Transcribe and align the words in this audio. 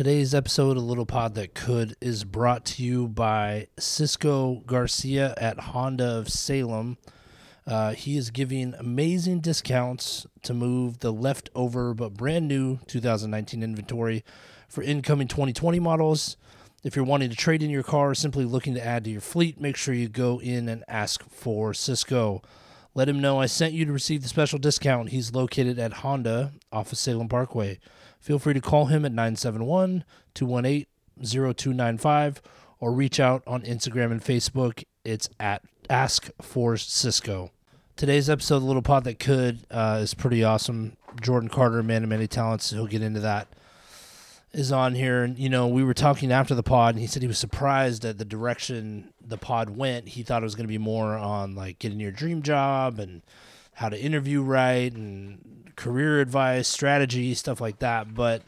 Today's 0.00 0.34
episode 0.34 0.78
of 0.78 0.82
Little 0.82 1.04
Pod 1.04 1.34
That 1.34 1.52
Could 1.52 1.94
is 2.00 2.24
brought 2.24 2.64
to 2.64 2.82
you 2.82 3.06
by 3.06 3.66
Cisco 3.78 4.62
Garcia 4.64 5.34
at 5.36 5.60
Honda 5.60 6.16
of 6.16 6.30
Salem. 6.30 6.96
Uh, 7.66 7.92
he 7.92 8.16
is 8.16 8.30
giving 8.30 8.72
amazing 8.78 9.40
discounts 9.40 10.26
to 10.40 10.54
move 10.54 11.00
the 11.00 11.12
leftover 11.12 11.92
but 11.92 12.14
brand 12.14 12.48
new 12.48 12.78
2019 12.86 13.62
inventory 13.62 14.24
for 14.70 14.80
incoming 14.80 15.28
2020 15.28 15.78
models. 15.80 16.38
If 16.82 16.96
you're 16.96 17.04
wanting 17.04 17.28
to 17.28 17.36
trade 17.36 17.62
in 17.62 17.68
your 17.68 17.82
car 17.82 18.08
or 18.08 18.14
simply 18.14 18.46
looking 18.46 18.72
to 18.76 18.82
add 18.82 19.04
to 19.04 19.10
your 19.10 19.20
fleet, 19.20 19.60
make 19.60 19.76
sure 19.76 19.92
you 19.92 20.08
go 20.08 20.40
in 20.40 20.66
and 20.70 20.82
ask 20.88 21.28
for 21.28 21.74
Cisco. 21.74 22.40
Let 22.94 23.10
him 23.10 23.20
know 23.20 23.38
I 23.38 23.44
sent 23.44 23.74
you 23.74 23.84
to 23.84 23.92
receive 23.92 24.22
the 24.22 24.28
special 24.28 24.58
discount. 24.58 25.10
He's 25.10 25.34
located 25.34 25.78
at 25.78 25.92
Honda 25.92 26.52
off 26.72 26.90
of 26.90 26.96
Salem 26.96 27.28
Parkway. 27.28 27.78
Feel 28.20 28.38
free 28.38 28.54
to 28.54 28.60
call 28.60 28.86
him 28.86 29.04
at 29.06 29.12
971 29.12 30.04
218 30.34 30.86
0295 31.22 32.42
or 32.78 32.92
reach 32.92 33.18
out 33.18 33.42
on 33.46 33.62
Instagram 33.62 34.12
and 34.12 34.22
Facebook. 34.22 34.84
It's 35.04 35.28
at 35.40 35.62
Ask 35.88 36.30
for 36.40 36.76
Cisco. 36.76 37.50
Today's 37.96 38.30
episode 38.30 38.56
of 38.56 38.64
Little 38.64 38.82
Pod 38.82 39.04
That 39.04 39.18
Could 39.18 39.60
uh, 39.70 39.98
is 40.02 40.14
pretty 40.14 40.44
awesome. 40.44 40.96
Jordan 41.20 41.48
Carter, 41.48 41.82
man 41.82 42.02
of 42.02 42.10
many 42.10 42.26
talents, 42.26 42.70
he'll 42.70 42.86
get 42.86 43.02
into 43.02 43.20
that, 43.20 43.48
is 44.52 44.70
on 44.70 44.94
here. 44.94 45.24
And, 45.24 45.38
you 45.38 45.48
know, 45.48 45.66
we 45.66 45.82
were 45.82 45.94
talking 45.94 46.30
after 46.30 46.54
the 46.54 46.62
pod, 46.62 46.94
and 46.94 47.00
he 47.00 47.06
said 47.06 47.22
he 47.22 47.28
was 47.28 47.38
surprised 47.38 48.04
at 48.04 48.18
the 48.18 48.24
direction 48.24 49.12
the 49.20 49.36
pod 49.38 49.70
went. 49.70 50.08
He 50.08 50.22
thought 50.22 50.42
it 50.42 50.44
was 50.44 50.54
going 50.54 50.66
to 50.66 50.72
be 50.72 50.78
more 50.78 51.16
on, 51.16 51.54
like, 51.54 51.78
getting 51.78 52.00
your 52.00 52.12
dream 52.12 52.42
job 52.42 52.98
and 52.98 53.22
how 53.74 53.88
to 53.88 54.00
interview 54.00 54.42
right 54.42 54.92
and 54.92 55.69
career 55.80 56.20
advice, 56.20 56.68
strategy, 56.68 57.32
stuff 57.34 57.60
like 57.60 57.78
that. 57.78 58.14
But 58.14 58.42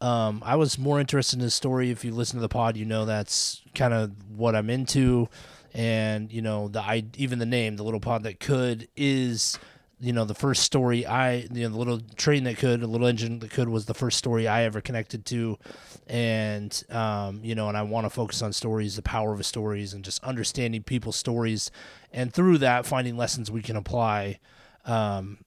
um, 0.00 0.42
I 0.44 0.56
was 0.56 0.78
more 0.78 1.00
interested 1.00 1.38
in 1.38 1.44
the 1.44 1.50
story. 1.50 1.90
If 1.90 2.04
you 2.04 2.12
listen 2.12 2.36
to 2.36 2.42
the 2.42 2.48
pod, 2.48 2.76
you 2.76 2.84
know 2.84 3.06
that's 3.06 3.62
kind 3.74 3.94
of 3.94 4.12
what 4.36 4.54
I'm 4.54 4.68
into. 4.68 5.28
And 5.72 6.30
you 6.30 6.42
know 6.42 6.68
the 6.68 6.80
I 6.80 7.04
even 7.16 7.38
the 7.38 7.46
name, 7.46 7.76
the 7.76 7.82
little 7.82 8.00
pod 8.00 8.22
that 8.24 8.38
could, 8.38 8.86
is 8.96 9.58
you 9.98 10.12
know 10.12 10.24
the 10.24 10.34
first 10.34 10.62
story 10.62 11.06
I 11.06 11.36
you 11.36 11.62
know 11.62 11.70
the 11.70 11.78
little 11.78 12.00
train 12.16 12.44
that 12.44 12.58
could, 12.58 12.82
a 12.82 12.86
little 12.86 13.06
engine 13.06 13.38
that 13.38 13.50
could 13.50 13.68
was 13.68 13.86
the 13.86 13.94
first 13.94 14.18
story 14.18 14.46
I 14.46 14.64
ever 14.64 14.80
connected 14.80 15.24
to, 15.26 15.58
and 16.06 16.84
um, 16.90 17.40
you 17.42 17.54
know 17.54 17.68
and 17.68 17.76
I 17.76 17.82
want 17.82 18.04
to 18.04 18.10
focus 18.10 18.42
on 18.42 18.52
stories, 18.52 18.96
the 18.96 19.02
power 19.02 19.32
of 19.32 19.44
stories, 19.46 19.94
and 19.94 20.04
just 20.04 20.22
understanding 20.22 20.82
people's 20.82 21.16
stories, 21.16 21.70
and 22.12 22.32
through 22.32 22.58
that 22.58 22.84
finding 22.86 23.16
lessons 23.16 23.50
we 23.50 23.62
can 23.62 23.76
apply 23.76 24.38
um, 24.84 25.38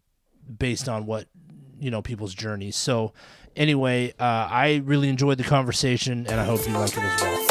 based 0.58 0.90
on 0.90 1.06
what 1.06 1.28
you 1.80 1.92
know 1.92 2.02
people's 2.02 2.34
journeys. 2.34 2.76
So 2.76 3.14
anyway, 3.56 4.14
uh, 4.20 4.48
I 4.50 4.82
really 4.86 5.10
enjoyed 5.10 5.38
the 5.38 5.44
conversation, 5.44 6.28
and 6.28 6.40
I 6.40 6.46
hope 6.46 6.66
you 6.68 6.74
like 6.74 6.92
it 6.92 7.00
as 7.00 7.22
well. 7.22 7.48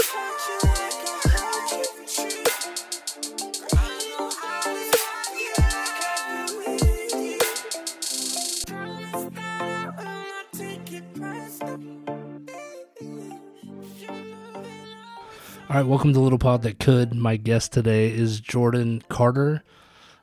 All 15.68 15.82
right, 15.82 15.86
welcome 15.86 16.12
to 16.14 16.20
Little 16.20 16.38
Pod 16.38 16.62
That 16.62 16.78
Could. 16.78 17.12
My 17.12 17.36
guest 17.36 17.72
today 17.72 18.08
is 18.08 18.40
Jordan 18.40 19.02
Carter. 19.08 19.62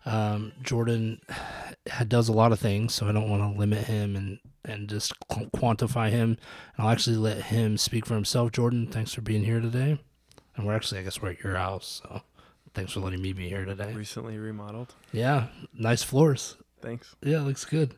Um, 0.06 0.54
Jordan 0.64 1.22
does 2.08 2.30
a 2.30 2.34
lot 2.34 2.52
of 2.52 2.60
things, 2.60 2.94
so 2.94 3.08
I 3.08 3.12
don't 3.12 3.30
want 3.30 3.42
to 3.42 3.60
limit 3.60 3.86
him 3.86 4.16
and 4.16 4.40
and 4.66 4.88
just 4.88 5.14
quantify 5.30 6.10
him. 6.10 6.38
I'll 6.78 6.90
actually 6.90 7.18
let 7.18 7.44
him 7.44 7.78
speak 7.78 8.06
for 8.06 8.14
himself. 8.16 8.52
Jordan, 8.52 8.88
thanks 8.88 9.14
for 9.14 9.22
being 9.22 9.44
here 9.44 9.60
today. 9.60 10.00
And 10.56 10.66
we're 10.66 10.76
actually, 10.76 11.02
I 11.02 11.04
guess, 11.04 11.22
we're 11.22 11.32
at 11.32 11.44
your 11.44 11.56
house, 11.56 12.02
so 12.04 12.22
thanks 12.74 12.94
for 12.94 13.00
letting 13.02 13.22
me 13.22 13.34
be 13.34 13.50
here 13.50 13.66
today. 13.66 13.92
Recently 13.94 14.38
remodeled. 14.38 14.94
Yeah, 15.12 15.48
nice 15.74 16.04
floors. 16.04 16.56
Thanks. 16.82 17.16
Yeah, 17.22 17.42
looks 17.42 17.66
good. 17.66 17.96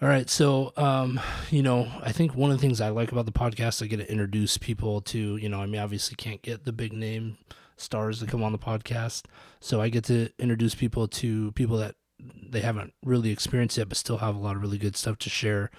All 0.00 0.08
right, 0.08 0.30
so 0.30 0.72
um, 0.76 1.20
you 1.50 1.62
know, 1.62 1.88
I 2.02 2.12
think 2.12 2.34
one 2.34 2.50
of 2.50 2.56
the 2.56 2.60
things 2.60 2.80
I 2.80 2.88
like 2.88 3.12
about 3.12 3.26
the 3.26 3.32
podcast, 3.32 3.82
I 3.82 3.86
get 3.86 3.98
to 3.98 4.10
introduce 4.10 4.56
people 4.56 5.00
to, 5.02 5.36
you 5.36 5.48
know, 5.48 5.60
I 5.60 5.66
mean, 5.66 5.80
obviously 5.80 6.16
can't 6.16 6.42
get 6.42 6.64
the 6.64 6.72
big 6.72 6.92
name 6.92 7.36
stars 7.76 8.20
to 8.20 8.26
come 8.26 8.42
on 8.42 8.52
the 8.52 8.58
podcast, 8.58 9.24
so 9.60 9.80
I 9.80 9.88
get 9.88 10.04
to 10.04 10.30
introduce 10.38 10.74
people 10.74 11.06
to 11.08 11.52
people 11.52 11.76
that 11.78 11.96
they 12.20 12.60
haven't 12.60 12.94
really 13.04 13.30
experienced 13.30 13.76
yet, 13.78 13.88
but 13.88 13.96
still 13.98 14.18
have 14.18 14.34
a 14.34 14.38
lot 14.38 14.56
of 14.56 14.62
really 14.62 14.78
good 14.78 14.96
stuff 14.96 15.18
to 15.18 15.30
share. 15.30 15.70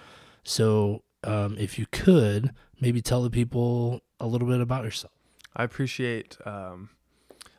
So, 0.44 1.02
um, 1.24 1.56
if 1.58 1.78
you 1.78 1.86
could 1.92 2.52
maybe 2.80 3.02
tell 3.02 3.22
the 3.22 3.30
people 3.30 4.00
a 4.18 4.26
little 4.26 4.48
bit 4.48 4.60
about 4.60 4.84
yourself. 4.84 5.12
I 5.54 5.64
appreciate 5.64 6.38
um, 6.46 6.90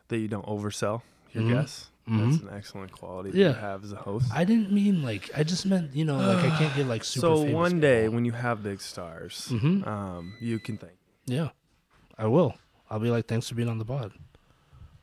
that 0.08 0.18
you 0.18 0.26
don't 0.28 0.46
oversell 0.46 1.02
your 1.32 1.44
Mhm. 1.44 1.52
guests. 1.52 1.88
That's 2.04 2.38
an 2.42 2.48
excellent 2.52 2.90
quality 2.90 3.30
Yeah. 3.38 3.48
you 3.48 3.54
have 3.54 3.84
as 3.84 3.92
a 3.92 3.96
host. 3.96 4.26
I 4.34 4.42
didn't 4.44 4.72
mean 4.72 5.02
like 5.04 5.30
I 5.36 5.44
just 5.44 5.64
meant 5.66 5.94
you 5.94 6.04
know 6.04 6.16
like 6.16 6.44
I 6.44 6.58
can't 6.58 6.74
get 6.74 6.86
like 6.88 7.04
super. 7.04 7.26
so 7.28 7.42
one 7.42 7.78
day 7.78 8.02
people. 8.02 8.14
when 8.16 8.24
you 8.24 8.32
have 8.32 8.62
big 8.64 8.80
stars, 8.80 9.46
Mhm. 9.52 9.86
um, 9.86 10.34
you 10.40 10.58
can 10.58 10.76
thank. 10.78 10.94
Yeah, 11.26 11.50
I 12.18 12.26
will. 12.26 12.56
I'll 12.90 12.98
be 12.98 13.10
like, 13.10 13.28
thanks 13.28 13.48
for 13.48 13.54
being 13.54 13.68
on 13.68 13.78
the 13.78 13.84
pod. 13.84 14.12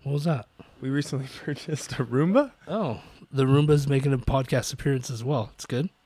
What 0.03 0.11
was 0.13 0.23
that? 0.25 0.47
We 0.81 0.89
recently 0.89 1.27
purchased 1.45 1.93
a 1.93 2.03
Roomba. 2.05 2.51
Oh, 2.67 3.01
the 3.31 3.45
Roomba's 3.45 3.87
making 3.87 4.13
a 4.13 4.17
podcast 4.17 4.73
appearance 4.73 5.09
as 5.09 5.23
well. 5.23 5.51
It's 5.55 5.65
good. 5.65 5.89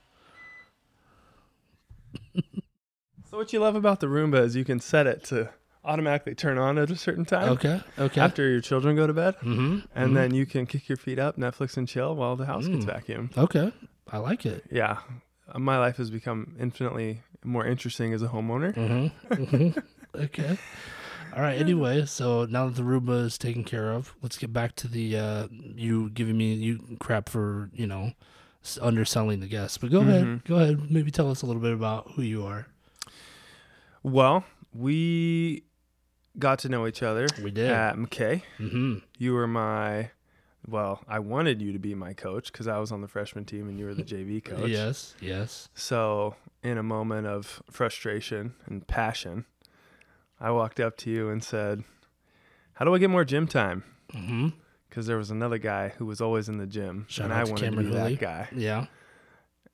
So 3.29 3.37
what 3.37 3.51
you 3.51 3.59
love 3.59 3.75
about 3.75 3.99
the 3.99 4.05
Roomba 4.05 4.43
is 4.43 4.55
you 4.55 4.63
can 4.63 4.79
set 4.79 5.07
it 5.07 5.23
to 5.25 5.49
automatically 5.83 6.35
turn 6.35 6.59
on 6.59 6.77
at 6.77 6.91
a 6.91 6.95
certain 6.95 7.25
time 7.25 7.49
Okay. 7.53 7.81
Okay. 7.97 8.21
after 8.21 8.47
your 8.47 8.61
children 8.61 8.95
go 8.95 9.07
to 9.07 9.13
bed, 9.13 9.35
mm-hmm. 9.37 9.79
and 9.95 10.15
then 10.15 10.35
you 10.35 10.45
can 10.45 10.67
kick 10.67 10.87
your 10.87 10.97
feet 10.97 11.17
up, 11.17 11.35
Netflix 11.35 11.75
and 11.75 11.87
chill 11.87 12.15
while 12.15 12.35
the 12.35 12.45
house 12.45 12.67
gets 12.67 12.85
Mm. 12.85 13.03
vacuumed. 13.31 13.35
Okay. 13.37 13.73
I 14.11 14.17
like 14.19 14.45
it. 14.45 14.63
Yeah, 14.71 14.99
Uh, 15.51 15.57
my 15.57 15.79
life 15.79 15.97
has 15.97 16.11
become 16.11 16.55
infinitely 16.59 17.23
more 17.43 17.65
interesting 17.65 18.13
as 18.13 18.21
a 18.21 18.27
homeowner. 18.27 18.75
Mm-hmm. 18.75 19.79
okay. 20.25 20.57
All 21.35 21.41
right. 21.41 21.59
Anyway, 21.59 22.05
so 22.05 22.45
now 22.45 22.67
that 22.67 22.75
the 22.75 22.83
Roomba 22.83 23.25
is 23.25 23.37
taken 23.37 23.63
care 23.63 23.91
of, 23.91 24.13
let's 24.21 24.37
get 24.37 24.53
back 24.53 24.75
to 24.77 24.87
the 24.87 25.17
uh, 25.17 25.47
you 25.51 26.09
giving 26.11 26.37
me 26.37 26.53
you 26.53 26.97
crap 26.99 27.27
for 27.29 27.69
you 27.73 27.87
know 27.87 28.11
underselling 28.81 29.39
the 29.39 29.47
guests. 29.47 29.77
But 29.77 29.91
go 29.91 30.01
ahead. 30.01 30.23
Mhm. 30.23 30.45
Go 30.45 30.55
ahead. 30.57 30.91
Maybe 30.91 31.09
tell 31.11 31.29
us 31.31 31.41
a 31.41 31.45
little 31.45 31.61
bit 31.61 31.73
about 31.73 32.11
who 32.15 32.21
you 32.21 32.45
are. 32.45 32.67
Well, 34.03 34.43
we 34.73 35.63
got 36.37 36.59
to 36.59 36.69
know 36.69 36.87
each 36.87 37.03
other 37.03 37.27
We 37.41 37.51
did. 37.51 37.69
at 37.69 37.95
McKay. 37.95 38.41
mm-hmm. 38.59 38.95
You 39.17 39.33
were 39.33 39.47
my, 39.47 40.09
well, 40.67 41.01
I 41.07 41.19
wanted 41.19 41.61
you 41.61 41.71
to 41.73 41.79
be 41.79 41.93
my 41.95 42.13
coach 42.13 42.51
because 42.51 42.67
I 42.67 42.79
was 42.79 42.91
on 42.91 43.01
the 43.01 43.07
freshman 43.07 43.45
team 43.45 43.69
and 43.69 43.79
you 43.79 43.85
were 43.85 43.93
the 43.93 44.03
JV 44.03 44.43
coach. 44.43 44.69
Yes. 44.69 45.13
Yes. 45.21 45.69
So, 45.75 46.35
in 46.63 46.77
a 46.77 46.83
moment 46.83 47.27
of 47.27 47.61
frustration 47.69 48.55
and 48.65 48.85
passion, 48.87 49.45
I 50.39 50.51
walked 50.51 50.79
up 50.79 50.97
to 50.97 51.09
you 51.09 51.29
and 51.29 51.43
said, 51.43 51.83
How 52.73 52.85
do 52.85 52.93
I 52.93 52.97
get 52.97 53.09
more 53.09 53.23
gym 53.25 53.47
time? 53.47 53.83
Mm-hmm. 54.13 54.49
Because 54.89 55.07
there 55.07 55.17
was 55.17 55.31
another 55.31 55.57
guy 55.57 55.89
who 55.97 56.05
was 56.05 56.21
always 56.21 56.49
in 56.49 56.57
the 56.57 56.67
gym, 56.67 57.05
Shout 57.09 57.25
and 57.25 57.33
I 57.33 57.43
to 57.43 57.51
wanted 57.51 57.65
Cameron 57.65 57.85
to 57.85 57.91
be 57.91 57.97
Hooley. 57.97 58.15
that 58.15 58.21
guy. 58.21 58.47
Yeah. 58.55 58.85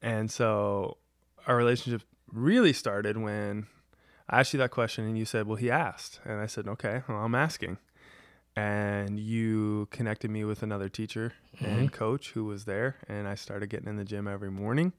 And 0.01 0.31
so, 0.31 0.97
our 1.45 1.57
relationship 1.57 2.03
really 2.31 2.71
started 2.71 3.17
when 3.17 3.67
I 4.29 4.39
asked 4.39 4.53
you 4.53 4.59
that 4.59 4.71
question, 4.71 5.05
and 5.05 5.17
you 5.17 5.25
said, 5.25 5.45
"Well, 5.45 5.57
he 5.57 5.69
asked," 5.69 6.21
and 6.23 6.39
I 6.39 6.45
said, 6.45 6.67
"Okay, 6.69 7.01
well, 7.09 7.17
I'm 7.17 7.35
asking." 7.35 7.79
And 8.55 9.19
you 9.19 9.87
connected 9.91 10.31
me 10.31 10.43
with 10.45 10.63
another 10.63 10.87
teacher 10.89 11.33
and 11.59 11.91
coach 11.91 12.31
who 12.31 12.45
was 12.45 12.63
there, 12.65 12.95
and 13.07 13.27
I 13.27 13.35
started 13.35 13.69
getting 13.69 13.87
in 13.89 13.95
the 13.97 14.03
gym 14.05 14.27
every 14.27 14.51
morning. 14.51 14.93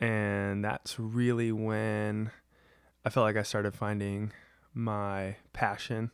And 0.00 0.64
that's 0.64 0.98
really 0.98 1.52
when 1.52 2.30
I 3.04 3.10
felt 3.10 3.24
like 3.24 3.36
I 3.36 3.42
started 3.42 3.74
finding 3.74 4.32
my 4.76 5.36
passion 5.54 6.10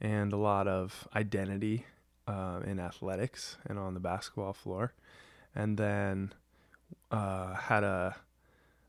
and 0.00 0.32
a 0.32 0.36
lot 0.36 0.66
of 0.66 1.06
identity 1.14 1.84
uh, 2.26 2.60
in 2.64 2.80
athletics 2.80 3.58
and 3.66 3.78
on 3.78 3.94
the 3.94 4.00
basketball 4.00 4.54
floor. 4.54 4.94
And 5.54 5.76
then 5.76 6.32
uh, 7.10 7.54
had 7.54 7.84
a 7.84 8.16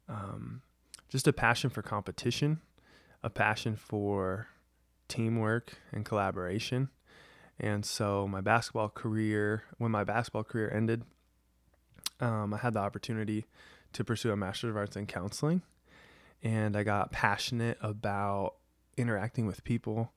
um, 0.07 0.61
just 1.09 1.27
a 1.27 1.33
passion 1.33 1.69
for 1.69 1.81
competition, 1.81 2.61
a 3.21 3.29
passion 3.29 3.75
for 3.75 4.47
teamwork 5.07 5.73
and 5.91 6.05
collaboration. 6.05 6.89
And 7.59 7.85
so 7.85 8.27
my 8.27 8.41
basketball 8.41 8.89
career, 8.89 9.63
when 9.77 9.91
my 9.91 10.03
basketball 10.03 10.43
career 10.43 10.71
ended, 10.73 11.03
um, 12.19 12.53
I 12.53 12.57
had 12.57 12.73
the 12.73 12.79
opportunity 12.79 13.45
to 13.93 14.03
pursue 14.03 14.31
a 14.31 14.37
master's 14.37 14.71
of 14.71 14.77
arts 14.77 14.95
in 14.95 15.05
counseling, 15.05 15.61
and 16.41 16.75
I 16.75 16.83
got 16.83 17.11
passionate 17.11 17.77
about 17.81 18.55
interacting 18.97 19.45
with 19.45 19.63
people, 19.63 20.11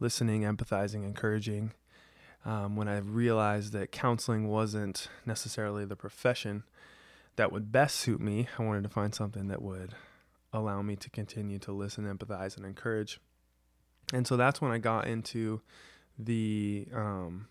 listening, 0.00 0.42
empathizing, 0.42 1.04
encouraging. 1.04 1.72
Um, 2.44 2.76
when 2.76 2.88
I 2.88 2.98
realized 2.98 3.72
that 3.72 3.90
counseling 3.90 4.48
wasn't 4.48 5.08
necessarily 5.24 5.84
the 5.84 5.96
profession 5.96 6.62
that 7.36 7.50
would 7.52 7.72
best 7.72 7.96
suit 7.96 8.20
me, 8.20 8.48
I 8.58 8.62
wanted 8.62 8.84
to 8.84 8.88
find 8.88 9.14
something 9.14 9.48
that 9.48 9.62
would 9.62 9.94
allow 10.52 10.80
me 10.82 10.96
to 10.96 11.10
continue 11.10 11.58
to 11.60 11.72
listen, 11.72 12.04
empathize, 12.04 12.56
and 12.56 12.64
encourage. 12.64 13.20
And 14.12 14.26
so 14.26 14.36
that's 14.36 14.60
when 14.60 14.70
I 14.70 14.78
got 14.78 15.06
into 15.06 15.60
the 16.18 16.86
um, 16.94 17.48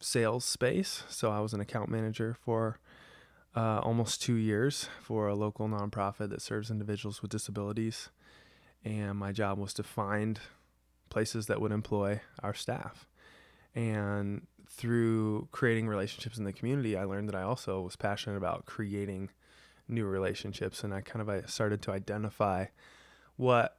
sales 0.00 0.44
space. 0.44 1.04
So 1.08 1.30
I 1.30 1.40
was 1.40 1.54
an 1.54 1.60
account 1.60 1.88
manager 1.88 2.36
for 2.44 2.78
uh, 3.54 3.78
almost 3.78 4.20
two 4.20 4.34
years 4.34 4.88
for 5.00 5.28
a 5.28 5.34
local 5.34 5.68
nonprofit 5.68 6.28
that 6.30 6.42
serves 6.42 6.70
individuals 6.70 7.22
with 7.22 7.30
disabilities. 7.30 8.10
And 8.86 9.18
my 9.18 9.32
job 9.32 9.58
was 9.58 9.74
to 9.74 9.82
find 9.82 10.38
places 11.10 11.46
that 11.46 11.60
would 11.60 11.72
employ 11.72 12.20
our 12.40 12.54
staff. 12.54 13.08
And 13.74 14.46
through 14.70 15.48
creating 15.50 15.88
relationships 15.88 16.38
in 16.38 16.44
the 16.44 16.52
community, 16.52 16.96
I 16.96 17.02
learned 17.02 17.28
that 17.28 17.34
I 17.34 17.42
also 17.42 17.80
was 17.80 17.96
passionate 17.96 18.36
about 18.36 18.64
creating 18.64 19.30
new 19.88 20.04
relationships. 20.04 20.84
And 20.84 20.94
I 20.94 21.00
kind 21.00 21.28
of 21.28 21.50
started 21.50 21.82
to 21.82 21.90
identify 21.90 22.66
what 23.34 23.76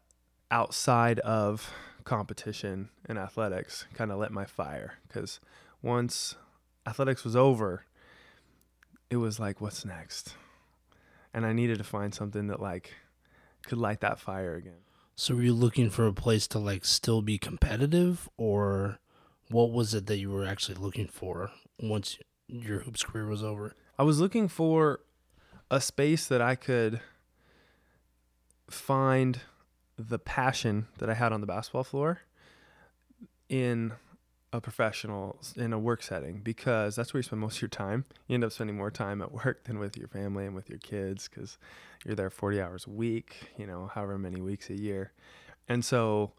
outside 0.51 1.19
of 1.19 1.71
competition 2.03 2.89
and 3.05 3.17
athletics 3.17 3.85
kind 3.93 4.11
of 4.11 4.19
lit 4.19 4.31
my 4.31 4.45
fire. 4.45 4.95
Because 5.07 5.39
once 5.81 6.35
athletics 6.85 7.23
was 7.23 7.35
over, 7.35 7.85
it 9.09 9.17
was 9.17 9.39
like, 9.39 9.61
what's 9.61 9.85
next? 9.85 10.33
And 11.33 11.45
I 11.45 11.53
needed 11.53 11.77
to 11.77 11.85
find 11.85 12.13
something 12.13 12.47
that 12.47 12.61
like 12.61 12.93
could 13.65 13.77
light 13.77 14.01
that 14.01 14.19
fire 14.19 14.55
again. 14.55 14.81
So 15.19 15.33
were 15.33 15.41
you 15.41 15.53
looking 15.53 15.89
for 15.89 16.05
a 16.05 16.13
place 16.13 16.45
to 16.49 16.59
like 16.59 16.85
still 16.85 17.23
be 17.23 17.39
competitive 17.39 18.29
or 18.37 18.99
what 19.49 19.71
was 19.71 19.95
it 19.95 20.05
that 20.05 20.19
you 20.19 20.29
were 20.29 20.45
actually 20.45 20.75
looking 20.75 21.07
for 21.07 21.49
once 21.79 22.19
your 22.47 22.81
hoops 22.81 23.01
career 23.01 23.25
was 23.25 23.41
over? 23.41 23.73
I 23.97 24.03
was 24.03 24.19
looking 24.19 24.47
for 24.47 24.99
a 25.71 25.81
space 25.81 26.27
that 26.27 26.39
I 26.39 26.53
could 26.53 27.01
find 28.69 29.39
the 29.97 30.19
passion 30.19 30.85
that 30.99 31.09
I 31.09 31.15
had 31.15 31.33
on 31.33 31.41
the 31.41 31.47
basketball 31.47 31.83
floor 31.83 32.19
in 33.49 33.93
a 34.53 34.61
professional 34.61 35.39
in 35.57 35.73
a 35.73 35.79
work 35.79 36.01
setting 36.01 36.39
because 36.39 36.95
that's 36.95 37.13
where 37.13 37.19
you 37.19 37.23
spend 37.23 37.41
most 37.41 37.57
of 37.57 37.61
your 37.61 37.69
time. 37.69 38.05
You 38.27 38.35
end 38.35 38.43
up 38.43 38.51
spending 38.51 38.77
more 38.77 38.91
time 38.91 39.21
at 39.21 39.31
work 39.31 39.65
than 39.65 39.79
with 39.79 39.97
your 39.97 40.07
family 40.07 40.45
and 40.45 40.55
with 40.55 40.69
your 40.69 40.79
kids 40.79 41.27
because 41.27 41.57
you're 42.05 42.15
there 42.15 42.29
40 42.29 42.61
hours 42.61 42.85
a 42.87 42.91
week, 42.91 43.51
you 43.57 43.67
know, 43.67 43.91
however 43.93 44.17
many 44.17 44.41
weeks 44.41 44.69
a 44.69 44.75
year. 44.75 45.11
And 45.67 45.83
so 45.83 46.31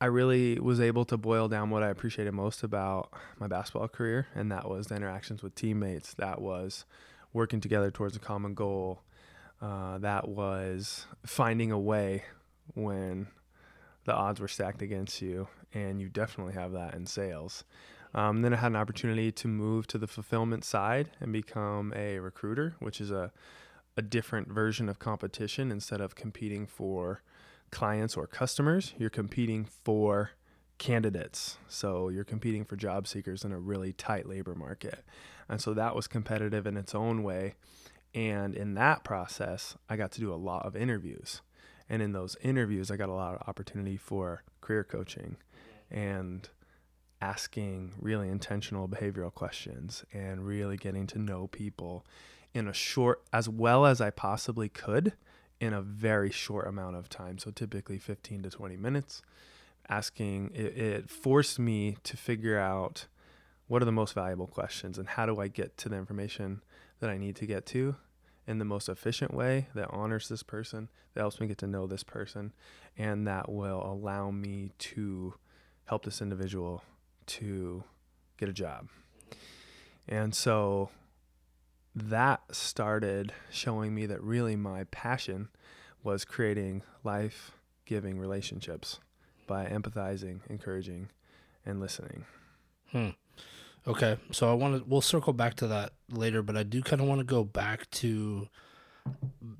I 0.00 0.06
really 0.06 0.58
was 0.58 0.80
able 0.80 1.04
to 1.06 1.16
boil 1.16 1.48
down 1.48 1.70
what 1.70 1.82
I 1.82 1.88
appreciated 1.88 2.32
most 2.32 2.62
about 2.62 3.12
my 3.38 3.46
basketball 3.46 3.88
career, 3.88 4.26
and 4.34 4.50
that 4.50 4.68
was 4.68 4.88
the 4.88 4.96
interactions 4.96 5.42
with 5.42 5.54
teammates. 5.54 6.14
That 6.14 6.40
was 6.40 6.84
working 7.32 7.60
together 7.60 7.90
towards 7.90 8.16
a 8.16 8.18
common 8.18 8.54
goal. 8.54 9.02
Uh, 9.62 9.98
that 9.98 10.28
was 10.28 11.06
finding 11.24 11.70
a 11.70 11.78
way 11.78 12.24
when 12.74 13.28
the 14.04 14.14
odds 14.14 14.40
were 14.40 14.48
stacked 14.48 14.82
against 14.82 15.22
you, 15.22 15.48
and 15.72 16.00
you 16.00 16.08
definitely 16.08 16.54
have 16.54 16.72
that 16.72 16.94
in 16.94 17.06
sales. 17.06 17.64
Um, 18.14 18.42
then 18.42 18.54
I 18.54 18.56
had 18.58 18.70
an 18.70 18.76
opportunity 18.76 19.32
to 19.32 19.48
move 19.48 19.86
to 19.88 19.98
the 19.98 20.06
fulfillment 20.06 20.64
side 20.64 21.10
and 21.20 21.32
become 21.32 21.92
a 21.96 22.18
recruiter, 22.20 22.76
which 22.78 23.00
is 23.00 23.10
a, 23.10 23.32
a 23.96 24.02
different 24.02 24.48
version 24.48 24.88
of 24.88 24.98
competition. 24.98 25.72
Instead 25.72 26.00
of 26.00 26.14
competing 26.14 26.66
for 26.66 27.22
clients 27.70 28.16
or 28.16 28.26
customers, 28.26 28.94
you're 28.98 29.10
competing 29.10 29.64
for 29.64 30.30
candidates. 30.78 31.58
So 31.68 32.08
you're 32.08 32.24
competing 32.24 32.64
for 32.64 32.76
job 32.76 33.08
seekers 33.08 33.44
in 33.44 33.52
a 33.52 33.58
really 33.58 33.92
tight 33.92 34.28
labor 34.28 34.54
market. 34.54 35.04
And 35.48 35.60
so 35.60 35.74
that 35.74 35.96
was 35.96 36.06
competitive 36.06 36.66
in 36.66 36.76
its 36.76 36.94
own 36.94 37.22
way. 37.22 37.54
And 38.14 38.54
in 38.54 38.74
that 38.74 39.02
process, 39.02 39.76
I 39.88 39.96
got 39.96 40.12
to 40.12 40.20
do 40.20 40.32
a 40.32 40.36
lot 40.36 40.64
of 40.64 40.76
interviews. 40.76 41.42
And 41.88 42.00
in 42.02 42.12
those 42.12 42.36
interviews, 42.42 42.90
I 42.90 42.96
got 42.96 43.08
a 43.08 43.14
lot 43.14 43.34
of 43.34 43.48
opportunity 43.48 43.96
for 43.96 44.42
career 44.60 44.84
coaching 44.84 45.36
and 45.90 46.48
asking 47.20 47.94
really 47.98 48.28
intentional 48.28 48.88
behavioral 48.88 49.32
questions 49.32 50.04
and 50.12 50.46
really 50.46 50.76
getting 50.76 51.06
to 51.08 51.18
know 51.18 51.46
people 51.46 52.04
in 52.52 52.68
a 52.68 52.72
short, 52.72 53.22
as 53.32 53.48
well 53.48 53.84
as 53.86 54.00
I 54.00 54.10
possibly 54.10 54.68
could 54.68 55.14
in 55.60 55.72
a 55.72 55.82
very 55.82 56.30
short 56.30 56.66
amount 56.66 56.96
of 56.96 57.08
time. 57.08 57.38
So 57.38 57.50
typically 57.50 57.98
15 57.98 58.42
to 58.42 58.50
20 58.50 58.76
minutes. 58.76 59.22
Asking, 59.88 60.50
it, 60.54 60.78
it 60.78 61.10
forced 61.10 61.58
me 61.58 61.96
to 62.04 62.16
figure 62.16 62.58
out 62.58 63.06
what 63.66 63.82
are 63.82 63.84
the 63.84 63.92
most 63.92 64.14
valuable 64.14 64.46
questions 64.46 64.98
and 64.98 65.08
how 65.08 65.26
do 65.26 65.40
I 65.40 65.48
get 65.48 65.76
to 65.78 65.88
the 65.88 65.96
information 65.96 66.62
that 67.00 67.10
I 67.10 67.18
need 67.18 67.36
to 67.36 67.46
get 67.46 67.66
to 67.66 67.96
in 68.46 68.58
the 68.58 68.64
most 68.64 68.88
efficient 68.88 69.32
way 69.32 69.68
that 69.74 69.88
honors 69.90 70.28
this 70.28 70.42
person, 70.42 70.88
that 71.14 71.20
helps 71.20 71.40
me 71.40 71.46
get 71.46 71.58
to 71.58 71.66
know 71.66 71.86
this 71.86 72.02
person, 72.02 72.52
and 72.96 73.26
that 73.26 73.50
will 73.50 73.82
allow 73.84 74.30
me 74.30 74.70
to 74.78 75.34
help 75.86 76.04
this 76.04 76.20
individual 76.20 76.82
to 77.26 77.84
get 78.36 78.48
a 78.48 78.52
job. 78.52 78.88
And 80.06 80.34
so 80.34 80.90
that 81.94 82.42
started 82.50 83.32
showing 83.50 83.94
me 83.94 84.06
that 84.06 84.22
really 84.22 84.56
my 84.56 84.84
passion 84.84 85.48
was 86.02 86.24
creating 86.24 86.82
life 87.02 87.52
giving 87.86 88.18
relationships 88.18 89.00
by 89.46 89.66
empathizing, 89.66 90.40
encouraging, 90.48 91.08
and 91.64 91.80
listening. 91.80 92.24
Hmm. 92.90 93.10
Okay, 93.86 94.16
so 94.32 94.50
I 94.50 94.54
want 94.54 94.78
to. 94.78 94.84
We'll 94.88 95.02
circle 95.02 95.34
back 95.34 95.54
to 95.56 95.66
that 95.66 95.92
later, 96.10 96.42
but 96.42 96.56
I 96.56 96.62
do 96.62 96.80
kind 96.80 97.02
of 97.02 97.08
want 97.08 97.20
to 97.20 97.24
go 97.24 97.44
back 97.44 97.90
to 97.90 98.48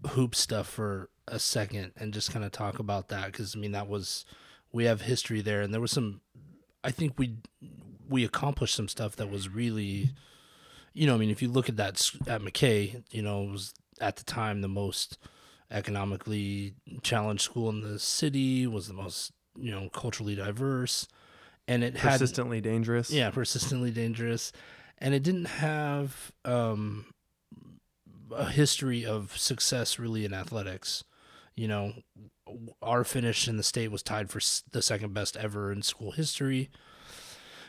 hoop 0.08 0.34
stuff 0.34 0.66
for 0.66 1.10
a 1.28 1.38
second 1.38 1.92
and 1.96 2.14
just 2.14 2.32
kind 2.32 2.44
of 2.44 2.50
talk 2.50 2.78
about 2.78 3.08
that 3.08 3.26
because 3.26 3.54
I 3.54 3.58
mean 3.58 3.72
that 3.72 3.86
was 3.86 4.24
we 4.72 4.84
have 4.84 5.02
history 5.02 5.42
there, 5.42 5.60
and 5.60 5.74
there 5.74 5.80
was 5.80 5.92
some. 5.92 6.22
I 6.82 6.90
think 6.90 7.18
we 7.18 7.36
we 8.08 8.24
accomplished 8.24 8.74
some 8.74 8.88
stuff 8.88 9.14
that 9.16 9.30
was 9.30 9.50
really, 9.50 10.12
you 10.94 11.06
know, 11.06 11.14
I 11.14 11.18
mean, 11.18 11.30
if 11.30 11.42
you 11.42 11.48
look 11.48 11.68
at 11.68 11.76
that 11.76 12.10
at 12.26 12.40
McKay, 12.40 13.02
you 13.10 13.20
know, 13.20 13.44
it 13.44 13.50
was 13.50 13.74
at 14.00 14.16
the 14.16 14.24
time 14.24 14.62
the 14.62 14.68
most 14.68 15.18
economically 15.70 16.72
challenged 17.02 17.42
school 17.42 17.68
in 17.68 17.82
the 17.82 17.98
city, 17.98 18.66
was 18.66 18.88
the 18.88 18.94
most 18.94 19.32
you 19.54 19.70
know 19.70 19.90
culturally 19.90 20.34
diverse 20.34 21.08
and 21.66 21.82
it 21.82 21.96
had 21.96 22.12
persistently 22.12 22.60
dangerous. 22.60 23.10
Yeah, 23.10 23.30
persistently 23.30 23.90
dangerous, 23.90 24.52
and 24.98 25.14
it 25.14 25.22
didn't 25.22 25.46
have 25.46 26.32
um, 26.44 27.06
a 28.34 28.46
history 28.50 29.04
of 29.04 29.36
success 29.36 29.98
really 29.98 30.24
in 30.24 30.34
athletics. 30.34 31.04
You 31.54 31.68
know, 31.68 31.92
our 32.82 33.04
finish 33.04 33.48
in 33.48 33.56
the 33.56 33.62
state 33.62 33.90
was 33.90 34.02
tied 34.02 34.30
for 34.30 34.40
the 34.72 34.82
second 34.82 35.14
best 35.14 35.36
ever 35.36 35.72
in 35.72 35.82
school 35.82 36.12
history. 36.12 36.70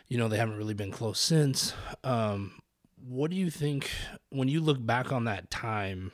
You 0.07 0.17
know, 0.17 0.27
they 0.27 0.37
haven't 0.37 0.57
really 0.57 0.73
been 0.73 0.91
close 0.91 1.19
since. 1.19 1.73
Um, 2.03 2.61
what 3.07 3.31
do 3.31 3.37
you 3.37 3.49
think 3.49 3.89
when 4.29 4.47
you 4.47 4.61
look 4.61 4.83
back 4.83 5.11
on 5.11 5.25
that 5.25 5.49
time? 5.49 6.11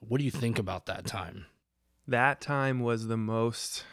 What 0.00 0.18
do 0.18 0.24
you 0.24 0.30
think 0.30 0.58
about 0.58 0.86
that 0.86 1.06
time? 1.06 1.46
That 2.06 2.40
time 2.40 2.80
was 2.80 3.06
the 3.06 3.16
most 3.16 3.84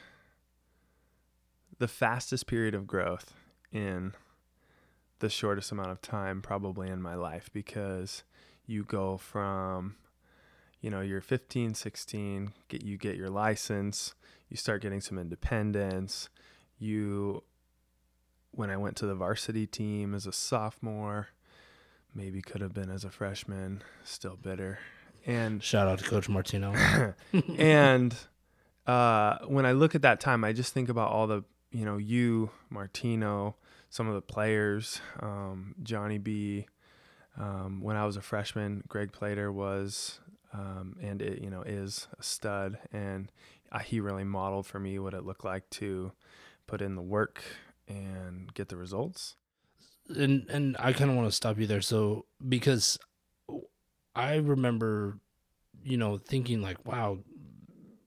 the 1.78 1.88
fastest 1.88 2.48
period 2.48 2.74
of 2.74 2.88
growth 2.88 3.34
in 3.72 4.14
the 5.20 5.30
shortest 5.30 5.72
amount 5.72 5.90
of 5.90 6.02
time 6.02 6.42
probably 6.42 6.90
in 6.90 7.02
my 7.02 7.16
life 7.16 7.50
because 7.54 8.24
you 8.66 8.84
go 8.84 9.18
from 9.18 9.96
you 10.82 10.90
know 10.90 11.02
you're 11.02 11.22
15 11.22 11.74
16 11.74 12.54
get 12.68 12.84
you 12.84 12.98
get 12.98 13.16
your 13.16 13.30
license 13.30 14.14
you 14.50 14.58
start 14.58 14.82
getting 14.82 15.02
some 15.02 15.18
independence 15.18 16.30
you 16.78 17.44
when 18.52 18.70
i 18.70 18.78
went 18.78 18.96
to 18.98 19.06
the 19.06 19.16
varsity 19.16 19.66
team 19.66 20.14
as 20.14 20.26
a 20.26 20.32
sophomore 20.32 21.30
maybe 22.16 22.42
could 22.42 22.62
have 22.62 22.74
been 22.74 22.90
as 22.90 23.04
a 23.04 23.10
freshman 23.10 23.84
still 24.04 24.38
bitter. 24.38 24.80
And 25.26 25.62
shout 25.62 25.88
out 25.88 26.00
to 26.00 26.06
coach 26.06 26.30
martino. 26.30 26.74
And 27.58 28.16
uh, 28.88 29.40
when 29.48 29.66
i 29.66 29.72
look 29.72 29.96
at 29.96 30.04
that 30.04 30.20
time 30.20 30.44
i 30.44 30.54
just 30.54 30.72
think 30.72 30.90
about 30.90 31.12
all 31.12 31.26
the 31.26 31.44
you 31.76 31.84
know, 31.84 31.98
you, 31.98 32.52
Martino, 32.70 33.58
some 33.90 34.08
of 34.08 34.14
the 34.14 34.22
players, 34.22 35.02
um, 35.20 35.76
Johnny 35.84 36.18
B. 36.18 36.68
Um, 37.38 37.82
when 37.82 37.98
I 37.98 38.06
was 38.06 38.16
a 38.16 38.22
freshman, 38.22 38.82
Greg 38.88 39.12
Plater 39.12 39.52
was 39.52 40.22
um, 40.54 40.96
and 41.02 41.22
it 41.22 41.42
you 41.42 41.50
know 41.50 41.64
is 41.64 42.08
a 42.18 42.24
stud, 42.24 42.78
and 42.94 43.30
uh, 43.74 43.80
he 43.80 44.00
really 44.00 44.24
modeled 44.24 44.66
for 44.66 44.80
me 44.80 45.00
what 45.00 45.14
it 45.14 45.26
looked 45.26 45.44
like 45.44 45.70
to 45.72 46.14
put 46.66 46.82
in 46.82 46.96
the 46.96 47.02
work 47.02 47.44
and 47.90 48.54
get 48.54 48.70
the 48.70 48.78
results. 48.78 49.36
And 50.16 50.46
and 50.50 50.78
I 50.80 50.94
kind 50.94 51.10
of 51.10 51.18
want 51.18 51.28
to 51.28 51.36
stop 51.36 51.60
you 51.60 51.68
there, 51.68 51.82
so 51.82 52.26
because 52.48 52.98
I 54.16 54.36
remember, 54.36 55.20
you 55.84 55.98
know, 55.98 56.20
thinking 56.20 56.62
like, 56.62 56.86
wow, 56.86 57.18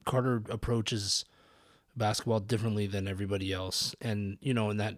Carter 0.07 0.43
approaches 0.49 1.27
basketball 1.99 2.41
differently 2.41 2.87
than 2.87 3.09
everybody 3.09 3.53
else. 3.53 3.95
And, 4.01 4.39
you 4.41 4.55
know, 4.55 4.71
and 4.71 4.81
that, 4.81 4.97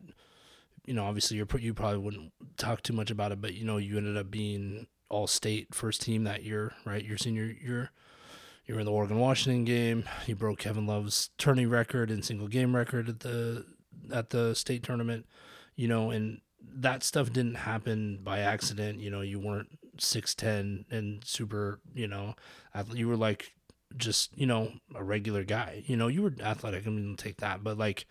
you 0.86 0.94
know, 0.94 1.04
obviously 1.04 1.36
you're, 1.36 1.48
you 1.58 1.74
probably 1.74 1.98
wouldn't 1.98 2.32
talk 2.56 2.82
too 2.82 2.92
much 2.92 3.10
about 3.10 3.32
it, 3.32 3.40
but, 3.40 3.54
you 3.54 3.64
know, 3.64 3.78
you 3.78 3.96
ended 3.96 4.16
up 4.16 4.30
being 4.30 4.86
all 5.08 5.26
state 5.26 5.74
first 5.74 6.02
team 6.02 6.24
that 6.24 6.44
year, 6.44 6.72
right? 6.84 7.04
Your 7.04 7.18
senior 7.18 7.44
year, 7.44 7.90
you 8.66 8.74
were 8.74 8.80
in 8.80 8.86
the 8.86 8.92
Oregon 8.92 9.18
Washington 9.18 9.64
game. 9.64 10.04
You 10.26 10.36
broke 10.36 10.60
Kevin 10.60 10.86
Love's 10.86 11.30
tourney 11.38 11.66
record 11.66 12.10
and 12.10 12.24
single 12.24 12.46
game 12.46 12.76
record 12.76 13.08
at 13.08 13.20
the 13.20 13.66
at 14.12 14.30
the 14.30 14.54
state 14.54 14.84
tournament. 14.84 15.26
You 15.74 15.88
know, 15.88 16.10
and 16.10 16.40
that 16.62 17.02
stuff 17.02 17.32
didn't 17.32 17.56
happen 17.56 18.20
by 18.22 18.38
accident. 18.38 19.00
You 19.00 19.10
know, 19.10 19.22
you 19.22 19.40
weren't 19.40 19.76
six 19.98 20.36
ten 20.36 20.84
and 20.88 21.24
super. 21.24 21.80
You 21.92 22.06
know, 22.06 22.36
you 22.92 23.08
were 23.08 23.16
like 23.16 23.54
just 23.96 24.30
you 24.38 24.46
know 24.46 24.72
a 24.94 25.02
regular 25.04 25.44
guy. 25.44 25.82
You 25.86 25.96
know, 25.96 26.08
you 26.08 26.22
were 26.22 26.34
athletic. 26.40 26.86
I'm 26.86 26.96
mean, 26.96 27.16
take 27.16 27.38
that, 27.38 27.62
but 27.64 27.76
like, 27.78 28.06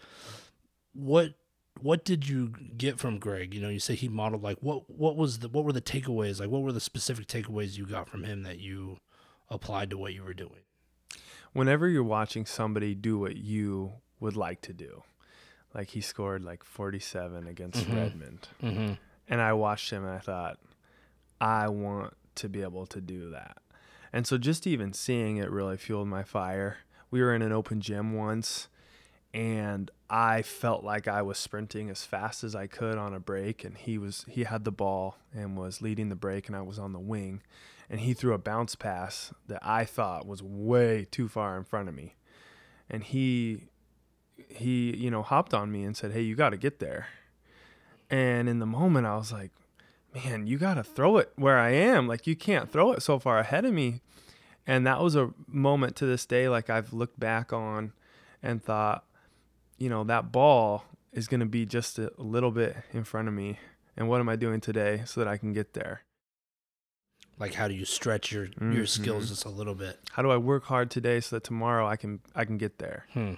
what 0.94 1.34
what 1.82 2.04
did 2.04 2.28
you 2.28 2.54
get 2.78 3.00
from 3.00 3.20
Greg? 3.20 3.54
You 3.54 3.62
know, 3.62 3.70
you 3.70 3.80
say 3.80 3.96
he 3.96 4.10
modeled 4.10 4.44
like 4.44 4.58
what 4.62 4.90
what 4.90 5.16
was 5.16 5.40
the 5.40 5.50
what 5.50 5.64
were 5.64 5.74
the 5.74 5.82
takeaways? 5.82 6.40
Like 6.40 6.50
what 6.50 6.62
were 6.62 6.74
the 6.74 6.80
specific 6.80 7.28
takeaways 7.28 7.78
you 7.78 7.86
got 7.86 8.10
from 8.10 8.24
him 8.24 8.44
that 8.44 8.60
you 8.60 8.98
applied 9.50 9.90
to 9.92 9.98
what 9.98 10.14
you 10.14 10.24
were 10.24 10.34
doing? 10.34 10.62
Whenever 11.54 11.88
you're 11.88 12.04
watching 12.04 12.46
somebody 12.46 12.94
do 12.94 13.18
what 13.18 13.36
you 13.38 13.94
would 14.20 14.36
like 14.36 14.62
to 14.62 14.74
do, 14.74 15.04
like 15.74 15.90
he 15.90 16.02
scored 16.02 16.44
like 16.44 16.64
47 16.64 17.48
against 17.48 17.86
Mhm. 17.88 17.96
Redmond, 17.96 18.48
Mm-hmm. 18.62 18.94
and 19.30 19.42
I 19.42 19.54
watched 19.54 19.90
him 19.90 20.04
and 20.04 20.14
I 20.14 20.20
thought, 20.20 20.60
I 21.42 21.70
want 21.70 22.14
to 22.36 22.50
be 22.50 22.62
able 22.62 22.86
to 22.88 23.02
do 23.02 23.32
that. 23.32 23.58
And 24.12 24.26
so 24.26 24.38
just 24.38 24.66
even 24.66 24.94
seeing 24.94 25.38
it 25.38 25.52
really 25.52 25.78
fueled 25.78 26.08
my 26.08 26.24
fire. 26.24 26.78
We 27.12 27.22
were 27.22 27.34
in 27.34 27.42
an 27.42 27.52
open 27.52 27.82
gym 27.82 28.14
once 28.14 28.68
and 29.34 29.92
I 30.10 30.42
felt 30.42 30.84
like 30.84 31.08
I 31.08 31.22
was 31.22 31.38
sprinting 31.38 31.90
as 31.90 32.04
fast 32.04 32.44
as 32.44 32.56
I 32.56 32.66
could 32.66 32.98
on 32.98 33.14
a 33.14 33.20
break 33.20 33.64
and 33.64 33.78
he 33.78 33.98
was 33.98 34.26
he 34.28 34.44
had 34.44 34.64
the 34.64 34.72
ball 34.72 35.18
and 35.34 35.56
was 35.56 35.82
leading 35.82 36.10
the 36.10 36.16
break 36.16 36.48
and 36.48 36.56
I 36.56 36.62
was 36.62 36.80
on 36.80 36.94
the 36.94 37.00
wing 37.00 37.42
and 37.90 38.00
he 38.00 38.14
threw 38.14 38.34
a 38.34 38.40
bounce 38.40 38.76
pass 38.76 39.34
that 39.48 39.60
I 39.62 39.86
thought 39.86 40.28
was 40.28 40.44
way 40.44 41.08
too 41.10 41.28
far 41.28 41.58
in 41.58 41.64
front 41.64 41.90
of 41.90 41.96
me. 41.96 42.16
And 42.90 43.04
he 43.04 43.64
he, 44.48 44.96
you 44.96 45.12
know, 45.12 45.22
hopped 45.22 45.54
on 45.54 45.72
me 45.72 45.84
and 45.84 45.98
said, 45.98 46.12
"Hey, 46.12 46.22
you 46.22 46.36
got 46.36 46.52
to 46.52 46.58
get 46.58 46.80
there." 46.80 47.08
And 48.10 48.48
in 48.50 48.60
the 48.60 48.66
moment 48.66 49.06
I 49.06 49.16
was 49.16 49.32
like, 49.32 49.52
man, 50.14 50.48
you 50.48 50.58
got 50.58 50.76
to 50.76 50.84
throw 50.84 51.18
it 51.18 51.32
where 51.36 51.58
I 51.58 51.72
am. 51.72 52.08
Like, 52.08 52.28
you 52.28 52.36
can't 52.36 52.72
throw 52.72 52.92
it 52.92 53.02
so 53.02 53.20
far 53.20 53.40
ahead 53.40 53.66
of 53.66 53.74
me. 53.74 54.02
And 54.68 54.86
that 54.86 55.02
was 55.02 55.16
a 55.16 55.32
moment 55.48 55.96
to 55.98 56.06
this 56.06 56.26
day, 56.26 56.48
like, 56.48 56.70
I've 56.70 56.94
looked 56.94 57.20
back 57.20 57.52
on 57.52 57.94
and 58.44 58.64
thought, 58.64 59.04
you 59.78 59.90
know, 59.90 60.04
that 60.04 60.32
ball 60.32 60.86
is 61.12 61.28
going 61.28 61.40
to 61.40 61.46
be 61.46 61.66
just 61.66 61.98
a 61.98 62.12
little 62.18 62.52
bit 62.52 62.76
in 62.94 63.04
front 63.04 63.28
of 63.28 63.34
me. 63.34 63.60
And 63.98 64.08
what 64.08 64.20
am 64.20 64.30
I 64.30 64.36
doing 64.36 64.62
today 64.62 65.02
so 65.06 65.20
that 65.20 65.28
I 65.28 65.38
can 65.38 65.54
get 65.54 65.74
there? 65.74 66.04
Like 67.40 67.54
how 67.54 67.68
do 67.70 67.74
you 67.74 67.86
stretch 67.86 68.32
your 68.34 68.50
your 68.62 68.86
skills 68.86 69.26
Mhm. 69.26 69.30
just 69.30 69.46
a 69.46 69.50
little 69.50 69.76
bit? 69.76 69.98
How 70.12 70.22
do 70.22 70.30
I 70.30 70.38
work 70.38 70.66
hard 70.66 70.92
today 70.92 71.20
so 71.22 71.38
that 71.38 71.44
tomorrow 71.46 71.88
I 71.88 71.96
can 71.96 72.20
I 72.36 72.44
can 72.46 72.58
get 72.58 72.80
there? 72.80 73.06
Hmm. 73.14 73.36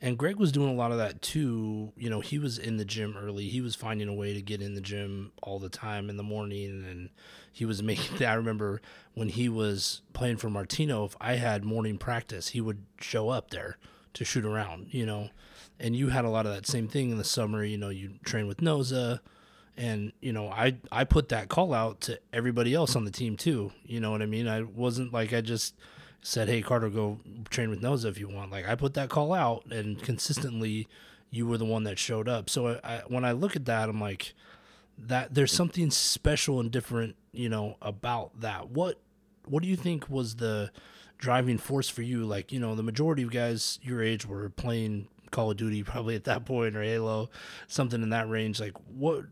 And 0.00 0.18
Greg 0.18 0.36
was 0.36 0.52
doing 0.52 0.68
a 0.68 0.74
lot 0.74 0.90
of 0.92 0.98
that 0.98 1.22
too. 1.22 1.92
You 1.96 2.10
know, 2.10 2.20
he 2.20 2.38
was 2.38 2.58
in 2.58 2.76
the 2.76 2.84
gym 2.84 3.16
early. 3.16 3.48
He 3.48 3.60
was 3.60 3.74
finding 3.74 4.08
a 4.08 4.12
way 4.14 4.34
to 4.34 4.42
get 4.42 4.60
in 4.60 4.74
the 4.74 4.80
gym 4.80 5.32
all 5.42 5.58
the 5.58 5.68
time 5.70 6.10
in 6.10 6.16
the 6.16 6.22
morning, 6.22 6.84
and 6.84 7.10
he 7.52 7.64
was 7.64 7.82
making. 7.90 8.26
I 8.26 8.34
remember 8.34 8.82
when 9.14 9.28
he 9.28 9.48
was 9.48 10.02
playing 10.12 10.36
for 10.38 10.50
Martino. 10.50 11.04
If 11.04 11.16
I 11.20 11.34
had 11.36 11.64
morning 11.64 11.96
practice, 11.96 12.48
he 12.48 12.60
would 12.60 12.84
show 13.00 13.30
up 13.30 13.50
there 13.50 13.78
to 14.14 14.24
shoot 14.24 14.44
around. 14.44 14.88
You 14.90 15.06
know, 15.06 15.30
and 15.80 15.94
you 15.96 16.08
had 16.08 16.24
a 16.24 16.30
lot 16.30 16.44
of 16.46 16.52
that 16.52 16.66
same 16.66 16.88
thing 16.88 17.10
in 17.10 17.18
the 17.18 17.24
summer. 17.24 17.64
You 17.64 17.78
know, 17.78 17.88
you 17.90 18.14
train 18.24 18.46
with 18.48 18.58
Noza. 18.58 19.20
And 19.76 20.12
you 20.20 20.32
know, 20.32 20.48
I 20.48 20.76
I 20.92 21.04
put 21.04 21.30
that 21.30 21.48
call 21.48 21.74
out 21.74 22.00
to 22.02 22.20
everybody 22.32 22.74
else 22.74 22.94
on 22.94 23.04
the 23.04 23.10
team 23.10 23.36
too. 23.36 23.72
You 23.84 24.00
know 24.00 24.10
what 24.10 24.22
I 24.22 24.26
mean? 24.26 24.46
I 24.46 24.62
wasn't 24.62 25.12
like 25.12 25.32
I 25.32 25.40
just 25.40 25.74
said, 26.22 26.48
"Hey, 26.48 26.62
Carter, 26.62 26.88
go 26.90 27.18
train 27.50 27.70
with 27.70 27.82
Noza 27.82 28.06
if 28.06 28.18
you 28.18 28.28
want." 28.28 28.52
Like 28.52 28.68
I 28.68 28.76
put 28.76 28.94
that 28.94 29.08
call 29.08 29.32
out, 29.32 29.66
and 29.72 30.00
consistently, 30.00 30.86
you 31.30 31.46
were 31.46 31.58
the 31.58 31.64
one 31.64 31.84
that 31.84 31.98
showed 31.98 32.28
up. 32.28 32.48
So 32.48 32.80
I, 32.84 33.02
when 33.08 33.24
I 33.24 33.32
look 33.32 33.56
at 33.56 33.64
that, 33.64 33.88
I'm 33.88 34.00
like, 34.00 34.34
that 34.98 35.34
there's 35.34 35.52
something 35.52 35.90
special 35.90 36.60
and 36.60 36.70
different, 36.70 37.16
you 37.32 37.48
know, 37.48 37.76
about 37.82 38.40
that. 38.40 38.70
What 38.70 39.00
what 39.46 39.62
do 39.62 39.68
you 39.68 39.76
think 39.76 40.08
was 40.08 40.36
the 40.36 40.70
driving 41.18 41.58
force 41.58 41.88
for 41.88 42.02
you? 42.02 42.24
Like, 42.24 42.52
you 42.52 42.60
know, 42.60 42.74
the 42.74 42.82
majority 42.82 43.22
of 43.22 43.30
guys 43.30 43.78
your 43.82 44.02
age 44.02 44.26
were 44.26 44.48
playing 44.50 45.08
Call 45.30 45.50
of 45.50 45.56
Duty 45.56 45.82
probably 45.82 46.14
at 46.14 46.24
that 46.24 46.44
point 46.44 46.76
or 46.76 46.82
Halo, 46.82 47.30
something 47.66 48.02
in 48.02 48.10
that 48.10 48.28
range. 48.28 48.60
Like, 48.60 48.74
what 48.94 49.24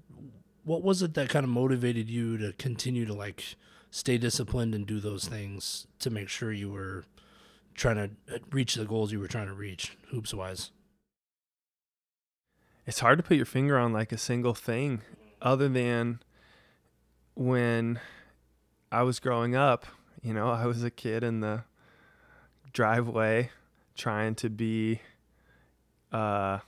what 0.64 0.82
was 0.82 1.02
it 1.02 1.14
that 1.14 1.28
kind 1.28 1.44
of 1.44 1.50
motivated 1.50 2.08
you 2.08 2.36
to 2.38 2.52
continue 2.54 3.04
to 3.04 3.12
like 3.12 3.56
stay 3.90 4.18
disciplined 4.18 4.74
and 4.74 4.86
do 4.86 5.00
those 5.00 5.26
things 5.26 5.86
to 5.98 6.10
make 6.10 6.28
sure 6.28 6.52
you 6.52 6.70
were 6.70 7.04
trying 7.74 7.96
to 7.96 8.34
uh, 8.34 8.38
reach 8.50 8.74
the 8.74 8.84
goals 8.84 9.12
you 9.12 9.20
were 9.20 9.28
trying 9.28 9.46
to 9.46 9.54
reach 9.54 9.96
hoops 10.10 10.32
wise 10.32 10.70
it's 12.86 13.00
hard 13.00 13.18
to 13.18 13.22
put 13.22 13.36
your 13.36 13.46
finger 13.46 13.78
on 13.78 13.92
like 13.92 14.12
a 14.12 14.18
single 14.18 14.54
thing 14.54 15.02
other 15.40 15.68
than 15.68 16.20
when 17.34 18.00
I 18.90 19.02
was 19.02 19.20
growing 19.20 19.56
up, 19.56 19.86
you 20.22 20.34
know, 20.34 20.50
I 20.50 20.66
was 20.66 20.84
a 20.84 20.90
kid 20.90 21.24
in 21.24 21.40
the 21.40 21.64
driveway 22.72 23.50
trying 23.96 24.34
to 24.36 24.50
be 24.50 25.00
uh 26.12 26.58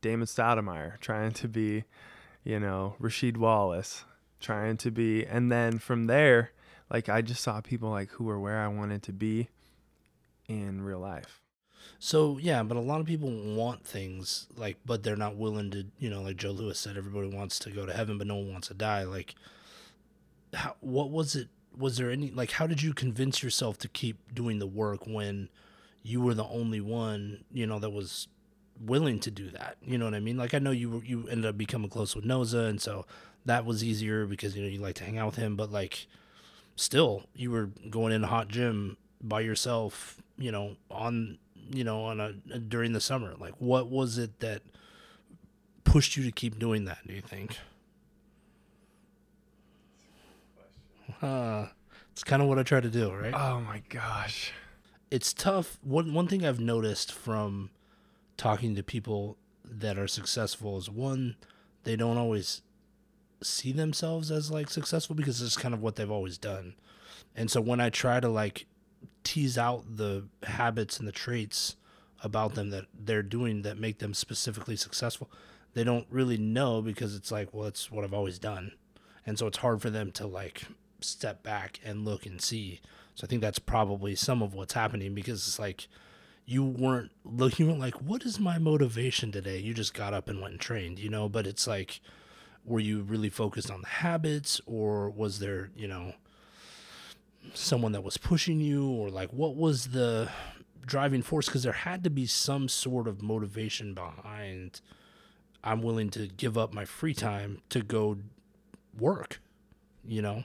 Damon 0.00 0.26
Stoudemire, 0.26 1.00
trying 1.00 1.32
to 1.32 1.48
be, 1.48 1.84
you 2.44 2.60
know, 2.60 2.94
Rasheed 3.00 3.36
Wallace, 3.36 4.04
trying 4.40 4.76
to 4.78 4.90
be 4.90 5.24
and 5.26 5.50
then 5.50 5.78
from 5.78 6.06
there, 6.06 6.50
like 6.90 7.08
I 7.08 7.22
just 7.22 7.42
saw 7.42 7.60
people 7.60 7.90
like 7.90 8.10
who 8.10 8.24
were 8.24 8.38
where 8.38 8.60
I 8.60 8.68
wanted 8.68 9.02
to 9.04 9.12
be 9.12 9.48
in 10.46 10.82
real 10.82 10.98
life. 11.00 11.40
so 11.98 12.38
yeah 12.38 12.62
but 12.62 12.76
a 12.76 12.80
lot 12.80 13.00
of 13.00 13.06
people 13.06 13.30
want 13.54 13.82
things 13.86 14.46
like 14.56 14.76
but 14.84 15.02
they're 15.02 15.16
not 15.16 15.36
willing 15.36 15.70
to 15.70 15.86
you 15.98 16.10
know 16.10 16.20
like 16.22 16.36
joe 16.36 16.50
louis 16.50 16.78
said 16.78 16.96
everybody 16.96 17.28
wants 17.28 17.58
to 17.58 17.70
go 17.70 17.86
to 17.86 17.92
heaven 17.92 18.18
but 18.18 18.26
no 18.26 18.36
one 18.36 18.52
wants 18.52 18.68
to 18.68 18.74
die 18.74 19.04
like 19.04 19.34
how, 20.52 20.74
what 20.80 21.10
was 21.10 21.34
it 21.34 21.48
was 21.76 21.96
there 21.96 22.10
any 22.10 22.30
like 22.30 22.52
how 22.52 22.66
did 22.66 22.82
you 22.82 22.92
convince 22.92 23.42
yourself 23.42 23.78
to 23.78 23.88
keep 23.88 24.34
doing 24.34 24.58
the 24.58 24.66
work 24.66 25.06
when 25.06 25.48
you 26.02 26.20
were 26.20 26.34
the 26.34 26.44
only 26.44 26.80
one 26.80 27.44
you 27.52 27.66
know 27.66 27.78
that 27.78 27.90
was 27.90 28.28
willing 28.80 29.20
to 29.20 29.30
do 29.30 29.50
that. 29.50 29.76
You 29.84 29.98
know 29.98 30.04
what 30.04 30.14
i 30.14 30.20
mean? 30.20 30.36
Like 30.36 30.54
i 30.54 30.58
know 30.58 30.70
you 30.70 31.02
you 31.04 31.26
ended 31.28 31.46
up 31.46 31.56
becoming 31.56 31.90
close 31.90 32.14
with 32.14 32.24
noza 32.24 32.68
and 32.68 32.80
so 32.80 33.06
that 33.44 33.64
was 33.64 33.84
easier 33.84 34.26
because 34.26 34.56
you 34.56 34.62
know 34.62 34.68
you 34.68 34.78
like 34.78 34.94
to 34.96 35.04
hang 35.04 35.18
out 35.18 35.26
with 35.26 35.36
him 35.36 35.54
but 35.56 35.70
like 35.70 36.06
still 36.76 37.24
you 37.34 37.50
were 37.50 37.70
going 37.90 38.12
in 38.12 38.24
a 38.24 38.26
hot 38.26 38.48
gym 38.48 38.96
by 39.22 39.40
yourself 39.40 40.20
you 40.38 40.50
know 40.50 40.76
on 40.90 41.38
you 41.70 41.84
know 41.84 42.04
on 42.04 42.20
a 42.20 42.32
during 42.58 42.92
the 42.92 43.00
summer. 43.00 43.34
Like 43.38 43.54
what 43.58 43.88
was 43.88 44.18
it 44.18 44.40
that 44.40 44.62
pushed 45.84 46.16
you 46.16 46.24
to 46.24 46.32
keep 46.32 46.58
doing 46.58 46.84
that 46.86 46.98
do 47.06 47.14
you 47.14 47.20
think? 47.20 47.58
Uh, 51.22 51.66
it's 52.12 52.24
kind 52.24 52.42
of 52.42 52.48
what 52.48 52.58
i 52.58 52.62
try 52.62 52.80
to 52.80 52.88
do 52.90 53.12
right? 53.12 53.34
Oh 53.34 53.60
my 53.60 53.82
gosh. 53.88 54.52
it's 55.10 55.32
tough. 55.32 55.78
One 55.82 56.12
one 56.12 56.26
thing 56.28 56.44
I've 56.44 56.60
noticed 56.60 57.12
from 57.12 57.70
talking 58.36 58.74
to 58.74 58.82
people 58.82 59.36
that 59.64 59.98
are 59.98 60.08
successful 60.08 60.76
is 60.78 60.90
one, 60.90 61.36
they 61.84 61.96
don't 61.96 62.18
always 62.18 62.62
see 63.42 63.72
themselves 63.72 64.30
as 64.30 64.50
like 64.50 64.70
successful 64.70 65.14
because 65.14 65.40
it's 65.40 65.56
kind 65.56 65.74
of 65.74 65.82
what 65.82 65.96
they've 65.96 66.10
always 66.10 66.38
done. 66.38 66.74
And 67.36 67.50
so 67.50 67.60
when 67.60 67.80
I 67.80 67.90
try 67.90 68.20
to 68.20 68.28
like 68.28 68.66
tease 69.22 69.58
out 69.58 69.96
the 69.96 70.24
habits 70.44 70.98
and 70.98 71.08
the 71.08 71.12
traits 71.12 71.76
about 72.22 72.54
them 72.54 72.70
that 72.70 72.86
they're 72.98 73.22
doing 73.22 73.62
that 73.62 73.78
make 73.78 73.98
them 73.98 74.14
specifically 74.14 74.76
successful, 74.76 75.30
they 75.74 75.84
don't 75.84 76.06
really 76.10 76.38
know 76.38 76.80
because 76.80 77.14
it's 77.14 77.30
like, 77.30 77.52
well, 77.52 77.66
it's 77.66 77.90
what 77.90 78.04
I've 78.04 78.14
always 78.14 78.38
done. 78.38 78.72
And 79.26 79.38
so 79.38 79.46
it's 79.46 79.58
hard 79.58 79.82
for 79.82 79.90
them 79.90 80.12
to 80.12 80.26
like 80.26 80.64
step 81.00 81.42
back 81.42 81.80
and 81.84 82.04
look 82.04 82.26
and 82.26 82.40
see. 82.40 82.80
So 83.14 83.26
I 83.26 83.28
think 83.28 83.42
that's 83.42 83.58
probably 83.58 84.14
some 84.14 84.42
of 84.42 84.54
what's 84.54 84.74
happening 84.74 85.14
because 85.14 85.46
it's 85.46 85.58
like 85.58 85.88
you 86.46 86.64
weren't 86.64 87.10
looking, 87.24 87.66
you 87.66 87.72
weren't 87.72 87.80
like, 87.80 88.02
what 88.02 88.24
is 88.24 88.38
my 88.38 88.58
motivation 88.58 89.32
today? 89.32 89.58
You 89.58 89.72
just 89.74 89.94
got 89.94 90.12
up 90.12 90.28
and 90.28 90.40
went 90.40 90.52
and 90.52 90.60
trained, 90.60 90.98
you 90.98 91.08
know, 91.08 91.28
but 91.28 91.46
it's 91.46 91.66
like, 91.66 92.00
were 92.64 92.80
you 92.80 93.02
really 93.02 93.30
focused 93.30 93.70
on 93.70 93.82
the 93.82 93.88
habits 93.88 94.60
or 94.66 95.10
was 95.10 95.38
there, 95.38 95.70
you 95.76 95.88
know, 95.88 96.14
someone 97.52 97.92
that 97.92 98.02
was 98.02 98.16
pushing 98.16 98.60
you 98.60 98.88
or 98.88 99.10
like 99.10 99.30
what 99.32 99.54
was 99.54 99.88
the 99.88 100.28
driving 100.84 101.22
force? 101.22 101.46
Because 101.46 101.62
there 101.62 101.72
had 101.72 102.04
to 102.04 102.10
be 102.10 102.26
some 102.26 102.68
sort 102.68 103.06
of 103.08 103.22
motivation 103.22 103.94
behind 103.94 104.80
I'm 105.62 105.82
willing 105.82 106.10
to 106.10 106.26
give 106.26 106.58
up 106.58 106.74
my 106.74 106.84
free 106.84 107.14
time 107.14 107.62
to 107.70 107.80
go 107.80 108.18
work, 108.98 109.40
you 110.06 110.20
know? 110.20 110.44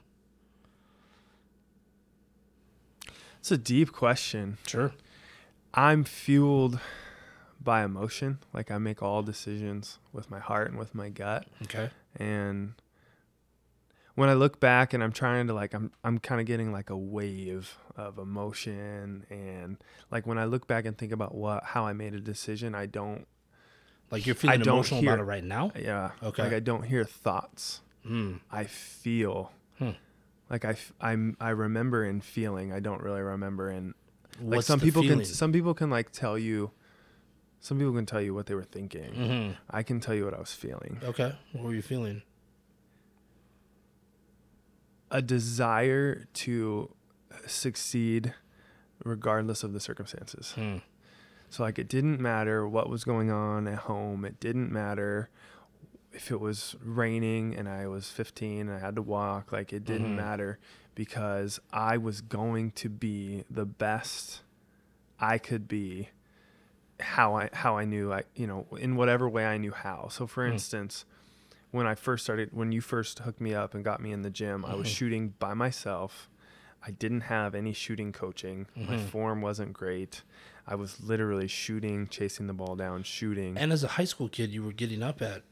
It's 3.39 3.51
a 3.51 3.57
deep 3.57 3.91
question. 3.91 4.57
Sure. 4.65 4.93
I'm 5.73 6.03
fueled 6.03 6.79
by 7.61 7.83
emotion. 7.83 8.39
Like 8.53 8.71
I 8.71 8.77
make 8.77 9.01
all 9.03 9.21
decisions 9.21 9.99
with 10.13 10.29
my 10.31 10.39
heart 10.39 10.69
and 10.69 10.77
with 10.79 10.95
my 10.95 11.09
gut. 11.09 11.45
Okay. 11.63 11.89
And 12.15 12.73
when 14.15 14.29
I 14.29 14.33
look 14.33 14.59
back 14.59 14.93
and 14.93 15.03
I'm 15.03 15.11
trying 15.11 15.47
to 15.47 15.53
like 15.53 15.73
I'm 15.73 15.91
I'm 16.03 16.19
kind 16.19 16.41
of 16.41 16.47
getting 16.47 16.71
like 16.71 16.89
a 16.89 16.97
wave 16.97 17.77
of 17.95 18.17
emotion 18.17 19.25
and 19.29 19.77
like 20.11 20.25
when 20.25 20.37
I 20.37 20.45
look 20.45 20.67
back 20.67 20.85
and 20.85 20.97
think 20.97 21.11
about 21.11 21.35
what 21.35 21.63
how 21.63 21.85
I 21.85 21.93
made 21.93 22.13
a 22.13 22.19
decision, 22.19 22.75
I 22.75 22.85
don't 22.85 23.27
Like 24.11 24.25
you're 24.25 24.35
feeling 24.35 24.59
don't 24.61 24.75
emotional 24.75 25.01
hear- 25.01 25.11
about 25.13 25.21
it 25.21 25.25
right 25.25 25.43
now? 25.43 25.71
yeah 25.79 26.11
Okay. 26.23 26.43
like 26.43 26.53
I 26.53 26.59
don't 26.59 26.83
hear 26.83 27.03
thoughts. 27.05 27.81
Mm. 28.05 28.39
I 28.51 28.63
feel 28.65 29.51
Hmm. 29.77 29.91
like 30.49 30.65
I'm 30.99 31.37
I 31.39 31.49
remember 31.51 32.03
in 32.03 32.19
feeling. 32.21 32.73
I 32.73 32.79
don't 32.81 33.01
really 33.01 33.21
remember 33.21 33.69
in 33.71 33.93
like 34.41 34.57
What's 34.57 34.67
some 34.67 34.79
the 34.79 34.85
people 34.85 35.01
feeling? 35.03 35.19
can 35.19 35.25
some 35.25 35.51
people 35.51 35.73
can 35.73 35.89
like 35.89 36.11
tell 36.11 36.37
you 36.37 36.71
some 37.61 37.77
people 37.77 37.93
can 37.93 38.05
tell 38.05 38.21
you 38.21 38.33
what 38.33 38.45
they 38.45 38.55
were 38.55 38.63
thinking. 38.63 39.13
Mhm. 39.13 39.57
I 39.69 39.83
can 39.83 39.99
tell 39.99 40.15
you 40.15 40.23
what 40.25 40.33
I 40.33 40.39
was 40.39 40.53
feeling. 40.53 40.99
Okay. 41.03 41.35
What 41.53 41.63
were 41.65 41.73
you 41.73 41.81
feeling? 41.81 42.21
A 45.11 45.21
desire 45.21 46.25
to 46.33 46.93
succeed 47.47 48.33
regardless 49.03 49.63
of 49.63 49.73
the 49.73 49.79
circumstances. 49.79 50.51
Hmm. 50.53 50.77
So 51.49 51.63
like 51.63 51.79
it 51.79 51.87
didn't 51.89 52.19
matter 52.19 52.67
what 52.67 52.89
was 52.89 53.03
going 53.03 53.31
on 53.31 53.67
at 53.67 53.79
home. 53.79 54.23
It 54.23 54.39
didn't 54.39 54.71
matter 54.71 55.29
if 56.11 56.31
it 56.31 56.39
was 56.39 56.75
raining 56.83 57.55
and 57.55 57.67
I 57.69 57.87
was 57.87 58.09
15 58.09 58.61
and 58.61 58.71
I 58.71 58.79
had 58.79 58.95
to 58.95 59.01
walk. 59.01 59.51
Like 59.51 59.71
it 59.73 59.85
didn't 59.85 60.11
Mhm. 60.11 60.15
matter 60.15 60.59
because 60.95 61.59
I 61.71 61.97
was 61.97 62.21
going 62.21 62.71
to 62.71 62.89
be 62.89 63.43
the 63.49 63.65
best 63.65 64.41
I 65.19 65.37
could 65.37 65.67
be 65.67 66.09
how 66.99 67.35
I 67.35 67.49
how 67.53 67.77
I 67.77 67.85
knew 67.85 68.11
I 68.11 68.23
you 68.35 68.45
know 68.47 68.67
in 68.77 68.95
whatever 68.95 69.29
way 69.29 69.45
I 69.45 69.57
knew 69.57 69.71
how. 69.71 70.07
So 70.09 70.27
for 70.27 70.45
Hmm. 70.45 70.53
instance, 70.53 71.05
when 71.71 71.85
I 71.85 71.95
first 71.95 72.23
started 72.23 72.49
when 72.51 72.71
you 72.71 72.81
first 72.81 73.19
hooked 73.19 73.39
me 73.39 73.53
up 73.53 73.73
and 73.73 73.83
got 73.83 74.01
me 74.01 74.11
in 74.11 74.21
the 74.23 74.29
gym, 74.29 74.65
I 74.65 74.75
was 74.75 74.87
Mhm. 74.87 74.91
shooting 74.95 75.29
by 75.39 75.53
myself. 75.53 76.29
I 76.85 76.91
didn't 76.91 77.21
have 77.21 77.53
any 77.55 77.73
shooting 77.73 78.11
coaching. 78.13 78.67
My 78.75 78.95
Mhm. 78.95 79.09
form 79.09 79.41
wasn't 79.41 79.73
great. 79.73 80.23
I 80.65 80.75
was 80.75 81.01
literally 81.01 81.47
shooting, 81.47 82.07
chasing 82.07 82.47
the 82.47 82.53
ball 82.53 82.75
down, 82.75 83.03
shooting. 83.03 83.57
And 83.57 83.71
as 83.73 83.83
a 83.83 83.89
high 83.89 84.05
school 84.05 84.29
kid, 84.29 84.51
you 84.51 84.63
were 84.63 84.71
getting 84.71 85.03
up 85.03 85.21
at 85.21 85.43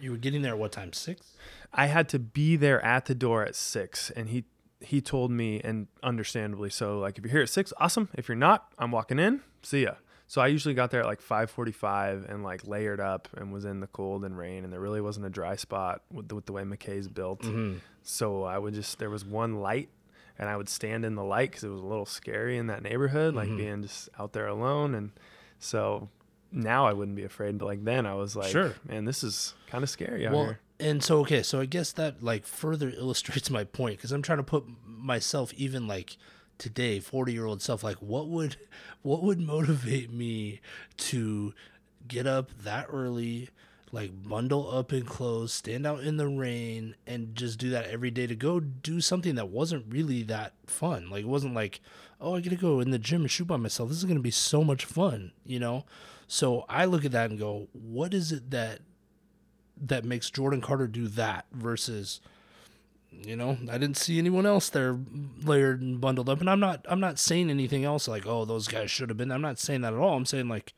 you 0.00 0.10
were 0.12 0.16
getting 0.16 0.42
there 0.42 0.52
at 0.52 0.58
what 0.58 0.72
time? 0.72 0.92
Six? 0.92 1.32
I 1.72 1.86
had 1.86 2.08
to 2.10 2.18
be 2.18 2.56
there 2.56 2.84
at 2.84 3.06
the 3.06 3.14
door 3.14 3.44
at 3.44 3.54
six, 3.54 4.10
and 4.10 4.28
he 4.30 4.44
he 4.80 5.00
told 5.00 5.30
me, 5.30 5.60
and 5.62 5.88
understandably 6.02 6.70
so, 6.70 6.98
like 6.98 7.18
if 7.18 7.24
you're 7.24 7.32
here 7.32 7.42
at 7.42 7.48
six, 7.50 7.72
awesome. 7.78 8.08
If 8.14 8.28
you're 8.28 8.36
not, 8.36 8.72
I'm 8.78 8.90
walking 8.90 9.18
in. 9.18 9.42
See 9.62 9.82
ya. 9.82 9.92
So 10.26 10.40
I 10.40 10.46
usually 10.46 10.74
got 10.74 10.90
there 10.90 11.00
at 11.00 11.06
like 11.06 11.20
5:45 11.20 12.30
and 12.32 12.42
like 12.42 12.66
layered 12.66 13.00
up 13.00 13.28
and 13.36 13.52
was 13.52 13.64
in 13.64 13.80
the 13.80 13.86
cold 13.88 14.24
and 14.24 14.36
rain, 14.38 14.64
and 14.64 14.72
there 14.72 14.80
really 14.80 15.00
wasn't 15.00 15.26
a 15.26 15.30
dry 15.30 15.56
spot 15.56 16.02
with 16.12 16.28
the, 16.28 16.34
with 16.34 16.46
the 16.46 16.52
way 16.52 16.62
McKay's 16.62 17.08
built. 17.08 17.42
Mm-hmm. 17.42 17.78
So 18.02 18.44
I 18.44 18.56
would 18.58 18.74
just 18.74 18.98
there 18.98 19.10
was 19.10 19.24
one 19.24 19.56
light, 19.56 19.88
and 20.38 20.48
I 20.48 20.56
would 20.56 20.68
stand 20.68 21.04
in 21.04 21.14
the 21.14 21.24
light 21.24 21.50
because 21.50 21.64
it 21.64 21.68
was 21.68 21.80
a 21.82 21.86
little 21.86 22.06
scary 22.06 22.56
in 22.56 22.68
that 22.68 22.82
neighborhood, 22.82 23.34
like 23.34 23.48
Mhm. 23.48 23.56
being 23.58 23.82
just 23.82 24.08
out 24.18 24.32
there 24.32 24.46
alone. 24.46 24.94
And 24.94 25.10
so 25.58 26.08
now 26.52 26.86
I 26.86 26.92
wouldn't 26.92 27.16
be 27.16 27.24
afraid, 27.24 27.58
but 27.58 27.66
like 27.66 27.84
then 27.84 28.06
I 28.06 28.14
was 28.14 28.34
like, 28.36 28.50
Sure. 28.50 28.74
man, 28.88 29.04
this 29.04 29.22
is 29.22 29.54
kind 29.68 29.84
of 29.84 29.90
scary 29.90 30.26
out 30.26 30.32
Well, 30.32 30.44
here. 30.46 30.60
and 30.78 31.02
so 31.02 31.20
okay, 31.20 31.42
so 31.42 31.60
I 31.60 31.66
guess 31.66 31.92
that 31.92 32.22
like 32.22 32.44
further 32.46 32.90
illustrates 32.96 33.50
my 33.50 33.64
point 33.64 33.96
because 33.98 34.12
I'm 34.12 34.22
trying 34.22 34.38
to 34.38 34.44
put 34.44 34.64
myself 34.86 35.52
even 35.54 35.86
like 35.86 36.16
today, 36.58 37.00
40 37.00 37.32
year 37.32 37.46
old 37.46 37.62
self, 37.62 37.82
like 37.84 37.96
what 37.96 38.28
would 38.28 38.56
what 39.02 39.22
would 39.22 39.40
motivate 39.40 40.12
me 40.12 40.60
to 40.98 41.54
get 42.08 42.26
up 42.26 42.50
that 42.64 42.86
early, 42.92 43.48
like 43.92 44.10
bundle 44.22 44.70
up 44.74 44.92
in 44.92 45.04
clothes, 45.04 45.52
stand 45.52 45.86
out 45.86 46.00
in 46.00 46.16
the 46.16 46.26
rain, 46.28 46.94
and 47.06 47.34
just 47.34 47.58
do 47.58 47.70
that 47.70 47.86
every 47.86 48.10
day 48.10 48.26
to 48.26 48.34
go 48.34 48.58
do 48.60 49.00
something 49.00 49.36
that 49.36 49.48
wasn't 49.48 49.84
really 49.88 50.22
that 50.24 50.52
fun. 50.66 51.08
Like 51.10 51.22
it 51.22 51.28
wasn't 51.28 51.54
like, 51.54 51.80
oh, 52.20 52.34
I 52.36 52.40
gotta 52.40 52.56
go 52.56 52.80
in 52.80 52.90
the 52.90 52.98
gym 52.98 53.22
and 53.22 53.30
shoot 53.30 53.46
by 53.46 53.56
myself. 53.56 53.88
This 53.88 53.98
is 53.98 54.04
gonna 54.04 54.20
be 54.20 54.30
so 54.30 54.62
much 54.64 54.84
fun, 54.84 55.32
you 55.44 55.58
know. 55.60 55.84
So 56.32 56.64
I 56.68 56.84
look 56.84 57.04
at 57.04 57.10
that 57.10 57.30
and 57.30 57.40
go, 57.40 57.66
what 57.72 58.14
is 58.14 58.30
it 58.30 58.52
that 58.52 58.82
that 59.82 60.04
makes 60.04 60.30
Jordan 60.30 60.60
Carter 60.60 60.86
do 60.86 61.08
that 61.08 61.46
versus 61.50 62.20
you 63.10 63.34
know 63.34 63.58
I 63.68 63.78
didn't 63.78 63.96
see 63.96 64.16
anyone 64.16 64.46
else 64.46 64.68
there 64.68 64.96
layered 65.42 65.82
and 65.82 66.00
bundled 66.00 66.28
up. 66.28 66.38
And 66.38 66.48
I'm 66.48 66.60
not 66.60 66.86
I'm 66.88 67.00
not 67.00 67.18
saying 67.18 67.50
anything 67.50 67.84
else 67.84 68.06
like 68.06 68.26
oh 68.26 68.44
those 68.44 68.68
guys 68.68 68.92
should 68.92 69.08
have 69.08 69.18
been 69.18 69.32
I'm 69.32 69.40
not 69.40 69.58
saying 69.58 69.80
that 69.80 69.92
at 69.92 69.98
all. 69.98 70.16
I'm 70.16 70.24
saying 70.24 70.48
like 70.48 70.72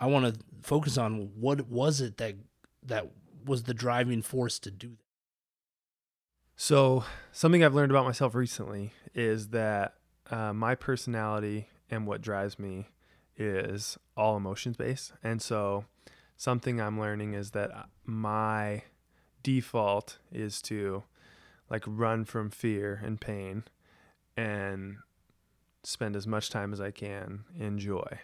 I 0.00 0.06
want 0.06 0.34
to 0.34 0.40
focus 0.62 0.98
on 0.98 1.30
what 1.36 1.68
was 1.68 2.00
it 2.00 2.16
that 2.16 2.34
that 2.82 3.12
was 3.44 3.62
the 3.62 3.74
driving 3.74 4.22
force 4.22 4.58
to 4.58 4.72
do 4.72 4.88
that. 4.88 5.06
So, 6.56 7.04
something 7.30 7.62
I've 7.62 7.74
learned 7.74 7.92
about 7.92 8.06
myself 8.06 8.34
recently 8.34 8.92
is 9.14 9.48
that 9.48 9.94
uh, 10.30 10.52
my 10.52 10.74
personality 10.74 11.68
and 11.90 12.08
what 12.08 12.22
drives 12.22 12.58
me 12.58 12.86
is 13.36 13.98
all 14.16 14.36
emotions 14.36 14.76
based. 14.76 15.12
And 15.22 15.40
so, 15.40 15.84
something 16.36 16.80
I'm 16.80 17.00
learning 17.00 17.34
is 17.34 17.52
that 17.52 17.88
my 18.04 18.82
default 19.42 20.18
is 20.32 20.60
to 20.62 21.04
like 21.70 21.84
run 21.86 22.24
from 22.24 22.50
fear 22.50 23.00
and 23.04 23.20
pain 23.20 23.64
and 24.36 24.96
spend 25.82 26.16
as 26.16 26.26
much 26.26 26.50
time 26.50 26.72
as 26.72 26.80
I 26.80 26.90
can 26.90 27.44
in 27.58 27.78
joy. 27.78 28.18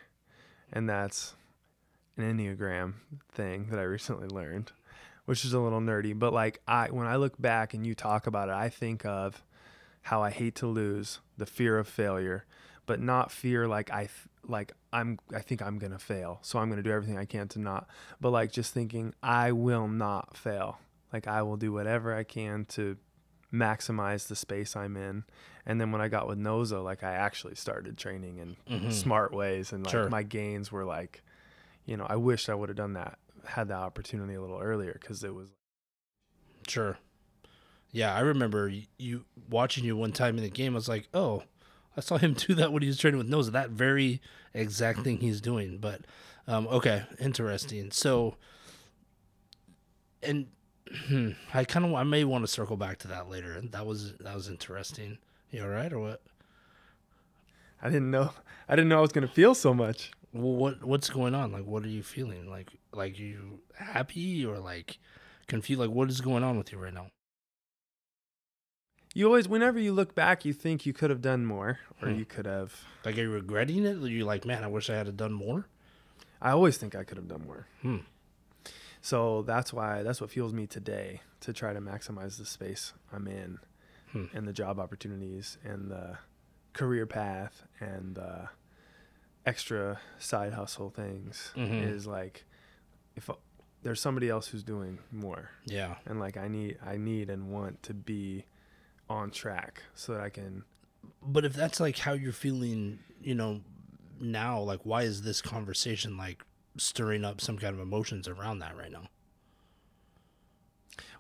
And 0.73 0.89
that's 0.89 1.35
an 2.17 2.25
Enneagram 2.25 2.95
thing 3.31 3.69
that 3.71 3.79
I 3.79 3.83
recently 3.85 4.29
learned 4.29 4.73
which 5.25 5.45
is 5.45 5.53
a 5.53 5.61
little 5.61 5.81
nerdy, 5.81 6.19
but 6.19 6.33
like 6.33 6.61
I 6.67 6.89
when 6.91 7.07
I 7.07 7.17
look 7.17 7.41
back 7.41 7.75
and 7.75 7.87
you 7.87 7.95
talk 7.95 8.27
about 8.27 8.49
it, 8.49 8.55
I 8.55 8.69
think 8.69 9.05
of 9.05 9.43
how 10.03 10.23
I 10.23 10.31
hate 10.31 10.57
to 10.57 10.67
lose, 10.67 11.21
the 11.37 11.47
fear 11.47 11.79
of 11.79 11.87
failure, 11.87 12.45
but 12.87 13.01
not 13.01 13.31
fear 13.31 13.69
like 13.69 13.91
I 13.91 14.01
th- 14.01 14.29
like 14.47 14.73
I'm 14.93 15.19
I 15.35 15.41
think 15.41 15.63
I'm 15.63 15.79
going 15.79 15.93
to 15.93 15.99
fail. 15.99 16.39
So 16.43 16.59
I'm 16.59 16.69
going 16.69 16.77
to 16.79 16.83
do 16.83 16.91
everything 16.93 17.19
I 17.19 17.25
can 17.25 17.49
to 17.49 17.61
not, 17.61 17.89
but 18.21 18.31
like 18.31 18.53
just 18.53 18.75
thinking 18.75 19.15
I 19.23 19.53
will 19.53 19.89
not 19.89 20.37
fail. 20.37 20.79
Like 21.13 21.27
I 21.29 21.43
will 21.43 21.57
do 21.57 21.73
whatever 21.73 22.15
I 22.15 22.25
can 22.25 22.65
to 22.71 22.97
maximize 23.53 24.29
the 24.29 24.37
space 24.37 24.75
I'm 24.77 24.97
in. 24.97 25.25
And 25.67 25.81
then 25.81 25.93
when 25.93 26.01
I 26.01 26.09
got 26.09 26.27
with 26.27 26.39
Nozo, 26.39 26.83
like 26.83 27.05
I 27.05 27.13
actually 27.13 27.55
started 27.55 27.97
training 27.99 28.39
in 28.39 28.57
Mhm. 28.69 28.93
smart 28.93 29.33
ways 29.33 29.73
and 29.73 29.85
like 29.85 29.93
Sure. 29.93 30.09
my 30.09 30.23
gains 30.23 30.73
were 30.73 30.85
like 30.85 31.23
you 31.85 31.97
know, 31.97 32.07
I 32.09 32.17
wish 32.17 32.49
I 32.49 32.55
would 32.55 32.69
have 32.69 32.77
done 32.77 32.93
that 32.95 33.19
had 33.45 33.69
the 33.69 33.75
opportunity 33.75 34.35
a 34.35 34.41
little 34.41 34.61
earlier 34.61 34.97
because 35.01 35.25
it 35.25 35.35
was 35.35 35.49
sure 36.69 36.97
yeah 37.91 38.15
I 38.15 38.21
remember 38.21 38.73
you 38.99 39.25
watching 39.51 39.85
you 39.85 39.97
one 39.97 40.13
time 40.13 40.37
in 40.39 40.45
the 40.45 40.51
game 40.51 40.75
I 40.75 40.77
was 40.77 40.89
like 40.89 41.09
oh 41.13 41.43
I 41.97 42.01
saw 42.01 42.19
him 42.19 42.33
do 42.39 42.55
that 42.55 42.73
when 42.73 42.83
he 42.83 42.89
was 42.89 42.99
training 42.99 43.19
with 43.19 43.29
Nose 43.29 43.51
that 43.51 43.71
very 43.71 44.21
exact 44.55 45.01
thing 45.01 45.19
he's 45.19 45.41
doing 45.41 45.79
but 45.79 46.03
um, 46.47 46.67
okay 46.69 47.05
interesting 47.19 47.91
so 47.91 48.37
and 50.23 50.47
I 51.55 51.65
kind 51.65 51.85
of 51.85 51.95
I 51.95 52.03
may 52.03 52.25
want 52.25 52.45
to 52.45 52.49
circle 52.49 52.77
back 52.77 52.99
to 52.99 53.09
that 53.09 53.29
later. 53.29 53.61
That 53.61 53.87
was 53.87 54.15
that 54.19 54.35
was 54.35 54.49
interesting. 54.49 55.19
You 55.51 55.63
all 55.63 55.69
right 55.69 55.93
or 55.93 56.01
what? 56.01 56.23
I 57.83 57.89
didn't 57.89 58.11
know 58.11 58.31
I 58.69 58.77
didn't 58.77 58.89
know 58.89 58.99
I 58.99 59.03
was 59.03 59.13
gonna 59.13 59.29
feel 59.29 59.55
so 59.55 59.75
much. 59.75 60.13
Well, 60.33 60.55
what 60.55 60.85
what's 60.85 61.11
going 61.11 61.35
on? 61.35 61.53
Like, 61.53 61.65
what 61.65 61.85
are 61.85 61.89
you 61.89 62.03
feeling? 62.03 62.49
Like, 62.49 62.71
like 62.93 63.19
you 63.19 63.61
happy 63.75 64.45
or 64.45 64.59
like 64.59 64.99
confused? 65.47 65.81
Like, 65.81 65.91
what 65.91 66.11
is 66.11 66.21
going 66.21 66.45
on 66.45 66.57
with 66.59 66.73
you 66.73 66.79
right 66.79 66.95
now? 66.95 67.09
You 69.15 69.27
always 69.27 69.49
whenever 69.49 69.79
you 69.79 69.93
look 69.93 70.15
back 70.15 70.45
you 70.45 70.53
think 70.53 70.87
you 70.87 70.93
could 70.93 71.11
have 71.11 71.21
done 71.21 71.45
more 71.45 71.79
or 72.01 72.09
Hmm. 72.09 72.15
you 72.19 72.25
could 72.25 72.47
have 72.47 72.75
Like, 73.05 73.19
are 73.19 73.23
you 73.23 73.31
regretting 73.31 73.85
it? 73.85 73.97
Are 74.03 74.09
you 74.09 74.25
like, 74.25 74.45
man, 74.45 74.65
I 74.65 74.69
wish 74.69 74.89
I 74.91 74.95
had 74.95 75.17
done 75.17 75.33
more? 75.33 75.67
I 76.41 76.51
always 76.51 76.77
think 76.79 76.95
I 76.95 77.05
could 77.05 77.17
have 77.19 77.29
done 77.29 77.45
more. 77.47 77.67
Hmm. 77.83 77.99
So 79.01 79.43
that's 79.43 79.73
why 79.73 80.03
that's 80.03 80.21
what 80.21 80.31
fuels 80.31 80.53
me 80.53 80.67
today 80.67 81.21
to 81.41 81.53
try 81.53 81.73
to 81.73 81.81
maximize 81.81 82.39
the 82.39 82.47
space 82.47 82.93
I'm 83.13 83.27
in 83.27 83.59
Hmm. 84.13 84.27
and 84.35 84.47
the 84.47 84.53
job 84.53 84.79
opportunities 84.79 85.59
and 85.65 85.91
the 85.91 86.19
career 86.73 87.07
path 87.07 87.65
and 87.81 88.15
the 88.15 88.49
extra 89.45 90.01
side 90.19 90.53
hustle 90.53 90.89
things 90.91 91.53
Mhm. 91.57 91.83
is 91.83 92.07
like 92.07 92.45
if 93.17 93.29
there's 93.83 94.01
somebody 94.01 94.29
else 94.29 94.49
who's 94.49 94.63
doing 94.63 95.01
more 95.11 95.51
Yeah, 95.67 95.97
and 96.07 96.21
like 96.21 96.37
I 96.37 96.47
need 96.49 96.79
I 96.83 96.97
need 96.97 97.29
and 97.29 97.51
want 97.51 97.83
to 97.85 97.95
be 97.95 98.45
on 99.09 99.31
track 99.31 99.83
so 99.95 100.13
that 100.15 100.21
I 100.23 100.29
can 100.31 100.65
but 101.25 101.45
if 101.45 101.53
that's 101.55 101.81
like 101.81 101.99
how 101.99 102.13
you're 102.13 102.33
feeling, 102.33 102.99
you 103.21 103.35
know, 103.35 103.61
now, 104.21 104.61
like, 104.61 104.81
why 104.85 105.03
is 105.03 105.23
this 105.23 105.41
conversation 105.43 106.17
like 106.17 106.45
stirring 106.77 107.25
up 107.25 107.41
some 107.41 107.59
kind 107.59 107.75
of 107.75 107.81
emotions 107.81 108.27
around 108.29 108.61
that 108.61 108.77
right 108.77 108.91
now? 108.93 109.09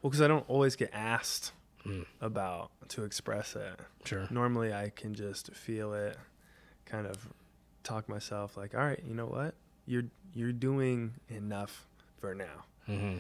well 0.01 0.11
because 0.11 0.21
I 0.21 0.29
don't 0.29 0.49
always 0.49 0.77
get 0.77 0.91
asked 0.93 1.53
Hmm. 1.85 2.03
about 2.21 2.71
to 2.91 3.03
express 3.03 3.57
it. 3.57 3.81
Sure. 4.05 4.29
Normally 4.31 4.73
I 4.73 4.91
can 4.95 5.15
just 5.15 5.53
feel 5.53 5.95
it, 5.95 6.17
kind 6.87 7.09
of 7.09 7.29
talk 7.83 8.09
myself 8.09 8.57
like, 8.57 8.73
all 8.75 8.81
right, 8.85 9.03
you 9.05 9.15
know 9.15 9.27
what, 9.27 9.55
you're 9.87 10.05
you're 10.33 10.53
doing 10.53 11.15
enough 11.29 11.87
for 12.21 12.35
now, 12.37 12.65
Mm-hmm. 12.89 13.19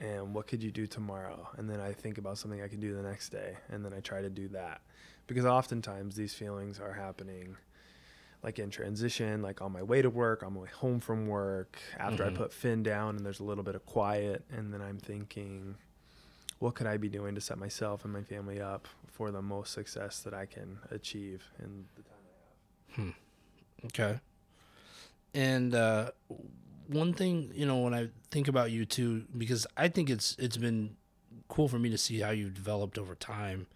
And 0.00 0.34
what 0.34 0.46
could 0.46 0.62
you 0.62 0.70
do 0.70 0.86
tomorrow 0.86 1.46
and 1.58 1.68
then 1.68 1.80
i 1.80 1.92
think 1.92 2.16
about 2.18 2.38
something 2.38 2.62
i 2.62 2.68
can 2.68 2.80
do 2.80 2.94
the 2.94 3.02
next 3.02 3.28
day 3.28 3.56
and 3.70 3.84
then 3.84 3.92
i 3.92 4.00
try 4.00 4.20
to 4.22 4.30
do 4.30 4.48
that 4.48 4.80
because 5.26 5.44
oftentimes 5.44 6.16
these 6.16 6.32
feelings 6.34 6.80
are 6.80 6.92
happening 6.94 7.56
like 8.42 8.58
in 8.58 8.70
transition 8.70 9.42
like 9.42 9.60
on 9.60 9.70
my 9.72 9.82
way 9.82 10.00
to 10.00 10.08
work 10.10 10.42
on 10.42 10.54
my 10.54 10.60
way 10.60 10.68
home 10.74 10.98
from 11.00 11.26
work 11.28 11.78
after 11.98 12.24
Mhm. 12.24 12.26
i 12.28 12.30
put 12.30 12.52
finn 12.52 12.82
down 12.82 13.16
and 13.16 13.24
there's 13.26 13.40
a 13.40 13.44
little 13.44 13.62
bit 13.64 13.74
of 13.74 13.84
quiet 13.86 14.42
and 14.50 14.72
then 14.72 14.80
i'm 14.80 14.98
thinking 14.98 15.76
what 16.58 16.74
could 16.74 16.86
i 16.86 16.96
be 16.96 17.08
doing 17.08 17.34
to 17.34 17.40
set 17.40 17.58
myself 17.58 18.04
and 18.04 18.12
my 18.12 18.22
family 18.22 18.60
up 18.60 18.88
for 19.06 19.30
the 19.30 19.42
most 19.42 19.72
success 19.74 20.20
that 20.20 20.32
i 20.32 20.46
can 20.46 20.78
achieve 20.90 21.44
in 21.58 21.86
the 21.96 22.02
time 22.02 22.18
i 22.96 23.00
have 23.02 23.14
Okay. 23.86 24.20
And 25.34 25.74
uh, 25.74 26.10
one 26.90 27.12
thing, 27.12 27.52
you 27.54 27.66
know, 27.66 27.78
when 27.78 27.94
I 27.94 28.08
think 28.30 28.48
about 28.48 28.70
you 28.70 28.84
too, 28.84 29.24
because 29.36 29.66
I 29.76 29.88
think 29.88 30.10
it's 30.10 30.36
it's 30.38 30.56
been 30.56 30.96
cool 31.48 31.68
for 31.68 31.78
me 31.78 31.90
to 31.90 31.98
see 31.98 32.20
how 32.20 32.30
you've 32.30 32.54
developed 32.54 32.98
over 32.98 33.14
time. 33.14 33.66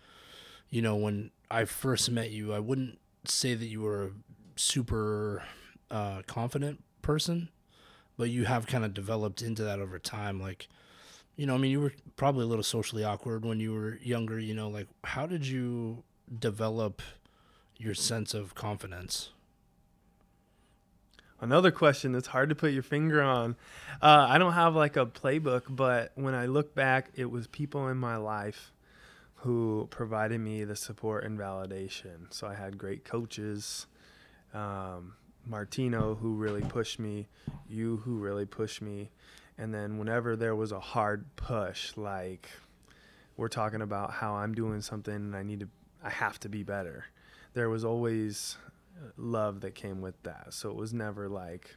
You 0.71 0.83
know, 0.83 0.97
when 0.97 1.31
I 1.51 1.65
first 1.65 2.11
met 2.11 2.31
you, 2.31 2.53
I 2.53 2.59
wouldn't 2.59 2.99
say 3.25 3.55
that 3.55 3.67
you 3.67 3.83
were 3.83 4.05
a 4.05 4.11
super 4.57 5.45
uh, 5.91 6.23
confident 6.27 6.83
person, 7.03 7.49
but 8.17 8.31
you 8.31 8.45
have 8.45 8.67
kind 8.67 8.85
of 8.85 8.95
developed 8.95 9.43
into 9.43 9.63
that 9.63 9.79
over 9.79 9.99
time. 9.99 10.41
Like, 10.41 10.69
you 11.37 11.47
know, 11.47 11.55
I 11.55 11.59
mean, 11.59 11.71
you 11.71 11.81
were 11.81 11.93
probably 12.17 12.45
a 12.45 12.47
little 12.47 12.65
socially 12.65 13.05
awkward 13.05 13.45
when 13.45 13.61
you 13.61 13.73
were 13.73 13.99
younger. 14.03 14.39
You 14.39 14.55
know, 14.55 14.69
like 14.69 14.89
how 15.05 15.27
did 15.27 15.47
you 15.47 16.03
develop 16.37 17.01
your 17.77 17.95
sense 17.95 18.35
of 18.35 18.55
confidence? 18.55 19.31
Another 21.41 21.71
question 21.71 22.13
that's 22.13 22.29
hard 22.29 22.49
to 22.49 22.55
put 22.55 22.73
your 22.73 22.83
finger 22.83 23.21
on. 23.21 23.57
Uh, 24.01 24.27
I 24.29 24.39
don't 24.39 24.53
have 24.53 24.75
like 24.75 24.97
a 24.97 25.05
playbook, 25.05 25.63
but 25.69 26.13
when 26.15 26.35
I 26.35 26.47
look 26.47 26.75
back, 26.75 27.11
it 27.15 27.31
was 27.31 27.47
people 27.49 27.89
in 27.89 27.97
my 27.97 28.17
life 28.17 28.73
who 29.45 29.87
provided 29.91 30.41
me 30.41 30.65
the 30.65 30.77
support 30.77 31.25
and 31.25 31.39
validation. 31.39 32.33
So 32.33 32.47
I 32.47 32.55
had 32.55 32.79
great 32.79 33.05
coaches, 33.05 33.87
um, 34.55 35.15
Martino, 35.47 36.15
who 36.15 36.35
really 36.35 36.63
pushed 36.63 36.99
me, 36.99 37.27
you, 37.69 37.99
who 37.99 38.17
really 38.17 38.47
pushed 38.47 38.81
me. 38.81 39.11
And 39.59 39.75
then 39.75 39.99
whenever 39.99 40.37
there 40.37 40.57
was 40.57 40.73
a 40.73 40.81
hard 40.81 41.27
push, 41.37 41.95
like 41.97 42.49
we're 43.37 43.49
talking 43.49 43.83
about 43.83 44.13
how 44.13 44.35
I'm 44.35 44.55
doing 44.55 44.81
something 44.81 45.15
and 45.15 45.37
I 45.37 45.43
need 45.43 45.61
to, 45.61 45.69
I 46.03 46.11
have 46.11 46.41
to 46.41 46.49
be 46.49 46.63
better, 46.63 47.05
there 47.53 47.69
was 47.69 47.85
always 47.85 48.57
love 49.17 49.61
that 49.61 49.75
came 49.75 50.01
with 50.01 50.23
that. 50.23 50.55
So 50.55 50.71
it 50.71 50.77
was 50.77 50.93
never 50.93 51.29
like, 51.29 51.77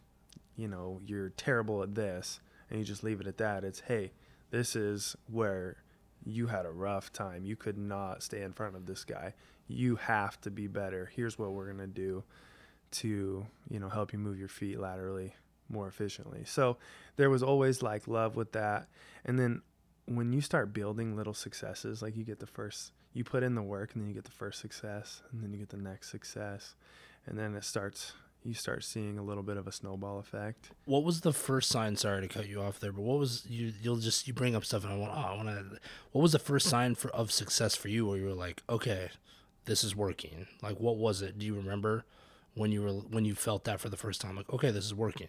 you 0.55 0.67
know, 0.67 1.01
you're 1.05 1.29
terrible 1.29 1.83
at 1.83 1.95
this 1.95 2.39
and 2.69 2.79
you 2.79 2.85
just 2.85 3.03
leave 3.03 3.21
it 3.21 3.27
at 3.27 3.37
that. 3.37 3.63
It's, 3.63 3.81
hey, 3.81 4.11
this 4.51 4.75
is 4.75 5.15
where 5.29 5.77
you 6.25 6.47
had 6.47 6.65
a 6.65 6.71
rough 6.71 7.13
time. 7.13 7.45
You 7.45 7.55
could 7.55 7.77
not 7.77 8.23
stay 8.23 8.41
in 8.41 8.53
front 8.53 8.75
of 8.75 8.85
this 8.85 9.03
guy. 9.03 9.33
You 9.67 9.95
have 9.97 10.39
to 10.41 10.51
be 10.51 10.67
better. 10.67 11.09
Here's 11.13 11.37
what 11.37 11.53
we're 11.53 11.71
going 11.71 11.77
to 11.77 11.87
do 11.87 12.23
to, 12.89 13.45
you 13.69 13.79
know, 13.79 13.89
help 13.89 14.13
you 14.13 14.19
move 14.19 14.39
your 14.39 14.47
feet 14.47 14.79
laterally 14.79 15.35
more 15.69 15.87
efficiently. 15.87 16.43
So 16.45 16.77
there 17.17 17.29
was 17.29 17.43
always 17.43 17.81
like 17.81 18.07
love 18.07 18.35
with 18.35 18.53
that. 18.53 18.87
And 19.25 19.37
then 19.37 19.61
when 20.05 20.31
you 20.31 20.41
start 20.41 20.73
building 20.73 21.15
little 21.15 21.33
successes, 21.33 22.01
like 22.01 22.15
you 22.15 22.23
get 22.23 22.39
the 22.39 22.47
first, 22.47 22.93
you 23.13 23.23
put 23.23 23.43
in 23.43 23.55
the 23.55 23.61
work 23.61 23.93
and 23.93 24.01
then 24.01 24.09
you 24.09 24.15
get 24.15 24.23
the 24.23 24.31
first 24.31 24.59
success 24.61 25.21
and 25.31 25.43
then 25.43 25.51
you 25.51 25.59
get 25.59 25.69
the 25.69 25.77
next 25.77 26.09
success 26.09 26.75
and 27.27 27.37
then 27.37 27.55
it 27.55 27.63
starts 27.63 28.13
you 28.43 28.53
start 28.53 28.83
seeing 28.83 29.17
a 29.17 29.23
little 29.23 29.43
bit 29.43 29.57
of 29.57 29.67
a 29.67 29.71
snowball 29.71 30.19
effect 30.19 30.69
What 30.85 31.03
was 31.03 31.21
the 31.21 31.33
first 31.33 31.69
sign? 31.69 31.97
Sorry 31.97 32.21
to 32.21 32.27
cut 32.27 32.47
you 32.47 32.61
off 32.61 32.79
there, 32.79 32.93
but 32.93 33.01
what 33.01 33.19
was 33.19 33.45
you? 33.49 33.73
You'll 33.81 33.97
just 33.97 34.27
you 34.27 34.33
bring 34.33 34.55
up 34.55 34.63
stuff, 34.63 34.83
and 34.83 34.93
I 34.93 34.95
want. 34.95 35.11
Oh, 35.13 35.33
I 35.33 35.35
want 35.35 35.49
to. 35.49 35.79
What 36.11 36.21
was 36.21 36.31
the 36.31 36.39
first 36.39 36.67
sign 36.69 36.95
for 36.95 37.09
of 37.11 37.31
success 37.31 37.75
for 37.75 37.89
you, 37.89 38.05
where 38.07 38.17
you 38.17 38.25
were 38.25 38.33
like, 38.33 38.63
okay, 38.69 39.09
this 39.65 39.83
is 39.83 39.95
working? 39.95 40.47
Like, 40.61 40.79
what 40.79 40.97
was 40.97 41.21
it? 41.21 41.37
Do 41.37 41.45
you 41.45 41.55
remember 41.55 42.05
when 42.53 42.71
you 42.71 42.81
were 42.83 42.91
when 42.91 43.25
you 43.25 43.35
felt 43.35 43.65
that 43.65 43.79
for 43.81 43.89
the 43.89 43.97
first 43.97 44.21
time? 44.21 44.35
Like, 44.37 44.51
okay, 44.53 44.71
this 44.71 44.85
is 44.85 44.95
working. 44.95 45.27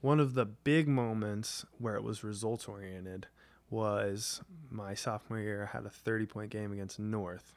one 0.00 0.20
of 0.20 0.34
the 0.34 0.44
big 0.46 0.88
moments 0.88 1.64
where 1.78 1.96
it 1.96 2.02
was 2.02 2.22
results 2.24 2.66
oriented 2.66 3.26
was 3.70 4.40
my 4.70 4.94
sophomore 4.94 5.40
year 5.40 5.68
I 5.70 5.76
had 5.76 5.84
a 5.84 5.90
30 5.90 6.26
point 6.26 6.50
game 6.50 6.72
against 6.72 6.98
north 6.98 7.52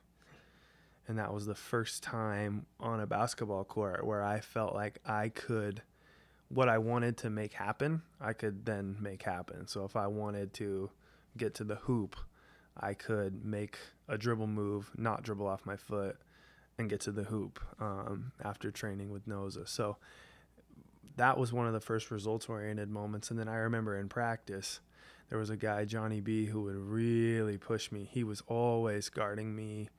and 1.07 1.17
that 1.17 1.33
was 1.33 1.45
the 1.45 1.55
first 1.55 2.03
time 2.03 2.65
on 2.79 2.99
a 2.99 3.07
basketball 3.07 3.63
court 3.63 4.05
where 4.05 4.23
i 4.23 4.39
felt 4.39 4.73
like 4.73 4.99
i 5.05 5.29
could 5.29 5.81
what 6.49 6.69
i 6.69 6.77
wanted 6.77 7.17
to 7.17 7.29
make 7.29 7.53
happen 7.53 8.01
i 8.19 8.33
could 8.33 8.65
then 8.65 8.95
make 8.99 9.23
happen. 9.23 9.67
So 9.67 9.85
if 9.85 9.95
i 9.95 10.07
wanted 10.07 10.53
to 10.55 10.89
get 11.37 11.55
to 11.55 11.63
the 11.63 11.75
hoop 11.75 12.15
i 12.77 12.93
could 12.93 13.43
make 13.45 13.77
a 14.07 14.17
dribble 14.17 14.47
move 14.47 14.91
not 14.97 15.23
dribble 15.23 15.47
off 15.47 15.65
my 15.65 15.77
foot 15.77 16.17
and 16.77 16.89
get 16.89 17.01
to 17.01 17.11
the 17.11 17.23
hoop 17.23 17.59
um, 17.79 18.31
after 18.43 18.71
training 18.71 19.11
with 19.11 19.27
noza. 19.27 19.67
So 19.67 19.97
that 21.17 21.37
was 21.37 21.53
one 21.53 21.67
of 21.67 21.73
the 21.73 21.79
first 21.79 22.09
results 22.09 22.47
oriented 22.47 22.89
moments. 22.89 23.29
And 23.29 23.39
then 23.39 23.47
i 23.47 23.55
remember 23.55 23.97
in 23.97 24.09
practice 24.09 24.79
there 25.29 25.39
was 25.39 25.49
a 25.49 25.57
guy 25.57 25.85
johnny 25.85 26.19
b 26.21 26.45
who 26.45 26.63
would 26.63 26.75
really 26.75 27.57
push 27.57 27.91
me. 27.91 28.07
He 28.11 28.23
was 28.23 28.41
always 28.47 29.09
guarding 29.09 29.55
me 29.55 29.89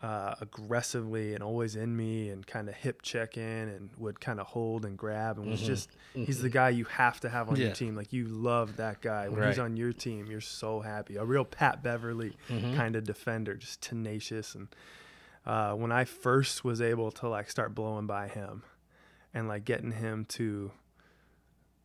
uh, 0.00 0.34
aggressively 0.40 1.34
and 1.34 1.42
always 1.42 1.74
in 1.74 1.96
me 1.96 2.28
and 2.28 2.46
kind 2.46 2.68
of 2.68 2.74
hip 2.76 3.02
check 3.02 3.36
in 3.36 3.68
and 3.68 3.90
would 3.98 4.20
kind 4.20 4.38
of 4.38 4.46
hold 4.46 4.84
and 4.84 4.96
grab 4.96 5.38
and 5.38 5.50
was 5.50 5.60
Mhm. 5.60 5.66
just 5.66 5.90
he's 6.14 6.40
the 6.40 6.48
guy 6.48 6.68
you 6.68 6.84
have 6.84 7.18
to 7.20 7.28
have 7.28 7.48
on 7.48 7.56
Yeah. 7.56 7.66
your 7.66 7.74
team 7.74 7.96
like 7.96 8.12
you 8.12 8.26
love 8.28 8.76
that 8.76 9.00
guy 9.00 9.28
when 9.28 9.40
Right. 9.40 9.48
he's 9.48 9.58
on 9.58 9.76
your 9.76 9.92
team 9.92 10.26
you're 10.30 10.40
so 10.40 10.80
happy 10.82 11.16
a 11.16 11.24
real 11.24 11.44
pat 11.44 11.82
beverley 11.82 12.36
Mhm. 12.48 12.76
kind 12.76 12.94
of 12.94 13.02
defender 13.02 13.54
just 13.56 13.80
tenacious 13.82 14.54
and 14.54 14.68
uh, 15.44 15.72
when 15.74 15.90
i 15.90 16.04
first 16.04 16.62
was 16.62 16.80
able 16.80 17.10
to 17.10 17.28
like 17.28 17.50
start 17.50 17.74
blowing 17.74 18.06
by 18.06 18.28
him 18.28 18.62
and 19.34 19.48
like 19.48 19.64
getting 19.64 19.90
him 19.92 20.24
to 20.26 20.70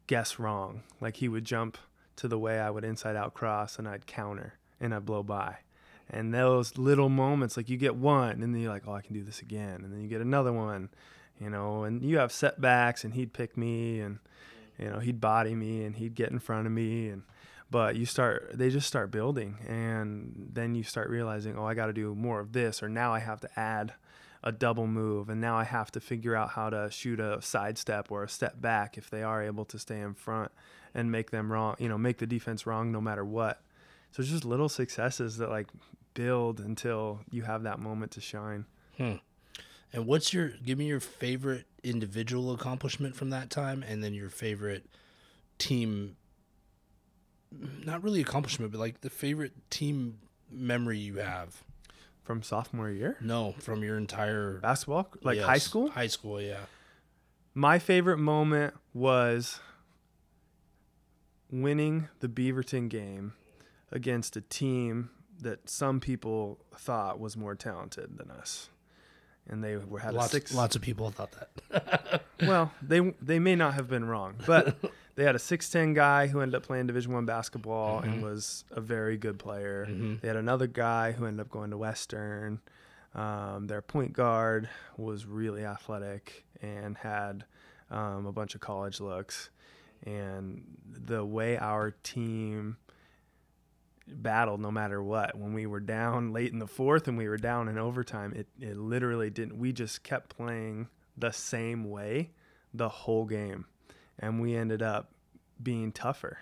guess 0.06 0.38
wrong 0.38 0.84
like 1.02 1.16
he 1.18 1.28
would 1.28 1.46
jump 1.46 1.78
to 2.16 2.28
the 2.28 2.38
way 2.38 2.60
i 2.60 2.70
would 2.70 2.84
inside 2.84 3.16
out 3.16 3.34
cross 3.34 3.80
and 3.80 3.88
i'd 3.88 4.06
counter 4.06 4.54
and 4.80 4.94
i'd 4.94 5.06
blow 5.06 5.24
by 5.24 5.56
and 6.10 6.34
those 6.34 6.78
little 6.78 7.10
moments 7.10 7.58
like 7.58 7.70
you 7.70 7.78
get 7.78 7.96
one 7.96 8.42
and 8.44 8.54
then 8.54 8.62
you're 8.62 8.72
like 8.72 8.88
oh 8.88 8.94
i 8.94 9.02
can 9.02 9.14
do 9.14 9.24
this 9.24 9.42
again. 9.42 9.82
And 9.84 9.94
then 9.94 10.02
you 10.02 10.08
get 10.08 10.22
another 10.22 10.54
one 10.54 10.90
you 11.40 11.50
know 11.50 11.84
and 11.84 12.04
you 12.04 12.18
have 12.18 12.32
setbacks 12.32 13.04
and 13.04 13.14
he'd 13.14 13.34
pick 13.34 13.58
me 13.58 14.00
and 14.00 14.20
you 14.78 14.90
know 14.90 15.00
he'd 15.00 15.22
body 15.22 15.56
me 15.56 15.84
and 15.84 15.96
he'd 15.96 16.16
get 16.16 16.32
in 16.32 16.40
front 16.40 16.66
of 16.68 16.74
me 16.74 17.10
and 17.10 17.24
but 17.70 17.96
you 17.96 18.06
start 18.06 18.52
they 18.54 18.70
just 18.70 18.88
start 18.88 19.12
building 19.12 19.58
and 19.68 20.50
then 20.54 20.76
you 20.76 20.84
start 20.84 21.10
realizing 21.10 21.58
oh 21.58 21.66
i 21.66 21.74
got 21.74 21.88
to 21.88 21.94
do 21.94 22.14
more 22.16 22.40
of 22.40 22.54
this 22.54 22.84
or 22.84 22.90
now 22.90 23.14
i 23.14 23.20
have 23.20 23.42
to 23.42 23.60
add 23.60 23.94
a 24.44 24.52
double 24.52 24.88
move 24.88 25.30
and 25.30 25.42
now 25.42 25.58
i 25.58 25.64
have 25.64 25.92
to 25.92 26.00
figure 26.00 26.36
out 26.36 26.50
how 26.50 26.70
to 26.70 26.90
shoot 26.92 27.20
a 27.20 27.42
side 27.42 27.78
step 27.78 28.12
or 28.12 28.24
a 28.24 28.30
step 28.30 28.62
back 28.62 28.98
if 28.98 29.10
they 29.10 29.24
are 29.24 29.42
able 29.42 29.66
to 29.66 29.80
stay 29.80 30.00
in 30.00 30.14
front 30.14 30.52
and 30.94 31.12
make 31.12 31.32
them 31.32 31.52
wrong 31.52 31.76
you 31.80 31.90
know 31.90 31.98
make 31.98 32.20
the 32.20 32.28
defense 32.28 32.68
wrong 32.68 32.92
no 32.92 33.02
matter 33.02 33.26
what 33.26 33.63
so 34.14 34.22
it's 34.22 34.30
just 34.32 34.46
little 34.46 34.70
successes 34.70 35.38
that 35.38 35.50
like 35.50 35.68
build 36.14 36.60
until 36.62 37.20
you 37.32 37.42
have 37.42 37.64
that 37.64 37.80
moment 37.80 38.12
to 38.14 38.22
shine 38.22 38.66
Hmm. 38.98 39.16
And 39.92 40.08
what's 40.08 40.34
your? 40.34 40.50
Give 40.64 40.78
me 40.80 40.86
your 40.86 41.00
favorite 41.00 41.66
individual 41.84 42.52
accomplishment 42.52 43.16
from 43.16 43.30
that 43.30 43.50
time, 43.52 43.84
and 43.84 44.04
then 44.04 44.14
your 44.16 44.30
favorite 44.30 44.86
team. 45.60 46.16
Not 47.86 48.02
really 48.04 48.22
accomplishment, 48.22 48.72
but 48.72 48.80
like 48.80 49.02
the 49.02 49.10
favorite 49.12 49.54
team 49.70 50.18
memory 50.50 50.98
you 50.98 51.18
have. 51.18 51.64
from 52.24 52.42
sophomore 52.42 52.90
year 52.90 53.18
No, 53.22 53.54
from 53.60 53.84
your 53.84 53.98
entire 53.98 54.60
basketball 54.62 55.10
like 55.24 55.40
high 55.40 55.58
school 55.60 55.90
High 55.90 56.08
school, 56.08 56.42
yeah. 56.42 56.62
my 57.54 57.78
favorite 57.80 58.18
moment 58.18 58.74
was 58.94 59.60
winning 61.52 62.08
the 62.20 62.28
Beaverton 62.28 62.90
game 62.90 63.34
against 63.94 64.36
a 64.36 64.42
team 64.42 65.10
that 65.42 65.70
some 65.70 66.00
people 66.02 66.60
thought 66.76 67.20
was 67.20 67.38
more 67.38 67.56
talented 67.56 68.18
than 68.18 68.30
us. 68.32 68.70
And 69.50 69.64
they 69.64 69.76
were 69.78 70.00
had 70.00 70.14
Lots, 70.14 70.28
a 70.28 70.32
six. 70.32 70.54
lots 70.54 70.76
of 70.76 70.82
people 70.82 71.10
thought 71.12 71.32
that. 71.32 72.22
Well, 72.42 72.72
they 72.82 73.00
they 73.22 73.40
may 73.40 73.56
not 73.56 73.74
have 73.76 73.88
been 73.88 74.04
wrong, 74.06 74.36
but 74.46 74.76
they 75.16 75.24
had 75.24 75.36
a 75.36 75.40
six 75.40 75.70
ten 75.70 75.94
guy 75.94 76.28
who 76.28 76.42
ended 76.42 76.56
up 76.56 76.64
playing 76.64 76.88
Division 76.88 77.14
One 77.14 77.26
basketball 77.26 78.02
Mhm. 78.02 78.04
and 78.06 78.24
was 78.24 78.66
a 78.72 78.82
very 78.82 79.18
good 79.18 79.40
player. 79.40 79.86
Mhm. 79.90 80.20
They 80.20 80.28
had 80.28 80.36
another 80.36 80.68
guy 80.68 81.14
who 81.14 81.26
ended 81.26 81.42
up 81.46 81.50
going 81.50 81.70
to 81.72 81.78
Western. 81.78 82.60
Um, 83.16 83.68
their 83.68 83.82
point 83.82 84.12
guard 84.14 84.68
was 84.98 85.26
really 85.26 85.64
athletic 85.64 86.44
and 86.62 86.98
had 86.98 87.46
um, 87.92 88.26
a 88.26 88.32
bunch 88.34 88.56
of 88.56 88.62
college 88.62 89.00
looks. 89.00 89.50
And 90.06 90.64
the 90.86 91.24
way 91.24 91.58
our 91.58 91.92
team 91.92 92.76
battled, 94.08 94.60
no 94.60 94.72
matter 94.72 95.02
what, 95.02 95.38
when 95.38 95.54
we 95.54 95.66
were 95.66 95.80
down 95.80 96.34
late 96.34 96.52
in 96.52 96.60
the 96.60 96.68
fourth 96.68 97.08
and 97.08 97.18
we 97.18 97.28
were 97.28 97.38
down 97.38 97.68
in 97.68 97.78
overtime, 97.78 98.34
it, 98.36 98.48
it 98.60 98.78
literally 98.78 99.30
didn't. 99.30 99.58
We 99.58 99.72
just 99.72 100.04
kept 100.04 100.36
playing 100.36 100.88
the 101.18 101.32
same 101.32 101.90
way 101.90 102.32
the 102.74 102.90
whole 102.90 103.26
game. 103.26 103.66
And 104.20 104.42
we 104.42 104.56
ended 104.56 104.82
up 104.82 105.12
being 105.62 105.92
tougher. 105.92 106.40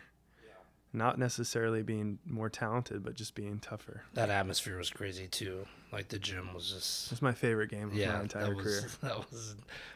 Not 0.93 1.17
necessarily 1.17 1.83
being 1.83 2.19
more 2.25 2.49
talented, 2.49 3.03
but 3.03 3.13
just 3.15 3.35
being 3.35 3.59
tougher. 3.59 4.03
That 4.13 4.29
atmosphere 4.29 4.77
was 4.77 4.89
crazy 4.89 5.27
too. 5.27 5.65
Like 5.91 6.07
the 6.07 6.19
gym 6.19 6.53
was 6.53 6.71
just 6.71 7.11
It's 7.11 7.21
my 7.21 7.33
favorite 7.33 7.69
game 7.69 7.89
of 7.89 7.93
yeah. 7.95 8.13
my 8.13 8.21
entire 8.21 8.45
that 8.47 8.55
was, 8.55 8.63
career. 8.65 8.81
That 9.01 9.17
was 9.31 9.55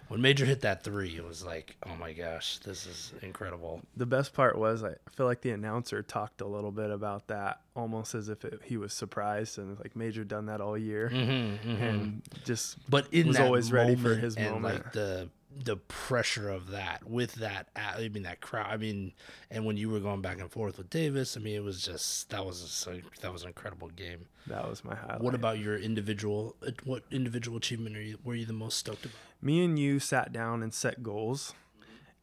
when 0.10 0.22
Major 0.22 0.46
hit 0.46 0.62
that 0.62 0.84
three. 0.84 1.16
It 1.16 1.26
was 1.26 1.44
like, 1.44 1.78
oh 1.86 1.96
my 1.96 2.12
gosh, 2.14 2.58
this 2.60 2.86
is 2.86 3.14
incredible. 3.22 3.82
The 3.96 4.06
best 4.06 4.34
part 4.34 4.58
was 4.58 4.84
I 4.84 4.96
feel 5.12 5.26
like 5.26 5.42
the 5.42 5.52
announcer 5.52 6.02
talked 6.04 6.42
a 6.42 6.46
little 6.48 6.72
bit 6.72 6.92
about 6.92 7.28
that, 7.28 7.62
almost 7.76 8.14
as 8.14 8.28
if 8.30 8.44
it, 8.44 8.62
he 8.64 8.76
was 8.78 8.94
surprised 8.94 9.58
and 9.58 9.78
like 9.80 9.96
Major 9.96 10.24
done 10.26 10.48
that 10.48 10.60
all 10.62 10.78
year, 10.78 11.10
Mm-hmm, 11.14 11.70
and 11.84 12.22
just 12.44 12.78
but 12.90 13.08
in 13.14 13.28
was 13.28 13.40
always 13.40 13.72
ready 13.72 13.96
for 13.96 14.16
his 14.16 14.36
and 14.36 14.52
moment. 14.52 14.84
like 14.84 14.94
the 14.94 15.30
the 15.64 15.78
pressure 15.78 16.50
of 16.50 16.72
that 16.72 17.10
with 17.10 17.36
that 17.36 17.68
I 17.76 18.10
mean 18.10 18.24
that 18.24 18.42
crowd 18.42 18.68
I 18.70 18.78
mean 18.78 19.14
and 19.50 19.66
when 19.66 19.78
you 19.78 19.90
were 19.90 20.00
going 20.00 20.22
back 20.22 20.40
and 20.40 20.52
forth 20.52 20.78
with 20.78 20.90
Davis 20.90 21.38
I 21.38 21.40
mean 21.40 21.56
it 21.56 21.64
was 21.64 21.82
just 21.82 22.30
that 22.32 22.46
was 22.46 22.88
a, 22.90 23.02
that 23.22 23.32
was 23.32 23.44
an 23.44 23.48
incredible 23.50 23.88
game. 23.90 24.26
that 24.48 24.70
was 24.70 24.84
my 24.84 24.96
highlight. 24.96 25.22
What 25.22 25.34
about 25.34 25.60
your 25.60 25.78
individual 25.78 26.56
what 26.84 27.04
individual 27.10 27.58
achievement 27.58 27.96
are 27.96 28.02
you 28.02 28.18
were 28.24 28.36
you 28.36 28.46
the 28.46 28.54
most 28.54 28.78
stoked 28.78 29.06
about? 29.06 29.16
me 29.42 29.64
and 29.64 29.78
you 29.80 30.00
sat 30.00 30.34
down 30.34 30.64
and 30.64 30.74
set 30.74 31.04
goals 31.04 31.54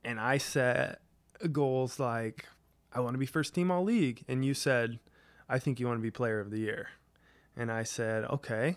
and 0.05 0.19
i 0.19 0.37
set 0.39 1.01
goals 1.53 1.99
like 2.01 2.47
i 2.93 3.01
want 3.01 3.15
to 3.15 3.19
be 3.19 3.27
first 3.27 3.55
team 3.55 3.71
all 3.71 3.85
league 3.85 4.25
and 4.29 4.45
you 4.45 4.55
said 4.55 4.99
i 5.49 5.59
think 5.59 5.79
you 5.79 5.87
want 5.87 5.99
to 5.99 6.03
be 6.03 6.11
player 6.11 6.41
of 6.41 6.51
the 6.51 6.59
year 6.59 6.89
and 7.57 7.71
i 7.71 7.83
said 7.83 8.25
okay 8.25 8.77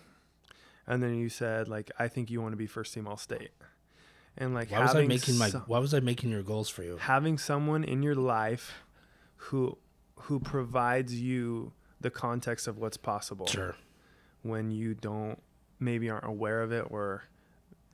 and 0.88 1.02
then 1.02 1.16
you 1.16 1.30
said 1.30 1.68
like 1.68 1.90
i 1.98 2.08
think 2.08 2.30
you 2.30 2.42
want 2.42 2.52
to 2.54 2.58
be 2.58 2.68
first 2.68 2.94
team 2.94 3.08
all 3.08 3.18
state 3.18 3.52
and 4.38 4.54
like 4.54 4.72
Why 4.72 4.82
was 4.82 4.96
I 4.96 5.06
making 5.06 5.38
my 5.38 5.50
so- 5.50 5.64
why 5.68 5.80
was 5.80 5.94
I 5.94 6.00
making 6.00 6.30
your 6.32 6.44
goals 6.44 6.70
for 6.70 6.84
you? 6.84 6.98
having 6.98 7.38
someone 7.38 7.84
in 7.84 8.04
your 8.04 8.16
life 8.16 8.74
who 9.38 9.78
who 10.22 10.40
provides 10.40 11.14
you 11.22 11.74
the 12.02 12.10
context 12.10 12.68
of 12.68 12.78
what's 12.78 12.98
possible 12.98 13.46
Sure. 13.48 13.76
when 14.44 14.72
you 14.72 14.94
don't 14.94 15.42
maybe 15.80 16.10
aren't 16.10 16.26
aware 16.26 16.62
of 16.62 16.72
it 16.72 16.86
or 16.90 17.24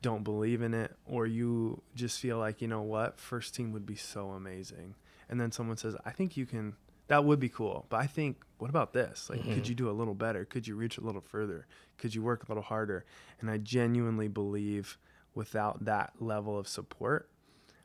don't 0.01 0.23
believe 0.23 0.61
in 0.61 0.73
it 0.73 0.95
or 1.05 1.25
you 1.27 1.81
just 1.95 2.19
feel 2.19 2.37
like 2.37 2.61
you 2.61 2.67
know 2.67 2.81
what 2.81 3.19
first 3.19 3.53
team 3.55 3.71
would 3.71 3.85
be 3.85 3.95
so 3.95 4.29
amazing 4.31 4.95
and 5.29 5.39
then 5.39 5.51
someone 5.51 5.77
says 5.77 5.95
i 6.05 6.11
think 6.11 6.35
you 6.37 6.45
can 6.45 6.73
that 7.07 7.23
would 7.25 7.39
be 7.39 7.49
cool 7.49 7.85
but 7.89 7.97
i 7.97 8.07
think 8.07 8.37
what 8.57 8.69
about 8.69 8.93
this 8.93 9.29
like 9.29 9.41
could 9.43 9.63
Mhm. 9.63 9.69
you 9.69 9.75
do 9.75 9.89
a 9.89 9.91
little 9.91 10.15
better 10.15 10.45
could 10.45 10.65
you 10.67 10.75
reach 10.75 10.97
a 10.97 11.01
little 11.01 11.21
further 11.21 11.65
could 11.97 12.13
you 12.15 12.21
work 12.23 12.43
a 12.43 12.47
little 12.47 12.63
harder 12.63 13.05
and 13.39 13.49
i 13.49 13.57
genuinely 13.57 14.27
believe 14.27 14.97
without 15.35 15.85
that 15.85 16.13
level 16.19 16.57
of 16.57 16.67
support 16.67 17.29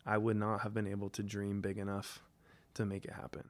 i 0.04 0.16
would 0.18 0.36
not 0.36 0.60
have 0.62 0.72
been 0.74 0.86
able 0.86 1.08
to 1.08 1.22
dream 1.22 1.60
big 1.60 1.78
enough 1.78 2.20
to 2.74 2.84
make 2.86 3.04
it 3.04 3.12
happen 3.12 3.48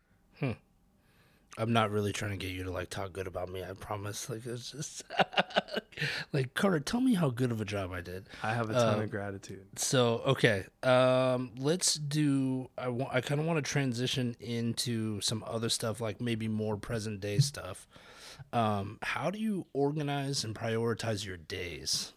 I'm 1.59 1.73
not 1.73 1.91
really 1.91 2.13
trying 2.13 2.33
to 2.33 2.37
get 2.37 2.51
you 2.55 2.65
to 2.65 2.71
like 2.71 2.91
talk 2.91 3.15
good 3.15 3.27
about 3.27 3.49
me. 3.49 3.65
I 3.65 3.73
promise. 3.73 4.29
Like 4.29 4.45
it's 4.45 4.73
just 4.73 5.05
like 6.35 6.53
Carter, 6.53 6.81
tell 6.81 7.01
me 7.01 7.15
how 7.15 7.31
good 7.31 7.51
of 7.51 7.63
a 7.63 7.65
job 7.65 7.93
I 7.93 8.03
did. 8.03 8.29
i 8.43 8.53
have 8.53 8.69
a 8.69 8.75
ton 8.75 8.95
Um, 8.97 9.01
of 9.05 9.11
gratitude 9.11 9.65
So 9.77 10.21
okay, 10.27 10.65
um, 10.83 11.53
let's 11.57 11.95
do. 11.95 12.69
I 12.77 12.89
want. 12.89 13.15
I 13.15 13.23
kind 13.23 13.41
of 13.41 13.47
want 13.47 13.57
to 13.57 13.63
transition 13.63 14.37
into 14.39 15.23
some 15.23 15.43
other 15.47 15.71
stuff, 15.71 15.99
like 15.99 16.21
maybe 16.21 16.47
more 16.47 16.77
present 16.77 17.21
day 17.21 17.39
stuff. 17.39 17.89
Um, 18.53 18.99
how 19.01 19.31
do 19.31 19.39
you 19.39 19.67
organize 19.73 20.45
and 20.45 20.55
prioritize 20.55 21.25
your 21.25 21.39
days? 21.39 22.13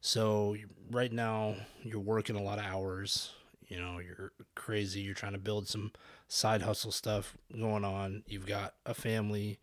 So 0.00 0.56
right 0.90 1.12
now 1.12 1.56
you're 1.82 2.00
working 2.00 2.36
a 2.36 2.42
lot 2.42 2.58
of 2.58 2.64
hours. 2.64 3.32
You 3.68 3.80
know 3.80 3.98
you're 3.98 4.32
crazy. 4.54 5.00
You're 5.00 5.14
trying 5.14 5.32
to 5.32 5.38
build 5.38 5.68
some 5.68 5.92
side 6.28 6.62
hustle 6.62 6.92
stuff 6.92 7.36
going 7.56 7.84
on. 7.84 8.24
You've 8.26 8.46
got 8.46 8.74
a 8.86 8.94
family. 8.94 9.58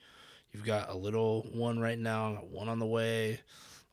You've 0.52 0.66
got 0.66 0.90
a 0.90 0.96
little 0.96 1.48
one 1.54 1.80
right 1.80 2.00
now. 2.00 2.44
One 2.50 2.70
on 2.70 2.80
the 2.80 2.86
way 2.86 3.42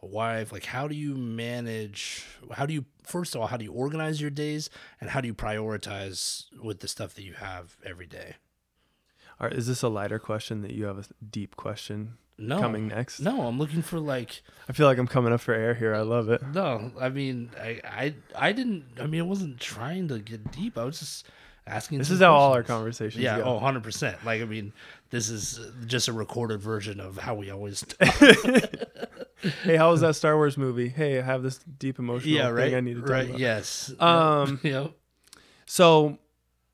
a 0.05 0.07
wife 0.07 0.53
like 0.53 0.67
how 0.67 0.87
do 0.87 0.95
you 0.95 1.17
manage 1.17 2.25
how 2.53 2.67
do 2.67 2.75
you 2.75 2.85
first 3.03 3.35
of 3.35 3.41
all 3.41 3.47
how 3.47 3.57
do 3.57 3.65
you 3.65 3.73
organize 3.73 4.21
your 4.21 4.31
days 4.31 4.69
and 5.01 5.11
how 5.11 5.21
do 5.21 5.27
you 5.27 5.35
prioritize 5.35 6.45
with 6.63 6.81
the 6.81 6.89
stuff 6.89 7.15
that 7.15 7.23
you 7.23 7.33
have 7.33 7.77
every 7.85 8.07
day 8.07 8.37
All 9.41 9.49
right, 9.49 9.57
is 9.57 9.67
this 9.67 9.83
a 9.83 9.89
lighter 9.89 10.19
question 10.19 10.63
that 10.63 10.73
you 10.73 10.85
have 10.85 10.99
a 10.99 11.05
deep 11.25 11.57
question 11.57 12.19
no 12.39 12.59
coming 12.61 12.89
next 12.89 13.21
no 13.21 13.43
i'm 13.43 13.59
looking 13.59 13.83
for 13.83 13.99
like 14.01 14.43
I 14.69 14.73
feel 14.73 14.87
like 14.87 14.99
I'm 14.99 15.07
coming 15.07 15.33
up 15.33 15.41
for 15.41 15.53
air 15.55 15.75
here. 15.75 15.95
I 15.95 16.01
love 16.01 16.29
it. 16.31 16.43
no 16.55 16.91
i 17.01 17.09
mean 17.09 17.51
i 17.61 17.81
i, 17.85 18.15
I 18.37 18.53
didn't 18.53 18.85
i 19.01 19.07
mean 19.07 19.21
i 19.21 19.25
wasn't 19.25 19.61
trying 19.61 20.09
to 20.09 20.19
get 20.19 20.51
deep 20.53 20.77
i 20.79 20.85
was 20.85 20.99
just 20.99 21.27
asking 21.67 21.99
This 21.99 22.11
is 22.11 22.21
how 22.21 22.35
all 22.35 22.53
our 22.53 22.63
conversations 22.63 23.23
yeah 23.23 23.39
go. 23.39 23.45
oh 23.45 23.61
100% 23.61 24.25
like 24.25 24.43
i 24.43 24.45
mean 24.45 24.73
this 25.11 25.29
is 25.31 25.61
just 25.87 26.09
a 26.09 26.13
recorded 26.13 26.61
version 26.61 26.99
of 27.01 27.17
how 27.19 27.35
we 27.35 27.51
always 27.51 27.85
hey, 29.63 29.77
how 29.77 29.91
was 29.91 30.01
that 30.01 30.17
Star 30.17 30.37
Wars 30.37 30.57
movie? 30.57 30.89
Hey, 30.89 31.19
I 31.19 31.23
have 31.23 31.43
this 31.43 31.59
deep 31.59 31.99
emotional 31.99 32.35
yeah 32.35 32.47
thing 32.47 32.55
right 32.55 32.75
I 32.75 32.81
need 32.81 32.95
to 32.95 33.01
talk 33.01 33.11
right 33.11 33.27
about. 33.29 33.39
yes 33.39 33.93
Um, 34.01 34.61
yeah 34.65 34.89
So, 35.67 36.19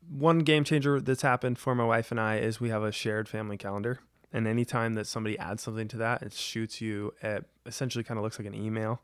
one 0.09 0.39
game 0.39 0.63
changer 0.63 0.99
that's 0.99 1.21
happened 1.21 1.57
for 1.57 1.75
my 1.75 1.85
wife 1.85 2.11
and 2.11 2.19
I 2.19 2.37
is 2.37 2.59
we 2.59 2.69
have 2.69 2.83
a 2.83 2.91
shared 2.91 3.29
family 3.29 3.57
calendar. 3.57 3.99
And 4.33 4.47
anytime 4.47 4.95
that 4.95 5.07
somebody 5.07 5.37
adds 5.37 5.61
something 5.61 5.87
to 5.89 5.97
that, 5.97 6.21
it 6.21 6.33
shoots 6.33 6.79
you 6.81 7.13
at 7.21 7.45
essentially 7.65 8.03
kind 8.03 8.17
of 8.17 8.23
looks 8.23 8.39
like 8.39 8.47
an 8.47 8.55
email 8.55 9.01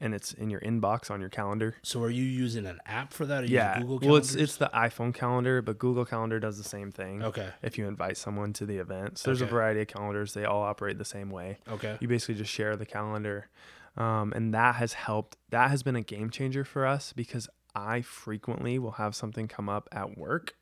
and 0.00 0.14
it's 0.14 0.32
in 0.32 0.48
your 0.48 0.60
inbox 0.60 1.10
on 1.10 1.20
your 1.20 1.28
calendar. 1.28 1.76
so 1.82 2.02
are 2.02 2.10
you 2.10 2.24
using 2.24 2.64
an 2.66 2.80
app 2.86 3.12
for 3.12 3.26
that 3.26 3.44
or 3.44 3.46
yeah. 3.46 3.78
use 3.78 3.86
google 3.86 4.08
well, 4.08 4.16
it's 4.16 4.34
it's 4.34 4.56
the 4.56 4.70
iPhone 4.72 5.14
calendar, 5.14 5.60
but 5.60 5.78
Google 5.78 6.04
Calendar 6.06 6.40
does 6.40 6.56
the 6.56 6.64
same 6.64 6.90
thing. 6.90 7.22
okay 7.22 7.50
If 7.62 7.76
you 7.76 7.86
invite 7.86 8.16
someone 8.16 8.52
to 8.54 8.66
the 8.66 8.78
event, 8.78 9.18
so 9.18 9.28
there's 9.28 9.42
a 9.42 9.46
variety 9.46 9.82
of 9.82 9.88
calendars. 9.88 10.32
They 10.32 10.44
all 10.44 10.62
operate 10.62 10.96
the 10.98 11.04
same 11.04 11.30
way. 11.30 11.58
okay 11.68 11.98
you 12.00 12.08
basically 12.08 12.36
just 12.36 12.50
share 12.50 12.76
the 12.76 12.86
calendar 12.86 13.48
um, 13.96 14.32
and 14.34 14.54
that 14.54 14.76
has 14.76 14.94
helped 14.94 15.36
that 15.50 15.70
has 15.70 15.82
been 15.82 15.96
a 15.96 16.02
game 16.02 16.30
changer 16.30 16.64
for 16.64 16.86
us 16.86 17.12
because 17.12 17.48
i 17.74 18.00
frequently 18.00 18.78
will 18.78 18.92
have 18.92 19.14
something 19.14 19.46
come 19.48 19.68
up 19.68 19.88
at 19.92 20.16
work 20.16 20.54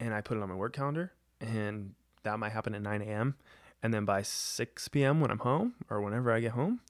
and 0.00 0.14
i 0.14 0.20
put 0.20 0.36
it 0.36 0.42
on 0.42 0.48
my 0.48 0.54
work 0.54 0.74
calendar 0.74 1.12
and 1.40 1.94
that 2.28 2.38
might 2.38 2.52
happen 2.52 2.74
at 2.74 2.82
9 2.82 3.02
a.m 3.02 3.34
and 3.82 3.92
then 3.94 4.04
by 4.04 4.22
6 4.22 4.88
p.m 4.88 5.20
when 5.20 5.30
i'm 5.30 5.40
home 5.40 5.74
or 5.90 6.00
whenever 6.00 6.32
i 6.32 6.40
get 6.40 6.52
home 6.52 6.80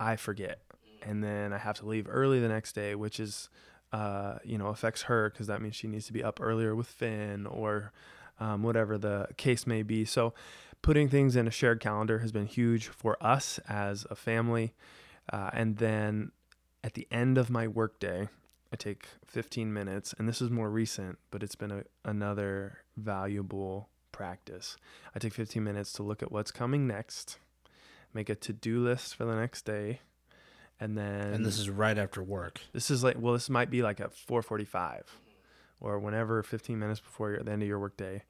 i 0.00 0.16
forget. 0.16 0.60
And 1.04 1.22
then 1.22 1.52
i 1.52 1.58
have 1.58 1.76
to 1.78 1.86
leave 1.86 2.06
early 2.08 2.40
the 2.40 2.48
next 2.48 2.74
day 2.74 2.94
which 2.94 3.20
is 3.20 3.48
uh, 3.92 4.38
you 4.42 4.56
know 4.56 4.68
affects 4.68 5.02
her 5.02 5.30
because 5.30 5.46
that 5.48 5.60
means 5.60 5.76
she 5.76 5.86
needs 5.86 6.06
to 6.06 6.12
be 6.12 6.24
up 6.24 6.40
earlier 6.40 6.74
with 6.74 6.86
finn 6.86 7.46
or 7.46 7.92
um, 8.40 8.62
whatever 8.62 8.98
the 8.98 9.28
case 9.36 9.66
may 9.66 9.82
be. 9.82 10.04
So 10.04 10.34
putting 10.80 11.08
things 11.08 11.36
in 11.36 11.46
a 11.46 11.50
shared 11.50 11.80
calendar 11.80 12.18
has 12.20 12.32
been 12.32 12.46
huge 12.46 12.88
for 12.88 13.16
us 13.20 13.60
as 13.68 14.06
a 14.10 14.16
family. 14.16 14.74
Uh, 15.32 15.50
and 15.52 15.76
then 15.76 16.32
at 16.82 16.94
the 16.94 17.06
end 17.10 17.38
of 17.38 17.50
my 17.50 17.68
workday, 17.68 18.28
I 18.72 18.76
take 18.76 19.06
15 19.26 19.72
minutes, 19.72 20.14
and 20.18 20.26
this 20.26 20.40
is 20.40 20.50
more 20.50 20.70
recent, 20.70 21.18
but 21.30 21.42
it's 21.42 21.54
been 21.54 21.70
a, 21.70 21.82
another 22.04 22.78
valuable 22.96 23.90
practice. 24.12 24.76
I 25.14 25.18
take 25.18 25.34
15 25.34 25.62
minutes 25.62 25.92
to 25.94 26.02
look 26.02 26.22
at 26.22 26.30
what's 26.30 26.50
coming 26.50 26.86
next, 26.86 27.38
make 28.14 28.28
a 28.28 28.34
to 28.36 28.52
do 28.52 28.82
list 28.82 29.16
for 29.16 29.24
the 29.24 29.34
next 29.34 29.64
day, 29.64 30.00
and 30.78 30.96
then 30.96 31.34
and 31.34 31.46
this 31.46 31.58
is 31.58 31.70
right 31.70 31.96
after 31.96 32.22
work 32.22 32.60
this 32.72 32.90
is 32.90 33.04
like 33.04 33.16
well, 33.18 33.34
this 33.34 33.48
might 33.48 33.70
be 33.70 33.82
like 33.82 34.00
at 34.00 34.12
4:45 34.14 35.02
or 35.80 35.98
whenever 35.98 36.42
15 36.42 36.78
minutes 36.78 37.00
before 37.00 37.30
your, 37.30 37.42
the 37.42 37.50
end 37.50 37.62
of 37.62 37.68
your 37.68 37.78
workday, 37.78 38.22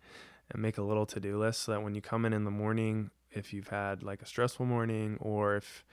and 0.50 0.62
make 0.62 0.78
a 0.78 0.82
little 0.82 1.04
to-do 1.04 1.38
list 1.38 1.62
so 1.62 1.72
that 1.72 1.82
when 1.82 1.94
you 1.94 2.00
come 2.00 2.24
in 2.24 2.32
in 2.32 2.44
the 2.44 2.50
morning, 2.50 3.10
if 3.30 3.52
you've 3.52 3.68
had 3.68 4.02
like 4.02 4.22
a 4.22 4.26
stressful 4.26 4.64
morning, 4.64 5.18
or 5.20 5.56
if 5.56 5.84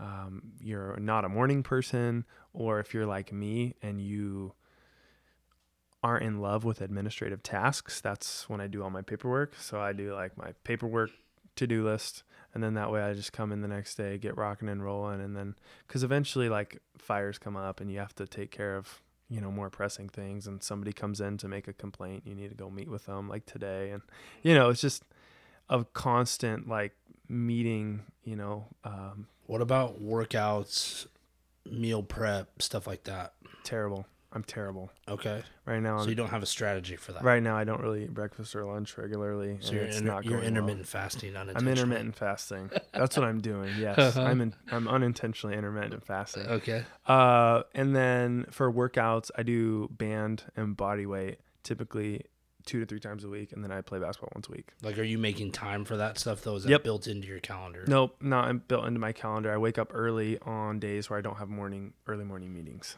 um, 0.00 0.42
you're 0.60 0.96
not 0.98 1.24
a 1.24 1.28
morning 1.28 1.62
person, 1.62 2.24
or 2.52 2.80
if 2.80 2.92
you're 2.92 3.06
like 3.06 3.32
me 3.32 3.76
and 3.80 4.00
you 4.00 4.54
aren't 6.04 6.22
in 6.24 6.40
love 6.40 6.64
with 6.64 6.82
administrative 6.82 7.42
tasks, 7.42 8.00
that's 8.00 8.46
when 8.48 8.60
I 8.60 8.66
do 8.66 8.82
all 8.84 8.90
my 8.90 9.00
paperwork. 9.00 9.54
So 9.58 9.80
I 9.80 9.94
do 9.94 10.14
like 10.14 10.36
my 10.36 10.52
paperwork 10.62 11.10
to-do 11.56 11.84
list 11.84 12.24
and 12.52 12.62
then 12.62 12.74
that 12.74 12.92
way 12.92 13.00
I 13.02 13.14
just 13.14 13.32
come 13.32 13.50
in 13.52 13.62
the 13.62 13.68
next 13.68 13.94
day, 13.96 14.18
get 14.18 14.36
rocking 14.36 14.68
and 14.68 14.84
rolling 14.84 15.20
and 15.20 15.34
then 15.36 15.54
cuz 15.88 16.02
eventually 16.04 16.48
like 16.48 16.80
fires 16.98 17.38
come 17.38 17.56
up 17.56 17.80
and 17.80 17.90
you 17.90 17.98
have 18.00 18.14
to 18.16 18.26
take 18.26 18.50
care 18.50 18.76
of, 18.76 19.00
you 19.30 19.40
know, 19.40 19.50
more 19.50 19.70
pressing 19.70 20.08
things 20.08 20.46
and 20.46 20.62
somebody 20.62 20.92
comes 20.92 21.20
in 21.20 21.38
to 21.38 21.48
make 21.48 21.66
a 21.68 21.72
complaint, 21.72 22.24
you 22.26 22.34
need 22.34 22.50
to 22.50 22.54
go 22.56 22.68
meet 22.70 22.88
with 22.88 23.06
them 23.06 23.28
like 23.28 23.46
today 23.46 23.90
and 23.90 24.02
you 24.42 24.54
know, 24.54 24.68
it's 24.68 24.80
just 24.82 25.04
a 25.70 25.84
constant 25.84 26.68
like 26.68 26.94
meeting, 27.28 28.02
you 28.24 28.36
know, 28.36 28.66
um 28.84 29.26
What 29.46 29.62
about 29.62 30.02
workouts, 30.02 31.06
meal 31.64 32.02
prep, 32.02 32.60
stuff 32.60 32.86
like 32.86 33.04
that? 33.04 33.32
terrible. 33.62 34.06
I'm 34.34 34.42
terrible. 34.42 34.90
Okay. 35.08 35.42
Right 35.64 35.80
now 35.80 35.98
So 35.98 36.02
I'm 36.04 36.08
you 36.08 36.14
don't 36.16 36.30
have 36.30 36.42
a 36.42 36.46
strategy 36.46 36.96
for 36.96 37.12
that. 37.12 37.22
right 37.22 37.42
now 37.42 37.56
I 37.56 37.62
don't 37.64 37.80
really 37.80 38.04
eat 38.04 38.12
breakfast 38.12 38.56
or 38.56 38.64
lunch 38.64 38.98
regularly 38.98 39.58
So 39.60 39.72
you're, 39.74 39.84
inter- 39.84 40.00
not 40.00 40.24
you're 40.24 40.32
going 40.32 40.40
well. 40.40 40.48
intermittent 40.48 40.88
fasting 40.88 41.36
I'm 41.36 41.68
intermittent 41.68 42.16
fasting. 42.16 42.70
That's 42.92 43.16
what 43.16 43.24
I'm 43.26 43.40
doing. 43.40 43.70
Yes, 43.78 43.98
Uh-huh. 43.98 44.22
I'm 44.22 44.40
in, 44.40 44.54
I'm 44.72 44.88
unintentionally 44.88 45.56
intermittent 45.56 46.04
fasting. 46.04 46.46
Okay. 46.46 46.84
Uh, 47.06 47.62
and 47.74 47.94
then 47.94 48.46
for 48.50 48.72
workouts, 48.72 49.30
I 49.38 49.44
do 49.44 49.88
band 49.92 50.42
and 50.56 50.76
body 50.76 51.06
weight 51.06 51.38
typically 51.62 52.22
two 52.66 52.80
to 52.80 52.86
three 52.86 52.98
times 52.98 53.24
a 53.24 53.28
week, 53.28 53.52
and 53.52 53.62
then 53.62 53.70
I 53.70 53.82
play 53.82 53.98
basketball 53.98 54.32
once 54.34 54.48
a 54.48 54.52
week. 54.52 54.70
Like, 54.82 54.98
are 54.98 55.02
you 55.02 55.18
making 55.18 55.52
time 55.52 55.84
for 55.84 55.96
that 55.98 56.18
stuff 56.18 56.42
though? 56.42 56.56
Is 56.56 56.64
that 56.64 56.70
Yep. 56.70 56.82
built 56.82 57.06
into 57.06 57.28
your 57.28 57.38
calendar? 57.40 57.84
Nope, 57.86 58.16
not 58.20 58.66
built 58.68 58.86
into 58.86 58.98
my 58.98 59.12
calendar. 59.12 59.52
I 59.52 59.58
wake 59.58 59.78
up 59.78 59.90
early 59.94 60.38
on 60.40 60.78
days 60.80 61.08
where 61.10 61.18
I 61.18 61.22
don't 61.22 61.36
have 61.36 61.48
morning 61.50 61.92
early 62.06 62.24
morning 62.24 62.52
meetings. 62.54 62.96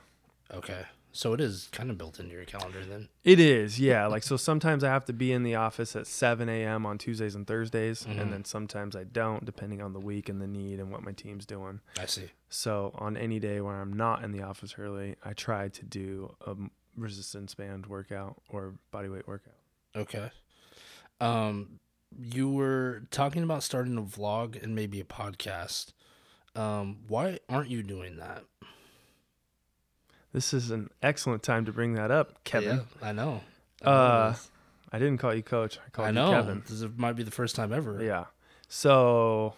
Okay, 0.55 0.85
so 1.17 1.33
it 1.33 1.41
is 1.41 1.69
kind 1.73 1.91
of 1.91 1.99
built 1.99 2.19
into 2.21 2.33
your 2.33 2.45
calendar 2.45 2.85
then. 2.85 3.09
It 3.25 3.41
is, 3.41 3.81
yeah. 3.81 4.07
Like 4.07 4.23
so, 4.23 4.37
sometimes 4.37 4.85
I 4.85 4.89
have 4.89 5.05
to 5.07 5.13
be 5.13 5.33
in 5.33 5.43
the 5.43 5.55
office 5.55 5.97
at 5.97 6.07
7 6.07 6.49
a.m. 6.49 6.85
on 6.87 6.99
Tuesdays 6.99 7.35
and 7.35 7.47
Thursdays, 7.47 8.05
Mhm. 8.05 8.21
and 8.21 8.33
then 8.33 8.45
sometimes 8.45 8.95
I 8.95 9.05
don't, 9.05 9.45
depending 9.45 9.81
on 9.83 9.93
the 9.93 10.01
week 10.01 10.29
and 10.29 10.41
the 10.41 10.47
need 10.47 10.79
and 10.81 10.91
what 10.93 11.03
my 11.03 11.13
team's 11.13 11.47
doing. 11.47 11.81
I 11.99 12.07
see. 12.07 12.31
So 12.49 12.93
on 12.97 13.17
any 13.17 13.39
day 13.41 13.61
where 13.61 13.75
I'm 13.81 13.93
not 13.93 14.23
in 14.23 14.33
the 14.33 14.43
office 14.43 14.75
early, 14.79 15.17
I 15.25 15.33
try 15.33 15.69
to 15.69 15.85
do 15.85 16.35
a 16.47 16.55
resistance 16.97 17.55
band 17.55 17.87
workout 17.87 18.41
or 18.49 18.75
body 18.91 19.09
weight 19.09 19.27
workout. 19.27 19.55
Okay. 19.95 20.31
Um, 21.21 21.81
you 22.19 22.49
were 22.51 23.03
talking 23.11 23.43
about 23.43 23.63
starting 23.63 23.97
a 23.99 24.03
vlog 24.03 24.63
and 24.63 24.75
maybe 24.75 25.01
a 25.01 25.05
podcast. 25.05 25.93
Um, 26.55 27.01
why 27.09 27.39
aren't 27.49 27.69
you 27.71 27.83
doing 27.83 28.17
that? 28.17 28.45
This 30.37 30.53
is 30.53 30.71
an 30.71 30.91
excellent 31.03 31.43
time 31.43 31.65
to 31.65 31.73
bring 31.73 31.95
that 31.95 32.11
up, 32.11 32.45
Kevin. 32.45 32.77
Yeah, 33.01 33.09
I 33.09 33.13
know. 33.13 33.41
I 33.81 33.87
know 33.87 33.91
Uh. 33.91 34.35
I 34.93 34.99
didn't 34.99 35.17
call 35.17 35.33
you 35.35 35.43
coach. 35.43 35.79
I 35.79 35.89
called 35.89 36.09
I 36.09 36.11
you. 36.27 36.31
Kevin. 36.31 36.61
This 36.61 36.73
is- 36.83 36.91
might 36.99 37.15
be 37.15 37.23
the 37.23 37.31
first 37.31 37.57
time 37.57 37.73
ever. 37.73 38.03
Yeah. 38.05 38.27
So 38.69 39.55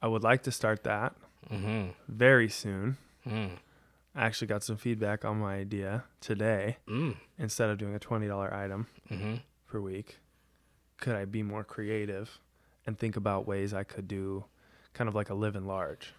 I 0.00 0.06
would 0.08 0.22
like 0.22 0.42
to 0.44 0.50
start 0.52 0.84
that 0.84 1.14
Mm-hmm. 1.50 1.90
very 2.08 2.48
soon. 2.48 2.96
Mm. 3.26 3.58
I 4.14 4.24
actually 4.24 4.46
got 4.48 4.62
some 4.62 4.78
feedback 4.78 5.26
on 5.26 5.38
my 5.38 5.56
idea 5.56 6.04
today. 6.22 6.78
Mm. 6.86 7.16
Instead 7.38 7.68
of 7.68 7.76
doing 7.76 7.94
a 7.94 7.98
$20 8.00 8.50
item 8.50 8.86
Mm-hmm. 9.10 9.34
per 9.66 9.80
week, 9.82 10.18
could 10.96 11.14
I 11.14 11.26
be 11.26 11.42
more 11.42 11.62
creative 11.62 12.40
and 12.86 12.98
think 12.98 13.16
about 13.16 13.46
ways 13.46 13.74
I 13.74 13.84
could 13.84 14.08
do 14.08 14.46
kind 14.94 15.08
of 15.08 15.14
like 15.14 15.28
a 15.28 15.34
live 15.34 15.56
in 15.56 15.66
large? 15.66 16.14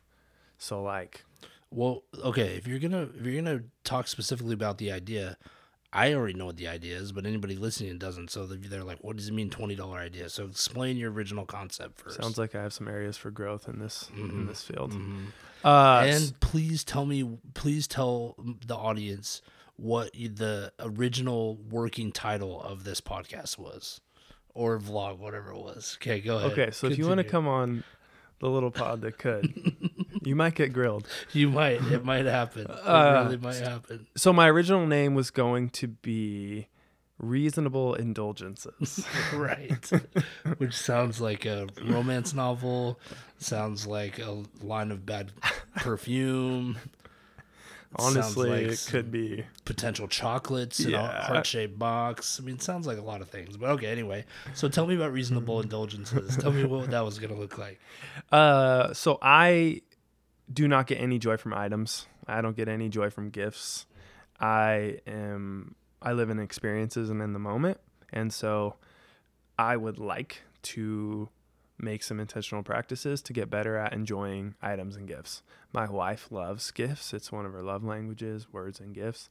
So 0.60 0.84
like 0.84 1.26
Well, 1.72 2.04
okay. 2.24 2.56
If 2.56 2.68
you're 2.68 2.80
gonna 2.80 3.10
if 3.18 3.26
you're 3.26 3.42
gonna 3.42 3.62
talk 3.84 4.08
specifically 4.08 4.54
about 4.54 4.78
the 4.80 4.92
idea, 4.92 5.38
I 5.94 6.14
already 6.14 6.34
know 6.34 6.48
what 6.48 6.58
the 6.58 6.68
idea 6.68 6.98
is, 6.98 7.12
but 7.12 7.26
anybody 7.26 7.56
listening 7.56 7.98
doesn't. 8.00 8.32
So 8.32 8.46
they're 8.46 8.84
like, 8.84 9.04
"What 9.04 9.18
does 9.18 9.28
it 9.28 9.34
mean, 9.34 9.50
twenty 9.50 9.76
dollar 9.76 9.98
idea?" 10.00 10.30
So 10.30 10.46
explain 10.46 10.98
your 10.98 11.12
original 11.12 11.46
concept 11.46 12.00
first. 12.00 12.20
sounds 12.22 12.38
like 12.38 12.56
I 12.56 12.62
have 12.64 12.74
some 12.74 12.88
areas 12.88 13.18
for 13.18 13.30
growth 13.32 13.68
in 13.70 13.80
this 13.80 14.10
in 14.16 14.30
Mhm. 14.32 14.48
this 14.48 14.64
field. 14.64 14.94
Mhm. 14.94 15.28
Uh, 15.64 16.04
and 16.06 16.40
please 16.40 16.84
tell 16.84 17.06
me, 17.06 17.38
please 17.54 17.88
tell 17.88 18.36
the 18.66 18.76
audience 18.76 19.42
what 19.76 20.12
the 20.14 20.72
original 20.80 21.56
working 21.58 22.12
title 22.12 22.62
of 22.62 22.84
this 22.84 23.00
podcast 23.02 23.58
was, 23.58 24.02
or 24.54 24.80
vlog, 24.80 25.18
whatever 25.20 25.52
it 25.52 25.58
was. 25.58 25.98
Okay, 26.02 26.20
go 26.22 26.38
ahead. 26.38 26.52
okay, 26.52 26.72
so 26.72 26.88
if 26.88 26.98
you 26.98 27.08
want 27.08 27.18
to 27.20 27.24
come 27.24 27.48
on 27.48 27.84
the 28.40 28.50
little 28.50 28.72
pod 28.72 29.02
that 29.02 29.18
could, 29.18 29.54
you 30.24 30.36
might 30.36 30.56
get 30.56 30.74
grilled. 30.74 31.08
you 31.34 31.50
might. 31.50 31.82
It 31.92 32.04
might 32.06 32.26
happen. 32.26 32.62
It 32.64 32.70
Uh, 32.72 33.24
really 33.26 33.38
might 33.38 33.56
happen. 33.58 34.08
So 34.18 34.32
my 34.34 34.50
original 34.50 34.86
name 34.88 35.14
was 35.16 35.32
going 35.32 35.70
to 35.72 35.88
be 35.88 36.68
Reasonable 37.18 37.96
Indulgences. 37.96 39.06
right. 39.34 39.92
Which 40.58 40.74
sounds 40.74 41.20
like 41.20 41.46
a 41.46 41.68
romance 41.84 42.34
novel. 42.34 42.98
Sounds 43.40 43.86
like 43.86 44.20
a 44.20 44.44
line 44.62 44.92
of 44.92 45.06
bad 45.06 45.32
perfume. 45.76 46.78
Honestly, 47.96 48.50
like 48.50 48.72
it 48.74 48.88
could 48.88 49.12
be. 49.12 49.46
potential 49.66 50.08
chocolates 50.08 50.80
in 50.80 50.94
a 50.94 51.08
heart 51.08 51.46
shaped 51.46 51.80
box. 51.80 52.40
I 52.40 52.46
mean, 52.46 52.56
it 52.56 52.62
sounds 52.62 52.86
like 52.86 53.00
a 53.00 53.02
lot 53.02 53.22
of 53.22 53.30
things. 53.30 53.58
But 53.58 53.72
okay, 53.72 53.88
anyway. 53.88 54.26
So 54.54 54.70
tell 54.70 54.86
me 54.86 54.96
about 54.96 55.12
reasonable 55.12 55.60
indulgences. 55.60 56.38
Tell 56.38 56.52
me 56.52 56.66
what 56.66 56.92
that 56.92 57.04
was 57.04 57.18
going 57.18 57.34
to 57.34 57.40
look 57.40 57.58
like. 57.58 57.80
Uh, 58.32 58.94
so 58.94 59.18
I 59.24 59.82
do 60.54 60.68
not 60.68 60.86
get 60.86 61.00
any 61.00 61.18
joy 61.18 61.38
from 61.38 61.54
items. 61.54 62.06
I 62.28 62.42
don't 62.42 62.56
get 62.56 62.68
any 62.68 62.90
joy 62.90 63.10
from 63.10 63.32
gifts. 63.32 63.88
I 64.40 65.00
am. 65.08 65.76
I 66.02 66.14
live 66.14 66.30
in 66.30 66.38
experiences 66.38 67.10
and 67.10 67.22
in 67.22 67.34
the 67.34 67.40
moment, 67.40 67.80
and 68.14 68.32
so 68.32 68.76
I 69.58 69.78
would 69.78 69.98
like 69.98 70.44
to 70.64 71.30
make 71.80 72.04
some 72.04 72.20
intentional 72.20 72.64
practices 72.64 73.22
to 73.24 73.34
get 73.34 73.50
better 73.50 73.78
at 73.78 73.94
enjoying 73.94 74.56
items 74.62 74.96
and 74.96 75.08
gifts. 75.08 75.42
My 75.72 75.90
wife 75.90 76.28
loves 76.30 76.72
gifts. 76.72 77.14
It's 77.14 77.32
one 77.32 77.46
of 77.46 77.54
her 77.54 77.64
love 77.64 77.84
languages, 77.84 78.52
words 78.52 78.80
and 78.80 78.94
gifts. 78.94 79.30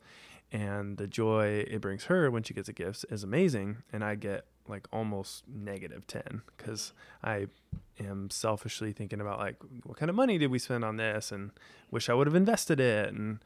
And 0.50 0.96
the 0.96 1.06
joy 1.06 1.64
it 1.68 1.80
brings 1.80 2.04
her 2.04 2.30
when 2.30 2.42
she 2.42 2.54
gets 2.54 2.68
a 2.68 2.72
gift 2.72 3.04
is 3.10 3.22
amazing. 3.22 3.78
And 3.92 4.02
I 4.02 4.14
get 4.14 4.46
like 4.66 4.86
almost 4.92 5.44
negative 5.46 6.06
10 6.06 6.42
because 6.56 6.92
I 7.22 7.46
am 8.00 8.30
selfishly 8.30 8.92
thinking 8.92 9.20
about 9.20 9.38
like, 9.38 9.56
what 9.84 9.98
kind 9.98 10.08
of 10.08 10.16
money 10.16 10.38
did 10.38 10.50
we 10.50 10.58
spend 10.58 10.84
on 10.84 10.96
this? 10.96 11.30
And 11.32 11.50
wish 11.90 12.08
I 12.08 12.14
would 12.14 12.26
have 12.26 12.36
invested 12.36 12.80
it. 12.80 13.12
And 13.12 13.40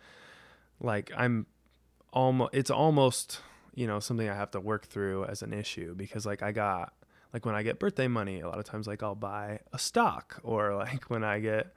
like, 0.81 1.11
I'm 1.17 1.47
almost, 2.13 2.55
it's 2.55 2.71
almost, 2.71 3.41
you 3.75 3.87
know, 3.87 3.99
something 3.99 4.29
I 4.29 4.35
have 4.35 4.51
to 4.53 4.61
work 4.61 4.87
through 4.87 5.25
as 5.25 5.43
an 5.43 5.53
issue 5.53 5.95
because 5.95 6.25
like 6.25 6.43
I 6.43 6.53
got, 6.53 6.93
like 7.33 7.47
when 7.47 7.55
I 7.55 7.63
get 7.63 7.79
birthday 7.79 8.09
money, 8.09 8.41
a 8.41 8.49
lot 8.49 8.59
of 8.59 8.65
times 8.65 8.87
like 8.87 9.03
I'll 9.03 9.15
buy 9.15 9.61
a 9.73 9.79
stock 9.79 10.41
or 10.43 10.75
like 10.85 11.05
when 11.11 11.25
I 11.25 11.39
get 11.41 11.73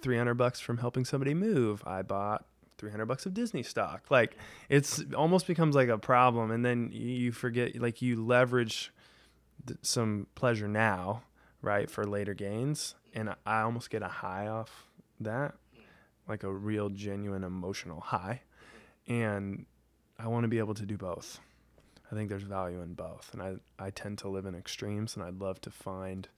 300 0.00 0.34
bucks 0.34 0.60
from 0.60 0.78
helping 0.78 1.04
somebody 1.04 1.34
move, 1.34 1.82
I 1.86 2.02
bought 2.02 2.44
300 2.78 3.06
bucks 3.06 3.26
of 3.26 3.34
Disney 3.34 3.62
stock. 3.62 4.04
Like 4.10 4.36
it's 4.68 5.02
almost 5.16 5.46
becomes 5.46 5.74
like 5.74 5.88
a 5.88 5.98
problem 5.98 6.50
and 6.50 6.64
then 6.64 6.90
you 6.92 7.32
forget 7.32 7.76
like 7.80 8.02
you 8.02 8.22
leverage 8.24 8.92
th- 9.66 9.78
some 9.82 10.26
pleasure 10.34 10.68
now, 10.68 11.22
right, 11.62 11.90
for 11.90 12.04
later 12.04 12.34
gains 12.34 12.94
and 13.14 13.30
I- 13.30 13.36
I 13.46 13.60
almost 13.62 13.90
get 13.90 14.02
a 14.02 14.08
high 14.08 14.46
off 14.48 14.86
that, 15.20 15.54
like 16.28 16.42
a 16.42 16.52
real 16.52 16.88
genuine 16.88 17.44
emotional 17.44 18.00
high. 18.00 18.42
And 19.08 19.66
I 20.18 20.28
want 20.28 20.44
to 20.44 20.48
be 20.48 20.58
able 20.58 20.74
to 20.74 20.86
do 20.86 20.96
both. 20.96 21.40
I 22.12 22.14
think 22.14 22.28
there's 22.28 22.42
value 22.42 22.82
in 22.82 22.92
both. 22.92 23.30
And 23.32 23.42
I, 23.42 23.54
I 23.78 23.90
tend 23.90 24.18
to 24.18 24.28
live 24.28 24.44
in 24.44 24.54
extremes 24.54 25.16
and 25.16 25.24
I'd 25.24 25.40
love 25.40 25.60
to 25.62 25.70
find 25.70 26.28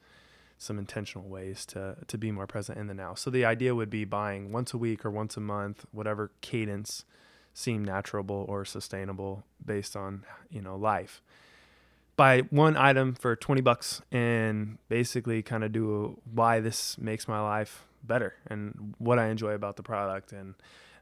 some 0.57 0.79
intentional 0.79 1.29
ways 1.29 1.67
to, 1.67 1.97
to 2.07 2.17
be 2.17 2.31
more 2.31 2.47
present 2.47 2.79
in 2.79 2.87
the 2.87 2.95
now. 2.95 3.15
So 3.15 3.29
the 3.29 3.45
idea 3.45 3.75
would 3.75 3.91
be 3.91 4.05
buying 4.05 4.53
once 4.53 4.73
a 4.73 4.79
week 4.79 5.05
or 5.05 5.11
once 5.11 5.37
a 5.37 5.41
month, 5.41 5.85
whatever 5.91 6.31
cadence 6.41 7.05
seem 7.53 7.85
natural 7.85 8.25
or 8.31 8.65
sustainable 8.65 9.45
based 9.65 9.97
on, 9.97 10.25
you 10.49 10.63
know, 10.63 10.77
life. 10.77 11.21
Buy 12.17 12.43
one 12.51 12.77
item 12.77 13.15
for 13.15 13.35
20 13.35 13.61
bucks 13.61 14.01
and 14.13 14.79
basically 14.89 15.43
kind 15.43 15.65
of 15.65 15.73
do 15.73 16.21
why 16.33 16.61
this 16.61 16.97
makes 16.99 17.27
my 17.27 17.41
life 17.41 17.85
better 18.05 18.35
and 18.47 18.95
what 18.99 19.19
I 19.19 19.27
enjoy 19.27 19.53
about 19.53 19.75
the 19.75 19.83
product. 19.83 20.33
And 20.33 20.55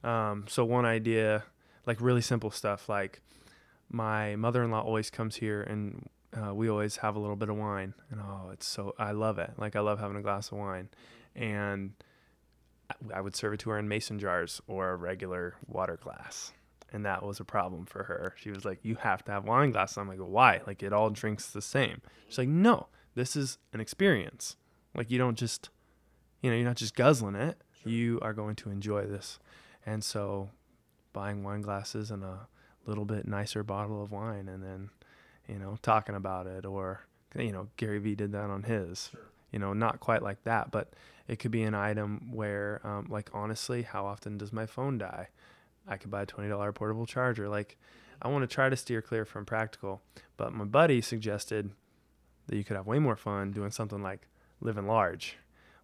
um, 0.03 0.47
so 0.49 0.65
one 0.65 0.87
idea, 0.87 1.45
like 1.85 2.01
really 2.01 2.23
simple 2.23 2.51
stuff, 2.51 2.89
like 2.89 3.21
my 3.93 4.35
mother-in-law 4.37 4.81
always 4.81 5.11
comes 5.11 5.37
here 5.37 5.63
and 5.63 6.09
uh, 6.35 6.55
we 6.55 6.69
always 6.71 6.97
have 6.97 7.15
a 7.15 7.19
little 7.19 7.37
bit 7.37 7.49
of 7.51 7.57
wine. 7.57 7.95
And 8.11 8.21
oh 8.21 8.51
it's 8.53 8.67
so 8.67 8.95
i 8.99 9.13
love 9.13 9.39
it. 9.39 9.53
Like 9.59 9.77
i 9.77 9.81
love 9.81 10.01
having 10.01 10.17
a 10.17 10.23
glass 10.23 10.51
of 10.51 10.59
wine. 10.59 10.89
And 11.37 11.93
I- 12.91 13.19
i 13.19 13.21
would 13.21 13.37
serve 13.37 13.53
it 13.53 13.61
to 13.61 13.71
her 13.71 13.79
in 13.79 13.89
mason 13.89 14.19
jars 14.19 14.61
or 14.67 14.91
a 14.91 14.97
regular 14.97 15.55
water 15.67 15.99
glass. 16.03 16.53
And 16.95 17.07
that 17.07 17.23
was 17.23 17.41
a 17.41 17.45
problem 17.45 17.87
for 17.87 18.03
her. 18.05 18.35
She 18.39 18.51
was 18.51 18.65
like 18.65 18.79
you 18.83 18.97
have 18.97 19.25
to 19.27 19.33
have 19.33 19.45
wine 19.45 19.71
glasses. 19.73 19.99
I'm 19.99 20.09
like 20.09 20.19
why? 20.19 20.61
Like 20.67 20.83
it 20.83 20.93
all 20.93 21.11
drinks 21.11 21.49
the 21.51 21.63
same. 21.63 22.01
She's 22.29 22.39
like 22.39 22.49
no 22.49 22.89
this 23.15 23.37
is 23.37 23.59
an 23.75 23.81
experience. 23.81 24.57
Like 24.95 25.11
you 25.11 25.19
don't 25.19 25.37
just 25.39 25.69
you 26.41 26.51
know 26.51 26.57
you're 26.57 26.67
not 26.67 26.77
just 26.77 26.95
guzzling 26.97 27.35
it. 27.35 27.59
You 27.85 28.19
are 28.23 28.33
going 28.33 28.57
to 28.57 28.71
enjoy 28.71 29.05
this. 29.07 29.39
And 29.85 30.03
so 30.03 30.51
buying 31.13 31.43
wine 31.45 31.61
glasses 31.61 32.11
and 32.11 32.23
a 32.25 32.47
little 32.87 33.05
bit 33.05 33.27
nicer 33.27 33.63
bottle 33.63 34.03
of 34.03 34.11
wine 34.11 34.49
and 34.49 34.63
then 34.63 34.91
you 35.49 35.59
know 35.59 35.79
talking 35.83 36.15
about 36.15 36.47
it 36.47 36.65
or 36.67 37.01
you 37.37 37.53
know 37.53 37.69
Gary 37.77 37.99
Vee 37.99 38.15
did 38.15 38.33
that 38.33 38.51
on 38.51 38.65
his. 38.65 39.11
You 39.51 39.59
know 39.59 39.73
not 39.73 40.01
quite 40.01 40.23
like 40.23 40.43
that 40.45 40.71
but 40.71 40.93
it 41.29 41.39
could 41.39 41.51
be 41.51 41.63
an 41.63 41.75
item 41.75 42.33
where 42.33 42.81
um, 42.85 43.07
like 43.09 43.31
honestly 43.33 43.83
how 43.83 44.07
often 44.07 44.39
does 44.39 44.53
my 44.53 44.67
phone 44.67 44.99
die? 44.99 45.29
I 45.87 45.97
could 45.97 46.11
buy 46.11 46.23
a 46.23 46.27
$20 46.27 46.75
portable 46.75 47.07
charger. 47.07 47.49
Like 47.49 47.77
I 48.21 48.29
want 48.29 48.49
to 48.49 48.55
try 48.55 48.69
to 48.69 48.77
steer 48.77 49.03
clear 49.03 49.25
from 49.25 49.45
practical 49.45 50.03
but 50.37 50.53
my 50.53 50.65
buddy 50.65 51.01
suggested 51.01 51.71
that 52.47 52.57
you 52.57 52.65
could 52.65 52.77
have 52.77 52.87
way 52.87 52.99
more 52.99 53.17
fun 53.17 53.53
doing 53.53 53.71
something 53.71 54.03
like 54.03 54.29
living 54.61 54.87
large 54.87 55.37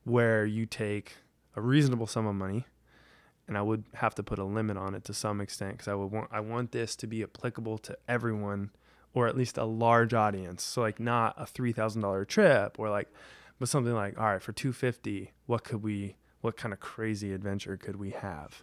where 0.05 0.47
you 0.47 0.67
take 0.67 1.15
a 1.57 1.61
reasonable 1.61 2.07
sum 2.07 2.27
of 2.27 2.35
money 2.35 2.65
and 3.49 3.59
I 3.59 3.63
would 3.63 3.85
have 3.95 4.15
to 4.17 4.23
put 4.23 4.39
a 4.39 4.45
limit 4.45 4.77
on 4.77 4.95
it 4.95 5.05
to 5.05 5.15
some 5.15 5.41
extent 5.41 5.73
because 5.73 5.89
I 5.89 5.95
would 5.95 6.13
want 6.13 6.29
I 6.31 6.41
want 6.41 6.73
this 6.73 6.95
to 6.97 7.07
be 7.07 7.23
applicable 7.23 7.79
to 7.79 7.97
everyone 8.07 8.71
or 9.15 9.27
at 9.27 9.37
least 9.37 9.57
a 9.59 9.65
large 9.65 10.15
audience. 10.15 10.63
So 10.63 10.83
like 10.83 11.01
not 11.01 11.35
a 11.37 11.47
three 11.47 11.73
thousand 11.73 12.03
dollar 12.03 12.25
trip 12.25 12.77
or 12.79 12.91
like, 12.91 13.09
but 13.59 13.69
something 13.69 13.95
like 13.95 14.19
all 14.19 14.27
right 14.27 14.43
for 14.43 14.53
two 14.53 14.73
fifty, 14.73 15.33
what 15.47 15.65
could 15.65 15.83
we, 15.83 16.17
what 16.43 16.57
kind 16.57 16.73
of 16.73 16.81
crazy 16.81 17.33
adventure 17.33 17.77
could 17.77 17.97
we 17.97 18.11
have? 18.11 18.63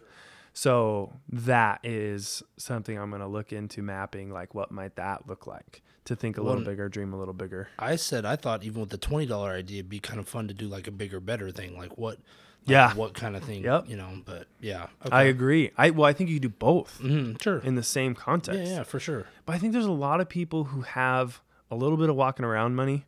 So 0.52 1.12
that 1.28 1.80
is 1.82 2.42
something 2.56 2.98
I'm 2.98 3.10
going 3.10 3.20
to 3.20 3.28
look 3.28 3.52
into 3.52 3.82
mapping. 3.82 4.30
Like, 4.30 4.54
what 4.54 4.70
might 4.70 4.96
that 4.96 5.28
look 5.28 5.46
like? 5.46 5.82
To 6.06 6.16
think 6.16 6.38
a 6.38 6.40
little 6.40 6.58
Well, 6.58 6.64
bigger, 6.64 6.88
dream 6.88 7.12
a 7.12 7.18
little 7.18 7.34
bigger. 7.34 7.68
I 7.78 7.96
said 7.96 8.24
I 8.24 8.36
thought 8.36 8.62
even 8.62 8.80
with 8.80 8.90
the 8.90 8.96
twenty 8.96 9.26
dollar 9.26 9.50
idea, 9.50 9.80
it'd 9.80 9.90
be 9.90 9.98
kind 9.98 10.20
of 10.20 10.28
fun 10.28 10.46
to 10.48 10.54
do 10.54 10.68
like 10.68 10.86
a 10.86 10.92
bigger, 10.92 11.18
better 11.20 11.50
thing. 11.50 11.76
Like 11.76 11.98
what? 11.98 12.18
Yeah. 12.66 12.94
What 12.94 13.14
kind 13.14 13.36
of 13.36 13.44
thing? 13.44 13.62
Yep. 13.64 13.88
You 13.88 13.96
know. 13.96 14.08
But 14.24 14.46
yeah. 14.60 14.86
I 15.10 15.24
agree. 15.24 15.70
I 15.76 15.90
well, 15.90 16.04
I 16.06 16.12
think 16.12 16.28
you 16.30 16.36
could 16.36 16.42
do 16.42 16.48
both 16.58 16.98
Mhm, 17.02 17.40
sure. 17.42 17.58
in 17.60 17.74
the 17.76 17.82
same 17.82 18.14
context. 18.14 18.60
Yeah, 18.60 18.76
yeah, 18.78 18.82
for 18.82 18.98
sure. 19.00 19.26
But 19.44 19.54
I 19.54 19.58
think 19.58 19.72
there's 19.72 19.84
a 19.86 19.90
lot 19.92 20.20
of 20.20 20.28
people 20.28 20.64
who 20.64 20.80
have 20.82 21.40
a 21.70 21.76
little 21.76 21.96
bit 21.96 22.08
of 22.10 22.16
walking 22.16 22.44
around 22.44 22.74
money 22.74 23.04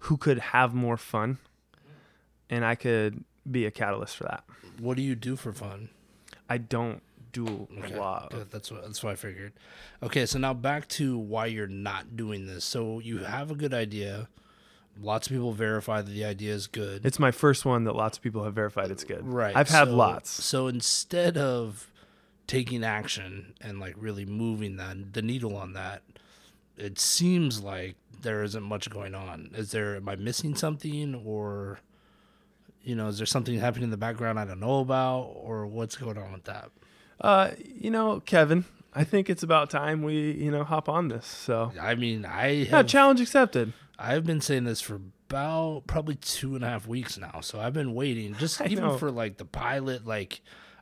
who 0.00 0.16
could 0.16 0.38
have 0.38 0.74
more 0.74 0.96
fun. 0.96 1.38
And 2.50 2.64
I 2.64 2.74
could 2.74 3.24
be 3.50 3.64
a 3.66 3.70
catalyst 3.70 4.16
for 4.16 4.24
that. 4.24 4.44
What 4.78 4.96
do 4.96 5.02
you 5.02 5.14
do 5.14 5.36
for 5.36 5.52
fun? 5.52 5.88
I 6.48 6.58
don't 6.58 7.02
do 7.32 7.66
Okay, 7.78 7.94
a 7.94 7.98
lot. 8.00 8.30
good. 8.30 8.50
That's 8.50 8.70
what 8.70 8.82
that's 8.82 9.02
what 9.02 9.12
I 9.12 9.16
figured. 9.16 9.52
Okay, 10.02 10.26
so 10.26 10.38
now 10.38 10.52
back 10.52 10.86
to 10.88 11.16
why 11.16 11.46
you're 11.46 11.66
not 11.66 12.14
doing 12.16 12.46
this. 12.46 12.64
So 12.64 12.98
you 12.98 13.18
have 13.18 13.50
a 13.50 13.54
good 13.54 13.72
idea. 13.72 14.28
Lots 15.00 15.26
of 15.26 15.32
people 15.32 15.52
verify 15.52 16.02
that 16.02 16.10
the 16.10 16.24
idea 16.24 16.52
is 16.52 16.66
good. 16.66 17.04
it's 17.06 17.18
my 17.18 17.30
first 17.30 17.64
one 17.64 17.84
that 17.84 17.94
lots 17.96 18.18
of 18.18 18.22
people 18.22 18.44
have 18.44 18.54
verified 18.54 18.90
it's 18.90 19.04
good. 19.04 19.26
right. 19.26 19.56
I've 19.56 19.68
had 19.70 19.88
so- 19.88 19.94
lots. 19.96 20.30
So 20.30 20.66
instead 20.68 21.36
of 21.36 21.90
taking 22.46 22.84
action 22.84 23.54
and 23.60 23.80
like 23.80 23.94
really 23.96 24.26
moving 24.26 24.76
that 24.76 25.14
the 25.14 25.22
needle 25.22 25.56
on 25.56 25.72
that, 25.72 26.02
it 26.76 26.98
seems 26.98 27.62
like 27.62 27.96
there 28.20 28.42
isn't 28.42 28.62
much 28.62 28.90
going 28.90 29.14
on. 29.14 29.50
Is 29.54 29.70
there 29.70 29.96
am 29.96 30.08
I 30.08 30.16
missing 30.16 30.54
something 30.54 31.14
or 31.24 31.80
you 32.84 32.94
know, 32.96 33.06
is 33.08 33.16
there 33.18 33.26
something 33.26 33.58
happening 33.58 33.84
in 33.84 33.90
the 33.90 33.96
background 33.96 34.38
I 34.40 34.44
don't 34.44 34.60
know 34.60 34.80
about 34.80 35.32
or 35.36 35.66
what's 35.66 35.96
going 35.96 36.18
on 36.18 36.32
with 36.32 36.44
that? 36.44 36.70
Uh, 37.20 37.50
you 37.64 37.90
know, 37.90 38.20
Kevin, 38.20 38.64
I 38.92 39.04
think 39.04 39.30
it's 39.30 39.44
about 39.44 39.70
time 39.70 40.02
we, 40.02 40.32
you 40.32 40.50
know, 40.50 40.64
hop 40.64 40.88
on 40.88 41.06
this. 41.08 41.24
So, 41.26 41.72
I 41.80 41.94
mean, 41.94 42.24
I 42.24 42.48
yeah, 42.48 42.64
have 42.76 42.86
challenge 42.88 43.20
accepted. 43.20 43.72
I've 43.98 44.24
been 44.24 44.40
saying 44.40 44.64
this 44.64 44.80
for 44.80 45.00
about 45.28 45.86
probably 45.86 46.16
two 46.16 46.54
and 46.54 46.64
a 46.64 46.68
half 46.68 46.86
weeks 46.86 47.16
now. 47.18 47.40
So 47.40 47.60
I've 47.60 47.72
been 47.72 47.94
waiting, 47.94 48.34
just 48.34 48.60
I 48.62 48.66
even 48.66 48.84
know. 48.84 48.98
for 48.98 49.10
like 49.10 49.36
the 49.38 49.44
pilot. 49.44 50.06
Like 50.06 50.40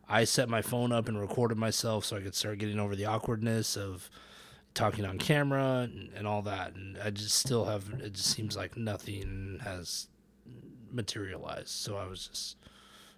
I 0.08 0.24
set 0.24 0.48
my 0.48 0.62
phone 0.62 0.92
up 0.92 1.08
and 1.08 1.20
recorded 1.20 1.58
myself 1.58 2.04
so 2.04 2.16
I 2.16 2.20
could 2.20 2.34
start 2.34 2.58
getting 2.58 2.78
over 2.80 2.96
the 2.96 3.06
awkwardness 3.06 3.76
of 3.76 4.10
talking 4.74 5.04
on 5.04 5.18
camera 5.18 5.88
and, 5.90 6.10
and 6.14 6.26
all 6.26 6.42
that. 6.42 6.74
And 6.74 6.98
I 6.98 7.10
just 7.10 7.36
still 7.36 7.64
have. 7.66 7.88
It 8.00 8.14
just 8.14 8.30
seems 8.30 8.56
like 8.56 8.76
nothing 8.76 9.60
has 9.62 10.08
materialized. 10.90 11.68
So 11.68 11.96
I 11.96 12.06
was 12.06 12.28
just 12.28 12.56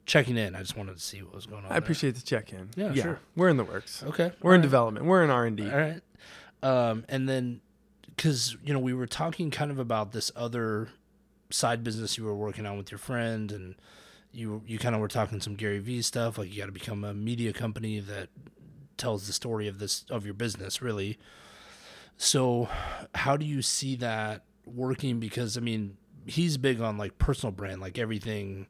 checking 0.07 0.37
in. 0.37 0.55
I 0.55 0.61
just 0.61 0.77
wanted 0.77 0.97
to 0.97 1.03
see 1.03 1.23
what 1.23 1.35
was 1.35 1.47
going 1.47 1.65
on. 1.65 1.73
I 1.73 1.77
appreciate 1.77 2.15
the 2.15 2.23
check 2.23 2.53
in. 2.53 2.71
Yeah, 2.77 2.93
sure. 2.95 3.21
We're 3.37 3.49
in 3.49 3.57
the 3.57 3.65
works. 3.65 4.03
Okay, 4.03 4.33
We're 4.43 4.55
in 4.55 4.61
development. 4.61 5.07
We're 5.07 5.25
in 5.25 5.31
R 5.31 5.47
and 5.47 5.57
D. 5.57 5.71
All 5.71 5.77
right. 5.79 6.01
Um, 6.63 7.05
and 7.09 7.29
then, 7.29 7.61
because 8.07 8.57
you 8.65 8.73
know, 8.73 8.79
we 8.79 8.95
were 8.95 9.07
talking 9.07 9.51
kind 9.51 9.71
of 9.71 9.79
about 9.79 10.13
this 10.13 10.31
other 10.37 10.89
side 11.51 11.85
business 11.85 12.17
you 12.17 12.25
were 12.25 12.35
working 12.35 12.67
on 12.67 12.77
with 12.77 12.91
your 12.91 12.99
friend, 12.99 13.53
and 13.53 13.75
you 14.33 14.63
you 14.67 14.79
kind 14.79 14.95
of 14.95 15.01
were 15.01 15.09
talking 15.09 15.41
some 15.41 15.55
Gary 15.55 15.79
Vee 15.79 16.03
stuff, 16.03 16.39
like 16.39 16.53
you 16.53 16.61
got 16.61 16.67
to 16.67 16.73
become 16.73 17.05
a 17.05 17.15
media 17.15 17.53
company 17.53 18.01
that 18.01 18.29
tells 18.97 19.27
the 19.27 19.33
story 19.33 19.69
of 19.69 19.79
this 19.79 20.05
of 20.11 20.25
your 20.25 20.35
business, 20.35 20.83
really. 20.83 21.19
So, 22.17 22.69
how 23.15 23.37
do 23.37 23.45
you 23.45 23.63
see 23.63 23.97
that 23.97 24.45
working? 24.65 25.19
Because 25.19 25.57
I 25.57 25.61
mean, 25.61 25.97
he's 26.27 26.57
big 26.57 26.81
on 26.81 26.99
like 26.99 27.19
personal 27.19 27.53
brand, 27.53 27.81
like 27.81 27.99
everything 27.99 28.67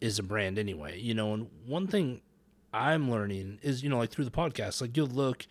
is 0.00 0.18
a 0.18 0.22
brand 0.22 0.58
anyway, 0.58 0.98
you 0.98 1.14
know. 1.14 1.34
And 1.34 1.48
one 1.66 1.86
thing 1.86 2.20
I'm 2.72 3.10
learning 3.10 3.58
is, 3.62 3.82
you 3.82 3.88
know, 3.88 3.98
like 3.98 4.10
through 4.10 4.24
the 4.24 4.30
podcast, 4.30 4.80
like 4.80 4.96
you'll 4.96 5.06
look 5.06 5.46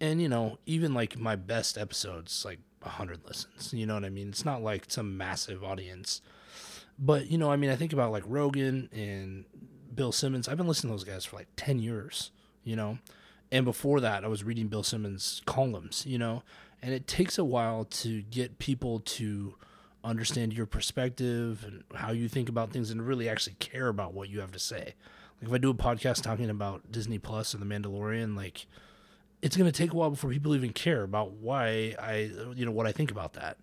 and 0.00 0.20
you 0.22 0.28
know 0.28 0.58
even 0.66 0.94
like 0.94 1.18
my 1.18 1.36
best 1.36 1.76
episodes 1.76 2.44
like 2.44 2.58
100 2.82 3.24
listens 3.26 3.72
you 3.74 3.86
know 3.86 3.94
what 3.94 4.04
i 4.04 4.08
mean? 4.08 4.28
It's 4.28 4.44
not 4.44 4.62
like 4.62 4.84
some 4.88 5.16
massive 5.16 5.64
audience. 5.64 6.20
But 6.98 7.30
you 7.30 7.38
know 7.38 7.50
i 7.50 7.56
mean 7.56 7.70
i 7.70 7.76
think 7.76 7.92
about 7.92 8.12
like 8.12 8.24
rogan 8.26 8.88
and 8.92 9.44
bill 9.94 10.12
simmons. 10.12 10.48
I've 10.48 10.56
been 10.56 10.68
listening 10.68 10.92
to 10.92 10.96
those 10.96 11.04
guys 11.04 11.24
for 11.24 11.36
like 11.36 11.48
10 11.56 11.78
years 11.78 12.30
you 12.64 12.76
know? 12.76 12.98
And 13.50 13.64
before 13.64 14.00
that 14.00 14.24
i 14.24 14.28
was 14.28 14.44
reading 14.44 14.68
bill 14.68 14.82
simmons 14.82 15.42
columns 15.46 16.04
you 16.06 16.18
know? 16.18 16.42
And 16.82 16.94
it 16.94 17.06
takes 17.08 17.38
a 17.38 17.44
while 17.44 17.84
to 17.84 18.22
get 18.22 18.58
people 18.60 19.00
to 19.00 19.54
understand 20.04 20.52
your 20.52 20.66
perspective 20.66 21.64
and 21.66 21.82
how 21.94 22.12
you 22.12 22.28
think 22.28 22.48
about 22.48 22.70
things 22.70 22.90
and 22.90 23.04
really 23.04 23.28
actually 23.28 23.54
care 23.54 23.88
about 23.88 24.14
what 24.14 24.28
you 24.28 24.38
have 24.38 24.52
to 24.52 24.58
say. 24.58 24.94
Like 25.40 25.48
if 25.48 25.52
i 25.52 25.58
do 25.58 25.70
a 25.70 25.74
podcast 25.74 26.22
talking 26.22 26.50
about 26.50 26.90
disney 26.92 27.16
and 27.16 27.22
the 27.22 27.66
mandalorian 27.66 28.36
like 28.36 28.66
it's 29.42 29.56
going 29.56 29.70
to 29.70 29.76
take 29.76 29.92
a 29.92 29.96
while 29.96 30.10
before 30.10 30.30
people 30.30 30.54
even 30.54 30.72
care 30.72 31.02
about 31.02 31.32
why 31.32 31.94
I, 31.98 32.30
you 32.54 32.64
know, 32.64 32.72
what 32.72 32.86
I 32.86 32.92
think 32.92 33.10
about 33.10 33.34
that. 33.34 33.58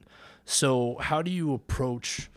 So, 0.46 0.98
how 1.00 1.22
do 1.22 1.32
you 1.32 1.54
approach 1.54 2.30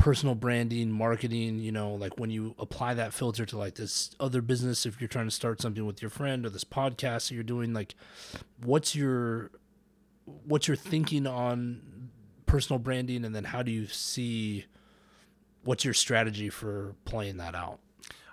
personal 0.00 0.34
branding, 0.34 0.90
marketing, 0.90 1.58
you 1.58 1.70
know, 1.70 1.92
like 1.94 2.18
when 2.18 2.30
you 2.30 2.54
apply 2.58 2.94
that 2.94 3.12
filter 3.12 3.44
to 3.44 3.58
like 3.58 3.74
this 3.74 4.10
other 4.18 4.40
business, 4.40 4.86
if 4.86 4.98
you're 4.98 5.08
trying 5.08 5.26
to 5.26 5.30
start 5.30 5.60
something 5.60 5.84
with 5.84 6.00
your 6.00 6.10
friend 6.10 6.46
or 6.46 6.48
this 6.48 6.64
podcast 6.64 7.28
that 7.28 7.34
you're 7.34 7.42
doing, 7.44 7.74
like 7.74 7.94
what's 8.64 8.94
your, 8.94 9.50
what's 10.24 10.66
your 10.66 10.76
thinking 10.76 11.26
on 11.26 12.10
personal 12.46 12.78
branding? 12.78 13.26
And 13.26 13.34
then 13.34 13.44
how 13.44 13.62
do 13.62 13.70
you 13.70 13.86
see, 13.86 14.64
what's 15.64 15.84
your 15.84 15.94
strategy 15.94 16.48
for 16.48 16.94
playing 17.04 17.36
that 17.36 17.54
out? 17.54 17.80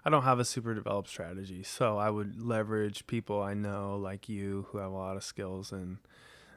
I 0.08 0.10
don't 0.10 0.24
have 0.24 0.40
a 0.40 0.46
super 0.46 0.74
developed 0.74 1.10
strategy, 1.10 1.64
so 1.64 1.98
I 1.98 2.10
would 2.10 2.42
leverage 2.42 3.06
people 3.08 3.42
I 3.42 3.54
know, 3.54 3.98
like 4.02 4.30
you, 4.30 4.66
who 4.70 4.78
have 4.78 4.90
a 4.92 4.96
lot 4.96 5.18
of 5.18 5.24
skills 5.26 5.74
and. 5.74 5.98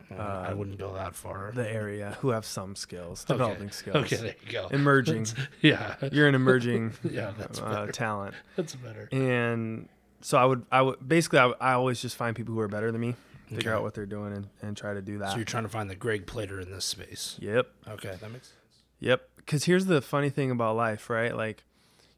Uh, 0.08 0.22
I 0.48 0.54
wouldn't 0.54 0.78
go 0.78 0.94
that 0.94 1.14
far. 1.16 1.50
the 1.54 1.68
area, 1.68 2.16
who 2.20 2.30
have 2.30 2.44
some 2.44 2.76
skills, 2.76 3.24
Okay. 3.24 3.34
developing 3.34 3.70
skills, 3.72 3.96
Okay, 4.04 4.16
there 4.16 4.34
you 4.46 4.52
go. 4.52 4.68
emerging. 4.70 5.26
yeah. 5.62 5.96
You're 6.12 6.28
an 6.28 6.34
emerging 6.36 6.92
Yeah, 7.10 7.32
that's 7.36 7.60
uh, 7.60 7.88
talent, 7.92 8.34
That's 8.56 8.74
better. 8.76 9.08
and 9.12 9.88
so 10.20 10.38
I 10.38 10.44
would, 10.44 10.64
I 10.70 10.82
would 10.82 11.06
basically, 11.08 11.40
I, 11.40 11.52
I 11.60 11.72
always 11.72 12.00
just 12.00 12.14
find 12.16 12.36
people 12.36 12.54
who 12.54 12.60
are 12.60 12.68
better 12.68 12.92
than 12.92 13.00
me, 13.00 13.14
figure 13.48 13.70
Okay. 13.72 13.76
out 13.78 13.82
what 13.82 13.94
they're 13.94 14.06
doing, 14.06 14.32
and, 14.32 14.48
and 14.62 14.76
try 14.76 14.94
to 14.94 15.02
do 15.02 15.18
that. 15.18 15.30
So 15.30 15.36
you're 15.36 15.44
trying 15.44 15.64
to 15.64 15.68
find 15.68 15.90
the 15.90 15.96
Greg 15.96 16.24
Plater 16.26 16.60
in 16.60 16.70
this 16.70 16.84
space. 16.84 17.36
yep. 17.40 17.68
Okay, 17.88 18.16
that 18.20 18.30
makes 18.32 18.48
sense. 18.48 18.58
Yep. 19.00 19.28
Because 19.38 19.64
here's 19.64 19.86
the 19.86 20.00
funny 20.00 20.30
thing 20.30 20.50
about 20.52 20.76
life, 20.76 21.08
right? 21.10 21.36
Like, 21.36 21.64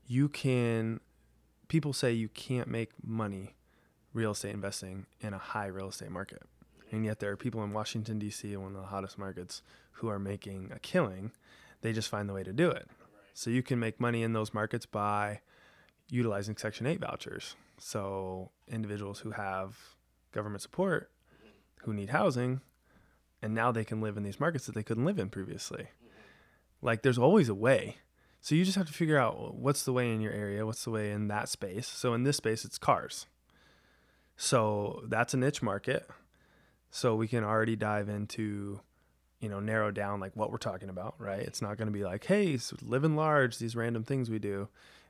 you 0.07 0.29
can, 0.29 1.01
people 1.73 1.95
say 1.95 2.13
you 2.13 2.29
can't 2.29 2.69
make 2.69 2.91
money 3.03 3.55
real 4.13 4.33
estate 4.33 4.53
investing 4.53 5.07
in 5.23 5.33
a 5.33 5.39
high 5.39 5.65
real 5.65 5.89
estate 5.89 6.11
market. 6.11 6.43
And 6.91 7.03
yet, 7.03 7.19
there 7.19 7.31
are 7.31 7.37
people 7.37 7.65
in 7.65 7.73
Washington, 7.73 8.19
D.C., 8.19 8.55
one 8.59 8.77
of 8.77 8.83
the 8.83 8.89
hottest 8.89 9.17
markets, 9.17 9.63
who 9.93 10.09
are 10.09 10.19
making 10.19 10.71
a 10.71 10.79
killing. 10.79 11.33
They 11.81 11.95
just 11.95 12.11
find 12.11 12.29
the 12.29 12.35
way 12.35 12.43
to 12.43 12.53
do 12.53 12.69
it. 12.69 12.91
So, 13.33 13.49
you 13.49 13.63
can 13.63 13.79
make 13.79 13.99
money 13.99 14.23
in 14.23 14.35
those 14.35 14.53
markets 14.53 14.85
by 14.85 15.41
utilizing 16.11 16.59
Section 16.59 16.87
8 16.87 17.01
vouchers. 17.01 17.57
So, 17.79 18.51
individuals 18.69 19.21
who 19.21 19.31
have 19.31 19.79
government 20.31 20.61
support, 20.61 21.11
who 21.85 21.95
need 21.95 22.11
housing, 22.11 22.61
and 23.41 23.55
now 23.55 23.73
they 23.73 23.85
can 23.85 24.03
live 24.03 24.19
in 24.19 24.25
these 24.25 24.39
markets 24.39 24.67
that 24.67 24.75
they 24.75 24.83
couldn't 24.83 25.07
live 25.07 25.19
in 25.19 25.31
previously. 25.31 25.87
Like 26.83 27.01
there's 27.01 27.17
always 27.17 27.49
a 27.49 27.55
way. 27.55 27.97
So 28.43 28.57
you 28.57 28.65
just 28.65 28.77
have 28.77 28.89
to 28.89 28.93
figure 28.93 29.17
out 29.17 29.55
what's 29.55 29.85
the 29.85 29.93
way 29.93 30.13
in 30.13 30.21
your 30.21 30.33
area, 30.33 30.67
what's 30.67 30.83
the 30.83 30.91
way 30.91 31.13
in 31.13 31.29
that 31.29 31.49
space. 31.49 31.87
So 31.87 32.13
in 32.13 32.25
this 32.25 32.39
space 32.39 32.65
it's 32.65 32.77
cars. 32.77 33.27
So 34.37 35.05
that's 35.07 35.33
a 35.33 35.37
niche 35.37 35.63
market. 35.63 36.09
So 36.91 37.15
we 37.15 37.29
can 37.29 37.45
already 37.45 37.77
dive 37.77 38.09
into 38.09 38.81
you 39.39 39.49
know 39.49 39.61
narrow 39.61 39.93
down 39.93 40.19
like 40.19 40.33
what 40.35 40.51
we're 40.51 40.59
talking 40.59 40.89
about, 40.89 41.15
right? 41.19 41.41
It's 41.41 41.63
not 41.63 41.77
going 41.77 41.87
to 41.87 41.93
be 41.93 42.05
like, 42.05 42.25
"Hey, 42.25 42.57
so 42.59 42.77
living 42.83 43.15
large, 43.15 43.59
these 43.59 43.77
random 43.77 44.03
things 44.03 44.29
we 44.29 44.41
do." 44.41 44.69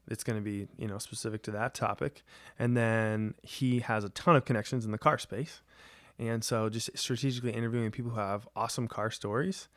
It's 0.08 0.24
going 0.24 0.36
to 0.36 0.42
be, 0.42 0.66
you 0.76 0.88
know, 0.88 0.98
specific 0.98 1.42
to 1.44 1.52
that 1.52 1.74
topic. 1.74 2.24
And 2.58 2.76
then 2.76 3.34
he 3.42 3.80
has 3.80 4.02
a 4.02 4.08
ton 4.08 4.34
of 4.34 4.44
connections 4.44 4.84
in 4.84 4.90
the 4.90 4.98
car 4.98 5.16
space. 5.16 5.60
And 6.18 6.42
so 6.42 6.68
just 6.68 6.90
strategically 6.98 7.52
interviewing 7.52 7.90
people 7.92 8.10
who 8.10 8.20
have 8.20 8.48
awesome 8.56 8.88
car 8.88 9.10
stories, 9.10 9.68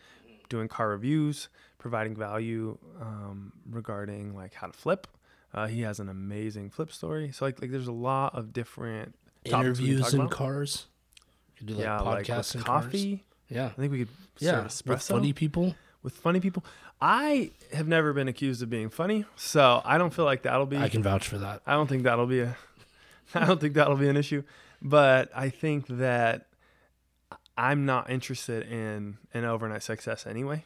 doing 0.49 0.67
car 0.67 0.89
reviews, 0.89 1.49
providing 1.77 2.15
value 2.15 2.77
um, 3.01 3.53
regarding 3.69 4.35
like 4.35 4.53
how 4.53 4.67
to 4.67 4.73
flip. 4.73 5.07
Uh, 5.53 5.67
he 5.67 5.81
has 5.81 5.99
an 5.99 6.09
amazing 6.09 6.69
flip 6.69 6.91
story. 6.91 7.31
So 7.31 7.45
like, 7.45 7.61
like 7.61 7.71
there's 7.71 7.87
a 7.87 7.93
lot 7.93 8.35
of 8.35 8.51
different 8.51 9.15
topics 9.45 9.79
we 9.79 9.85
can 9.85 9.93
Interviews 9.93 10.13
in 10.13 10.19
about. 10.21 10.31
cars. 10.31 10.87
You 11.17 11.59
could 11.59 11.67
do 11.67 11.73
like 11.75 11.83
yeah, 11.83 11.99
like 12.01 12.25
podcasts 12.25 12.55
in 12.55 12.61
cars. 12.61 12.85
coffee. 12.85 13.23
Yeah, 13.49 13.67
I 13.67 13.69
think 13.69 13.91
we 13.91 13.99
could 13.99 14.09
yeah. 14.39 14.63
With 14.63 15.01
funny 15.01 15.33
people. 15.33 15.75
with 16.03 16.13
funny 16.13 16.39
people. 16.39 16.65
I 17.01 17.51
have 17.73 17.87
never 17.87 18.13
been 18.13 18.27
accused 18.27 18.61
of 18.61 18.69
being 18.69 18.89
funny, 18.89 19.25
so 19.35 19.81
I 19.85 19.97
don't 19.97 20.13
feel 20.13 20.25
like 20.25 20.43
that'll 20.43 20.65
be. 20.65 20.77
I 20.77 20.89
can 20.89 21.03
vouch 21.03 21.27
for 21.27 21.37
that. 21.37 21.61
I 21.65 21.73
don't 21.73 21.87
think 21.87 22.03
that'll 22.03 22.25
be 22.25 22.41
a 22.41 22.57
I 23.35 23.45
don't 23.45 23.59
think 23.59 23.73
that'll 23.75 23.95
be 23.95 24.09
an 24.09 24.17
issue. 24.17 24.43
But 24.81 25.31
I 25.35 25.49
think 25.49 25.87
that 25.87 26.47
I'm 27.57 27.85
not 27.85 28.09
interested 28.09 28.63
in 28.69 29.17
an 29.33 29.45
overnight 29.45 29.83
success 29.83 30.25
anyway. 30.27 30.65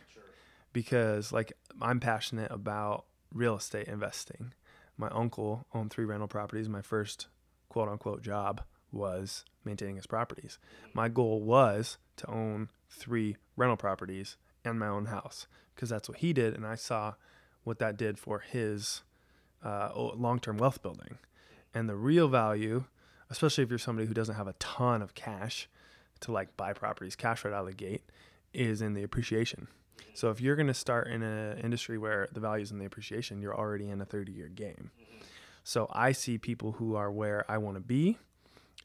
Because 0.71 1.31
like 1.31 1.53
I'm 1.81 1.99
passionate 1.99 2.51
about 2.51 3.05
real 3.33 3.55
estate 3.57 3.87
investing. 3.87 4.53
My 4.97 5.09
uncle 5.09 5.65
owned 5.73 5.91
three 5.91 6.05
rental 6.05 6.27
properties. 6.27 6.69
My 6.69 6.81
first 6.81 7.27
quote 7.69 7.87
quote 7.87 7.89
unquote 7.89 8.21
job 8.21 8.61
was 8.91 9.45
maintaining 9.63 9.95
his 9.95 10.07
properties. 10.07 10.57
My 10.93 11.07
goal 11.07 11.41
was 11.41 11.97
to 12.17 12.29
own 12.29 12.69
three 12.89 13.37
rental 13.55 13.77
properties 13.77 14.37
and 14.65 14.79
my 14.79 14.87
own 14.87 15.05
house 15.05 15.47
because 15.75 15.89
that's 15.89 16.09
what 16.09 16.17
he 16.17 16.33
did, 16.33 16.55
and 16.55 16.65
I 16.65 16.75
saw 16.75 17.13
what 17.63 17.79
that 17.79 17.95
did 17.95 18.19
for 18.19 18.39
his 18.39 19.03
uh, 19.63 19.91
long 19.95 20.39
term 20.39 20.57
wealth 20.57 20.81
building. 20.81 21.17
And 21.73 21.87
the 21.87 21.95
real 21.95 22.27
value, 22.27 22.85
especially 23.29 23.63
if 23.63 23.69
you're 23.69 23.79
somebody 23.79 24.07
who 24.07 24.13
doesn't 24.13 24.35
have 24.35 24.47
a 24.47 24.53
ton 24.53 25.01
of 25.01 25.13
cash 25.13 25.69
to 26.21 26.31
like 26.31 26.55
buy 26.57 26.73
properties 26.73 27.15
cash 27.15 27.45
right 27.45 27.53
out 27.53 27.61
of 27.61 27.67
the 27.67 27.73
gate, 27.73 28.03
is 28.53 28.81
in 28.81 28.93
the 28.93 29.03
appreciation. 29.03 29.67
So 30.13 30.29
if 30.29 30.41
you're 30.41 30.55
going 30.55 30.67
to 30.67 30.73
start 30.73 31.07
in 31.07 31.21
an 31.21 31.59
industry 31.59 31.97
where 31.97 32.27
the 32.31 32.39
value 32.39 32.63
is 32.63 32.71
in 32.71 32.79
the 32.79 32.85
appreciation, 32.85 33.41
you're 33.41 33.57
already 33.57 33.89
in 33.89 34.01
a 34.01 34.05
30 34.05 34.31
year 34.31 34.47
game. 34.47 34.91
So 35.63 35.87
I 35.91 36.13
see 36.13 36.37
people 36.37 36.73
who 36.73 36.95
are 36.95 37.11
where 37.11 37.45
I 37.49 37.57
want 37.57 37.75
to 37.75 37.81
be, 37.81 38.17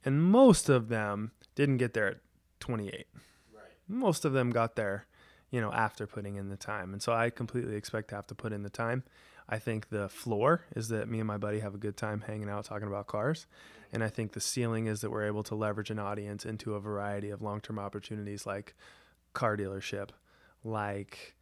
and 0.04 0.22
most 0.22 0.68
of 0.68 0.88
them 0.88 1.32
didn't 1.54 1.78
get 1.78 1.94
there 1.94 2.08
at 2.08 2.16
28. 2.60 2.92
Right. 2.92 3.62
Most 3.88 4.24
of 4.24 4.32
them 4.32 4.50
got 4.50 4.76
there, 4.76 5.06
you 5.50 5.60
know, 5.60 5.72
after 5.72 6.06
putting 6.06 6.36
in 6.36 6.50
the 6.50 6.56
time. 6.56 6.92
And 6.92 7.02
so 7.02 7.12
I 7.12 7.30
completely 7.30 7.76
expect 7.76 8.08
to 8.08 8.16
have 8.16 8.26
to 8.26 8.34
put 8.34 8.52
in 8.52 8.62
the 8.62 8.70
time. 8.70 9.04
I 9.48 9.58
think 9.58 9.88
the 9.90 10.08
floor 10.08 10.62
is 10.74 10.88
that 10.88 11.08
me 11.08 11.20
and 11.20 11.26
my 11.26 11.36
buddy 11.36 11.60
have 11.60 11.74
a 11.74 11.78
good 11.78 11.96
time 11.96 12.22
hanging 12.26 12.48
out 12.48 12.64
talking 12.64 12.88
about 12.88 13.06
cars. 13.06 13.46
And 13.94 14.02
I 14.02 14.08
think 14.08 14.32
the 14.32 14.40
ceiling 14.40 14.88
is 14.88 15.02
that 15.02 15.10
we're 15.10 15.24
able 15.24 15.44
to 15.44 15.54
leverage 15.54 15.90
an 15.90 16.00
audience 16.00 16.44
into 16.44 16.74
a 16.74 16.80
variety 16.80 17.30
of 17.30 17.42
long 17.42 17.60
term 17.60 17.78
opportunities 17.78 18.44
like 18.44 18.74
car 19.34 19.56
dealership, 19.56 20.10
like, 20.64 21.36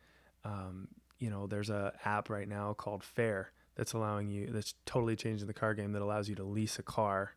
um, 0.45 0.89
you 1.19 1.31
know, 1.31 1.47
there's 1.47 1.71
a 1.71 1.95
app 2.05 2.29
right 2.29 2.47
now 2.47 2.75
called 2.75 3.03
Fair 3.03 3.53
that's 3.75 3.95
allowing 3.95 4.29
you, 4.29 4.49
that's 4.51 4.75
totally 4.85 5.17
changing 5.17 5.47
the 5.47 5.55
car 5.55 5.73
game 5.73 5.93
that 5.93 6.03
allows 6.03 6.29
you 6.29 6.35
to 6.35 6.45
lease 6.45 6.79
a 6.79 6.83
car 6.83 7.33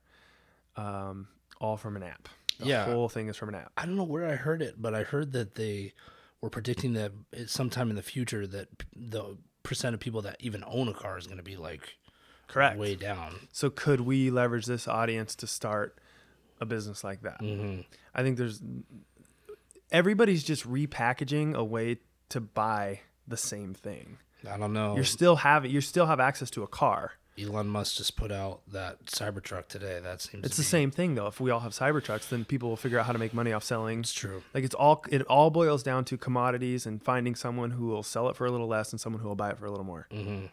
um, 0.75 1.29
all 1.61 1.77
from 1.77 1.95
an 1.95 2.03
app. 2.03 2.27
The 2.59 2.65
yeah. 2.65 2.85
whole 2.85 3.07
thing 3.07 3.29
is 3.29 3.37
from 3.37 3.49
an 3.49 3.55
app. 3.55 3.71
I 3.77 3.85
don't 3.85 3.95
know 3.95 4.03
where 4.03 4.27
I 4.27 4.35
heard 4.35 4.61
it, 4.61 4.75
but 4.77 4.93
I 4.93 5.03
heard 5.03 5.31
that 5.31 5.55
they 5.55 5.93
were 6.41 6.49
predicting 6.49 6.91
that 6.93 7.13
sometime 7.47 7.89
in 7.89 7.95
the 7.95 8.01
future 8.01 8.45
that 8.47 8.67
the 8.93 9.37
percent 9.63 9.93
of 9.93 10.01
people 10.01 10.21
that 10.23 10.35
even 10.41 10.61
own 10.67 10.89
a 10.89 10.93
car 10.93 11.17
is 11.17 11.25
going 11.25 11.37
to 11.37 11.43
be 11.43 11.55
like 11.55 11.95
correct 12.47 12.77
way 12.77 12.95
down. 12.95 13.35
So 13.51 13.69
could 13.69 14.01
we 14.01 14.29
leverage 14.29 14.65
this 14.65 14.87
audience 14.87 15.35
to 15.35 15.47
start 15.47 15.97
a 16.59 16.65
business 16.65 17.03
like 17.03 17.21
that? 17.21 17.41
Mm-hmm. 17.41 17.81
I 18.13 18.23
think 18.23 18.37
there's 18.37 18.61
everybody's 19.91 20.43
just 20.43 20.67
repackaging 20.69 21.55
a 21.55 21.63
way 21.63 21.97
to 22.29 22.41
buy 22.41 23.01
the 23.27 23.37
same 23.37 23.73
thing. 23.73 24.17
I 24.49 24.57
don't 24.57 24.73
know. 24.73 24.95
You're 24.95 25.03
still 25.03 25.37
having 25.37 25.71
you 25.71 25.81
still 25.81 26.05
have 26.05 26.19
access 26.19 26.49
to 26.51 26.63
a 26.63 26.67
car. 26.67 27.13
Elon 27.37 27.67
Musk 27.67 27.97
just 27.97 28.15
put 28.15 28.31
out 28.31 28.61
that 28.71 29.05
Cybertruck 29.07 29.67
today. 29.67 29.99
That 30.01 30.21
seems 30.21 30.45
it's 30.45 30.55
the 30.55 30.61
be... 30.61 30.67
same 30.67 30.91
thing 30.91 31.15
though. 31.15 31.27
If 31.27 31.41
we 31.41 31.51
all 31.51 31.59
have 31.59 31.73
Cybertrucks, 31.73 32.29
then 32.29 32.45
people 32.45 32.69
will 32.69 32.77
figure 32.77 32.97
out 32.97 33.05
how 33.05 33.11
to 33.11 33.19
make 33.19 33.33
money 33.33 33.51
off 33.51 33.63
selling. 33.63 33.99
It's 33.99 34.13
true. 34.13 34.43
Like 34.53 34.63
it's 34.63 34.75
all 34.75 35.03
it 35.09 35.21
all 35.23 35.49
boils 35.49 35.83
down 35.83 36.05
to 36.05 36.17
commodities 36.17 36.85
and 36.85 37.01
finding 37.03 37.35
someone 37.35 37.71
who 37.71 37.87
will 37.87 38.03
sell 38.03 38.29
it 38.29 38.35
for 38.35 38.45
a 38.45 38.51
little 38.51 38.67
less 38.67 38.91
and 38.91 39.01
someone 39.01 39.21
who 39.21 39.27
will 39.27 39.35
buy 39.35 39.49
it 39.49 39.57
for 39.57 39.65
a 39.65 39.69
little 39.69 39.85
more. 39.85 40.07
Mm-hmm. 40.11 40.45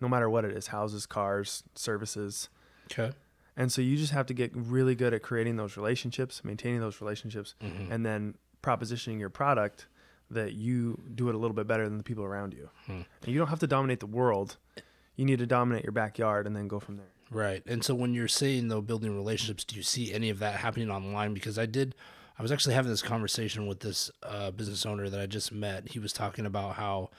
No 0.00 0.08
matter 0.08 0.30
what 0.30 0.44
it 0.44 0.56
is, 0.56 0.68
houses, 0.68 1.06
cars, 1.06 1.62
services. 1.74 2.48
Okay. 2.90 3.12
And 3.56 3.70
so 3.70 3.82
you 3.82 3.96
just 3.96 4.12
have 4.12 4.26
to 4.26 4.34
get 4.34 4.50
really 4.54 4.94
good 4.94 5.12
at 5.12 5.22
creating 5.22 5.56
those 5.56 5.76
relationships, 5.76 6.42
maintaining 6.44 6.80
those 6.80 7.00
relationships, 7.00 7.54
mm-hmm. 7.62 7.92
and 7.92 8.06
then 8.06 8.34
propositioning 8.62 9.18
your 9.18 9.28
product 9.28 9.86
that 10.30 10.52
you 10.52 11.00
do 11.14 11.28
it 11.28 11.34
a 11.34 11.38
little 11.38 11.54
bit 11.54 11.66
better 11.66 11.88
than 11.88 11.98
the 11.98 12.04
people 12.04 12.24
around 12.24 12.54
you. 12.54 12.70
Hmm. 12.86 13.02
And 13.22 13.32
you 13.32 13.38
don't 13.38 13.48
have 13.48 13.58
to 13.60 13.66
dominate 13.66 14.00
the 14.00 14.06
world. 14.06 14.56
You 15.16 15.24
need 15.24 15.40
to 15.40 15.46
dominate 15.46 15.82
your 15.82 15.92
backyard 15.92 16.46
and 16.46 16.54
then 16.54 16.68
go 16.68 16.78
from 16.78 16.96
there. 16.96 17.08
Right. 17.30 17.62
And 17.66 17.84
so 17.84 17.94
when 17.94 18.14
you're 18.14 18.28
saying 18.28 18.68
though 18.68 18.80
building 18.80 19.14
relationships, 19.14 19.64
do 19.64 19.76
you 19.76 19.82
see 19.82 20.12
any 20.12 20.30
of 20.30 20.38
that 20.38 20.56
happening 20.56 20.90
online? 20.90 21.34
Because 21.34 21.58
I 21.58 21.66
did 21.66 21.94
I 22.40 22.42
was 22.42 22.50
actually 22.50 22.74
having 22.74 22.90
this 22.90 23.02
conversation 23.02 23.66
with 23.66 23.80
this 23.80 24.10
uh, 24.22 24.50
business 24.50 24.86
owner 24.86 25.10
that 25.10 25.20
I 25.20 25.26
just 25.26 25.52
met. 25.52 25.90
He 25.90 25.98
was 25.98 26.10
talking 26.10 26.46
about 26.46 26.76
how 26.76 27.10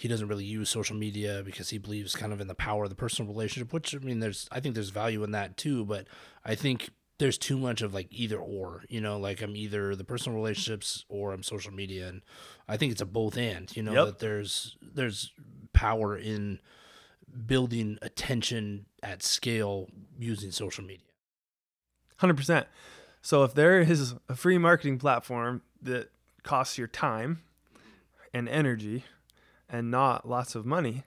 he 0.00 0.08
doesn't 0.08 0.28
really 0.28 0.46
use 0.46 0.70
social 0.70 0.96
media 0.96 1.42
because 1.44 1.68
he 1.68 1.76
believes 1.76 2.16
kind 2.16 2.32
of 2.32 2.40
in 2.40 2.48
the 2.48 2.54
power 2.54 2.84
of 2.84 2.88
the 2.88 2.96
personal 2.96 3.30
relationship, 3.30 3.70
which 3.70 3.94
I 3.94 3.98
mean 3.98 4.20
there's 4.20 4.48
I 4.50 4.58
think 4.58 4.74
there's 4.74 4.88
value 4.88 5.22
in 5.24 5.32
that 5.32 5.58
too, 5.58 5.84
but 5.84 6.06
I 6.42 6.54
think 6.54 6.88
there's 7.18 7.36
too 7.36 7.58
much 7.58 7.82
of 7.82 7.92
like 7.92 8.06
either 8.10 8.38
or, 8.38 8.82
you 8.88 8.98
know, 8.98 9.18
like 9.18 9.42
I'm 9.42 9.54
either 9.54 9.94
the 9.94 10.04
personal 10.04 10.38
relationships 10.38 11.04
or 11.10 11.34
I'm 11.34 11.42
social 11.42 11.70
media 11.70 12.08
and 12.08 12.22
I 12.66 12.78
think 12.78 12.92
it's 12.92 13.02
a 13.02 13.04
both 13.04 13.36
and, 13.36 13.70
you 13.76 13.82
know, 13.82 13.92
yep. 13.92 14.06
that 14.06 14.18
there's 14.20 14.78
there's 14.80 15.32
power 15.74 16.16
in 16.16 16.60
building 17.46 17.98
attention 18.00 18.86
at 19.02 19.22
scale 19.22 19.90
using 20.18 20.50
social 20.50 20.82
media. 20.82 21.04
100%. 22.20 22.64
So 23.20 23.44
if 23.44 23.52
there 23.52 23.80
is 23.80 24.14
a 24.30 24.34
free 24.34 24.56
marketing 24.56 24.96
platform 24.96 25.60
that 25.82 26.10
costs 26.42 26.78
your 26.78 26.88
time 26.88 27.42
and 28.32 28.48
energy 28.48 29.04
and 29.70 29.90
not 29.90 30.28
lots 30.28 30.54
of 30.54 30.66
money 30.66 31.04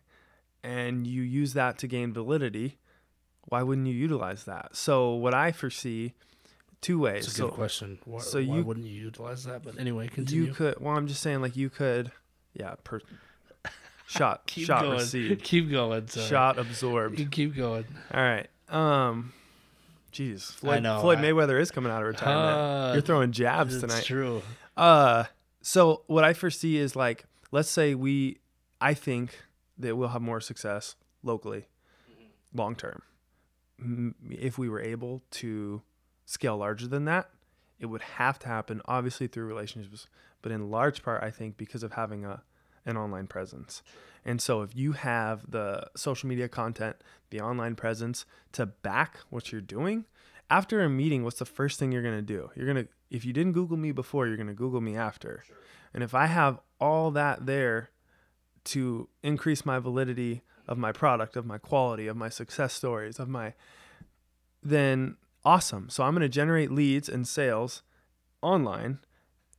and 0.64 1.05
you 1.05 1.22
use 1.22 1.53
that 1.53 1.78
to 1.80 1.88
gain 1.88 2.14
validity, 2.14 2.78
why 3.49 3.61
wouldn't 3.61 3.88
you 3.88 3.93
utilize 3.93 4.45
that? 4.45 4.76
So 4.76 5.14
what 5.14 5.34
I 5.34 5.51
foresee 5.51 6.14
two 6.82 6.99
ways. 6.99 7.26
It's 7.26 7.34
a 7.34 7.38
so, 7.38 7.47
good 7.47 7.55
question. 7.55 7.99
Why, 8.05 8.20
so 8.20 8.38
why 8.38 8.57
you 8.57 8.64
wouldn't 8.64 8.86
you 8.86 9.01
utilize 9.01 9.43
that? 9.45 9.64
But 9.64 9.80
anyway, 9.80 10.07
continue. 10.07 10.45
You 10.45 10.53
could. 10.53 10.80
Well, 10.80 10.95
I'm 10.95 11.07
just 11.07 11.22
saying, 11.22 11.41
like 11.41 11.55
you 11.55 11.70
could. 11.70 12.11
Yeah. 12.53 12.76
Per, 12.84 13.01
shot. 14.07 14.45
keep 14.45 14.68
shot 14.68 14.84
going. 14.84 14.99
received. 14.99 15.43
Keep 15.43 15.72
going. 15.72 16.07
Sorry. 16.07 16.28
Shot 16.28 16.59
absorbed. 16.59 17.20
You 17.20 17.26
keep 17.28 17.55
going. 17.55 17.86
All 18.14 18.22
right. 18.22 18.47
Um. 18.70 19.34
Jeez, 20.11 20.51
Floyd, 20.53 20.76
I 20.76 20.80
know, 20.80 21.01
Floyd 21.01 21.18
I- 21.18 21.24
Mayweather 21.24 21.59
is 21.59 21.72
coming 21.72 21.91
out 21.91 22.03
of 22.03 22.07
retirement. 22.07 22.55
Uh, 22.55 22.93
You're 22.93 23.01
throwing 23.01 23.32
jabs 23.32 23.80
tonight. 23.80 24.03
true. 24.03 24.43
Uh, 24.78 25.24
so 25.64 26.03
what 26.05 26.24
I 26.24 26.34
foresee 26.34 26.78
is 26.78 26.95
like, 26.95 27.26
let's 27.51 27.68
say 27.68 27.95
we, 27.95 28.38
I 28.84 28.93
think 28.93 29.39
that 29.77 29.95
we'll 29.95 30.09
have 30.09 30.21
more 30.21 30.41
success 30.41 30.97
locally, 31.23 31.67
mm-hmm. 32.11 32.57
long 32.57 32.75
term. 32.75 33.01
If 34.29 34.57
we 34.57 34.67
were 34.67 34.81
able 34.81 35.23
to 35.31 35.81
scale 36.25 36.57
larger 36.57 36.88
than 36.88 37.05
that, 37.05 37.29
it 37.79 37.86
would 37.86 38.01
have 38.01 38.39
to 38.39 38.49
happen 38.49 38.81
obviously 38.84 39.27
through 39.27 39.45
relationships, 39.45 40.07
but 40.41 40.51
in 40.51 40.69
large 40.69 41.01
part, 41.01 41.23
I 41.23 41.31
think 41.31 41.55
because 41.55 41.81
of 41.84 41.93
having 41.93 42.25
a 42.25 42.43
an 42.86 42.97
online 42.97 43.27
presence. 43.27 43.81
And 44.25 44.41
so 44.41 44.61
if 44.61 44.75
you 44.75 44.91
have 44.91 45.49
the 45.49 45.88
social 45.95 46.27
media 46.27 46.49
content, 46.49 46.97
the 47.29 47.39
online 47.39 47.75
presence 47.75 48.25
to 48.51 48.65
back 48.65 49.19
what 49.29 49.53
you're 49.53 49.61
doing, 49.61 50.03
after 50.49 50.81
a 50.81 50.89
meeting, 50.89 51.23
what's 51.23 51.39
the 51.39 51.45
first 51.45 51.79
thing 51.79 51.93
you're 51.93 52.03
going 52.03 52.17
to 52.17 52.21
do? 52.21 52.51
You're 52.53 52.65
going 52.65 52.84
to 52.84 52.88
if 53.09 53.23
you 53.23 53.31
didn't 53.31 53.53
Google 53.53 53.77
me 53.77 53.93
before, 53.93 54.27
you're 54.27 54.36
going 54.36 54.47
to 54.47 54.53
Google 54.53 54.81
me 54.81 54.97
after. 54.97 55.45
And 55.93 56.03
if 56.03 56.13
I 56.13 56.25
have 56.25 56.59
all 56.81 57.11
that 57.11 57.45
there 57.45 57.89
to 58.66 59.09
increase 59.22 59.66
my 59.66 59.80
validity 59.80 60.41
of 60.68 60.78
my 60.78 60.91
product, 60.91 61.36
of 61.36 61.45
my 61.45 61.57
quality, 61.57 62.07
of 62.07 62.16
my 62.16 62.30
success 62.30 62.74
stories, 62.74 63.20
of 63.20 63.28
my 63.28 63.53
then 64.61 65.18
awesome. 65.43 65.89
So 65.89 66.03
I'm 66.03 66.14
going 66.14 66.22
to 66.22 66.30
generate 66.30 66.72
leads 66.72 67.09
and 67.09 67.28
sales 67.28 67.84
online 68.41 68.99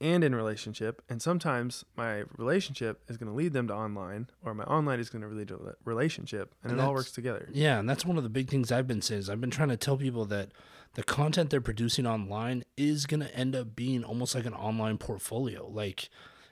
and 0.00 0.24
in 0.24 0.34
relationship. 0.34 1.02
And 1.08 1.20
sometimes 1.20 1.84
my 1.96 2.24
relationship 2.36 3.02
is 3.08 3.16
going 3.16 3.30
to 3.30 3.36
lead 3.36 3.52
them 3.52 3.68
to 3.68 3.74
online, 3.74 4.28
or 4.44 4.54
my 4.54 4.64
online 4.64 5.00
is 5.00 5.10
going 5.10 5.22
to 5.22 5.28
lead 5.28 5.48
to 5.48 5.74
relationship, 5.84 6.54
and, 6.62 6.72
And 6.72 6.80
it 6.80 6.84
all 6.84 6.94
works 6.94 7.12
together. 7.12 7.48
Yeah, 7.52 7.78
and 7.78 7.88
that's 7.88 8.04
one 8.04 8.16
of 8.16 8.22
the 8.22 8.30
big 8.30 8.48
things 8.48 8.72
I've 8.72 8.86
been 8.86 9.02
saying 9.02 9.20
is 9.20 9.30
I've 9.30 9.40
been 9.40 9.50
trying 9.50 9.68
to 9.68 9.76
tell 9.76 9.96
people 9.96 10.24
that 10.26 10.50
the 10.94 11.02
content 11.02 11.50
they're 11.50 11.60
producing 11.60 12.06
online 12.06 12.64
is 12.76 13.06
going 13.06 13.20
to 13.20 13.34
end 13.34 13.56
up 13.56 13.74
being 13.74 14.04
almost 14.04 14.34
like 14.34 14.46
an 14.46 14.54
online 14.54 14.98
portfolio. 14.98 15.68
Like, 15.68 16.08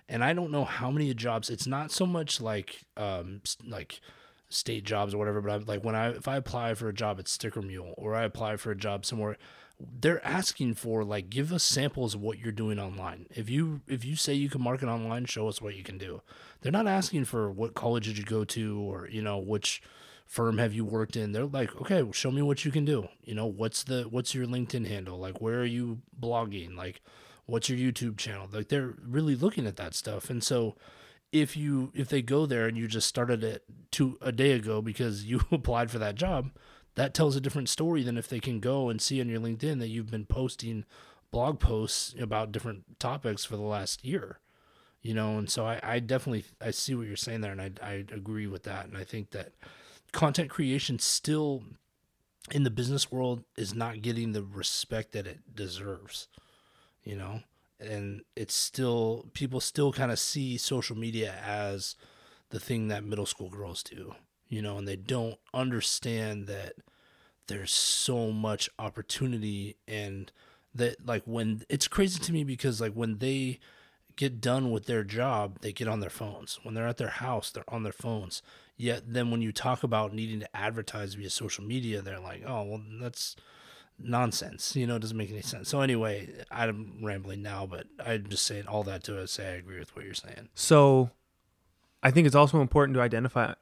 and 0.09 0.23
I 0.23 0.33
don't 0.33 0.51
know 0.51 0.65
how 0.65 0.91
many 0.91 1.13
jobs. 1.15 1.51
It's 1.51 1.67
not 1.67 1.91
so 1.91 2.07
much 2.07 2.41
like 2.41 2.83
um 2.97 3.41
like 3.67 4.01
state 4.49 4.85
jobs 4.85 5.15
or 5.15 5.19
whatever, 5.19 5.41
but 5.41 5.51
I'm 5.51 5.65
like 5.65 5.85
when 5.85 5.95
I 5.95 6.11
if 6.11 6.29
I 6.29 6.37
apply 6.37 6.75
for 6.75 6.89
a 6.89 6.95
job 6.95 7.19
at 7.19 7.29
Sticker 7.29 7.63
Mule 7.63 7.95
or 7.97 8.15
I 8.15 8.25
apply 8.25 8.57
for 8.57 8.71
a 8.71 8.77
job 8.77 9.05
somewhere, 9.05 9.37
they're 9.81 10.25
asking 10.25 10.75
for 10.75 11.05
like 11.05 11.31
give 11.31 11.53
us 11.53 11.63
samples 11.63 12.15
of 12.15 12.21
what 12.21 12.39
you're 12.39 12.53
doing 12.53 12.79
online. 12.79 13.27
If 13.31 13.49
you 13.51 13.81
if 13.89 14.05
you 14.05 14.17
say 14.17 14.35
you 14.35 14.49
can 14.49 14.63
market 14.63 14.89
online, 14.89 15.25
show 15.25 15.49
us 15.49 15.61
what 15.61 15.77
you 15.77 15.83
can 15.83 15.99
do. 15.99 16.23
They're 16.61 16.73
not 16.73 16.87
asking 16.87 17.25
for 17.25 17.51
what 17.51 17.75
college 17.75 18.07
did 18.07 18.19
you 18.19 18.25
go 18.25 18.45
to 18.45 18.81
or 18.81 19.09
you 19.09 19.23
know 19.23 19.39
which 19.39 19.83
firm 20.27 20.59
have 20.59 20.73
you 20.73 20.85
worked 20.85 21.17
in. 21.17 21.33
They're 21.33 21.45
like, 21.45 21.75
okay, 21.81 22.03
show 22.13 22.31
me 22.31 22.43
what 22.43 22.65
you 22.65 22.71
can 22.71 22.85
do. 22.85 23.09
You 23.25 23.35
know, 23.35 23.47
what's 23.47 23.85
the 23.85 24.05
what's 24.05 24.35
your 24.35 24.47
LinkedIn 24.47 24.87
handle? 24.87 25.19
Like 25.19 25.41
where 25.41 25.61
are 25.61 25.65
you 25.65 26.01
blogging? 26.19 26.77
Like 26.77 27.03
what's 27.47 27.69
your 27.69 27.79
YouTube 27.79 28.17
channel? 28.17 28.49
Like 28.51 28.69
they're 28.69 28.95
really 29.07 29.37
looking 29.37 29.67
at 29.67 29.77
that 29.77 29.95
stuff. 29.95 30.31
And 30.31 30.43
so 30.43 30.77
if 31.33 31.57
you 31.57 31.91
if 31.95 32.09
they 32.09 32.23
go 32.23 32.47
there 32.47 32.67
and 32.67 32.77
you 32.77 32.87
just 32.87 33.09
started 33.09 33.43
it 33.43 33.65
two 33.91 34.19
a 34.21 34.33
day 34.33 34.53
ago 34.53 34.83
because 34.83 35.25
you 35.31 35.43
applied 35.51 35.91
for 35.91 35.99
that 35.99 36.15
job, 36.15 36.51
that 36.95 37.15
tells 37.15 37.37
a 37.37 37.41
different 37.41 37.69
story 37.69 38.03
than 38.03 38.19
if 38.19 38.29
they 38.29 38.41
can 38.41 38.61
go 38.61 38.89
and 38.89 39.01
see 39.01 39.21
on 39.21 39.29
your 39.29 39.41
LinkedIn 39.41 39.79
that 39.79 39.89
you've 39.89 40.11
been 40.11 40.27
posting 40.27 40.85
blog 41.31 41.59
posts 41.59 42.15
about 42.21 42.53
different 42.53 42.99
topics 42.99 43.45
for 43.45 43.57
the 43.57 43.63
last 43.63 44.05
year. 44.05 44.39
You 45.01 45.15
know, 45.15 45.37
and 45.37 45.51
so 45.51 45.67
I, 45.67 45.81
I 45.83 45.99
definitely 45.99 46.45
I 46.61 46.71
see 46.71 46.95
what 46.95 47.09
you're 47.09 47.17
saying 47.17 47.41
there 47.41 47.53
and 47.53 47.61
I 47.61 47.71
I 47.83 47.93
agree 48.13 48.47
with 48.47 48.63
that. 48.65 48.87
And 48.87 48.97
I 48.97 49.05
think 49.05 49.31
that 49.31 49.53
content 50.13 50.51
creation 50.51 50.99
still 50.99 51.65
in 52.51 52.65
the 52.65 52.71
business 52.71 53.11
world 53.11 53.45
is 53.57 53.75
not 53.75 54.03
getting 54.03 54.33
the 54.33 54.43
respect 54.43 55.13
that 55.13 55.27
it 55.27 55.55
deserves, 55.55 56.29
you 57.05 57.17
know? 57.17 57.41
And 57.81 58.23
it's 58.37 58.55
still, 58.55 59.27
people 59.35 59.61
still 59.61 59.93
kind 59.93 60.13
of 60.13 60.19
see 60.19 60.57
social 60.57 60.97
media 60.97 61.35
as 61.45 61.97
the 62.51 62.61
thing 62.61 62.89
that 62.89 63.05
middle 63.05 63.27
school 63.27 63.51
girls 63.51 63.83
do, 63.83 64.15
you 64.49 64.63
know, 64.63 64.79
and 64.79 64.87
they 64.87 64.97
don't 64.97 65.39
understand 65.53 66.47
that 66.47 66.75
there's 67.49 67.75
so 67.75 68.31
much 68.31 68.71
opportunity 68.79 69.77
and 69.89 70.31
that, 70.75 71.05
like, 71.05 71.23
when 71.25 71.63
it's 71.69 71.89
crazy 71.89 72.21
to 72.21 72.33
me 72.33 72.45
because, 72.45 72.81
like, 72.81 72.93
when 72.93 73.19
they, 73.19 73.59
get 74.17 74.41
done 74.41 74.71
with 74.71 74.87
their 74.87 75.05
job, 75.05 75.59
they 75.61 75.73
get 75.73 75.89
on 75.89 76.01
their 76.01 76.11
phones. 76.11 76.59
When 76.63 76.75
they're 76.75 76.89
at 76.89 76.99
their 76.99 77.09
house, 77.09 77.51
they're 77.51 77.65
on 77.69 77.83
their 77.83 77.93
phones. 77.93 78.43
Yet 78.77 79.13
then 79.13 79.31
when 79.31 79.43
you 79.43 79.53
talk 79.53 79.83
about 79.83 80.15
needing 80.15 80.41
to 80.41 80.57
advertise 80.57 81.15
via 81.15 81.31
social 81.31 81.65
media, 81.65 82.03
they're 82.03 82.21
like, 82.21 82.43
"Oh, 82.47 82.63
well, 82.63 82.83
that's 83.01 83.37
nonsense." 83.99 84.77
You 84.77 84.87
know, 84.87 84.97
it 84.97 85.01
doesn't 85.01 85.17
make 85.17 85.31
any 85.31 85.43
sense. 85.43 85.69
So 85.69 85.81
anyway, 85.81 86.29
I'm 86.51 86.99
rambling 87.03 87.43
now, 87.43 87.67
but 87.67 87.87
I'm 88.05 88.27
just 88.29 88.47
saying 88.47 88.67
all 88.67 88.83
that 88.85 89.05
to 89.05 89.27
say 89.27 89.53
I 89.53 89.57
agree 89.57 89.79
with 89.79 89.95
what 89.97 90.05
you're 90.05 90.15
saying. 90.15 90.49
So, 90.55 91.11
I 92.03 92.11
think 92.11 92.27
it's 92.27 92.37
also 92.37 92.61
important 92.61 92.97
to 92.97 93.03
identify 93.03 93.55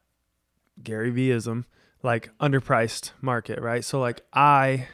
Gary 0.82 1.12
Veeism, 1.12 1.64
like 2.02 2.30
underpriced 2.38 3.12
market, 3.20 3.60
right? 3.60 3.84
So, 3.84 4.00
like 4.00 4.22
I, 4.32 4.88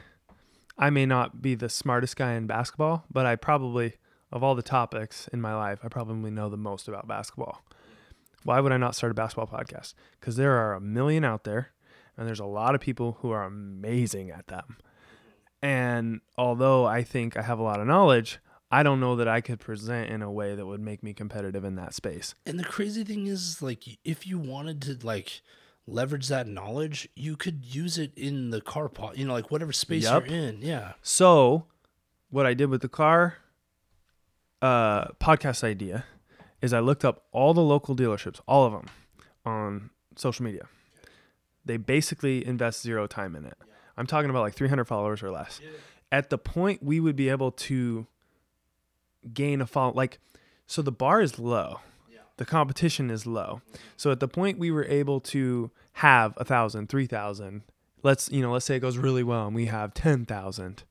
I 0.77 0.89
may 0.89 1.05
not 1.05 1.41
be 1.41 1.55
the 1.55 1.69
smartest 1.69 2.15
guy 2.15 2.33
in 2.33 2.47
basketball, 2.47 3.05
but 3.11 3.25
I 3.25 3.35
probably 3.35 3.93
of 4.31 4.43
all 4.43 4.55
the 4.55 4.61
topics 4.61 5.27
in 5.29 5.41
my 5.41 5.55
life, 5.55 5.79
I 5.83 5.87
probably 5.87 6.31
know 6.31 6.49
the 6.49 6.57
most 6.57 6.87
about 6.87 7.07
basketball. 7.07 7.63
Why 8.43 8.59
would 8.59 8.71
I 8.71 8.77
not 8.77 8.95
start 8.95 9.11
a 9.11 9.15
basketball 9.15 9.47
podcast? 9.47 9.93
Because 10.19 10.35
there 10.35 10.53
are 10.53 10.73
a 10.73 10.81
million 10.81 11.23
out 11.23 11.43
there, 11.43 11.71
and 12.15 12.27
there's 12.27 12.39
a 12.39 12.45
lot 12.45 12.75
of 12.75 12.81
people 12.81 13.17
who 13.21 13.31
are 13.31 13.43
amazing 13.43 14.29
at 14.31 14.47
them. 14.47 14.77
And 15.61 16.21
although 16.37 16.85
I 16.85 17.03
think 17.03 17.35
I 17.37 17.41
have 17.41 17.59
a 17.59 17.63
lot 17.63 17.79
of 17.79 17.87
knowledge, 17.87 18.39
I 18.69 18.83
don't 18.83 18.99
know 18.99 19.15
that 19.15 19.27
I 19.27 19.41
could 19.41 19.59
present 19.59 20.09
in 20.09 20.21
a 20.21 20.31
way 20.31 20.53
that 20.55 20.65
would 20.65 20.81
make 20.81 21.01
me 21.01 21.13
competitive 21.13 21.63
in 21.63 21.75
that 21.75 21.93
space. 21.93 22.35
And 22.45 22.59
the 22.59 22.63
crazy 22.63 23.03
thing 23.03 23.27
is, 23.27 23.61
like, 23.61 23.83
if 24.03 24.27
you 24.27 24.37
wanted 24.37 24.81
to, 24.83 24.99
like, 25.05 25.41
leverage 25.87 26.27
that 26.27 26.47
knowledge, 26.47 27.07
you 27.15 27.37
could 27.37 27.63
use 27.65 27.97
it 27.97 28.11
in 28.17 28.49
the 28.49 28.59
car 28.61 28.89
pot, 28.89 29.17
you 29.17 29.25
know, 29.25 29.33
like 29.33 29.49
whatever 29.51 29.71
space 29.71 30.03
Yep. 30.03 30.27
you're 30.27 30.35
in. 30.37 30.61
Yeah. 30.61 30.93
So, 31.01 31.65
what 32.29 32.45
I 32.45 32.53
did 32.53 32.69
with 32.69 32.81
the 32.81 32.89
car 32.89 33.37
uh, 34.61 35.05
podcast 35.13 35.63
idea 35.63 36.05
is 36.61 36.73
I 36.73 36.79
looked 36.81 37.05
up 37.05 37.23
all 37.31 37.53
the 37.53 37.61
local 37.61 37.95
dealerships, 37.95 38.41
all 38.47 38.65
of 38.65 38.73
them, 38.73 38.87
on 39.45 39.89
social 40.15 40.43
media. 40.43 40.67
They 41.63 41.77
basically 41.77 42.45
invest 42.45 42.81
zero 42.81 43.07
time 43.07 43.35
in 43.35 43.45
it. 43.45 43.57
I'm 43.97 44.07
talking 44.07 44.29
about 44.29 44.41
like 44.41 44.53
300 44.53 44.85
followers 44.85 45.23
or 45.23 45.31
less. 45.31 45.59
At 46.11 46.29
the 46.29 46.37
point 46.37 46.83
we 46.83 46.99
would 46.99 47.15
be 47.15 47.29
able 47.29 47.51
to 47.51 48.07
gain 49.33 49.61
a 49.61 49.67
follow, 49.67 49.93
like, 49.93 50.19
so 50.67 50.81
the 50.81 50.91
bar 50.91 51.21
is 51.21 51.39
low. 51.39 51.79
The 52.37 52.45
competition 52.45 53.09
is 53.09 53.25
low. 53.25 53.61
So 53.95 54.11
at 54.11 54.19
the 54.19 54.27
point 54.27 54.59
we 54.59 54.69
were 54.69 54.85
able 54.85 55.19
to 55.21 55.71
have 55.93 56.33
a 56.37 56.45
thousand, 56.45 56.87
three 56.89 57.07
thousand, 57.07 57.63
let's 58.03 58.29
you 58.31 58.41
know, 58.41 58.51
let's 58.51 58.65
say 58.65 58.75
it 58.75 58.81
goes 58.81 58.97
really 58.97 59.23
well 59.23 59.47
and 59.47 59.55
we 59.55 59.65
have 59.65 59.93
ten 59.93 60.25
thousand 60.25 60.83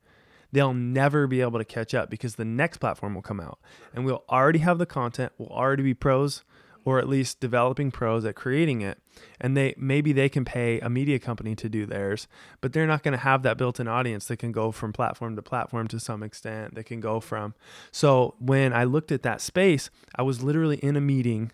they'll 0.51 0.73
never 0.73 1.27
be 1.27 1.41
able 1.41 1.59
to 1.59 1.65
catch 1.65 1.93
up 1.93 2.09
because 2.09 2.35
the 2.35 2.45
next 2.45 2.77
platform 2.77 3.13
will 3.13 3.21
come 3.21 3.39
out 3.39 3.59
and 3.93 4.05
we'll 4.05 4.23
already 4.29 4.59
have 4.59 4.77
the 4.77 4.85
content 4.85 5.31
we'll 5.37 5.49
already 5.49 5.83
be 5.83 5.93
pros 5.93 6.43
or 6.87 6.99
at 6.99 7.09
least 7.09 7.41
developing 7.41 7.91
pros 7.91 8.23
at 8.23 8.33
creating 8.33 8.79
it. 8.79 8.97
And 9.41 9.57
they 9.57 9.75
maybe 9.77 10.13
they 10.13 10.29
can 10.29 10.45
pay 10.45 10.79
a 10.79 10.89
media 10.89 11.19
company 11.19 11.53
to 11.53 11.67
do 11.67 11.85
theirs 11.85 12.29
but 12.61 12.71
they're 12.71 12.87
not 12.87 13.03
going 13.03 13.11
to 13.11 13.17
have 13.17 13.43
that 13.43 13.57
built-in 13.57 13.89
audience 13.89 14.27
that 14.27 14.37
can 14.37 14.53
go 14.53 14.71
from 14.71 14.93
platform 14.93 15.35
to 15.35 15.41
platform 15.41 15.89
to 15.89 15.99
some 15.99 16.23
extent 16.23 16.75
that 16.75 16.85
can 16.85 17.01
go 17.01 17.19
from. 17.19 17.53
So 17.91 18.35
when 18.39 18.71
i 18.71 18.85
looked 18.85 19.11
at 19.11 19.23
that 19.23 19.41
space 19.41 19.89
i 20.15 20.21
was 20.21 20.41
literally 20.41 20.77
in 20.77 20.95
a 20.95 21.01
meeting 21.01 21.51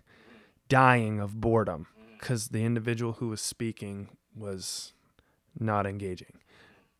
dying 0.68 1.18
of 1.18 1.40
boredom 1.40 1.88
because 2.16 2.48
the 2.48 2.62
individual 2.64 3.14
who 3.14 3.26
was 3.26 3.40
speaking 3.40 4.10
was 4.36 4.92
not 5.58 5.84
engaging. 5.84 6.38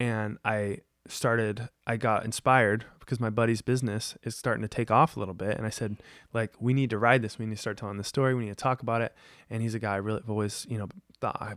And 0.00 0.38
i 0.44 0.78
started 1.06 1.68
i 1.86 1.96
got 1.96 2.24
inspired 2.24 2.86
because 3.04 3.20
my 3.20 3.30
buddy's 3.30 3.60
business 3.60 4.16
is 4.22 4.34
starting 4.34 4.62
to 4.62 4.68
take 4.68 4.90
off 4.90 5.16
a 5.16 5.18
little 5.18 5.34
bit. 5.34 5.56
And 5.56 5.66
i 5.66 5.70
said 5.70 5.96
like 6.32 6.52
we 6.58 6.72
need 6.72 6.90
to 6.90 6.98
ride 6.98 7.22
this. 7.22 7.38
We 7.38 7.46
need 7.46 7.56
to 7.56 7.60
start 7.60 7.76
telling 7.76 7.98
the 7.98 8.04
story. 8.04 8.34
We 8.34 8.44
need 8.44 8.50
to 8.50 8.54
talk 8.54 8.82
about 8.82 9.02
it. 9.02 9.14
And 9.50 9.62
he's 9.62 9.74
a 9.74 9.78
guy 9.78 9.94
i 9.94 9.96
really 9.96 10.20
have 10.20 10.30
always 10.30 10.66
you 10.68 10.78
know 10.78 10.88
thought 11.20 11.36
i 11.40 11.54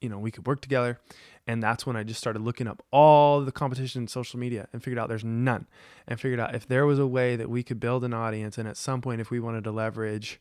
you 0.00 0.08
know 0.08 0.18
we 0.18 0.30
could 0.30 0.46
work 0.46 0.60
together. 0.60 0.98
And 1.46 1.62
that's 1.62 1.86
when 1.86 1.96
i 1.96 2.02
just 2.02 2.20
started 2.20 2.42
looking 2.42 2.66
up 2.66 2.84
all 2.90 3.40
the 3.40 3.52
competition 3.52 4.02
in 4.02 4.08
social 4.08 4.38
media 4.38 4.68
and 4.72 4.82
figured 4.82 4.98
out 4.98 5.08
there's 5.08 5.24
none. 5.24 5.66
And 6.06 6.20
figured 6.20 6.40
out 6.40 6.54
if 6.54 6.66
there 6.66 6.86
was 6.86 6.98
a 6.98 7.06
way 7.06 7.36
that 7.36 7.48
we 7.48 7.62
could 7.62 7.80
build 7.80 8.04
an 8.04 8.12
audience 8.12 8.58
and 8.58 8.68
at 8.68 8.76
some 8.76 9.00
point 9.00 9.20
if 9.20 9.30
we 9.30 9.40
wanted 9.40 9.64
to 9.64 9.70
leverage 9.70 10.40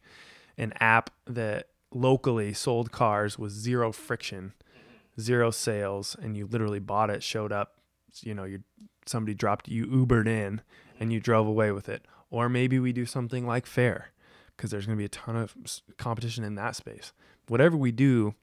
an 0.57 0.73
app 0.79 1.11
that 1.25 1.67
locally 1.91 2.53
sold 2.53 2.91
cars 2.91 3.39
with 3.39 3.51
zero 3.51 3.91
friction 3.91 4.53
zero 5.19 5.51
sales 5.51 6.15
and 6.21 6.37
you 6.37 6.45
literally 6.45 6.79
bought 6.79 7.09
it 7.09 7.21
showed 7.23 7.51
up 7.51 7.78
you 8.21 8.33
know 8.33 8.43
you 8.43 8.63
somebody 9.05 9.33
dropped 9.33 9.67
you 9.67 9.85
ubered 9.87 10.27
in 10.27 10.61
and 10.99 11.11
you 11.13 11.19
drove 11.19 11.47
away 11.47 11.71
with 11.71 11.89
it 11.89 12.03
or 12.29 12.47
maybe 12.49 12.79
we 12.79 12.91
do 12.93 13.05
something 13.05 13.45
like 13.47 13.65
fair 13.65 14.11
because 14.55 14.71
there's 14.71 14.85
going 14.85 14.97
to 14.97 15.01
be 15.01 15.05
a 15.05 15.09
ton 15.09 15.35
of 15.35 15.55
competition 15.97 16.43
in 16.43 16.55
that 16.55 16.75
space 16.75 17.11
whatever 17.47 17.75
we 17.77 17.91
do 17.91 18.35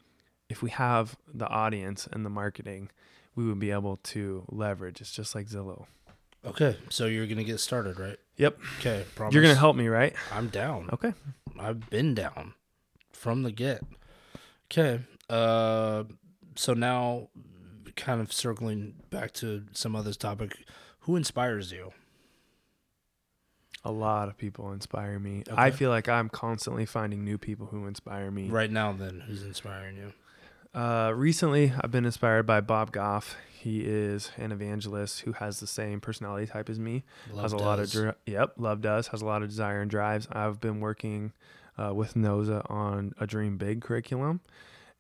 if 0.49 0.63
we 0.63 0.71
have 0.71 1.17
the 1.33 1.47
audience 1.49 2.09
and 2.13 2.25
the 2.25 2.31
marketing 2.31 2.91
we 3.35 3.45
would 3.45 3.59
be 3.59 3.71
able 3.71 3.99
to 3.99 4.45
leverage 4.49 5.01
it's 5.01 5.13
just 5.13 5.35
like 5.35 5.47
zillow 5.49 5.87
Okay. 6.45 6.77
So 6.91 7.07
you're 7.07 7.27
going 7.27 7.39
to 7.39 7.45
get 7.45 7.59
started, 7.59 7.99
right? 7.99 8.19
yep 8.37 8.57
Okay. 8.79 9.05
Promise. 9.17 9.35
you're 9.35 9.43
going 9.43 9.55
to 9.55 9.59
help 9.59 9.75
me 9.75 9.89
right 9.89 10.15
I'm 10.33 10.47
down. 10.49 10.89
okay 10.93 11.13
I've 11.59 11.91
been 11.91 12.15
down 12.15 12.55
from 13.13 13.43
the 13.43 13.51
get. 13.51 13.83
Okay. 14.71 15.01
Uh, 15.29 16.05
so 16.55 16.73
now, 16.75 17.29
kind 17.97 18.21
of 18.21 18.33
circling 18.33 18.95
back 19.11 19.33
to 19.35 19.65
some 19.73 19.97
other 19.97 20.13
topic, 20.13 20.65
who 21.01 21.17
inspires 21.17 21.73
you? 21.73 21.93
a 23.85 23.93
lot 23.93 24.27
of 24.27 24.37
people 24.37 24.73
inspire 24.73 25.17
me 25.19 25.45
i 25.55 25.71
feel 25.71 25.91
like 25.91 26.09
i'm 26.09 26.29
constantly 26.29 26.85
finding 26.85 27.25
new 27.25 27.39
people 27.39 27.67
who 27.67 27.87
inspire 27.87 28.33
me 28.33 28.49
Right 28.49 28.71
now, 28.71 28.93
then, 28.93 29.21
who's 29.27 29.45
inspiring 29.45 29.97
you? 29.97 30.13
Uh, 30.75 31.13
recently, 31.15 31.73
I've 31.81 31.91
been 31.93 32.05
inspired 32.05 32.45
by 32.47 32.61
Bob 32.61 32.91
Goff. 32.93 33.37
He 33.51 33.81
is 33.83 34.31
an 34.37 34.51
evangelist 34.53 35.21
who 35.21 35.33
has 35.33 35.61
the 35.61 35.67
same 35.67 36.01
personality 36.01 36.47
type 36.47 36.69
as 36.69 36.79
me. 36.81 37.05
Love 37.33 37.43
has 37.45 37.53
a 37.53 37.57
lot 37.57 37.79
of 37.79 37.85
does. 37.87 37.93
dri- 37.93 38.13
yep, 38.27 38.55
love 38.59 38.81
does 38.83 39.07
has 39.09 39.23
a 39.23 39.25
lot 39.25 39.43
of 39.43 39.49
desire 39.49 39.81
and 39.81 39.91
drives. 39.91 40.27
I've 40.33 40.61
been 40.61 40.81
working 40.81 41.33
uh, 41.79 41.95
with 41.95 42.15
Noza 42.15 42.69
on 42.71 43.13
a 43.21 43.27
Dream 43.27 43.57
Big 43.57 43.81
curriculum, 43.83 44.41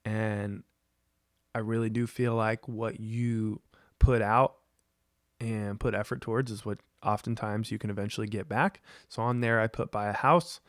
and 0.04 0.62
I 1.56 1.60
really 1.60 1.88
do 1.88 2.06
feel 2.06 2.34
like 2.34 2.68
what 2.68 3.00
you 3.00 3.62
put 3.98 4.20
out 4.20 4.56
and 5.40 5.80
put 5.80 5.94
effort 5.94 6.20
towards 6.20 6.50
is 6.50 6.66
what 6.66 6.80
oftentimes 7.02 7.70
you 7.70 7.78
can 7.78 7.88
eventually 7.88 8.26
get 8.26 8.46
back. 8.46 8.82
So 9.08 9.22
on 9.22 9.40
there, 9.40 9.58
I 9.58 9.66
put 9.66 9.90
buy 9.90 10.08
a 10.08 10.12
house, 10.12 10.60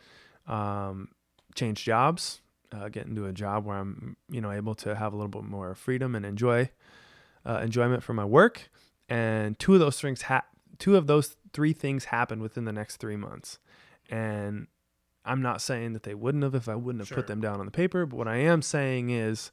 um, 0.48 1.10
change 1.56 1.84
jobs, 1.84 2.40
uh, 2.72 2.88
get 2.88 3.06
into 3.06 3.26
a 3.26 3.34
job 3.34 3.66
where 3.66 3.76
I'm, 3.78 4.16
you 4.30 4.40
know, 4.40 4.52
able 4.52 4.76
to 4.76 4.96
have 4.96 5.12
a 5.12 5.16
little 5.18 5.28
bit 5.28 5.44
more 5.44 5.76
freedom 5.76 6.16
and 6.16 6.26
enjoy 6.26 6.70
uh, 7.46 7.60
enjoyment 7.62 8.02
for 8.02 8.14
my 8.14 8.26
work. 8.26 8.70
And 9.10 9.60
two 9.60 9.74
of 9.74 9.82
those 9.82 10.00
things, 10.00 10.22
ha- 10.24 10.46
two 10.80 10.96
of 10.96 11.08
those 11.08 11.36
three 11.52 11.74
things 11.74 12.06
happened 12.06 12.42
within 12.42 12.64
the 12.64 12.72
next 12.74 12.98
three 12.98 13.18
months. 13.18 13.60
And 14.10 14.68
I'm 15.26 15.42
not 15.42 15.62
saying 15.62 15.92
that 15.94 16.04
they 16.04 16.16
wouldn't 16.16 16.46
have 16.46 16.56
if 16.56 16.70
I 16.70 16.76
wouldn't 16.76 17.02
have 17.02 17.10
Sure. 17.10 17.18
put 17.18 17.28
them 17.28 17.42
down 17.42 17.60
on 17.60 17.66
the 17.66 17.72
paper. 17.74 18.06
But 18.06 18.16
what 18.16 18.28
I 18.30 18.38
am 18.38 18.62
saying 18.62 19.10
is, 19.10 19.52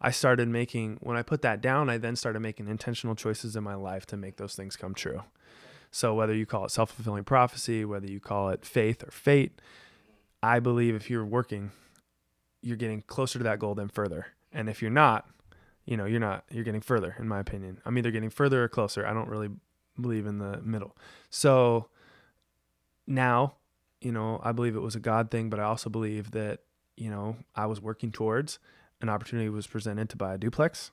I 0.00 0.10
started 0.10 0.48
making 0.48 0.98
when 1.00 1.16
I 1.16 1.22
put 1.22 1.42
that 1.42 1.60
down, 1.60 1.88
I 1.88 1.98
then 1.98 2.16
started 2.16 2.40
making 2.40 2.68
intentional 2.68 3.14
choices 3.14 3.56
in 3.56 3.64
my 3.64 3.74
life 3.74 4.06
to 4.06 4.16
make 4.16 4.36
those 4.36 4.54
things 4.54 4.76
come 4.76 4.94
true. 4.94 5.22
So 5.90 6.14
whether 6.14 6.34
you 6.34 6.44
call 6.44 6.64
it 6.64 6.70
self-fulfilling 6.72 7.24
prophecy, 7.24 7.84
whether 7.84 8.06
you 8.06 8.20
call 8.20 8.48
it 8.48 8.64
faith 8.64 9.02
or 9.06 9.10
fate, 9.10 9.60
I 10.42 10.58
believe 10.58 10.94
if 10.94 11.08
you're 11.08 11.24
working, 11.24 11.70
you're 12.60 12.76
getting 12.76 13.02
closer 13.02 13.38
to 13.38 13.44
that 13.44 13.58
goal 13.58 13.74
than 13.74 13.88
further. 13.88 14.26
And 14.52 14.68
if 14.68 14.82
you're 14.82 14.90
not, 14.90 15.28
you 15.84 15.96
know, 15.96 16.04
you're 16.04 16.20
not 16.20 16.44
you're 16.50 16.64
getting 16.64 16.80
further 16.80 17.14
in 17.18 17.28
my 17.28 17.40
opinion. 17.40 17.80
I'm 17.84 17.96
either 17.96 18.10
getting 18.10 18.30
further 18.30 18.64
or 18.64 18.68
closer. 18.68 19.06
I 19.06 19.12
don't 19.12 19.28
really 19.28 19.50
believe 20.00 20.26
in 20.26 20.38
the 20.38 20.60
middle. 20.62 20.96
So 21.30 21.88
now, 23.06 23.54
you 24.00 24.12
know, 24.12 24.40
I 24.42 24.52
believe 24.52 24.76
it 24.76 24.82
was 24.82 24.96
a 24.96 25.00
God 25.00 25.30
thing, 25.30 25.48
but 25.48 25.60
I 25.60 25.64
also 25.64 25.90
believe 25.90 26.32
that, 26.32 26.60
you 26.96 27.10
know, 27.10 27.36
I 27.54 27.66
was 27.66 27.80
working 27.80 28.12
towards 28.12 28.58
an 29.00 29.08
opportunity 29.08 29.48
was 29.48 29.66
presented 29.66 30.08
to 30.10 30.16
buy 30.16 30.34
a 30.34 30.38
duplex 30.38 30.90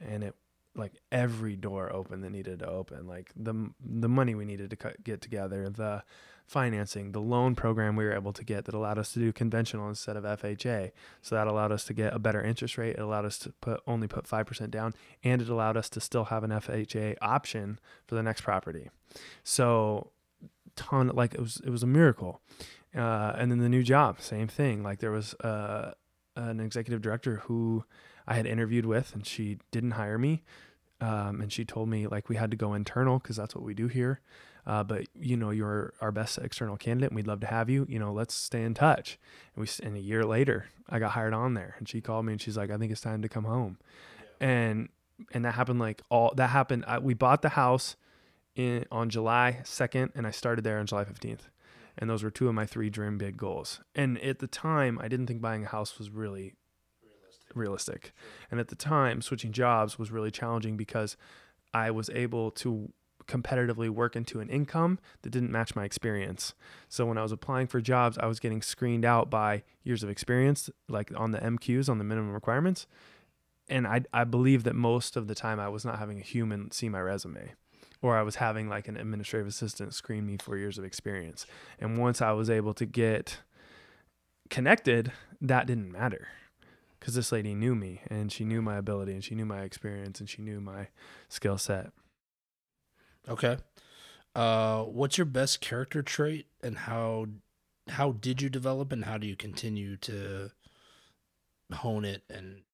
and 0.00 0.22
it 0.22 0.34
like 0.76 0.94
every 1.12 1.56
door 1.56 1.92
open 1.92 2.20
that 2.20 2.30
needed 2.30 2.58
to 2.58 2.68
open 2.68 3.06
like 3.06 3.30
the 3.36 3.70
the 3.80 4.08
money 4.08 4.34
we 4.34 4.44
needed 4.44 4.70
to 4.70 4.76
cut, 4.76 5.02
get 5.04 5.20
together 5.20 5.68
the 5.68 6.02
financing 6.46 7.12
the 7.12 7.20
loan 7.20 7.54
program 7.54 7.96
we 7.96 8.04
were 8.04 8.12
able 8.12 8.32
to 8.32 8.44
get 8.44 8.64
that 8.64 8.74
allowed 8.74 8.98
us 8.98 9.12
to 9.12 9.18
do 9.18 9.32
conventional 9.32 9.88
instead 9.88 10.16
of 10.16 10.24
FHA 10.24 10.90
so 11.22 11.34
that 11.34 11.46
allowed 11.46 11.72
us 11.72 11.84
to 11.84 11.94
get 11.94 12.12
a 12.12 12.18
better 12.18 12.42
interest 12.42 12.76
rate 12.76 12.96
it 12.96 13.00
allowed 13.00 13.24
us 13.24 13.38
to 13.38 13.50
put 13.60 13.80
only 13.86 14.06
put 14.06 14.26
5% 14.26 14.70
down 14.70 14.92
and 15.22 15.40
it 15.40 15.48
allowed 15.48 15.76
us 15.76 15.88
to 15.90 16.00
still 16.00 16.24
have 16.24 16.44
an 16.44 16.50
FHA 16.50 17.16
option 17.22 17.78
for 18.06 18.14
the 18.14 18.22
next 18.22 18.42
property. 18.42 18.90
So 19.42 20.10
ton 20.76 21.08
like 21.08 21.34
it 21.34 21.40
was 21.40 21.60
it 21.64 21.70
was 21.70 21.82
a 21.82 21.86
miracle. 21.86 22.40
Uh, 22.94 23.34
and 23.36 23.50
then 23.50 23.58
the 23.58 23.68
new 23.68 23.82
job 23.82 24.20
same 24.20 24.46
thing 24.46 24.82
like 24.82 25.00
there 25.00 25.10
was 25.10 25.34
uh, 25.34 25.92
an 26.36 26.60
executive 26.60 27.02
director 27.02 27.36
who 27.44 27.84
I 28.26 28.34
had 28.34 28.46
interviewed 28.46 28.86
with, 28.86 29.14
and 29.14 29.26
she 29.26 29.58
didn't 29.70 29.92
hire 29.92 30.18
me. 30.18 30.42
Um, 31.00 31.40
and 31.40 31.52
she 31.52 31.64
told 31.64 31.88
me 31.88 32.06
like 32.06 32.28
we 32.28 32.36
had 32.36 32.50
to 32.52 32.56
go 32.56 32.72
internal 32.72 33.18
because 33.18 33.36
that's 33.36 33.54
what 33.54 33.64
we 33.64 33.74
do 33.74 33.88
here. 33.88 34.20
Uh, 34.66 34.82
but 34.82 35.04
you 35.14 35.36
know, 35.36 35.50
you're 35.50 35.92
our 36.00 36.10
best 36.10 36.38
external 36.38 36.76
candidate, 36.76 37.10
and 37.10 37.16
we'd 37.16 37.26
love 37.26 37.40
to 37.40 37.46
have 37.46 37.68
you. 37.68 37.86
You 37.88 37.98
know, 37.98 38.12
let's 38.12 38.34
stay 38.34 38.62
in 38.62 38.74
touch. 38.74 39.18
And 39.54 39.62
we, 39.66 39.86
and 39.86 39.96
a 39.96 40.00
year 40.00 40.24
later, 40.24 40.66
I 40.88 40.98
got 40.98 41.12
hired 41.12 41.34
on 41.34 41.54
there, 41.54 41.74
and 41.78 41.88
she 41.88 42.00
called 42.00 42.24
me 42.24 42.32
and 42.32 42.40
she's 42.40 42.56
like, 42.56 42.70
I 42.70 42.78
think 42.78 42.90
it's 42.90 43.00
time 43.00 43.22
to 43.22 43.28
come 43.28 43.44
home. 43.44 43.78
Yeah. 44.40 44.48
And 44.48 44.88
and 45.32 45.44
that 45.44 45.54
happened 45.54 45.80
like 45.80 46.00
all 46.10 46.32
that 46.36 46.48
happened. 46.48 46.84
I, 46.86 46.98
we 46.98 47.14
bought 47.14 47.42
the 47.42 47.50
house 47.50 47.96
in 48.56 48.86
on 48.90 49.10
July 49.10 49.60
2nd, 49.64 50.12
and 50.14 50.26
I 50.26 50.30
started 50.30 50.64
there 50.64 50.78
on 50.78 50.86
July 50.86 51.04
15th. 51.04 51.48
And 51.96 52.10
those 52.10 52.22
were 52.22 52.30
two 52.30 52.48
of 52.48 52.54
my 52.54 52.66
three 52.66 52.90
dream 52.90 53.18
big 53.18 53.36
goals. 53.36 53.80
And 53.94 54.18
at 54.20 54.40
the 54.40 54.46
time, 54.46 54.98
I 55.00 55.08
didn't 55.08 55.26
think 55.26 55.40
buying 55.40 55.64
a 55.64 55.68
house 55.68 55.98
was 55.98 56.10
really 56.10 56.54
realistic. 57.54 58.12
And 58.50 58.60
at 58.60 58.68
the 58.68 58.74
time, 58.74 59.22
switching 59.22 59.52
jobs 59.52 59.98
was 59.98 60.10
really 60.10 60.30
challenging 60.30 60.76
because 60.76 61.16
I 61.72 61.90
was 61.90 62.10
able 62.10 62.50
to 62.52 62.92
competitively 63.26 63.88
work 63.88 64.16
into 64.16 64.40
an 64.40 64.48
income 64.48 64.98
that 65.22 65.30
didn't 65.30 65.50
match 65.50 65.74
my 65.74 65.84
experience. 65.84 66.54
So 66.88 67.06
when 67.06 67.16
I 67.16 67.22
was 67.22 67.32
applying 67.32 67.68
for 67.68 67.80
jobs, 67.80 68.18
I 68.18 68.26
was 68.26 68.40
getting 68.40 68.60
screened 68.60 69.04
out 69.04 69.30
by 69.30 69.62
years 69.82 70.02
of 70.02 70.10
experience, 70.10 70.68
like 70.88 71.10
on 71.16 71.30
the 71.30 71.38
MQs, 71.38 71.88
on 71.88 71.98
the 71.98 72.04
minimum 72.04 72.32
requirements. 72.32 72.86
And 73.68 73.86
I, 73.86 74.02
I 74.12 74.24
believe 74.24 74.64
that 74.64 74.74
most 74.74 75.16
of 75.16 75.26
the 75.26 75.34
time 75.34 75.58
I 75.58 75.68
was 75.68 75.84
not 75.84 75.98
having 75.98 76.18
a 76.18 76.24
human 76.24 76.70
see 76.70 76.88
my 76.90 77.00
resume 77.00 77.54
or 78.04 78.18
I 78.18 78.22
was 78.22 78.36
having 78.36 78.68
like 78.68 78.86
an 78.86 78.98
administrative 78.98 79.46
assistant 79.46 79.94
screen 79.94 80.26
me 80.26 80.36
for 80.36 80.58
years 80.58 80.76
of 80.76 80.84
experience. 80.84 81.46
And 81.80 81.96
once 81.96 82.20
I 82.20 82.32
was 82.32 82.50
able 82.50 82.74
to 82.74 82.84
get 82.84 83.38
connected, 84.50 85.10
that 85.40 85.66
didn't 85.66 85.90
matter 85.90 86.28
because 87.00 87.14
this 87.14 87.32
lady 87.32 87.54
knew 87.54 87.74
me 87.74 88.02
and 88.08 88.30
she 88.30 88.44
knew 88.44 88.60
my 88.60 88.76
ability 88.76 89.14
and 89.14 89.24
she 89.24 89.34
knew 89.34 89.46
my 89.46 89.62
experience 89.62 90.20
and 90.20 90.28
she 90.28 90.42
knew 90.42 90.60
my 90.60 90.88
skill 91.30 91.56
set. 91.56 91.92
Okay. 93.26 93.56
Uh, 94.34 94.82
what's 94.82 95.16
your 95.16 95.24
best 95.24 95.62
character 95.62 96.02
trait 96.02 96.46
and 96.62 96.76
how 96.76 97.24
how 97.88 98.12
did 98.12 98.42
you 98.42 98.50
develop 98.50 98.92
and 98.92 99.06
how 99.06 99.16
do 99.16 99.26
you 99.26 99.36
continue 99.36 99.96
to 99.96 100.50
hone 101.72 102.04
it 102.04 102.22
and 102.28 102.64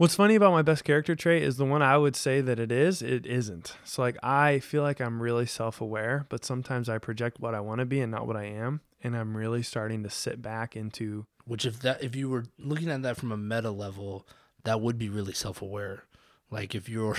What's 0.00 0.14
funny 0.14 0.34
about 0.34 0.52
my 0.52 0.62
best 0.62 0.84
character 0.84 1.14
trait 1.14 1.42
is 1.42 1.58
the 1.58 1.66
one 1.66 1.82
I 1.82 1.98
would 1.98 2.16
say 2.16 2.40
that 2.40 2.58
it 2.58 2.72
is, 2.72 3.02
it 3.02 3.26
isn't. 3.26 3.76
So 3.84 4.00
like 4.00 4.16
I 4.22 4.58
feel 4.58 4.82
like 4.82 4.98
I'm 4.98 5.20
really 5.20 5.44
self-aware, 5.44 6.24
but 6.30 6.42
sometimes 6.42 6.88
I 6.88 6.96
project 6.96 7.38
what 7.38 7.54
I 7.54 7.60
want 7.60 7.80
to 7.80 7.84
be 7.84 8.00
and 8.00 8.10
not 8.10 8.26
what 8.26 8.34
I 8.34 8.44
am, 8.44 8.80
and 9.04 9.14
I'm 9.14 9.36
really 9.36 9.62
starting 9.62 10.02
to 10.04 10.08
sit 10.08 10.40
back 10.40 10.74
into 10.74 11.26
which 11.44 11.66
if 11.66 11.80
that 11.80 12.02
if 12.02 12.16
you 12.16 12.30
were 12.30 12.46
looking 12.58 12.88
at 12.88 13.02
that 13.02 13.18
from 13.18 13.30
a 13.30 13.36
meta 13.36 13.70
level, 13.70 14.26
that 14.64 14.80
would 14.80 14.96
be 14.96 15.10
really 15.10 15.34
self 15.34 15.60
aware. 15.60 16.04
Like 16.50 16.74
if 16.74 16.88
you're 16.88 17.18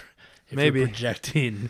if 0.52 0.58
Maybe. 0.58 0.84
projecting 0.84 1.70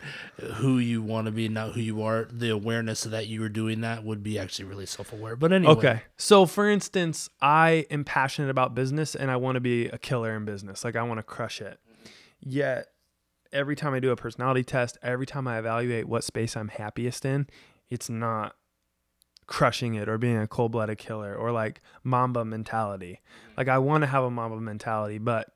who 0.55 0.79
you 0.79 1.03
want 1.03 1.27
to 1.27 1.31
be, 1.31 1.47
not 1.47 1.73
who 1.73 1.81
you 1.81 2.01
are, 2.01 2.27
the 2.31 2.49
awareness 2.49 3.03
that 3.03 3.27
you 3.27 3.39
were 3.39 3.49
doing 3.49 3.81
that 3.81 4.03
would 4.03 4.23
be 4.23 4.39
actually 4.39 4.65
really 4.65 4.87
self 4.87 5.13
aware. 5.13 5.35
But 5.35 5.53
anyway. 5.53 5.73
Okay. 5.73 6.01
So 6.17 6.47
for 6.47 6.67
instance, 6.67 7.29
I 7.41 7.85
am 7.91 8.03
passionate 8.03 8.49
about 8.49 8.73
business 8.73 9.13
and 9.13 9.29
I 9.29 9.35
want 9.35 9.55
to 9.55 9.61
be 9.61 9.85
a 9.85 9.99
killer 9.99 10.35
in 10.35 10.45
business. 10.45 10.83
Like 10.83 10.95
I 10.95 11.03
want 11.03 11.19
to 11.19 11.23
crush 11.23 11.61
it. 11.61 11.79
Yet 12.39 12.87
every 13.53 13.75
time 13.75 13.93
I 13.93 13.99
do 13.99 14.09
a 14.09 14.15
personality 14.15 14.63
test, 14.63 14.97
every 15.03 15.27
time 15.27 15.47
I 15.47 15.59
evaluate 15.59 16.07
what 16.07 16.23
space 16.23 16.57
I'm 16.57 16.69
happiest 16.69 17.23
in, 17.23 17.47
it's 17.89 18.09
not 18.09 18.55
crushing 19.45 19.93
it 19.95 20.07
or 20.09 20.17
being 20.17 20.37
a 20.37 20.47
cold 20.47 20.71
blooded 20.71 20.97
killer 20.97 21.35
or 21.35 21.51
like 21.51 21.81
Mamba 22.03 22.45
mentality. 22.45 23.19
Like 23.57 23.67
I 23.67 23.77
want 23.77 24.01
to 24.01 24.07
have 24.07 24.23
a 24.23 24.31
Mamba 24.31 24.59
mentality, 24.59 25.19
but 25.19 25.49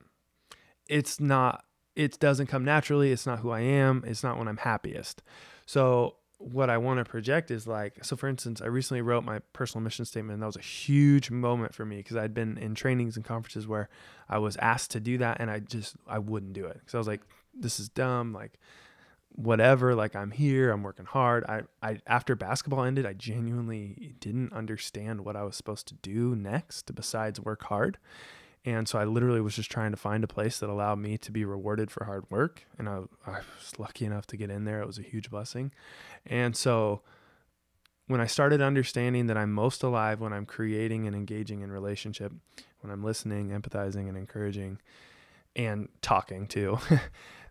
it's 0.87 1.19
not, 1.19 1.63
it 1.95 2.19
doesn't 2.19 2.47
come 2.47 2.65
naturally. 2.65 3.11
It's 3.11 3.25
not 3.25 3.39
who 3.39 3.51
I 3.51 3.61
am. 3.61 4.03
It's 4.05 4.23
not 4.23 4.37
when 4.37 4.47
I'm 4.47 4.57
happiest. 4.57 5.21
So 5.65 6.15
what 6.37 6.69
I 6.69 6.77
want 6.77 6.99
to 6.99 7.05
project 7.05 7.49
is 7.49 7.65
like, 7.65 8.03
so 8.03 8.15
for 8.15 8.27
instance, 8.27 8.61
I 8.61 8.65
recently 8.65 9.01
wrote 9.01 9.23
my 9.23 9.39
personal 9.53 9.83
mission 9.83 10.05
statement, 10.05 10.33
and 10.33 10.41
that 10.41 10.47
was 10.47 10.57
a 10.57 10.61
huge 10.61 11.31
moment 11.31 11.73
for 11.73 11.85
me 11.85 11.97
because 11.97 12.17
I'd 12.17 12.33
been 12.33 12.57
in 12.57 12.75
trainings 12.75 13.15
and 13.15 13.23
conferences 13.23 13.67
where 13.67 13.89
I 14.27 14.37
was 14.39 14.57
asked 14.57 14.91
to 14.91 14.99
do 14.99 15.17
that, 15.19 15.37
and 15.39 15.49
I 15.49 15.59
just 15.59 15.95
I 16.07 16.19
wouldn't 16.19 16.53
do 16.53 16.65
it 16.65 16.79
because 16.79 16.95
I 16.95 16.97
was 16.97 17.07
like, 17.07 17.21
this 17.53 17.79
is 17.79 17.89
dumb. 17.89 18.33
Like, 18.33 18.59
whatever 19.37 19.93
like 19.93 20.15
i'm 20.15 20.31
here 20.31 20.71
i'm 20.71 20.81
working 20.81 21.05
hard 21.05 21.43
I, 21.49 21.63
I 21.83 21.99
after 22.07 22.35
basketball 22.35 22.85
ended 22.85 23.05
i 23.05 23.11
genuinely 23.11 24.15
didn't 24.21 24.53
understand 24.53 25.25
what 25.25 25.35
i 25.35 25.43
was 25.43 25.57
supposed 25.57 25.89
to 25.89 25.93
do 25.95 26.35
next 26.37 26.95
besides 26.95 27.41
work 27.41 27.63
hard 27.65 27.97
and 28.65 28.87
so 28.87 28.99
i 28.99 29.03
literally 29.03 29.41
was 29.41 29.55
just 29.55 29.71
trying 29.71 29.91
to 29.91 29.97
find 29.97 30.23
a 30.23 30.27
place 30.27 30.59
that 30.59 30.69
allowed 30.69 30.99
me 30.99 31.17
to 31.17 31.31
be 31.31 31.45
rewarded 31.45 31.89
for 31.89 32.05
hard 32.05 32.25
work 32.29 32.65
and 32.77 32.89
i, 32.89 33.01
I 33.25 33.39
was 33.57 33.77
lucky 33.77 34.05
enough 34.05 34.27
to 34.27 34.37
get 34.37 34.49
in 34.49 34.65
there 34.65 34.81
it 34.81 34.87
was 34.87 34.99
a 34.99 35.03
huge 35.03 35.29
blessing 35.29 35.71
and 36.25 36.55
so 36.55 37.01
when 38.07 38.19
i 38.19 38.25
started 38.25 38.61
understanding 38.61 39.27
that 39.27 39.37
i'm 39.37 39.53
most 39.53 39.83
alive 39.83 40.19
when 40.19 40.33
i'm 40.33 40.45
creating 40.45 41.07
and 41.07 41.15
engaging 41.15 41.61
in 41.61 41.71
relationship 41.71 42.31
when 42.81 42.91
i'm 42.91 43.03
listening 43.03 43.49
empathizing 43.49 44.09
and 44.09 44.17
encouraging 44.17 44.79
and 45.55 45.87
talking 46.01 46.47
too 46.47 46.77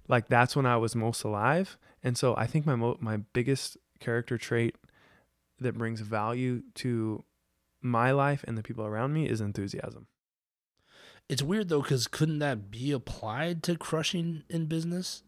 like 0.09 0.29
that's 0.29 0.55
when 0.55 0.67
I 0.67 0.77
was 0.77 0.95
most 0.95 1.25
alive. 1.25 1.79
And 2.03 2.17
so 2.17 2.35
I 2.37 2.47
think 2.47 2.67
my 2.67 2.77
mo- 2.77 2.99
my 3.01 3.19
biggest 3.19 3.77
character 4.01 4.37
trait 4.37 4.77
that 5.61 5.79
brings 5.79 6.01
value 6.01 6.63
to 6.77 7.25
my 7.81 8.11
life 8.11 8.45
and 8.47 8.59
the 8.59 8.63
people 8.63 8.85
around 8.85 9.13
me 9.13 9.29
is 9.29 9.41
enthusiasm. 9.41 10.07
It's 11.29 11.43
weird 11.43 11.69
though 11.69 11.83
cuz 11.83 12.07
couldn't 12.07 12.39
that 12.41 12.71
be 12.71 12.93
applied 12.93 13.63
to 13.65 13.77
crushing 13.77 14.43
in 14.49 14.67
business? 14.67 15.23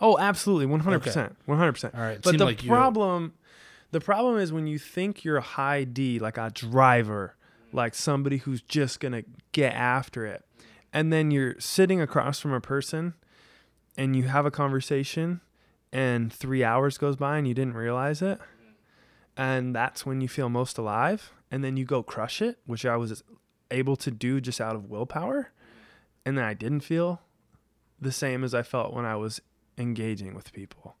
Oh, 0.00 0.18
absolutely. 0.18 0.66
100%. 0.66 1.36
100%. 1.48 1.94
All 1.94 2.00
right. 2.00 2.20
But 2.22 2.38
the 2.38 2.44
like 2.44 2.64
problem 2.66 3.34
the 3.92 4.00
problem 4.00 4.36
is 4.36 4.52
when 4.52 4.66
you 4.66 4.78
think 4.78 5.24
you're 5.24 5.38
a 5.38 5.42
high 5.42 5.84
D 5.84 6.18
like 6.18 6.38
a 6.38 6.50
driver, 6.50 7.34
like 7.72 7.94
somebody 7.94 8.38
who's 8.38 8.62
just 8.62 9.00
going 9.00 9.12
to 9.12 9.24
get 9.52 9.74
after 9.74 10.24
it. 10.26 10.44
And 10.92 11.12
then 11.12 11.30
you're 11.30 11.58
sitting 11.58 12.00
across 12.00 12.40
from 12.40 12.52
a 12.52 12.60
person 12.60 13.14
and 13.96 14.14
you 14.14 14.24
have 14.24 14.46
a 14.46 14.50
conversation 14.50 15.40
and 15.92 16.32
three 16.32 16.62
hours 16.62 16.98
goes 16.98 17.16
by 17.16 17.38
and 17.38 17.46
you 17.46 17.54
didn't 17.54 17.74
realize 17.74 18.22
it 18.22 18.38
and 19.36 19.74
that's 19.74 20.06
when 20.06 20.20
you 20.20 20.28
feel 20.28 20.48
most 20.48 20.78
alive 20.78 21.32
and 21.50 21.64
then 21.64 21.76
you 21.76 21.84
go 21.84 22.02
crush 22.02 22.40
it 22.40 22.58
which 22.66 22.86
i 22.86 22.96
was 22.96 23.22
able 23.70 23.96
to 23.96 24.10
do 24.10 24.40
just 24.40 24.60
out 24.60 24.74
of 24.74 24.90
willpower 24.90 25.50
and 26.24 26.36
then 26.36 26.44
i 26.44 26.54
didn't 26.54 26.80
feel 26.80 27.20
the 28.00 28.12
same 28.12 28.44
as 28.44 28.54
i 28.54 28.62
felt 28.62 28.92
when 28.92 29.04
i 29.04 29.16
was 29.16 29.40
engaging 29.78 30.34
with 30.34 30.52
people 30.52 30.96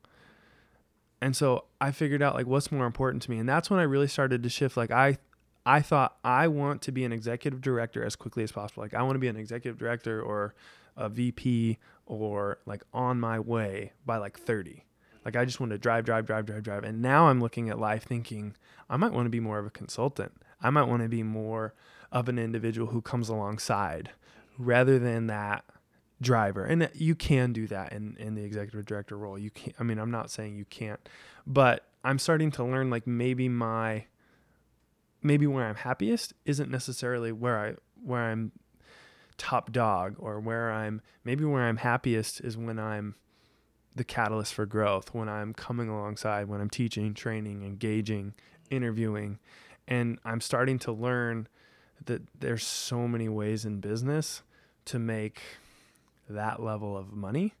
and 1.20 1.36
so 1.36 1.64
i 1.80 1.90
figured 1.90 2.22
out 2.22 2.34
like 2.34 2.46
what's 2.46 2.72
more 2.72 2.86
important 2.86 3.22
to 3.22 3.30
me 3.30 3.38
and 3.38 3.48
that's 3.48 3.70
when 3.70 3.80
i 3.80 3.84
really 3.84 4.08
started 4.08 4.42
to 4.42 4.48
shift 4.48 4.76
like 4.76 4.90
i 4.90 5.18
i 5.66 5.80
thought 5.80 6.16
i 6.24 6.48
want 6.48 6.80
to 6.80 6.92
be 6.92 7.04
an 7.04 7.12
executive 7.12 7.60
director 7.60 8.04
as 8.04 8.16
quickly 8.16 8.42
as 8.42 8.52
possible 8.52 8.82
like 8.82 8.94
i 8.94 9.02
want 9.02 9.14
to 9.14 9.20
be 9.20 9.28
an 9.28 9.36
executive 9.36 9.78
director 9.78 10.22
or 10.22 10.54
a 10.96 11.08
VP 11.08 11.78
or 12.06 12.58
like 12.66 12.82
on 12.92 13.18
my 13.20 13.40
way 13.40 13.92
by 14.04 14.18
like 14.18 14.38
30. 14.38 14.84
Like 15.24 15.36
I 15.36 15.44
just 15.44 15.60
want 15.60 15.72
to 15.72 15.78
drive, 15.78 16.04
drive, 16.04 16.26
drive, 16.26 16.46
drive, 16.46 16.62
drive. 16.62 16.84
And 16.84 17.02
now 17.02 17.28
I'm 17.28 17.40
looking 17.40 17.68
at 17.68 17.78
life 17.78 18.04
thinking 18.04 18.54
I 18.88 18.96
might 18.96 19.12
want 19.12 19.26
to 19.26 19.30
be 19.30 19.40
more 19.40 19.58
of 19.58 19.66
a 19.66 19.70
consultant. 19.70 20.32
I 20.62 20.70
might 20.70 20.88
want 20.88 21.02
to 21.02 21.08
be 21.08 21.22
more 21.22 21.74
of 22.12 22.28
an 22.28 22.38
individual 22.38 22.88
who 22.88 23.00
comes 23.00 23.28
alongside 23.28 24.10
rather 24.58 24.98
than 24.98 25.26
that 25.28 25.64
driver. 26.20 26.64
And 26.64 26.90
you 26.94 27.14
can 27.14 27.52
do 27.52 27.66
that 27.68 27.92
in, 27.92 28.16
in 28.18 28.34
the 28.34 28.44
executive 28.44 28.84
director 28.84 29.16
role. 29.16 29.38
You 29.38 29.50
can't, 29.50 29.74
I 29.78 29.84
mean, 29.84 29.98
I'm 29.98 30.10
not 30.10 30.30
saying 30.30 30.56
you 30.56 30.66
can't, 30.66 31.00
but 31.46 31.86
I'm 32.04 32.18
starting 32.18 32.50
to 32.52 32.64
learn 32.64 32.90
like 32.90 33.06
maybe 33.06 33.48
my, 33.48 34.04
maybe 35.22 35.46
where 35.46 35.66
I'm 35.66 35.76
happiest 35.76 36.34
isn't 36.44 36.70
necessarily 36.70 37.32
where 37.32 37.58
I, 37.58 37.74
where 38.02 38.30
I'm 38.30 38.52
top 39.40 39.72
dog 39.72 40.16
or 40.18 40.38
where 40.38 40.70
I'm 40.70 41.00
maybe 41.24 41.44
where 41.46 41.62
I'm 41.62 41.78
happiest 41.78 42.42
is 42.42 42.58
when 42.58 42.78
I'm 42.78 43.14
the 43.94 44.04
catalyst 44.04 44.52
for 44.52 44.66
growth, 44.66 45.14
when 45.14 45.28
I'm 45.28 45.54
coming 45.54 45.88
alongside, 45.88 46.48
when 46.48 46.60
I'm 46.60 46.70
teaching, 46.70 47.14
training, 47.14 47.64
engaging, 47.64 48.34
interviewing. 48.70 49.38
And 49.88 50.18
I'm 50.24 50.40
starting 50.40 50.78
to 50.80 50.92
learn 50.92 51.48
that 52.06 52.22
there's 52.38 52.66
so 52.66 53.06
many 53.06 53.28
ways 53.28 53.64
in 53.64 53.80
business 53.80 54.42
to 54.86 54.98
make 54.98 55.40
that 56.28 56.62
level 56.62 56.96
of 56.96 57.12
money 57.12 57.54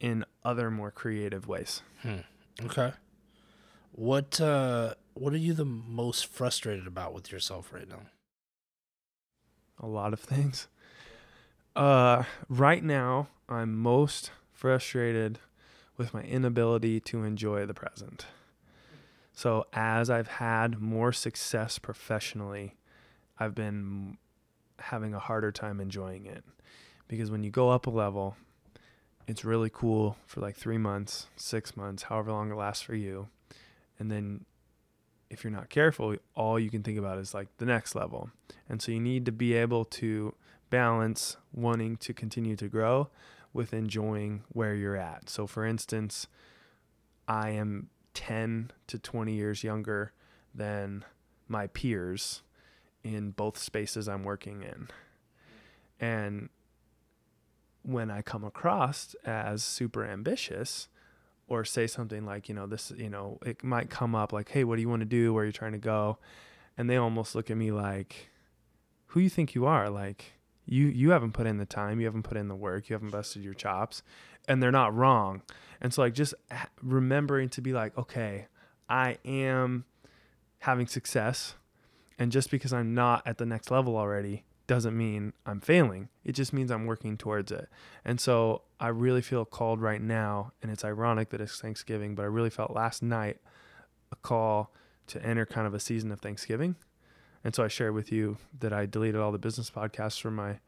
in 0.00 0.24
other 0.44 0.70
more 0.70 0.90
creative 0.90 1.46
ways. 1.48 1.82
Okay. 2.64 2.92
What 3.92 4.40
uh 4.40 4.94
what 5.14 5.32
are 5.32 5.38
you 5.38 5.54
the 5.54 5.64
most 5.64 6.26
frustrated 6.26 6.86
about 6.86 7.14
with 7.14 7.32
yourself 7.32 7.72
right 7.72 7.88
now? 7.88 8.02
A 9.80 9.86
lot 9.86 10.12
of 10.12 10.20
things. 10.20 10.68
Uh, 11.74 12.24
right 12.48 12.82
now, 12.82 13.28
I'm 13.48 13.76
most 13.76 14.30
frustrated 14.52 15.38
with 15.98 16.14
my 16.14 16.22
inability 16.22 17.00
to 17.00 17.22
enjoy 17.22 17.66
the 17.66 17.74
present. 17.74 18.26
So, 19.34 19.66
as 19.74 20.08
I've 20.08 20.28
had 20.28 20.80
more 20.80 21.12
success 21.12 21.78
professionally, 21.78 22.76
I've 23.38 23.54
been 23.54 24.18
having 24.78 25.14
a 25.14 25.18
harder 25.18 25.52
time 25.52 25.80
enjoying 25.80 26.26
it. 26.26 26.44
Because 27.08 27.30
when 27.30 27.44
you 27.44 27.50
go 27.50 27.70
up 27.70 27.86
a 27.86 27.90
level, 27.90 28.36
it's 29.26 29.44
really 29.44 29.70
cool 29.72 30.16
for 30.26 30.40
like 30.40 30.56
three 30.56 30.78
months, 30.78 31.26
six 31.36 31.76
months, 31.76 32.04
however 32.04 32.32
long 32.32 32.50
it 32.50 32.56
lasts 32.56 32.82
for 32.82 32.94
you. 32.94 33.28
And 33.98 34.10
then 34.10 34.44
if 35.30 35.42
you're 35.42 35.52
not 35.52 35.68
careful, 35.68 36.16
all 36.34 36.58
you 36.58 36.70
can 36.70 36.82
think 36.82 36.98
about 36.98 37.18
is 37.18 37.34
like 37.34 37.48
the 37.58 37.66
next 37.66 37.94
level. 37.94 38.30
And 38.68 38.80
so 38.80 38.92
you 38.92 39.00
need 39.00 39.26
to 39.26 39.32
be 39.32 39.54
able 39.54 39.84
to 39.84 40.34
balance 40.70 41.36
wanting 41.52 41.96
to 41.98 42.12
continue 42.12 42.56
to 42.56 42.68
grow 42.68 43.08
with 43.52 43.72
enjoying 43.72 44.42
where 44.52 44.74
you're 44.74 44.96
at. 44.96 45.30
So, 45.30 45.46
for 45.46 45.64
instance, 45.64 46.26
I 47.26 47.50
am 47.50 47.88
10 48.14 48.70
to 48.88 48.98
20 48.98 49.32
years 49.32 49.64
younger 49.64 50.12
than 50.54 51.04
my 51.48 51.66
peers 51.68 52.42
in 53.14 53.30
both 53.30 53.58
spaces 53.58 54.08
I'm 54.08 54.24
working 54.24 54.62
in. 54.62 54.88
And 55.98 56.48
when 57.82 58.10
I 58.10 58.22
come 58.22 58.44
across 58.44 59.14
as 59.24 59.62
super 59.62 60.04
ambitious 60.04 60.88
or 61.48 61.64
say 61.64 61.86
something 61.86 62.26
like, 62.26 62.48
you 62.48 62.54
know, 62.54 62.66
this, 62.66 62.92
you 62.96 63.08
know, 63.08 63.38
it 63.46 63.62
might 63.62 63.88
come 63.88 64.14
up 64.14 64.32
like, 64.32 64.48
hey, 64.50 64.64
what 64.64 64.76
do 64.76 64.82
you 64.82 64.88
want 64.88 65.00
to 65.00 65.06
do? 65.06 65.32
Where 65.32 65.44
are 65.44 65.46
you 65.46 65.52
trying 65.52 65.72
to 65.72 65.78
go? 65.78 66.18
And 66.76 66.90
they 66.90 66.96
almost 66.96 67.34
look 67.34 67.50
at 67.50 67.56
me 67.56 67.70
like, 67.70 68.30
who 69.06 69.20
you 69.20 69.30
think 69.30 69.54
you 69.54 69.64
are? 69.66 69.88
Like, 69.88 70.32
you 70.66 70.86
you 70.88 71.10
haven't 71.10 71.32
put 71.32 71.46
in 71.46 71.58
the 71.58 71.64
time, 71.64 72.00
you 72.00 72.06
haven't 72.06 72.24
put 72.24 72.36
in 72.36 72.48
the 72.48 72.56
work, 72.56 72.88
you 72.88 72.94
haven't 72.94 73.10
busted 73.10 73.42
your 73.42 73.54
chops, 73.54 74.02
and 74.48 74.62
they're 74.62 74.72
not 74.72 74.94
wrong. 74.94 75.42
And 75.80 75.94
so 75.94 76.02
like 76.02 76.12
just 76.12 76.34
remembering 76.82 77.48
to 77.50 77.60
be 77.60 77.72
like, 77.72 77.96
okay, 77.96 78.46
I 78.88 79.18
am 79.24 79.84
having 80.58 80.86
success, 80.86 81.54
and 82.18 82.32
just 82.32 82.50
because 82.50 82.72
I'm 82.72 82.94
not 82.94 83.22
at 83.26 83.38
the 83.38 83.46
next 83.46 83.70
level 83.70 83.96
already 83.96 84.44
doesn't 84.66 84.96
mean 84.96 85.32
I'm 85.44 85.60
failing. 85.60 86.08
It 86.24 86.32
just 86.32 86.52
means 86.52 86.70
I'm 86.72 86.86
working 86.86 87.16
towards 87.16 87.52
it. 87.52 87.68
And 88.04 88.20
so 88.20 88.62
I 88.80 88.88
really 88.88 89.22
feel 89.22 89.44
called 89.44 89.80
right 89.80 90.00
now, 90.00 90.52
and 90.60 90.70
it's 90.72 90.84
ironic 90.84 91.30
that 91.30 91.40
it's 91.40 91.60
Thanksgiving, 91.60 92.14
but 92.16 92.22
I 92.22 92.26
really 92.26 92.50
felt 92.50 92.72
last 92.72 93.02
night 93.02 93.38
a 94.10 94.16
call 94.16 94.72
to 95.08 95.24
enter 95.24 95.46
kind 95.46 95.66
of 95.68 95.74
a 95.74 95.80
season 95.80 96.10
of 96.12 96.20
Thanksgiving 96.20 96.74
and 97.44 97.54
so 97.54 97.62
I 97.62 97.68
shared 97.68 97.94
with 97.94 98.10
you 98.10 98.38
that 98.58 98.72
I 98.72 98.86
deleted 98.86 99.20
all 99.20 99.30
the 99.30 99.38
business 99.38 99.70
podcasts 99.70 100.20
from 100.20 100.34
my 100.34 100.58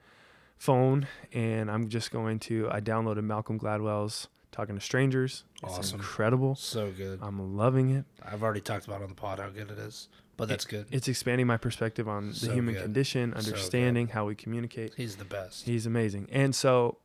phone 0.56 1.08
and 1.32 1.68
I'm 1.70 1.88
just 1.88 2.12
going 2.12 2.38
to 2.40 2.68
I 2.70 2.80
downloaded 2.80 3.24
Malcolm 3.24 3.58
Gladwell's 3.58 4.28
Talking 4.52 4.76
to 4.76 4.80
Strangers. 4.80 5.42
It's 5.62 5.78
Awesome. 5.78 5.98
incredible. 6.00 6.54
So 6.54 6.90
good. 6.92 7.18
I'm 7.20 7.56
loving 7.56 7.90
it. 7.90 8.04
I've 8.24 8.42
already 8.44 8.60
talked 8.60 8.86
about 8.86 9.02
on 9.02 9.08
the 9.08 9.14
pod 9.14 9.40
how 9.40 9.48
good 9.50 9.70
it 9.72 9.78
is. 9.78 10.08
But 10.38 10.48
that's 10.48 10.64
good. 10.64 10.86
It's 10.92 11.08
expanding 11.08 11.48
my 11.48 11.56
perspective 11.56 12.08
on 12.08 12.30
the 12.30 12.52
human 12.52 12.74
good. 12.74 12.84
condition, 12.84 13.32
So 13.32 13.38
understanding 13.38 14.08
how 14.08 14.24
we 14.24 14.36
communicate. 14.36 14.94
He's 14.96 15.16
the 15.16 15.24
best. 15.24 15.66
He's 15.66 15.84
amazing. 15.84 16.28
And 16.30 16.54
so 16.54 16.98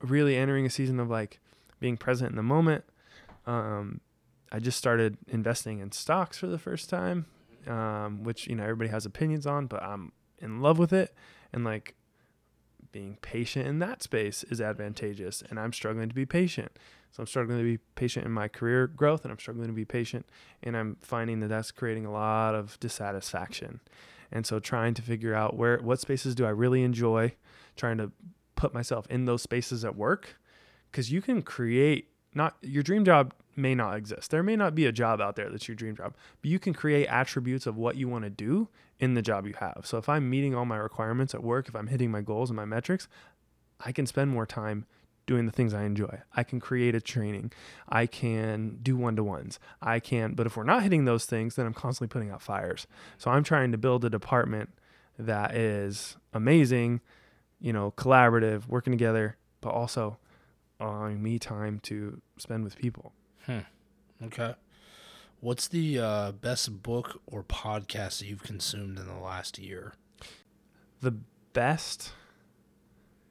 really 0.00 0.36
entering 0.36 0.66
a 0.66 0.70
season 0.70 1.00
of 1.00 1.08
like 1.08 1.40
being 1.80 1.96
present 1.96 2.30
in 2.30 2.36
the 2.36 2.42
moment. 2.42 2.84
Um, 3.46 4.02
I 4.52 4.58
just 4.58 4.76
started 4.76 5.16
investing 5.28 5.78
in 5.78 5.92
stocks 5.92 6.36
for 6.36 6.46
the 6.46 6.58
first 6.58 6.90
time, 6.90 7.24
um, 7.66 8.22
which, 8.22 8.46
you 8.46 8.54
know, 8.54 8.64
everybody 8.64 8.90
has 8.90 9.06
opinions 9.06 9.46
on, 9.46 9.66
but 9.66 9.82
I'm 9.82 10.12
in 10.38 10.60
love 10.60 10.78
with 10.78 10.92
it. 10.92 11.14
And 11.54 11.64
like 11.64 11.94
being 12.92 13.16
patient 13.22 13.66
in 13.66 13.78
that 13.78 14.02
space 14.02 14.44
is 14.44 14.60
advantageous. 14.60 15.42
And 15.48 15.58
I'm 15.58 15.72
struggling 15.72 16.10
to 16.10 16.14
be 16.14 16.26
patient. 16.26 16.72
So 17.12 17.22
I'm 17.22 17.26
struggling 17.26 17.58
to 17.58 17.64
be 17.64 17.78
patient 17.94 18.26
in 18.26 18.32
my 18.32 18.48
career 18.48 18.86
growth 18.86 19.24
and 19.24 19.30
I'm 19.30 19.38
struggling 19.38 19.68
to 19.68 19.72
be 19.72 19.84
patient. 19.84 20.26
And 20.62 20.76
I'm 20.76 20.96
finding 21.00 21.40
that 21.40 21.48
that's 21.48 21.70
creating 21.70 22.06
a 22.06 22.12
lot 22.12 22.54
of 22.54 22.80
dissatisfaction. 22.80 23.80
And 24.32 24.46
so 24.46 24.58
trying 24.58 24.94
to 24.94 25.02
figure 25.02 25.34
out 25.34 25.56
where, 25.56 25.78
what 25.78 26.00
spaces 26.00 26.34
do 26.34 26.46
I 26.46 26.50
really 26.50 26.82
enjoy, 26.82 27.34
trying 27.76 27.98
to 27.98 28.12
put 28.56 28.72
myself 28.72 29.06
in 29.10 29.26
those 29.26 29.42
spaces 29.42 29.84
at 29.84 29.96
work 29.96 30.36
because 30.90 31.10
you 31.10 31.20
can 31.20 31.42
create 31.42 32.08
not 32.34 32.56
your 32.62 32.82
dream 32.82 33.04
job 33.04 33.34
may 33.56 33.74
not 33.74 33.96
exist 33.96 34.30
there 34.30 34.42
may 34.42 34.54
not 34.54 34.72
be 34.72 34.86
a 34.86 34.92
job 34.92 35.20
out 35.20 35.34
there 35.34 35.50
that's 35.50 35.66
your 35.66 35.74
dream 35.74 35.96
job 35.96 36.14
but 36.40 36.48
you 36.48 36.60
can 36.60 36.72
create 36.72 37.06
attributes 37.06 37.66
of 37.66 37.76
what 37.76 37.96
you 37.96 38.08
want 38.08 38.22
to 38.22 38.30
do 38.30 38.68
in 39.00 39.14
the 39.14 39.20
job 39.20 39.46
you 39.46 39.54
have 39.58 39.80
so 39.84 39.98
if 39.98 40.08
i'm 40.08 40.30
meeting 40.30 40.54
all 40.54 40.64
my 40.64 40.76
requirements 40.76 41.34
at 41.34 41.42
work 41.42 41.66
if 41.66 41.74
i'm 41.74 41.88
hitting 41.88 42.10
my 42.10 42.20
goals 42.20 42.50
and 42.50 42.56
my 42.56 42.64
metrics 42.64 43.08
i 43.80 43.90
can 43.90 44.06
spend 44.06 44.30
more 44.30 44.46
time 44.46 44.86
doing 45.26 45.46
the 45.46 45.52
things 45.52 45.72
i 45.72 45.84
enjoy 45.84 46.20
i 46.34 46.42
can 46.42 46.58
create 46.58 46.94
a 46.94 47.00
training 47.00 47.52
i 47.88 48.06
can 48.06 48.78
do 48.82 48.96
one-to-ones 48.96 49.58
i 49.80 50.00
can 50.00 50.34
but 50.34 50.46
if 50.46 50.56
we're 50.56 50.64
not 50.64 50.82
hitting 50.82 51.04
those 51.04 51.24
things 51.24 51.54
then 51.56 51.66
i'm 51.66 51.74
constantly 51.74 52.12
putting 52.12 52.30
out 52.30 52.42
fires 52.42 52.86
so 53.18 53.30
i'm 53.30 53.44
trying 53.44 53.70
to 53.72 53.78
build 53.78 54.04
a 54.04 54.10
department 54.10 54.70
that 55.18 55.54
is 55.54 56.16
amazing 56.32 57.00
you 57.62 57.72
know, 57.72 57.92
collaborative, 57.92 58.66
working 58.66 58.92
together, 58.92 59.36
but 59.60 59.70
also 59.70 60.18
allowing 60.80 61.22
me 61.22 61.38
time 61.38 61.78
to 61.84 62.20
spend 62.36 62.64
with 62.64 62.76
people. 62.76 63.12
Okay. 64.22 64.54
What's 65.40 65.68
the 65.68 65.98
uh, 65.98 66.32
best 66.32 66.82
book 66.82 67.20
or 67.24 67.44
podcast 67.44 68.18
that 68.18 68.26
you've 68.26 68.42
consumed 68.42 68.98
in 68.98 69.06
the 69.06 69.14
last 69.14 69.58
year? 69.58 69.94
The 71.00 71.12
best 71.52 72.12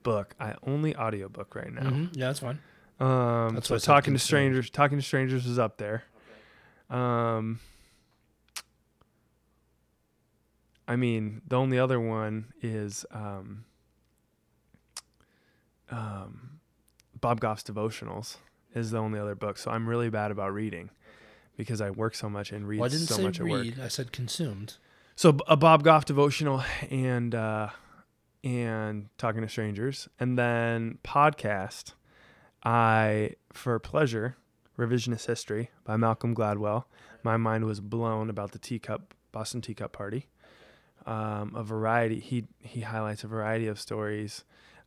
book, 0.04 0.36
I 0.40 0.56
only 0.64 0.96
audiobook 0.96 1.56
right 1.56 1.72
now. 1.72 1.90
Mhm. 1.90 2.10
Yeah, 2.16 2.28
that's 2.28 2.40
fine. 2.40 2.60
Um, 3.00 3.56
That's 3.56 3.68
so 3.68 3.76
what 3.76 3.84
talking 3.84 4.14
to 4.14 4.20
strangers, 4.20 4.70
talking 4.70 4.98
to 5.00 5.04
strangers 5.04 5.48
is 5.48 5.58
up 5.58 5.78
there. 5.78 6.04
Um, 6.90 7.60
I 10.88 10.96
mean, 10.98 11.42
the 11.48 11.56
only 11.56 11.80
other 11.80 12.00
one 12.00 12.54
is 12.62 13.06
um, 13.12 13.66
um, 15.90 16.60
Bob 17.20 17.40
Goff's 17.40 17.64
devotionals 17.64 18.38
is 18.76 18.92
the 18.92 18.98
only 19.00 19.20
other 19.20 19.36
book. 19.36 19.58
So 19.58 19.72
I'm 19.72 19.88
really 19.88 20.10
bad 20.10 20.30
about 20.32 20.54
reading 20.54 20.90
because 21.58 21.82
I 21.82 21.90
work 21.90 22.14
so 22.14 22.30
much 22.30 22.52
and 22.52 22.68
read 22.68 22.80
Well, 22.80 22.86
I 22.86 22.90
didn't 22.90 23.08
so 23.08 23.16
say 23.16 23.24
much 23.24 23.40
at 23.40 23.48
work. 23.48 23.68
I 23.80 23.88
said 23.88 24.12
consumed. 24.12 24.76
So 25.16 25.38
a 25.48 25.58
Bob 25.58 25.84
Goff 25.84 26.06
devotional 26.06 26.64
and 26.90 27.34
uh, 27.36 27.70
and 28.44 29.10
talking 29.18 29.42
to 29.42 29.50
strangers, 29.50 30.10
and 30.20 30.38
then 30.38 30.98
podcast. 31.04 31.94
I 32.64 33.32
for 33.52 33.80
pleasure 33.80 34.38
revisionist 34.78 35.26
history 35.28 35.70
by 35.84 35.98
Malcolm 35.98 36.36
Gladwell. 36.36 36.86
My 37.24 37.38
mind 37.38 37.66
was 37.66 37.80
blown 37.80 38.30
about 38.30 38.52
the 38.52 38.60
teacup 38.60 39.14
Boston 39.32 39.62
Teacup 39.62 39.92
Party. 39.92 40.28
Um, 41.06 41.54
a 41.56 41.64
variety. 41.64 42.20
He 42.20 42.46
he 42.60 42.82
highlights 42.82 43.24
a 43.24 43.28
variety 43.28 43.68
of 43.68 43.80
stories. 43.80 44.44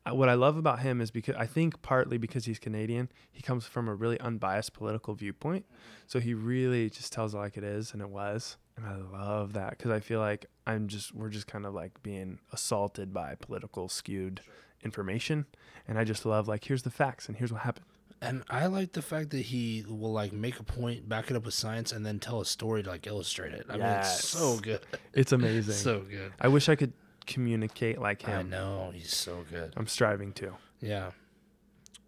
Uh, 0.07 0.15
what 0.15 0.29
I 0.29 0.35
love 0.35 0.57
about 0.57 0.81
him 0.81 1.01
is 1.01 1.11
because 1.11 1.35
I 1.37 1.47
think 1.47 1.81
partly 1.83 2.19
because 2.19 2.45
he's 2.45 2.59
Canadian, 2.59 3.09
he 3.33 3.43
comes 3.43 3.67
from 3.67 3.89
a 3.89 3.95
really 3.95 4.21
unbiased 4.21 4.75
political 4.75 5.15
viewpoint. 5.15 5.65
So 6.07 6.21
he 6.21 6.35
really 6.35 6.91
just 6.91 7.13
tells 7.13 7.35
it 7.35 7.39
like 7.39 7.57
it 7.57 7.65
is, 7.65 7.93
and 7.93 8.03
it 8.03 8.11
was. 8.11 8.57
And 8.77 8.87
I 8.87 8.97
love 8.97 9.55
that 9.55 9.71
because 9.71 9.91
I 9.91 10.01
feel 10.01 10.21
like 10.21 10.47
I'm 10.67 10.89
just 10.89 11.15
we're 11.15 11.29
just 11.29 11.47
kind 11.47 11.67
of 11.67 11.75
like 11.75 12.03
being 12.03 12.39
assaulted 12.53 13.13
by 13.13 13.35
political 13.35 13.89
skewed 13.89 14.41
information, 14.83 15.47
and 15.87 15.99
I 15.99 16.05
just 16.05 16.25
love 16.25 16.49
like 16.49 16.65
here's 16.65 16.83
the 16.83 16.91
facts 16.91 17.29
and 17.29 17.37
here's 17.37 17.53
what 17.53 17.63
happened. 17.63 17.87
And 18.21 18.43
I 18.49 18.67
like 18.67 18.93
the 18.93 19.03
fact 19.03 19.31
that 19.31 19.43
he 19.43 19.85
will 19.87 20.13
like 20.13 20.33
make 20.33 20.59
a 20.59 20.63
point, 20.63 21.09
back 21.09 21.31
it 21.31 21.37
up 21.37 21.45
with 21.45 21.55
science, 21.55 21.93
and 21.93 22.07
then 22.07 22.19
tell 22.19 22.41
a 22.41 22.47
story 22.47 22.83
to 22.83 22.89
like 22.89 23.07
illustrate 23.07 23.53
it. 23.53 23.67
I 23.69 23.73
mean, 23.77 23.83
it's 23.87 24.25
so 24.29 24.59
good. 24.59 24.81
It's 25.13 25.33
amazing. 25.33 25.75
So 25.75 26.01
good. 26.01 26.33
I 26.41 26.49
wish 26.49 26.69
I 26.69 26.75
could 26.75 26.93
communicate 27.27 28.01
like 28.01 28.23
him. 28.23 28.39
I 28.39 28.43
know 28.43 28.91
he's 28.93 29.15
so 29.15 29.45
good. 29.51 29.75
I'm 29.77 29.87
striving 29.87 30.33
to. 30.35 30.55
Yeah. 30.81 31.11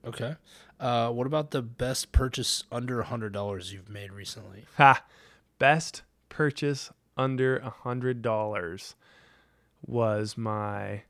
Okay. 0.05 0.37
Uh, 0.79 1.11
what 1.11 1.27
about 1.27 1.51
the 1.51 1.63
best 1.63 2.13
purchase 2.13 2.65
under 2.71 3.01
a 3.01 3.05
hundred 3.05 3.33
dollars 3.33 3.73
you've 3.73 3.89
made 3.89 4.13
recently? 4.13 4.65
Ha! 4.77 5.05
Best 5.59 6.03
purchase 6.29 6.91
under 7.17 7.57
a 7.59 7.71
hundred 7.71 8.23
dollars 8.23 8.95
was 9.87 10.37
my 10.37 11.03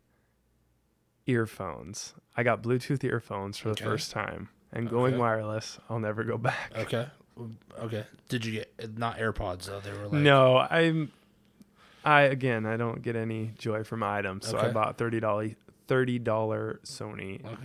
earphones. 1.26 2.14
I 2.36 2.42
got 2.42 2.62
Bluetooth 2.62 3.02
earphones 3.04 3.58
for 3.58 3.70
the 3.70 3.76
first 3.76 4.10
time, 4.10 4.48
and 4.72 4.88
going 4.88 5.18
wireless, 5.18 5.78
I'll 5.88 6.00
never 6.00 6.24
go 6.24 6.38
back. 6.38 6.72
Okay. 6.76 7.06
Okay. 7.78 8.02
Did 8.30 8.46
you 8.46 8.52
get 8.52 8.96
not 8.98 9.18
AirPods 9.18 9.66
though? 9.66 9.78
They 9.80 9.92
were 9.92 10.04
like 10.04 10.12
no, 10.12 10.56
I'm. 10.56 11.12
I 12.02 12.22
again, 12.22 12.64
I 12.64 12.78
don't 12.78 13.02
get 13.02 13.14
any 13.14 13.52
joy 13.58 13.84
from 13.84 14.02
items, 14.02 14.46
so 14.48 14.56
I 14.56 14.68
bought 14.70 14.96
thirty 14.96 15.20
dollar 15.20 15.50
thirty 15.86 16.18
dollar 16.18 16.80
Sony 16.82 17.44
Okay. 17.44 17.56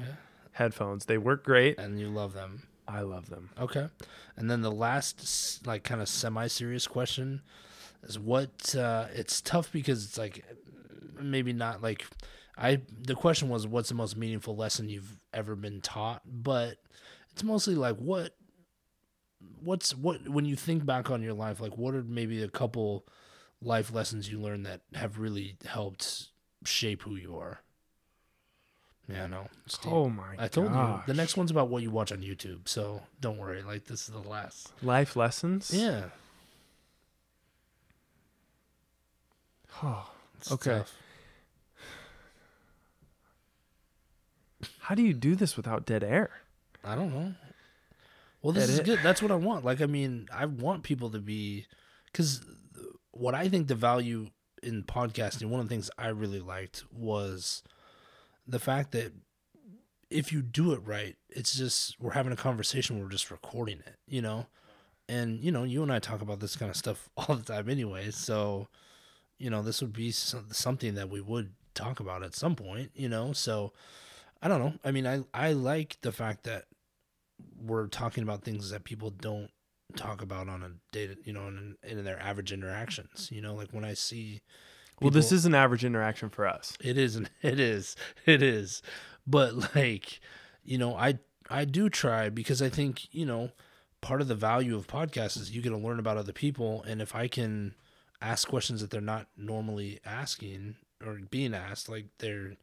headphones. 0.52 1.06
They 1.06 1.18
work 1.18 1.46
great. 1.46 1.80
And 1.80 1.98
you 2.02 2.10
love 2.10 2.34
them. 2.34 2.64
I 2.86 3.00
love 3.00 3.30
them. 3.30 3.52
Okay. 3.58 3.88
And 4.36 4.52
then 4.52 4.60
the 4.62 4.72
last, 4.74 5.66
like, 5.66 5.86
kind 5.86 6.02
of 6.02 6.10
semi-serious 6.10 6.86
question 6.86 7.42
is 8.04 8.20
what? 8.20 8.76
Uh, 8.76 9.08
it's 9.14 9.41
tough 9.41 9.72
because 9.72 10.06
it's 10.06 10.18
like 10.18 10.43
maybe 11.20 11.54
not 11.54 11.82
like 11.82 12.06
I. 12.58 12.82
The 13.02 13.16
question 13.16 13.49
was, 13.49 13.68
what's 13.68 13.89
the 13.89 13.95
most 13.95 14.18
meaningful 14.18 14.56
lesson 14.56 14.89
you've 14.89 15.18
ever 15.34 15.56
been 15.56 15.82
taught? 15.82 16.22
But 16.26 16.78
it's 17.32 17.43
mostly 17.43 17.76
like 17.76 17.97
what. 17.97 18.36
What's 19.64 19.95
what 19.95 20.28
when 20.30 20.45
you 20.45 20.56
think 20.56 20.86
back 20.86 21.10
on 21.10 21.22
your 21.22 21.34
life? 21.34 21.60
Like, 21.60 21.78
what 21.78 21.95
are 21.95 22.04
maybe 22.04 22.43
a 22.43 22.49
couple 22.49 23.08
life 23.62 23.93
lessons 23.93 24.32
you 24.32 24.39
learned 24.39 24.66
that 24.66 24.82
have 24.93 25.20
really 25.20 25.58
helped 25.66 26.30
shape 26.64 27.04
who 27.04 27.16
you 27.16 27.38
are? 27.38 27.62
Yeah, 29.08 29.28
no. 29.28 29.47
Steve. 29.66 29.91
Oh 29.91 30.10
my! 30.10 30.36
I 30.38 30.47
told 30.47 30.72
you 30.72 31.02
the 31.08 31.14
next 31.14 31.36
one's 31.38 31.52
about 31.52 31.70
what 31.70 31.84
you 31.84 31.89
watch 31.91 32.12
on 32.12 32.20
YouTube, 32.20 32.68
so 32.68 33.02
don't 33.20 33.38
worry. 33.38 33.62
Like 33.64 33.86
this 33.86 34.02
is 34.02 34.14
the 34.14 34.20
last. 34.20 34.72
life 34.84 35.16
lessons. 35.16 35.72
Yeah. 35.74 36.06
Oh, 39.84 40.09
Okay. 40.51 40.78
tough. 40.80 40.95
how 44.80 44.95
do 44.95 45.01
you 45.01 45.13
do 45.13 45.36
this 45.36 45.55
without 45.57 45.86
dead 45.86 46.03
air? 46.03 46.30
I 46.84 46.95
don't 46.95 47.11
know. 47.13 47.34
Well, 48.41 48.53
this 48.53 48.69
is 48.69 48.80
good. 48.82 48.99
That's 49.03 49.22
what 49.22 49.32
I 49.32 49.36
want. 49.36 49.63
Like, 49.63 49.82
I 49.82 49.86
mean, 49.86 50.28
I 50.34 50.45
want 50.45 50.84
people 50.84 51.09
to 51.11 51.19
be, 51.19 51.67
because 52.11 52.41
what 53.11 53.36
I 53.36 53.47
think 53.49 53.67
the 53.67 53.76
value 53.76 54.30
in 54.63 54.84
podcasting, 54.84 55.45
one 55.49 55.59
of 55.59 55.67
the 55.69 55.74
things 55.74 55.89
I 55.97 56.07
really 56.07 56.39
liked 56.39 56.84
was 56.91 57.63
the 58.47 58.59
fact 58.59 58.91
that 58.91 59.13
if 60.09 60.34
you 60.34 60.41
do 60.41 60.74
it 60.74 60.82
right, 60.86 61.15
it's 61.30 61.55
just 61.55 61.99
we're 61.99 62.11
having 62.11 62.34
a 62.34 62.38
conversation, 62.38 62.99
we're 62.99 63.09
just 63.09 63.32
recording 63.32 63.80
it, 63.86 63.95
you 64.07 64.22
know? 64.22 64.47
And, 65.07 65.43
you 65.43 65.51
know, 65.51 65.63
you 65.63 65.84
and 65.84 65.91
I 65.91 65.99
talk 65.99 66.22
about 66.22 66.39
this 66.39 66.55
kind 66.55 66.69
of 66.69 66.76
stuff 66.78 67.09
all 67.17 67.36
the 67.36 67.43
time 67.43 67.69
anyway. 67.69 68.11
So, 68.11 68.67
you 69.42 69.50
know, 69.50 69.62
this 69.62 69.82
would 69.82 69.94
be 69.94 70.12
something 70.12 70.96
that 70.96 71.10
we 71.10 71.22
would 71.22 71.54
talk 71.74 72.00
about 72.00 72.24
at 72.24 72.36
some 72.36 72.56
point, 72.56 72.92
you 72.96 73.10
know? 73.10 73.34
So, 73.34 73.74
I 74.42 74.48
don't 74.48 74.60
know. 74.60 74.74
I 74.84 74.92
mean, 74.92 75.06
I, 75.08 75.24
I 75.34 75.54
like 75.54 75.98
the 76.02 76.12
fact 76.12 76.44
that 76.44 76.66
we're 77.60 77.88
talking 77.88 78.24
about 78.24 78.44
things 78.44 78.70
that 78.72 78.84
people 78.84 79.10
don't 79.10 79.50
talk 79.96 80.22
about 80.22 80.48
on 80.50 80.64
a 80.64 80.72
data, 80.92 81.16
you 81.24 81.34
know, 81.34 81.48
in, 81.48 81.76
in 81.84 82.04
their 82.04 82.20
average 82.22 82.52
interactions. 82.52 83.30
You 83.32 83.42
know, 83.42 83.54
like 83.56 83.70
when 83.72 83.86
I 83.86 83.94
see, 83.94 84.42
Well, 85.02 85.12
this 85.12 85.32
is 85.32 85.46
an 85.46 85.56
average 85.56 85.84
interaction 85.86 86.30
for 86.30 86.48
us. 86.48 86.78
it 86.80 86.98
is, 86.98 87.18
it 87.42 87.60
is, 87.60 87.96
it 88.26 88.42
is, 88.42 88.82
but 89.28 89.76
like, 89.76 90.20
you 90.64 90.78
know, 90.78 90.96
I 90.96 91.20
I 91.50 91.66
do 91.66 91.89
try 91.89 92.30
because 92.30 92.62
I 92.62 92.70
think 92.70 93.14
you 93.14 93.26
know 93.26 93.52
part 94.00 94.22
of 94.22 94.28
the 94.28 94.36
value 94.36 94.76
of 94.76 94.88
podcasts 94.88 95.38
is 95.38 95.52
you 95.52 95.62
get 95.62 95.70
to 95.70 95.78
learn 95.78 96.00
about 96.00 96.18
other 96.18 96.34
people, 96.34 96.84
and 96.88 97.02
if 97.02 97.14
I 97.16 97.28
can 97.28 97.76
ask 98.22 98.47
questions 98.47 98.82
that 98.82 98.91
they're 98.91 99.01
not 99.01 99.28
normally 99.36 99.99
asking 100.05 100.76
or 101.05 101.19
being 101.30 101.53
asked, 101.53 101.89
like 101.89 102.05
they're 102.19 102.53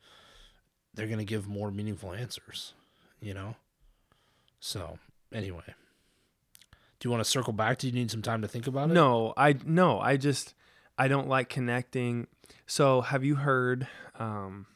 they're 0.95 1.07
gonna 1.07 1.25
give 1.25 1.49
more 1.49 1.71
meaningful 1.71 2.13
answers, 2.13 2.75
you 3.21 3.35
know. 3.35 3.57
So 4.61 4.99
anyway, 5.33 5.75
do 7.01 7.07
you 7.07 7.11
want 7.11 7.23
to 7.23 7.31
circle 7.31 7.53
back? 7.53 7.79
Do 7.79 7.87
you 7.87 7.93
need 7.93 8.11
some 8.11 8.23
time 8.23 8.43
to 8.43 8.49
think 8.49 8.67
about 8.67 8.91
it? 8.91 8.95
No, 8.95 9.35
I 9.37 9.55
no, 9.65 10.01
I 10.01 10.17
just 10.17 10.55
I 10.97 11.09
don't 11.09 11.29
like 11.29 11.49
connecting. 11.49 12.27
So, 12.67 13.03
have 13.03 13.25
you 13.25 13.37
heard 13.37 13.87
um 14.19 14.67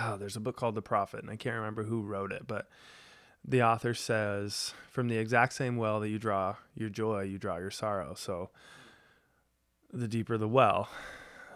oh, 0.00 0.16
there's 0.16 0.36
a 0.36 0.40
book 0.40 0.56
called 0.56 0.74
The 0.74 0.82
Prophet 0.82 1.20
and 1.20 1.30
I 1.30 1.36
can't 1.36 1.56
remember 1.56 1.84
who 1.84 2.02
wrote 2.02 2.32
it, 2.32 2.46
but 2.46 2.68
the 3.46 3.62
author 3.62 3.92
says 3.92 4.72
from 4.90 5.08
the 5.08 5.18
exact 5.18 5.52
same 5.52 5.76
well 5.76 6.00
that 6.00 6.08
you 6.08 6.18
draw 6.18 6.56
your 6.74 6.88
joy, 6.88 7.22
you 7.22 7.38
draw 7.38 7.58
your 7.58 7.70
sorrow. 7.70 8.14
So, 8.14 8.50
the 9.94 10.08
deeper 10.08 10.36
the 10.36 10.48
well, 10.48 10.88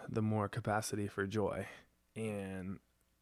the 0.07 0.21
more 0.21 0.47
capacity 0.47 1.07
for 1.07 1.27
joy. 1.27 1.67
And 2.15 2.79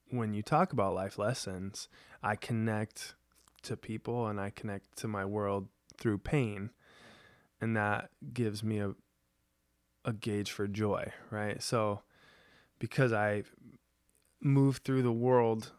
when 0.09 0.34
you 0.34 0.43
talk 0.43 0.72
about 0.72 0.93
life 0.93 1.18
lessons, 1.18 1.89
I 2.22 2.36
connect 2.36 3.15
to 3.63 3.76
people 3.76 4.28
and 4.28 4.39
I 4.39 4.51
connect 4.51 4.95
to 4.99 5.07
my 5.07 5.26
world 5.26 5.68
through 5.97 6.20
pain 6.20 6.70
and 7.59 7.76
that 7.76 8.11
gives 8.34 8.63
me 8.63 8.80
a 8.80 8.93
a 10.05 10.13
gauge 10.13 10.51
for 10.51 10.68
joy, 10.68 11.11
right? 11.30 11.61
So 11.61 12.01
because 12.80 13.11
I 13.11 13.43
move 14.39 14.78
through 14.78 15.01
the 15.01 15.11
world 15.11 15.74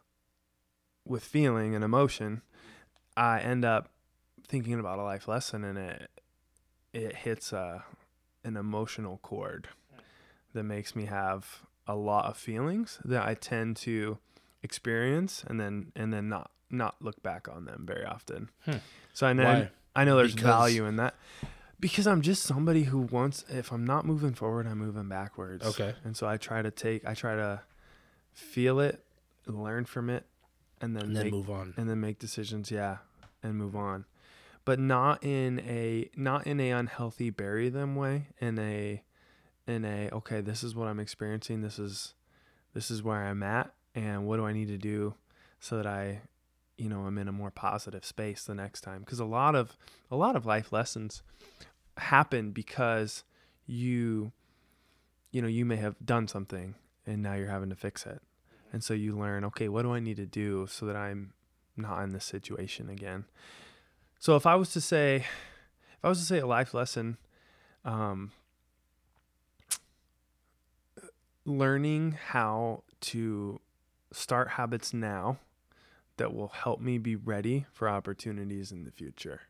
with 1.03 1.23
feeling 1.23 1.73
and 1.73 1.83
emotion, 1.83 2.43
I 3.17 3.39
end 3.39 3.65
up 3.65 3.89
thinking 4.47 4.79
about 4.79 4.99
a 4.99 5.03
life 5.03 5.27
lesson 5.27 5.63
and 5.63 5.79
it 5.79 6.11
it 6.93 7.15
hits 7.15 7.51
a 7.53 7.83
an 8.43 8.57
emotional 8.57 9.17
chord 9.17 9.67
that 10.53 10.63
makes 10.63 10.95
me 10.95 11.05
have 11.05 11.59
a 11.87 11.95
lot 11.95 12.25
of 12.25 12.37
feelings 12.37 12.99
that 13.05 13.25
I 13.27 13.33
tend 13.33 13.75
to 13.77 14.17
experience 14.63 15.43
and 15.47 15.59
then 15.59 15.91
and 15.95 16.11
then 16.13 16.29
not 16.29 16.51
not 16.69 16.95
look 17.01 17.21
back 17.23 17.47
on 17.47 17.65
them 17.65 17.85
very 17.87 18.05
often. 18.05 18.49
Hmm. 18.65 18.77
So 19.13 19.25
I 19.27 19.33
know 19.33 19.43
Why? 19.43 19.69
I 19.95 20.03
know 20.05 20.17
there's 20.17 20.35
Because- 20.35 20.47
value 20.47 20.85
in 20.85 20.97
that 20.97 21.15
because 21.79 22.05
I'm 22.07 22.21
just 22.21 22.43
somebody 22.43 22.83
who 22.83 22.99
wants 22.99 23.43
if 23.49 23.71
I'm 23.71 23.85
not 23.85 24.05
moving 24.05 24.33
forward, 24.33 24.67
I'm 24.67 24.77
moving 24.77 25.07
backwards. 25.09 25.65
Okay. 25.65 25.95
And 26.03 26.15
so 26.15 26.27
I 26.27 26.37
try 26.37 26.61
to 26.61 26.71
take 26.71 27.05
I 27.07 27.13
try 27.13 27.35
to 27.35 27.61
feel 28.33 28.79
it, 28.79 29.03
learn 29.47 29.85
from 29.85 30.09
it 30.09 30.25
and 30.81 30.95
then 30.95 31.05
and 31.05 31.15
then 31.15 31.23
make 31.25 31.33
move 31.33 31.49
on. 31.49 31.73
and 31.77 31.89
then 31.89 31.99
make 31.99 32.19
decisions, 32.19 32.69
yeah, 32.71 32.97
and 33.43 33.55
move 33.55 33.75
on. 33.75 34.05
But 34.65 34.79
not 34.79 35.23
in 35.23 35.59
a 35.61 36.09
not 36.15 36.45
in 36.45 36.59
a 36.59 36.71
unhealthy 36.71 37.29
bury 37.29 37.69
them 37.69 37.95
way, 37.95 38.27
in 38.39 38.59
a 38.59 39.03
in 39.67 39.85
a 39.85 40.09
okay, 40.11 40.41
this 40.41 40.63
is 40.63 40.75
what 40.75 40.87
I'm 40.87 40.99
experiencing, 40.99 41.61
this 41.61 41.79
is 41.79 42.13
this 42.73 42.91
is 42.91 43.01
where 43.01 43.25
I'm 43.25 43.43
at 43.43 43.73
and 43.95 44.27
what 44.27 44.37
do 44.37 44.45
I 44.45 44.53
need 44.53 44.67
to 44.67 44.77
do 44.77 45.15
so 45.59 45.77
that 45.77 45.87
I 45.87 46.21
you 46.77 46.87
know, 46.87 47.01
I'm 47.01 47.17
in 47.17 47.27
a 47.27 47.33
more 47.33 47.51
positive 47.51 48.05
space 48.05 48.45
the 48.45 48.55
next 48.55 48.81
time 48.81 49.01
because 49.01 49.19
a 49.19 49.25
lot 49.25 49.53
of 49.53 49.75
a 50.09 50.15
lot 50.15 50.35
of 50.35 50.45
life 50.45 50.71
lessons 50.71 51.21
happen 51.97 52.51
because 52.51 53.23
you 53.65 54.31
you 55.31 55.41
know, 55.41 55.47
you 55.47 55.65
may 55.65 55.75
have 55.75 55.95
done 56.03 56.27
something 56.27 56.75
and 57.05 57.21
now 57.21 57.35
you're 57.35 57.47
having 57.47 57.69
to 57.69 57.75
fix 57.75 58.05
it. 58.05 58.21
And 58.71 58.83
so 58.83 58.93
you 58.93 59.17
learn, 59.17 59.43
okay, 59.45 59.67
what 59.67 59.81
do 59.83 59.91
I 59.91 59.99
need 59.99 60.17
to 60.17 60.25
do 60.25 60.67
so 60.67 60.85
that 60.85 60.95
I'm 60.95 61.33
not 61.75 62.01
in 62.03 62.11
this 62.11 62.25
situation 62.25 62.89
again? 62.89 63.25
So 64.19 64.35
if 64.35 64.45
I 64.45 64.55
was 64.55 64.73
to 64.73 64.81
say, 64.81 65.15
if 65.15 66.03
I 66.03 66.09
was 66.09 66.19
to 66.19 66.25
say 66.25 66.39
a 66.39 66.45
life 66.45 66.73
lesson, 66.73 67.17
um, 67.85 68.31
learning 71.45 72.17
how 72.27 72.83
to 72.99 73.59
start 74.11 74.49
habits 74.49 74.93
now 74.93 75.39
that 76.17 76.33
will 76.33 76.49
help 76.49 76.81
me 76.81 76.97
be 76.97 77.15
ready 77.15 77.65
for 77.71 77.87
opportunities 77.87 78.73
in 78.73 78.83
the 78.83 78.91
future. 78.91 79.41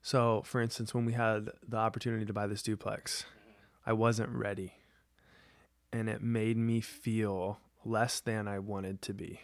So, 0.00 0.42
for 0.44 0.60
instance, 0.60 0.94
when 0.94 1.04
we 1.04 1.14
had 1.14 1.50
the 1.66 1.76
opportunity 1.76 2.24
to 2.24 2.32
buy 2.32 2.46
this 2.46 2.62
duplex, 2.62 3.24
I 3.84 3.92
wasn't 3.94 4.30
ready. 4.30 4.74
And 5.92 6.08
it 6.08 6.22
made 6.22 6.56
me 6.56 6.80
feel 6.80 7.58
less 7.84 8.20
than 8.20 8.46
I 8.46 8.60
wanted 8.60 9.02
to 9.02 9.12
be. 9.12 9.40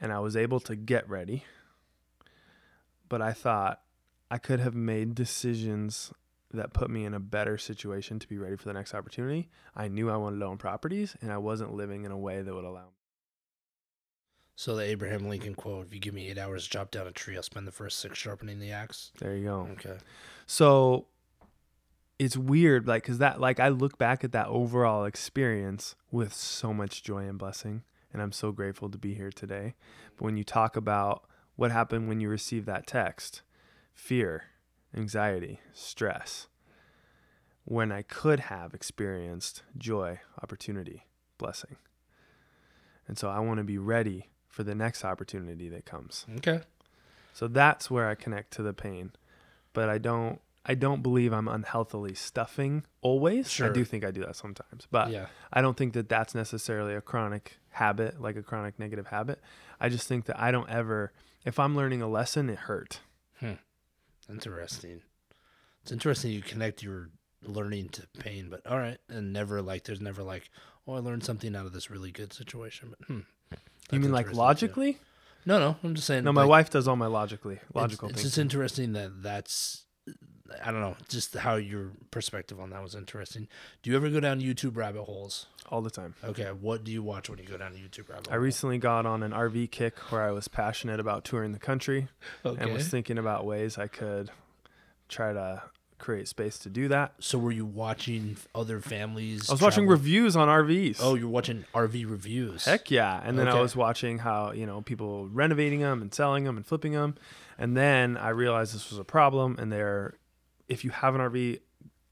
And 0.00 0.12
I 0.12 0.20
was 0.20 0.36
able 0.36 0.60
to 0.60 0.76
get 0.76 1.08
ready. 1.08 1.44
But 3.08 3.22
I 3.22 3.32
thought 3.32 3.80
I 4.30 4.38
could 4.38 4.60
have 4.60 4.74
made 4.74 5.14
decisions 5.14 6.12
that 6.52 6.72
put 6.72 6.90
me 6.90 7.04
in 7.04 7.14
a 7.14 7.20
better 7.20 7.58
situation 7.58 8.18
to 8.18 8.28
be 8.28 8.38
ready 8.38 8.56
for 8.56 8.64
the 8.64 8.72
next 8.72 8.94
opportunity. 8.94 9.48
I 9.76 9.88
knew 9.88 10.10
I 10.10 10.16
wanted 10.16 10.38
to 10.40 10.46
own 10.46 10.58
properties 10.58 11.16
and 11.20 11.30
I 11.30 11.38
wasn't 11.38 11.74
living 11.74 12.04
in 12.04 12.10
a 12.10 12.18
way 12.18 12.40
that 12.42 12.54
would 12.54 12.64
allow 12.64 12.84
me. 12.86 12.92
So 14.56 14.74
the 14.74 14.82
Abraham 14.82 15.28
Lincoln 15.28 15.54
quote: 15.54 15.86
"If 15.86 15.94
you 15.94 16.00
give 16.00 16.14
me 16.14 16.28
eight 16.28 16.38
hours 16.38 16.64
to 16.64 16.70
chop 16.70 16.90
down 16.90 17.06
a 17.06 17.12
tree, 17.12 17.36
I'll 17.36 17.42
spend 17.42 17.66
the 17.66 17.72
first 17.72 17.98
six 18.00 18.18
sharpening 18.18 18.58
the 18.58 18.72
axe." 18.72 19.12
There 19.18 19.36
you 19.36 19.44
go. 19.44 19.68
Okay. 19.72 19.98
So 20.46 21.06
it's 22.18 22.36
weird, 22.36 22.88
like, 22.88 23.04
cause 23.04 23.18
that, 23.18 23.40
like, 23.40 23.60
I 23.60 23.68
look 23.68 23.98
back 23.98 24.24
at 24.24 24.32
that 24.32 24.48
overall 24.48 25.04
experience 25.04 25.94
with 26.10 26.34
so 26.34 26.74
much 26.74 27.04
joy 27.04 27.28
and 27.28 27.38
blessing, 27.38 27.84
and 28.12 28.20
I'm 28.20 28.32
so 28.32 28.50
grateful 28.50 28.90
to 28.90 28.98
be 28.98 29.14
here 29.14 29.30
today. 29.30 29.76
But 30.16 30.24
when 30.24 30.36
you 30.36 30.42
talk 30.42 30.74
about 30.74 31.28
what 31.58 31.72
happened 31.72 32.08
when 32.08 32.20
you 32.20 32.28
received 32.28 32.66
that 32.66 32.86
text, 32.86 33.42
fear, 33.92 34.44
anxiety, 34.96 35.58
stress, 35.72 36.46
when 37.64 37.90
I 37.90 38.02
could 38.02 38.38
have 38.38 38.74
experienced 38.74 39.64
joy, 39.76 40.20
opportunity, 40.40 41.08
blessing. 41.36 41.74
And 43.08 43.18
so 43.18 43.28
I 43.28 43.40
want 43.40 43.58
to 43.58 43.64
be 43.64 43.76
ready 43.76 44.28
for 44.46 44.62
the 44.62 44.76
next 44.76 45.04
opportunity 45.04 45.68
that 45.68 45.84
comes. 45.84 46.26
Okay. 46.36 46.60
So 47.34 47.48
that's 47.48 47.90
where 47.90 48.08
I 48.08 48.14
connect 48.14 48.52
to 48.52 48.62
the 48.62 48.72
pain. 48.72 49.10
But 49.72 49.88
I 49.88 49.98
don't 49.98 50.40
I 50.64 50.74
don't 50.74 51.02
believe 51.02 51.32
I'm 51.32 51.48
unhealthily 51.48 52.14
stuffing 52.14 52.84
always. 53.00 53.50
Sure. 53.50 53.68
I 53.68 53.72
do 53.72 53.84
think 53.84 54.04
I 54.04 54.12
do 54.12 54.20
that 54.20 54.36
sometimes, 54.36 54.86
but 54.92 55.10
yeah. 55.10 55.26
I 55.52 55.60
don't 55.60 55.76
think 55.76 55.94
that 55.94 56.08
that's 56.08 56.36
necessarily 56.36 56.94
a 56.94 57.00
chronic 57.00 57.56
habit, 57.70 58.20
like 58.20 58.36
a 58.36 58.44
chronic 58.44 58.78
negative 58.78 59.08
habit. 59.08 59.40
I 59.80 59.88
just 59.88 60.06
think 60.06 60.26
that 60.26 60.38
I 60.38 60.52
don't 60.52 60.70
ever, 60.70 61.12
if 61.48 61.58
I'm 61.58 61.74
learning 61.74 62.02
a 62.02 62.08
lesson, 62.08 62.48
it 62.50 62.58
hurt. 62.58 63.00
Interesting. 64.30 65.00
It's 65.82 65.90
interesting 65.90 66.32
you 66.32 66.42
connect 66.42 66.82
your 66.82 67.08
learning 67.42 67.88
to 67.90 68.06
pain, 68.18 68.48
but 68.50 68.66
all 68.66 68.76
right, 68.76 68.98
and 69.08 69.32
never 69.32 69.62
like 69.62 69.84
there's 69.84 70.02
never 70.02 70.22
like, 70.22 70.50
oh, 70.86 70.94
I 70.94 70.98
learned 70.98 71.24
something 71.24 71.56
out 71.56 71.64
of 71.64 71.72
this 71.72 71.90
really 71.90 72.10
good 72.10 72.34
situation. 72.34 72.90
But 72.90 73.06
hmm, 73.06 73.20
You 73.90 74.00
mean 74.00 74.12
like 74.12 74.26
interesting, 74.26 74.34
too. 74.34 74.38
logically? 74.38 74.98
No, 75.46 75.58
no, 75.58 75.76
I'm 75.82 75.94
just 75.94 76.06
saying. 76.06 76.24
No, 76.24 76.32
my 76.32 76.42
like, 76.42 76.50
wife 76.50 76.70
does 76.70 76.86
all 76.86 76.96
my 76.96 77.06
logically 77.06 77.58
logical 77.72 78.10
It's, 78.10 78.18
it's 78.18 78.24
just 78.24 78.38
interesting 78.38 78.92
that 78.92 79.22
that's. 79.22 79.86
I 80.64 80.70
don't 80.70 80.80
know, 80.80 80.96
just 81.08 81.34
how 81.34 81.56
your 81.56 81.90
perspective 82.10 82.58
on 82.58 82.70
that 82.70 82.82
was 82.82 82.94
interesting. 82.94 83.48
Do 83.82 83.90
you 83.90 83.96
ever 83.96 84.08
go 84.08 84.20
down 84.20 84.40
YouTube 84.40 84.76
rabbit 84.76 85.04
holes? 85.04 85.46
all 85.70 85.82
the 85.82 85.90
time. 85.90 86.14
Okay, 86.24 86.46
what 86.46 86.84
do 86.84 86.92
you 86.92 87.02
watch 87.02 87.28
when 87.28 87.38
you 87.38 87.44
go 87.44 87.56
down 87.56 87.72
a 87.72 87.76
YouTube 87.76 88.08
rabbit 88.08 88.26
holes? 88.26 88.28
I 88.28 88.32
hole? 88.32 88.40
recently 88.40 88.78
got 88.78 89.06
on 89.06 89.22
an 89.22 89.32
RV 89.32 89.70
kick 89.70 89.98
where 90.10 90.22
I 90.22 90.30
was 90.30 90.48
passionate 90.48 91.00
about 91.00 91.24
touring 91.24 91.52
the 91.52 91.58
country 91.58 92.08
okay. 92.44 92.62
and 92.62 92.72
was 92.72 92.88
thinking 92.88 93.18
about 93.18 93.44
ways 93.44 93.78
I 93.78 93.86
could 93.86 94.30
try 95.08 95.32
to 95.32 95.62
create 95.98 96.28
space 96.28 96.58
to 96.58 96.70
do 96.70 96.86
that. 96.88 97.12
so 97.18 97.38
were 97.38 97.50
you 97.50 97.66
watching 97.66 98.36
other 98.54 98.80
families? 98.80 99.50
I 99.50 99.52
was 99.52 99.60
watching 99.60 99.86
reviews 99.86 100.36
on 100.36 100.46
RVs. 100.48 100.98
Oh, 101.00 101.16
you're 101.16 101.28
watching 101.28 101.64
RV 101.74 102.08
reviews. 102.08 102.64
Heck 102.64 102.90
yeah. 102.90 103.20
And 103.24 103.38
then 103.38 103.48
I 103.48 103.60
was 103.60 103.74
watching 103.74 104.18
how, 104.18 104.52
you 104.52 104.64
know, 104.64 104.80
people 104.80 105.26
renovating 105.28 105.80
them 105.80 106.00
and 106.00 106.14
selling 106.14 106.44
them 106.44 106.56
and 106.56 106.64
flipping 106.64 106.92
them. 106.92 107.16
And 107.58 107.76
then 107.76 108.16
I 108.16 108.28
realized 108.28 108.74
this 108.74 108.90
was 108.90 109.00
a 109.00 109.04
problem. 109.04 109.56
And 109.58 109.72
they're, 109.72 110.14
if 110.68 110.84
you 110.84 110.90
have 110.90 111.14
an 111.14 111.20
RV, 111.20 111.60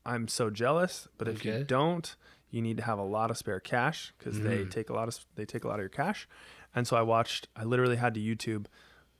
I'm 0.04 0.28
so 0.28 0.50
jealous. 0.50 1.08
But 1.18 1.28
if 1.28 1.36
Okay. 1.36 1.58
you 1.58 1.64
don't, 1.64 2.14
you 2.50 2.62
need 2.62 2.76
to 2.78 2.82
have 2.84 2.98
a 2.98 3.02
lot 3.04 3.30
of 3.30 3.36
spare 3.36 3.60
cash 3.60 4.12
because 4.18 4.40
they 4.40 4.64
Mm. 4.64 4.70
take 4.70 4.88
a 4.90 4.92
lot 4.94 5.08
of, 5.08 5.18
they 5.34 5.44
take 5.44 5.64
a 5.64 5.68
lot 5.68 5.74
of 5.74 5.80
your 5.80 5.88
cash. 5.88 6.28
And 6.74 6.86
so 6.86 6.96
I 6.96 7.02
watched, 7.02 7.48
I 7.56 7.64
literally 7.64 7.96
had 7.96 8.14
to 8.14 8.20
YouTube 8.20 8.66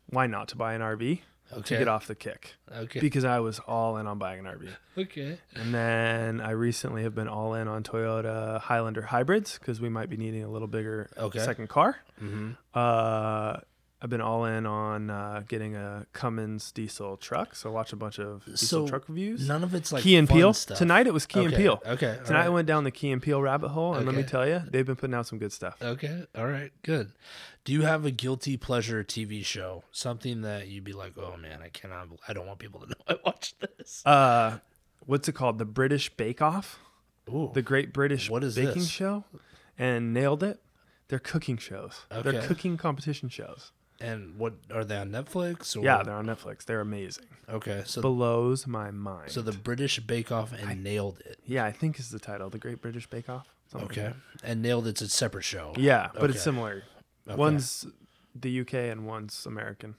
why 0.09 0.27
not 0.27 0.47
to 0.49 0.57
buy 0.57 0.75
an 0.75 0.81
RV 0.83 1.23
Okay. 1.53 1.63
to 1.63 1.79
get 1.79 1.89
off 1.89 2.07
the 2.07 2.15
kick 2.15 2.55
Okay. 2.73 3.01
because 3.01 3.25
I 3.25 3.41
was 3.41 3.59
all 3.61 3.97
in 3.99 4.07
on 4.07 4.19
buying 4.19 4.41
an 4.41 4.47
RV. 4.47 4.69
okay. 4.99 5.39
And 5.55 5.75
then 5.75 6.41
I 6.41 6.51
recently 6.51 7.03
have 7.03 7.15
been 7.15 7.29
all 7.29 7.55
in 7.55 7.67
on 7.69 7.83
Toyota 7.83 8.61
Highlander 8.61 9.03
hybrids 9.03 9.59
because 9.59 9.81
we 9.81 9.89
might 9.89 10.09
be 10.09 10.17
needing 10.17 10.43
a 10.45 10.49
little 10.49 10.69
bigger 10.69 11.09
Okay. 11.17 11.39
second 11.41 11.69
car. 11.69 11.99
Mm-hmm. 12.23 12.53
Uh, 12.75 13.57
I've 14.03 14.11
been 14.11 14.21
all 14.21 14.45
in 14.45 14.67
on 14.67 15.09
uh, 15.09 15.43
getting 15.49 15.75
a 15.75 16.07
Cummins 16.13 16.71
diesel 16.71 17.17
truck. 17.17 17.55
So 17.55 17.71
watch 17.71 17.95
a 17.95 17.97
bunch 17.97 18.19
of 18.19 18.45
diesel 18.45 18.85
So, 18.85 18.87
truck 18.89 19.09
reviews. 19.09 19.49
None 19.49 19.65
of 19.65 19.75
it's 19.75 19.91
like 19.91 20.03
Key 20.03 20.17
and 20.17 20.29
Peele. 20.29 20.53
stuff. 20.53 20.77
Tonight 20.77 21.07
it 21.07 21.15
was 21.15 21.25
Key 21.25 21.41
and 21.45 21.49
okay. 21.55 21.57
Peele. 21.63 21.83
Okay. 21.87 22.19
Tonight 22.27 22.45
I 22.45 22.49
went 22.51 22.69
down 22.69 22.85
the 22.85 22.91
Key 22.91 23.11
and 23.11 23.23
Peele 23.23 23.41
rabbit 23.41 23.69
hole, 23.69 23.95
and 23.95 24.05
let 24.05 24.15
me 24.15 24.23
tell 24.23 24.47
you, 24.47 24.63
they've 24.71 24.85
been 24.85 24.97
putting 24.97 25.15
out 25.15 25.27
some 25.27 25.39
good 25.39 25.53
stuff. 25.53 25.77
Okay. 25.81 26.25
All 26.37 26.47
right. 26.47 26.73
Good. 26.83 27.13
Do 27.65 27.73
you 27.73 27.83
have 27.83 28.05
a 28.05 28.11
guilty 28.11 28.57
pleasure 28.59 29.03
TV 29.03 29.43
show? 29.45 29.83
Something 29.93 30.43
that 30.43 30.69
you'd 30.69 30.85
be 30.85 30.93
like, 30.93 31.15
oh 31.17 31.37
man, 31.39 31.61
I 31.63 31.71
cannot. 31.71 32.09
I 32.29 32.33
don't 32.35 32.47
want 32.47 32.59
people 32.59 32.81
to 32.81 32.87
know 32.89 32.95
I 33.09 33.17
watched 33.25 33.57
this. 33.79 34.05
Uh, 34.05 34.59
what's 35.01 35.27
it 35.27 35.33
called? 35.35 35.59
The 35.59 35.65
British 35.65 36.11
Bake 36.11 36.43
Off, 36.43 36.79
Ooh. 37.31 37.51
the 37.55 37.63
Great 37.63 37.95
British 37.95 38.29
What 38.29 38.45
is 38.45 38.55
Baking 38.57 38.75
this? 38.83 38.89
Show, 38.89 39.25
and 39.79 40.13
nailed 40.13 40.43
it. 40.43 40.61
They're 41.09 41.19
cooking 41.19 41.57
shows. 41.57 42.03
Okay. 42.13 42.31
They're 42.31 42.43
cooking 42.43 42.77
competition 42.77 43.31
shows. 43.31 43.73
And 44.01 44.37
what 44.39 44.55
are 44.73 44.85
they 44.85 44.97
on 44.97 45.11
Netflix? 45.11 45.77
Or? 45.77 45.81
Yeah, 45.85 46.03
they're 46.03 46.15
on 46.15 46.27
Netflix. 46.27 46.65
They're 46.65 46.81
amazing. 46.81 47.27
Okay. 47.49 47.83
So 47.87 48.03
Blows 48.03 48.67
my 48.67 48.91
mind. 48.91 49.31
so 49.31 49.41
the 49.43 49.53
British 49.53 50.01
Bake 50.01 50.31
Off 50.33 50.53
and 50.53 50.83
nailed 50.83 51.21
it. 51.25 51.39
yeah, 51.47 51.65
I 51.65 51.73
think 51.73 51.99
is 51.99 52.11
the 52.11 52.19
title, 52.19 52.51
the 52.51 52.59
Great 52.59 52.83
British 52.83 53.07
Bake 53.09 53.29
Off. 53.29 53.47
Something 53.71 53.89
like 53.89 53.99
Okay. 53.99 54.15
And 54.45 54.63
nailed 54.63 54.87
it's 54.87 55.01
a 55.01 55.09
separate 55.09 55.45
show. 55.45 55.73
Yeah, 55.77 56.09
but 56.15 56.25
Okay. 56.25 56.33
it's 56.35 56.43
similar. 56.43 56.83
Okay. 57.29 57.37
One's 57.37 57.87
the 58.35 58.61
UK 58.61 58.75
and 58.75 59.07
one's 59.07 59.45
American. 59.47 59.95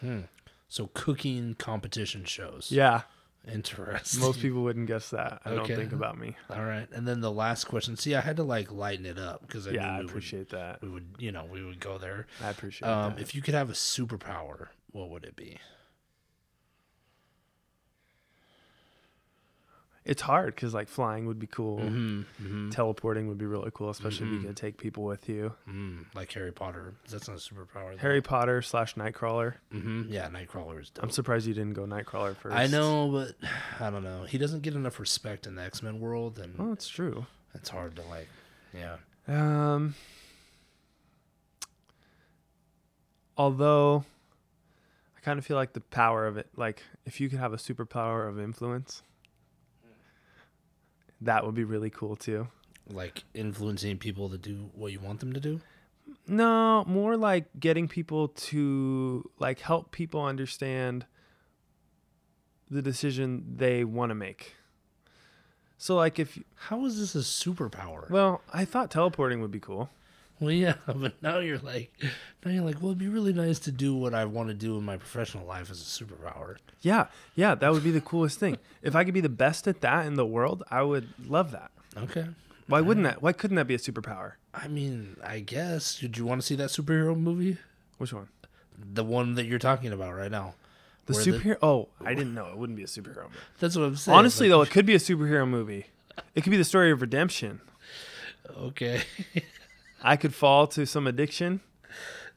Hmm. 0.00 0.20
So 0.68 0.90
cooking 0.94 1.54
competition 1.58 2.24
shows. 2.24 2.68
Yeah, 2.70 3.02
Interesting. 3.46 4.20
most 4.20 4.40
people 4.40 4.62
wouldn't 4.62 4.86
guess 4.86 5.10
that. 5.10 5.40
I 5.44 5.50
Okay. 5.50 5.56
don't 5.56 5.76
think 5.76 5.92
about 5.92 6.18
me. 6.18 6.36
All 6.50 6.64
right. 6.64 6.88
And 6.92 7.06
then 7.06 7.20
the 7.20 7.30
last 7.32 7.64
question. 7.64 7.96
See, 7.96 8.14
I 8.14 8.20
had 8.20 8.36
to 8.36 8.42
like 8.42 8.72
lighten 8.72 9.06
it 9.06 9.18
up 9.18 9.42
because 9.46 9.66
I 9.66 9.70
yeah, 9.72 9.82
knew 9.82 9.86
I 9.88 9.92
we 9.92 10.02
would, 10.02 10.10
appreciate 10.10 10.50
that. 10.50 10.82
we 10.82 10.88
would, 10.88 11.06
you 11.18 11.32
know, 11.32 11.44
we 11.44 11.64
would 11.64 11.78
go 11.80 11.98
there. 11.98 12.26
I 12.42 12.50
appreciate 12.50 12.88
Um, 12.88 13.14
that. 13.14 13.20
if 13.22 13.34
you 13.34 13.42
could 13.42 13.54
have 13.54 13.70
a 13.70 13.74
superpower, 13.74 14.68
what 14.92 15.10
would 15.10 15.24
it 15.24 15.36
be? 15.36 15.58
It's 20.08 20.22
hard 20.22 20.54
because 20.54 20.72
like 20.72 20.86
flying 20.88 21.26
would 21.26 21.40
be 21.40 21.48
cool. 21.48 21.80
Mm-hmm. 21.80 22.70
Teleporting 22.70 23.26
would 23.26 23.38
be 23.38 23.44
really 23.44 23.70
cool, 23.74 23.90
especially 23.90 24.26
if 24.28 24.32
Mhm. 24.32 24.40
you 24.42 24.46
could 24.46 24.56
take 24.56 24.78
people 24.78 25.02
with 25.02 25.28
you. 25.28 25.52
Mm, 25.68 26.04
like 26.14 26.32
Harry 26.32 26.52
Potter. 26.52 26.94
That's 27.10 27.26
not 27.26 27.38
a 27.38 27.40
superpower. 27.40 27.90
though. 27.92 27.96
Harry 27.98 28.22
Potter 28.22 28.62
slash 28.62 28.94
Nightcrawler. 28.94 29.54
hmm 29.72 30.04
Yeah, 30.08 30.28
Nightcrawler 30.28 30.80
is 30.80 30.90
dope. 30.90 31.02
I'm 31.02 31.10
surprised 31.10 31.46
you 31.48 31.54
didn't 31.54 31.74
go 31.74 31.86
Nightcrawler 31.86 32.36
first. 32.36 32.54
I 32.54 32.68
know, 32.68 33.08
but 33.10 33.34
I 33.80 33.90
don't 33.90 34.04
know. 34.04 34.22
He 34.22 34.38
doesn't 34.38 34.62
get 34.62 34.74
enough 34.74 35.00
respect 35.00 35.44
in 35.46 35.56
the 35.56 35.62
X 35.62 35.82
Men 35.82 35.98
world, 35.98 36.38
and 36.38 36.56
Well, 36.56 36.72
it's 36.72 36.86
true. 36.88 37.26
it's 37.52 37.68
hard 37.70 37.96
to 37.96 38.02
like. 38.02 38.28
Yeah. 38.72 38.98
Um, 39.26 39.96
although 43.36 44.04
I 45.16 45.20
kind 45.20 45.38
of 45.38 45.44
feel 45.46 45.56
like 45.56 45.72
the 45.72 45.80
power 45.80 46.26
of 46.26 46.36
it, 46.36 46.48
like 46.56 46.82
if 47.04 47.20
you 47.20 47.28
could 47.28 47.38
have 47.38 47.52
a 47.52 47.56
superpower 47.56 48.28
of 48.28 48.38
influence, 48.38 49.02
that 51.20 51.44
would 51.44 51.54
be 51.54 51.64
really 51.64 51.90
cool 51.90 52.16
too. 52.16 52.48
Like 52.88 53.24
influencing 53.34 53.98
people 53.98 54.28
to 54.30 54.38
do 54.38 54.70
what 54.74 54.92
you 54.92 55.00
want 55.00 55.20
them 55.20 55.32
to 55.32 55.40
do. 55.40 55.60
No, 56.28 56.84
more 56.86 57.16
like 57.16 57.46
getting 57.58 57.88
people 57.88 58.28
to 58.28 59.28
like 59.38 59.60
help 59.60 59.90
people 59.90 60.24
understand 60.24 61.06
the 62.70 62.82
decision 62.82 63.54
they 63.56 63.84
want 63.84 64.10
to 64.10 64.14
make. 64.14 64.54
So 65.78 65.96
like 65.96 66.18
if 66.18 66.38
How 66.54 66.84
is 66.86 66.98
this 66.98 67.14
a 67.14 67.18
superpower? 67.26 68.08
well, 68.10 68.42
I 68.52 68.64
thought 68.64 68.90
teleporting 68.90 69.40
would 69.40 69.50
be 69.50 69.60
cool. 69.60 69.90
Well, 70.40 70.52
yeah, 70.52 70.74
but 70.86 71.20
now 71.22 71.38
you're 71.38 71.58
like, 71.58 71.92
now 72.44 72.50
you're 72.50 72.64
like, 72.64 72.76
well, 72.76 72.88
it'd 72.88 72.98
be 72.98 73.08
really 73.08 73.32
nice 73.32 73.58
to 73.60 73.72
do 73.72 73.94
what 73.94 74.14
I 74.14 74.24
want 74.24 74.48
to 74.48 74.54
do 74.54 74.76
in 74.76 74.84
my 74.84 74.96
professional 74.96 75.46
life 75.46 75.70
as 75.70 75.80
a 75.80 76.04
superpower. 76.04 76.56
Yeah, 76.82 77.06
yeah, 77.34 77.54
that 77.54 77.72
would 77.72 77.84
be 77.84 77.90
the 77.90 78.00
coolest 78.00 78.38
thing. 78.38 78.58
If 78.82 78.94
I 78.94 79.04
could 79.04 79.14
be 79.14 79.20
the 79.20 79.28
best 79.28 79.66
at 79.66 79.80
that 79.80 80.06
in 80.06 80.14
the 80.14 80.26
world, 80.26 80.62
I 80.70 80.82
would 80.82 81.08
love 81.28 81.52
that. 81.52 81.70
Okay. 81.96 82.26
Why 82.68 82.80
wouldn't 82.80 83.04
that? 83.04 83.22
Why 83.22 83.32
couldn't 83.32 83.56
that 83.56 83.66
be 83.66 83.74
a 83.74 83.78
superpower? 83.78 84.32
I 84.52 84.68
mean, 84.68 85.16
I 85.24 85.40
guess. 85.40 85.98
Did 85.98 86.18
you 86.18 86.26
want 86.26 86.40
to 86.40 86.46
see 86.46 86.56
that 86.56 86.70
superhero 86.70 87.16
movie? 87.18 87.58
Which 87.98 88.12
one? 88.12 88.28
The 88.76 89.04
one 89.04 89.34
that 89.36 89.46
you're 89.46 89.58
talking 89.58 89.92
about 89.92 90.14
right 90.14 90.30
now. 90.30 90.54
The 91.06 91.12
Where 91.12 91.24
superhero? 91.24 91.58
oh, 91.62 91.88
I 92.04 92.14
didn't 92.14 92.34
know. 92.34 92.48
It 92.48 92.58
wouldn't 92.58 92.76
be 92.76 92.82
a 92.82 92.86
superhero 92.86 93.24
movie. 93.24 93.36
That's 93.60 93.76
what 93.76 93.84
I'm 93.84 93.96
saying. 93.96 94.18
Honestly, 94.18 94.48
like, 94.48 94.52
though, 94.52 94.62
it 94.62 94.70
could 94.70 94.86
be 94.86 94.94
a 94.96 94.98
superhero 94.98 95.48
movie. 95.48 95.86
It 96.34 96.42
could 96.42 96.50
be 96.50 96.56
the 96.56 96.64
story 96.64 96.90
of 96.90 97.00
redemption. 97.00 97.60
Okay. 98.58 99.02
I 100.02 100.16
could 100.16 100.34
fall 100.34 100.66
to 100.68 100.86
some 100.86 101.06
addiction, 101.06 101.60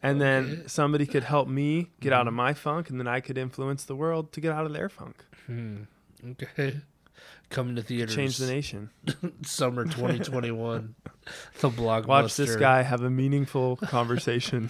and 0.02 0.22
Okay. 0.22 0.26
Mm-hmm. 0.30 0.56
then 0.60 0.68
somebody 0.70 1.06
could 1.06 1.24
help 1.24 1.48
me 1.48 1.90
get 2.00 2.14
out 2.14 2.28
of 2.28 2.34
my 2.34 2.54
funk, 2.54 2.90
and 2.90 3.00
then 3.00 3.08
I 3.08 3.20
could 3.20 3.38
influence 3.38 3.84
the 3.84 3.96
world 3.96 4.32
to 4.34 4.42
get 4.42 4.52
out 4.52 4.66
of 4.66 4.74
their 4.74 4.90
funk. 4.90 5.24
Hmm. 5.46 5.84
Okay. 6.32 6.78
Coming 7.50 7.76
to 7.78 7.82
theaters. 7.82 8.16
Change 8.16 8.38
the 8.38 8.46
nation. 8.48 8.92
Summer 9.44 9.84
2021. 9.86 10.94
the 11.62 11.70
blockbuster. 11.70 12.08
Watch 12.08 12.36
this 12.36 12.56
guy 12.56 12.84
have 12.84 13.02
a 13.02 13.10
meaningful 13.10 13.76
conversation 13.78 14.70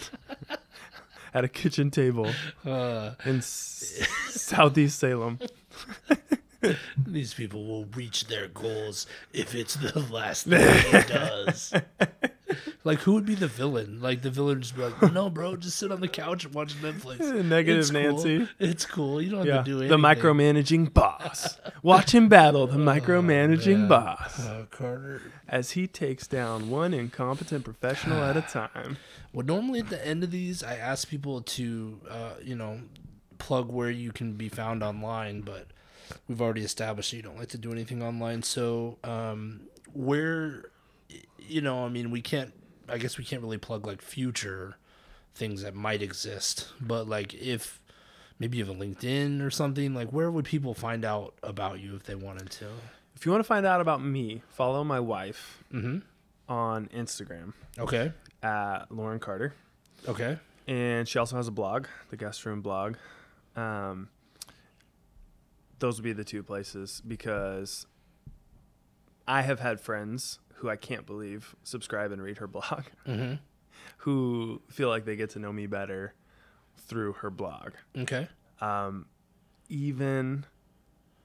at 1.34 1.44
a 1.44 1.50
kitchen 1.50 1.92
table 1.92 2.32
Uh, 2.66 3.12
in 3.26 3.40
S- 3.40 4.08
Southeast 4.30 4.98
Salem. 5.00 5.40
these 7.06 7.34
people 7.34 7.66
will 7.66 7.86
reach 7.96 8.28
their 8.28 8.48
goals 8.48 9.06
if 9.34 9.54
it's 9.56 9.76
the 9.76 10.00
last 10.12 10.46
thing 10.48 10.84
he 10.86 11.08
does. 11.14 11.74
Like, 12.90 13.00
who 13.02 13.14
would 13.14 13.26
be 13.26 13.36
the 13.36 13.48
villain? 13.48 14.02
Like, 14.02 14.24
the 14.24 14.32
villain 14.32 14.56
would 14.56 14.62
just 14.64 14.76
be 14.76 14.82
like, 14.84 15.14
no, 15.14 15.30
bro, 15.30 15.56
just 15.56 15.78
sit 15.78 15.92
on 15.92 16.02
the 16.02 16.08
couch 16.08 16.44
and 16.46 16.54
watch 16.56 16.74
Netflix. 16.82 17.20
Negative 17.46 17.80
It's 17.82 17.92
cool. 17.92 18.02
Nancy. 18.02 18.48
It's 18.58 18.86
cool. 18.86 19.22
You 19.22 19.30
don't 19.30 19.48
have 19.48 19.64
to 19.64 19.72
do 19.72 19.80
anything. 19.80 19.90
the 19.90 19.98
micromanaging 20.08 20.94
boss. 20.94 21.60
Watch 21.84 22.16
him 22.16 22.30
battle 22.30 22.66
the 22.66 22.78
micromanaging 22.94 23.82
man. 23.82 23.88
boss 23.88 24.40
Uh, 24.40 24.66
Carter. 24.72 25.22
as 25.48 25.72
he 25.72 25.86
takes 25.86 26.26
down 26.26 26.70
one 26.72 26.94
incompetent 26.94 27.64
professional 27.64 28.24
at 28.24 28.36
a 28.36 28.42
time. 28.54 28.98
Well, 29.34 29.46
normally 29.46 29.82
at 29.82 29.90
the 29.90 30.04
end 30.08 30.24
of 30.24 30.32
these, 30.32 30.64
I 30.64 30.76
ask 30.76 31.08
people 31.08 31.42
to, 31.42 32.00
uh, 32.10 32.32
you 32.44 32.56
know, 32.56 32.80
plug 33.38 33.72
where 33.72 33.92
you 33.92 34.12
can 34.12 34.34
be 34.34 34.50
found 34.50 34.82
online, 34.84 35.42
but 35.42 35.68
we've 36.28 36.42
already 36.42 36.64
established 36.64 37.14
you 37.14 37.22
don't 37.22 37.38
like 37.38 37.50
to 37.50 37.58
do 37.60 37.72
anything 37.72 38.02
online. 38.02 38.42
So, 38.42 38.98
um, 39.04 39.62
where, 39.94 40.66
you 41.40 41.62
know, 41.62 41.86
I 41.86 41.90
mean, 41.90 42.12
we 42.12 42.22
can't, 42.22 42.54
I 42.92 42.98
guess 42.98 43.18
we 43.18 43.24
can't 43.24 43.42
really 43.42 43.58
plug 43.58 43.86
like 43.88 44.02
future 44.02 44.76
things 45.36 45.62
that 45.62 45.76
might 45.76 46.02
exist, 46.02 46.70
but 46.82 47.08
like 47.08 47.34
if 47.34 47.82
maybe 48.40 48.58
you 48.58 48.66
have 48.66 48.76
a 48.76 48.80
LinkedIn 48.80 49.42
or 49.42 49.50
something. 49.50 49.94
Like, 49.94 50.12
where 50.14 50.32
would 50.32 50.46
people 50.46 50.74
find 50.74 51.04
out 51.06 51.34
about 51.44 51.80
you 51.80 51.96
if 51.96 52.04
they 52.04 52.16
wanted 52.16 52.50
to? 52.52 52.68
If 53.16 53.26
you 53.26 53.32
want 53.34 53.44
to 53.44 53.48
find 53.48 53.66
out 53.66 53.82
about 53.82 54.02
me, 54.02 54.44
follow 54.50 54.84
my 54.84 55.00
wife 55.00 55.64
Mm-hmm. 55.74 56.00
on 56.48 56.88
Instagram 56.88 57.54
Okay. 57.78 58.12
at 58.42 58.86
Lauren 58.92 59.20
Carter. 59.20 59.54
Okay. 60.08 60.38
and 60.68 61.08
she 61.08 61.20
also 61.20 61.36
has 61.36 61.48
a 61.48 61.52
blog, 61.52 61.88
the 62.10 62.16
guest 62.18 62.46
room 62.46 62.62
blog. 62.62 62.96
Um, 63.58 64.08
those 65.80 65.98
would 65.98 66.04
be 66.04 66.14
the 66.14 66.24
two 66.24 66.44
places 66.44 67.02
because 67.08 67.86
I 69.28 69.42
have 69.42 69.60
had 69.60 69.80
friends 69.80 70.40
who 70.60 70.70
I 70.70 70.76
can't 70.76 71.06
believe 71.06 71.56
subscribe 71.64 72.12
and 72.12 72.22
read 72.22 72.38
her 72.38 72.48
blog, 72.58 72.84
Mm-hmm. 73.08 73.36
who 74.00 74.62
feel 74.70 74.90
like 74.90 75.06
they 75.06 75.16
get 75.16 75.32
to 75.32 75.40
know 75.40 75.52
me 75.52 75.68
better 75.68 76.14
through 76.78 77.14
her 77.14 77.30
blog. 77.30 77.72
Okay. 77.98 78.28
Um, 78.62 79.06
even 79.70 80.46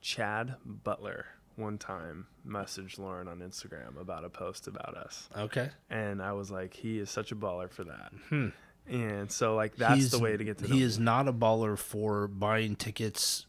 Chad 0.01 0.55
Butler 0.65 1.27
one 1.56 1.78
time 1.78 2.27
messaged 2.47 2.98
Lauren 2.98 3.28
on 3.28 3.39
Instagram 3.39 4.01
about 4.01 4.24
a 4.24 4.28
post 4.28 4.66
about 4.66 4.97
us, 4.97 5.28
Okay. 5.36 5.70
and 5.89 6.20
I 6.20 6.32
was 6.32 6.51
like, 6.51 6.74
he 6.74 6.98
is 6.98 7.11
such 7.11 7.31
a 7.32 7.36
baller 7.36 7.70
for 7.70 7.85
that. 7.85 8.12
Hmm. 8.28 8.48
And 8.89 9.31
so, 9.32 9.55
like, 9.55 9.77
that's 9.77 9.94
He's- 9.98 10.11
the 10.11 10.19
way 10.19 10.36
to 10.36 10.44
get 10.44 10.59
to 10.59 10.65
know 10.65 10.69
He 10.74 10.81
me. 10.81 10.82
is 10.82 10.98
not 10.98 11.27
a 11.28 11.32
baller 11.32 11.78
for 11.78 12.27
buying 12.28 12.77
tickets 12.77 13.47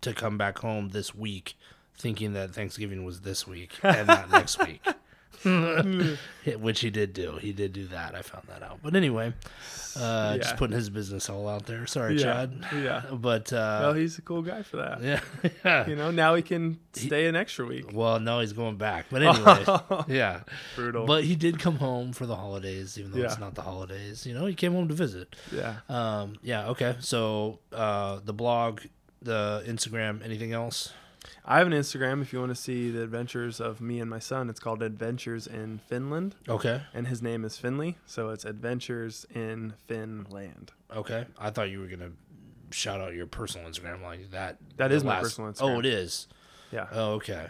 to 0.00 0.14
come 0.14 0.38
back 0.38 0.58
home 0.60 0.88
this 0.90 1.14
week, 1.14 1.54
thinking 1.98 2.32
that 2.32 2.54
Thanksgiving 2.54 3.04
was 3.04 3.20
this 3.20 3.46
week 3.46 3.78
and 3.82 4.06
not 4.06 4.30
next 4.30 4.58
week. 4.66 4.80
Which 6.58 6.80
he 6.80 6.90
did 6.90 7.12
do. 7.12 7.38
He 7.40 7.52
did 7.52 7.72
do 7.72 7.86
that. 7.88 8.14
I 8.14 8.22
found 8.22 8.46
that 8.48 8.62
out. 8.62 8.80
But 8.82 8.94
anyway, 8.96 9.32
uh, 9.96 10.32
Yeah. 10.36 10.36
just 10.42 10.56
putting 10.56 10.74
his 10.76 10.90
business 10.90 11.28
all 11.30 11.48
out 11.48 11.66
there. 11.66 11.86
Sorry, 11.86 12.14
Yeah, 12.16 12.22
Chad. 12.22 12.64
yeah. 12.74 13.02
But 13.12 13.52
uh, 13.52 13.78
well, 13.82 13.92
he's 13.94 14.18
a 14.18 14.22
cool 14.22 14.42
guy 14.42 14.62
for 14.62 14.78
that. 14.78 15.02
yeah, 15.02 15.20
yeah. 15.64 15.86
You 15.88 15.96
know, 15.96 16.10
now 16.10 16.34
he 16.34 16.42
can 16.42 16.78
stay 16.92 17.26
an 17.26 17.36
extra 17.36 17.66
week. 17.66 17.90
Well, 17.92 18.20
no, 18.20 18.40
he's 18.40 18.52
going 18.52 18.76
back. 18.76 19.06
But 19.10 19.22
anyway, 19.22 19.64
yeah. 20.08 20.40
Brutal. 20.76 21.06
But 21.06 21.24
he 21.24 21.36
did 21.36 21.58
come 21.58 21.76
home 21.76 22.12
for 22.12 22.26
the 22.26 22.36
holidays, 22.36 22.98
even 22.98 23.12
though 23.12 23.24
it's 23.24 23.38
not 23.38 23.54
the 23.54 23.62
holidays. 23.62 24.26
You 24.26 24.34
know, 24.34 24.46
he 24.46 24.54
came 24.54 24.72
home 24.72 24.88
to 24.88 24.94
visit. 24.94 25.36
yeah. 25.52 25.76
Um, 25.88 26.36
yeah, 26.42 26.68
okay. 26.68 26.96
So 27.00 27.60
uh, 27.72 28.20
the 28.24 28.32
blog, 28.32 28.80
the 29.22 29.62
Instagram, 29.66 30.24
anything 30.24 30.52
else? 30.52 30.92
I 31.44 31.58
have 31.58 31.66
an 31.66 31.72
Instagram 31.72 32.22
if 32.22 32.32
you 32.32 32.38
want 32.38 32.50
to 32.50 32.60
see 32.60 32.90
the 32.90 33.02
adventures 33.02 33.60
of 33.60 33.80
me 33.80 34.00
and 34.00 34.10
my 34.10 34.18
son. 34.18 34.50
It's 34.50 34.60
called 34.60 34.82
Adventures 34.82 35.46
in 35.46 35.80
Finnland, 35.90 36.32
Okay, 36.48 36.82
and 36.94 37.06
his 37.06 37.22
name 37.22 37.44
is 37.44 37.56
Finley. 37.56 37.96
So 38.06 38.30
it's 38.30 38.44
Adventures 38.44 39.26
in 39.34 39.74
Finnland. 39.88 40.68
okay. 40.94 41.26
I 41.38 41.50
thought 41.50 41.70
you 41.70 41.80
were 41.80 41.86
gonna 41.86 42.12
shout 42.70 43.00
out 43.00 43.14
your 43.14 43.26
personal 43.26 43.68
Instagram 43.68 44.02
like 44.02 44.30
that. 44.30 44.58
That 44.76 44.92
is 44.92 44.98
is 44.98 45.04
my 45.04 45.20
personal 45.20 45.50
oh, 45.50 45.52
Instagram. 45.52 45.76
Oh, 45.76 45.78
it 45.80 45.86
is. 45.86 46.28
Yeah. 46.72 46.86
Oh, 46.92 47.12
okay. 47.14 47.48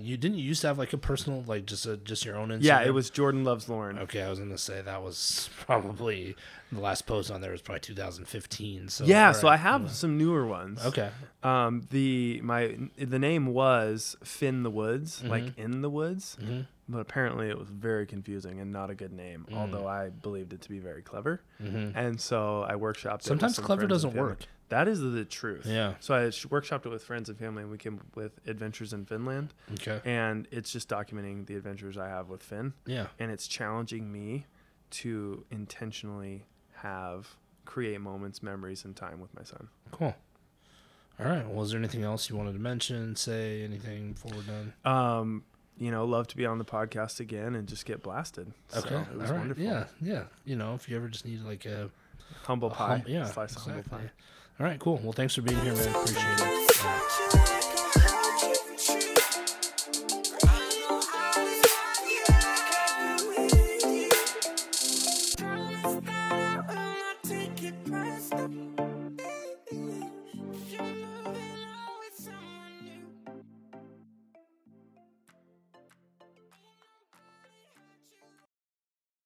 You 0.00 0.16
didn't 0.16 0.36
you 0.36 0.44
used 0.44 0.60
to 0.62 0.66
have 0.66 0.78
like 0.78 0.92
a 0.92 0.98
personal, 0.98 1.42
like 1.46 1.64
just 1.66 1.86
a 1.86 1.96
just 1.96 2.24
your 2.24 2.36
own 2.36 2.50
Instagram? 2.50 2.62
yeah, 2.62 2.82
it 2.82 2.92
was 2.92 3.08
Jordan 3.08 3.42
Loves 3.42 3.68
Lauren. 3.68 3.98
Okay, 4.00 4.22
I 4.22 4.28
was 4.28 4.38
gonna 4.38 4.58
say 4.58 4.82
that 4.82 5.02
was 5.02 5.48
probably 5.60 6.36
the 6.72 6.80
last 6.80 7.06
post 7.06 7.30
on 7.30 7.40
there 7.40 7.50
was 7.52 7.62
probably 7.62 7.80
2015. 7.80 8.88
So 8.88 9.04
yeah, 9.04 9.28
all 9.28 9.34
so 9.34 9.48
I 9.48 9.52
right. 9.52 9.60
have 9.60 9.90
some 9.90 10.16
newer 10.18 10.46
ones. 10.46 10.84
Okay. 10.84 11.10
Um, 11.42 11.86
the 11.90 12.40
my 12.42 12.76
the 12.98 13.18
name 13.18 13.46
was 13.46 14.16
Finn 14.24 14.62
the 14.62 14.70
Woods, 14.70 15.22
like 15.24 15.42
Mm-hmm. 15.44 15.60
in 15.60 15.80
the 15.82 15.90
woods, 15.90 16.36
Mhm. 16.40 16.66
but 16.88 16.98
apparently 16.98 17.48
it 17.48 17.58
was 17.58 17.68
very 17.68 18.06
confusing 18.06 18.60
and 18.60 18.70
not 18.72 18.90
a 18.90 18.94
good 18.94 19.12
name. 19.12 19.46
Mm. 19.50 19.56
Although 19.56 19.86
I 19.88 20.10
believed 20.10 20.52
it 20.52 20.60
to 20.62 20.68
be 20.68 20.78
very 20.78 21.02
clever, 21.02 21.40
Mhm. 21.62 21.92
and 21.96 22.20
so 22.20 22.62
I 22.62 22.74
workshopped. 22.74 23.04
it 23.06 23.12
with 23.14 23.24
Sometimes 23.24 23.56
some 23.56 23.64
clever 23.64 23.86
doesn't 23.86 24.14
work. 24.14 24.40
That 24.68 24.86
is 24.86 25.00
the 25.00 25.24
truth. 25.24 25.66
Yeah. 25.66 25.94
So 25.98 26.14
I 26.14 26.30
sh- 26.30 26.46
workshopped 26.46 26.86
it 26.86 26.90
with 26.90 27.02
friends 27.02 27.28
and 27.28 27.36
family, 27.36 27.62
and 27.62 27.72
we 27.72 27.78
came 27.78 27.96
up 27.98 28.14
with 28.14 28.38
Adventures 28.46 28.92
in 28.92 29.04
Finnland, 29.04 29.48
Okay. 29.72 30.00
and 30.04 30.46
it's 30.52 30.70
just 30.70 30.88
documenting 30.88 31.46
the 31.46 31.56
adventures 31.56 31.98
I 31.98 32.06
have 32.08 32.28
with 32.28 32.40
Finn, 32.40 32.74
Yeah. 32.86 33.08
and 33.18 33.32
it's 33.32 33.48
challenging 33.48 34.12
me 34.12 34.46
to 34.90 35.44
intentionally 35.50 36.44
have 36.82 37.28
create 37.64 38.00
moments, 38.00 38.42
memories, 38.42 38.84
and 38.84 38.94
time 38.96 39.20
with 39.20 39.34
my 39.36 39.42
son. 39.44 39.68
Cool. 39.92 40.14
All 41.18 41.26
right. 41.26 41.46
Well, 41.48 41.62
is 41.62 41.70
there 41.70 41.78
anything 41.78 42.02
else 42.02 42.28
you 42.30 42.36
wanted 42.36 42.54
to 42.54 42.58
mention, 42.58 43.14
say 43.16 43.62
anything 43.62 44.12
before 44.14 44.32
we're 44.34 44.42
done? 44.42 44.72
Um, 44.84 45.44
you 45.78 45.90
know, 45.90 46.04
love 46.04 46.26
to 46.28 46.36
be 46.36 46.46
on 46.46 46.58
the 46.58 46.64
podcast 46.64 47.20
again 47.20 47.54
and 47.54 47.68
just 47.68 47.84
get 47.84 48.02
blasted. 48.02 48.52
Okay. 48.76 48.88
So 48.88 48.96
it 49.12 49.16
was 49.16 49.30
All 49.30 49.36
right. 49.36 49.40
wonderful. 49.40 49.62
Yeah. 49.64 49.84
Yeah. 50.00 50.24
You 50.44 50.56
know, 50.56 50.74
if 50.74 50.88
you 50.88 50.96
ever 50.96 51.08
just 51.08 51.24
need 51.26 51.42
like 51.42 51.64
a, 51.66 51.90
Humble 52.44 52.68
a 52.70 52.74
pie. 52.74 52.98
hum- 52.98 53.02
yeah. 53.06 53.24
Slice 53.26 53.56
of 53.56 53.62
humble 53.62 53.82
pie. 53.84 54.10
All 54.58 54.66
right. 54.66 54.78
Cool. 54.78 55.00
Well, 55.02 55.12
thanks 55.12 55.34
for 55.34 55.42
being 55.42 55.60
here, 55.60 55.74
man. 55.74 55.88
Appreciate 55.94 56.40
it. 56.40 56.84
All 56.84 56.86
right. 56.86 57.26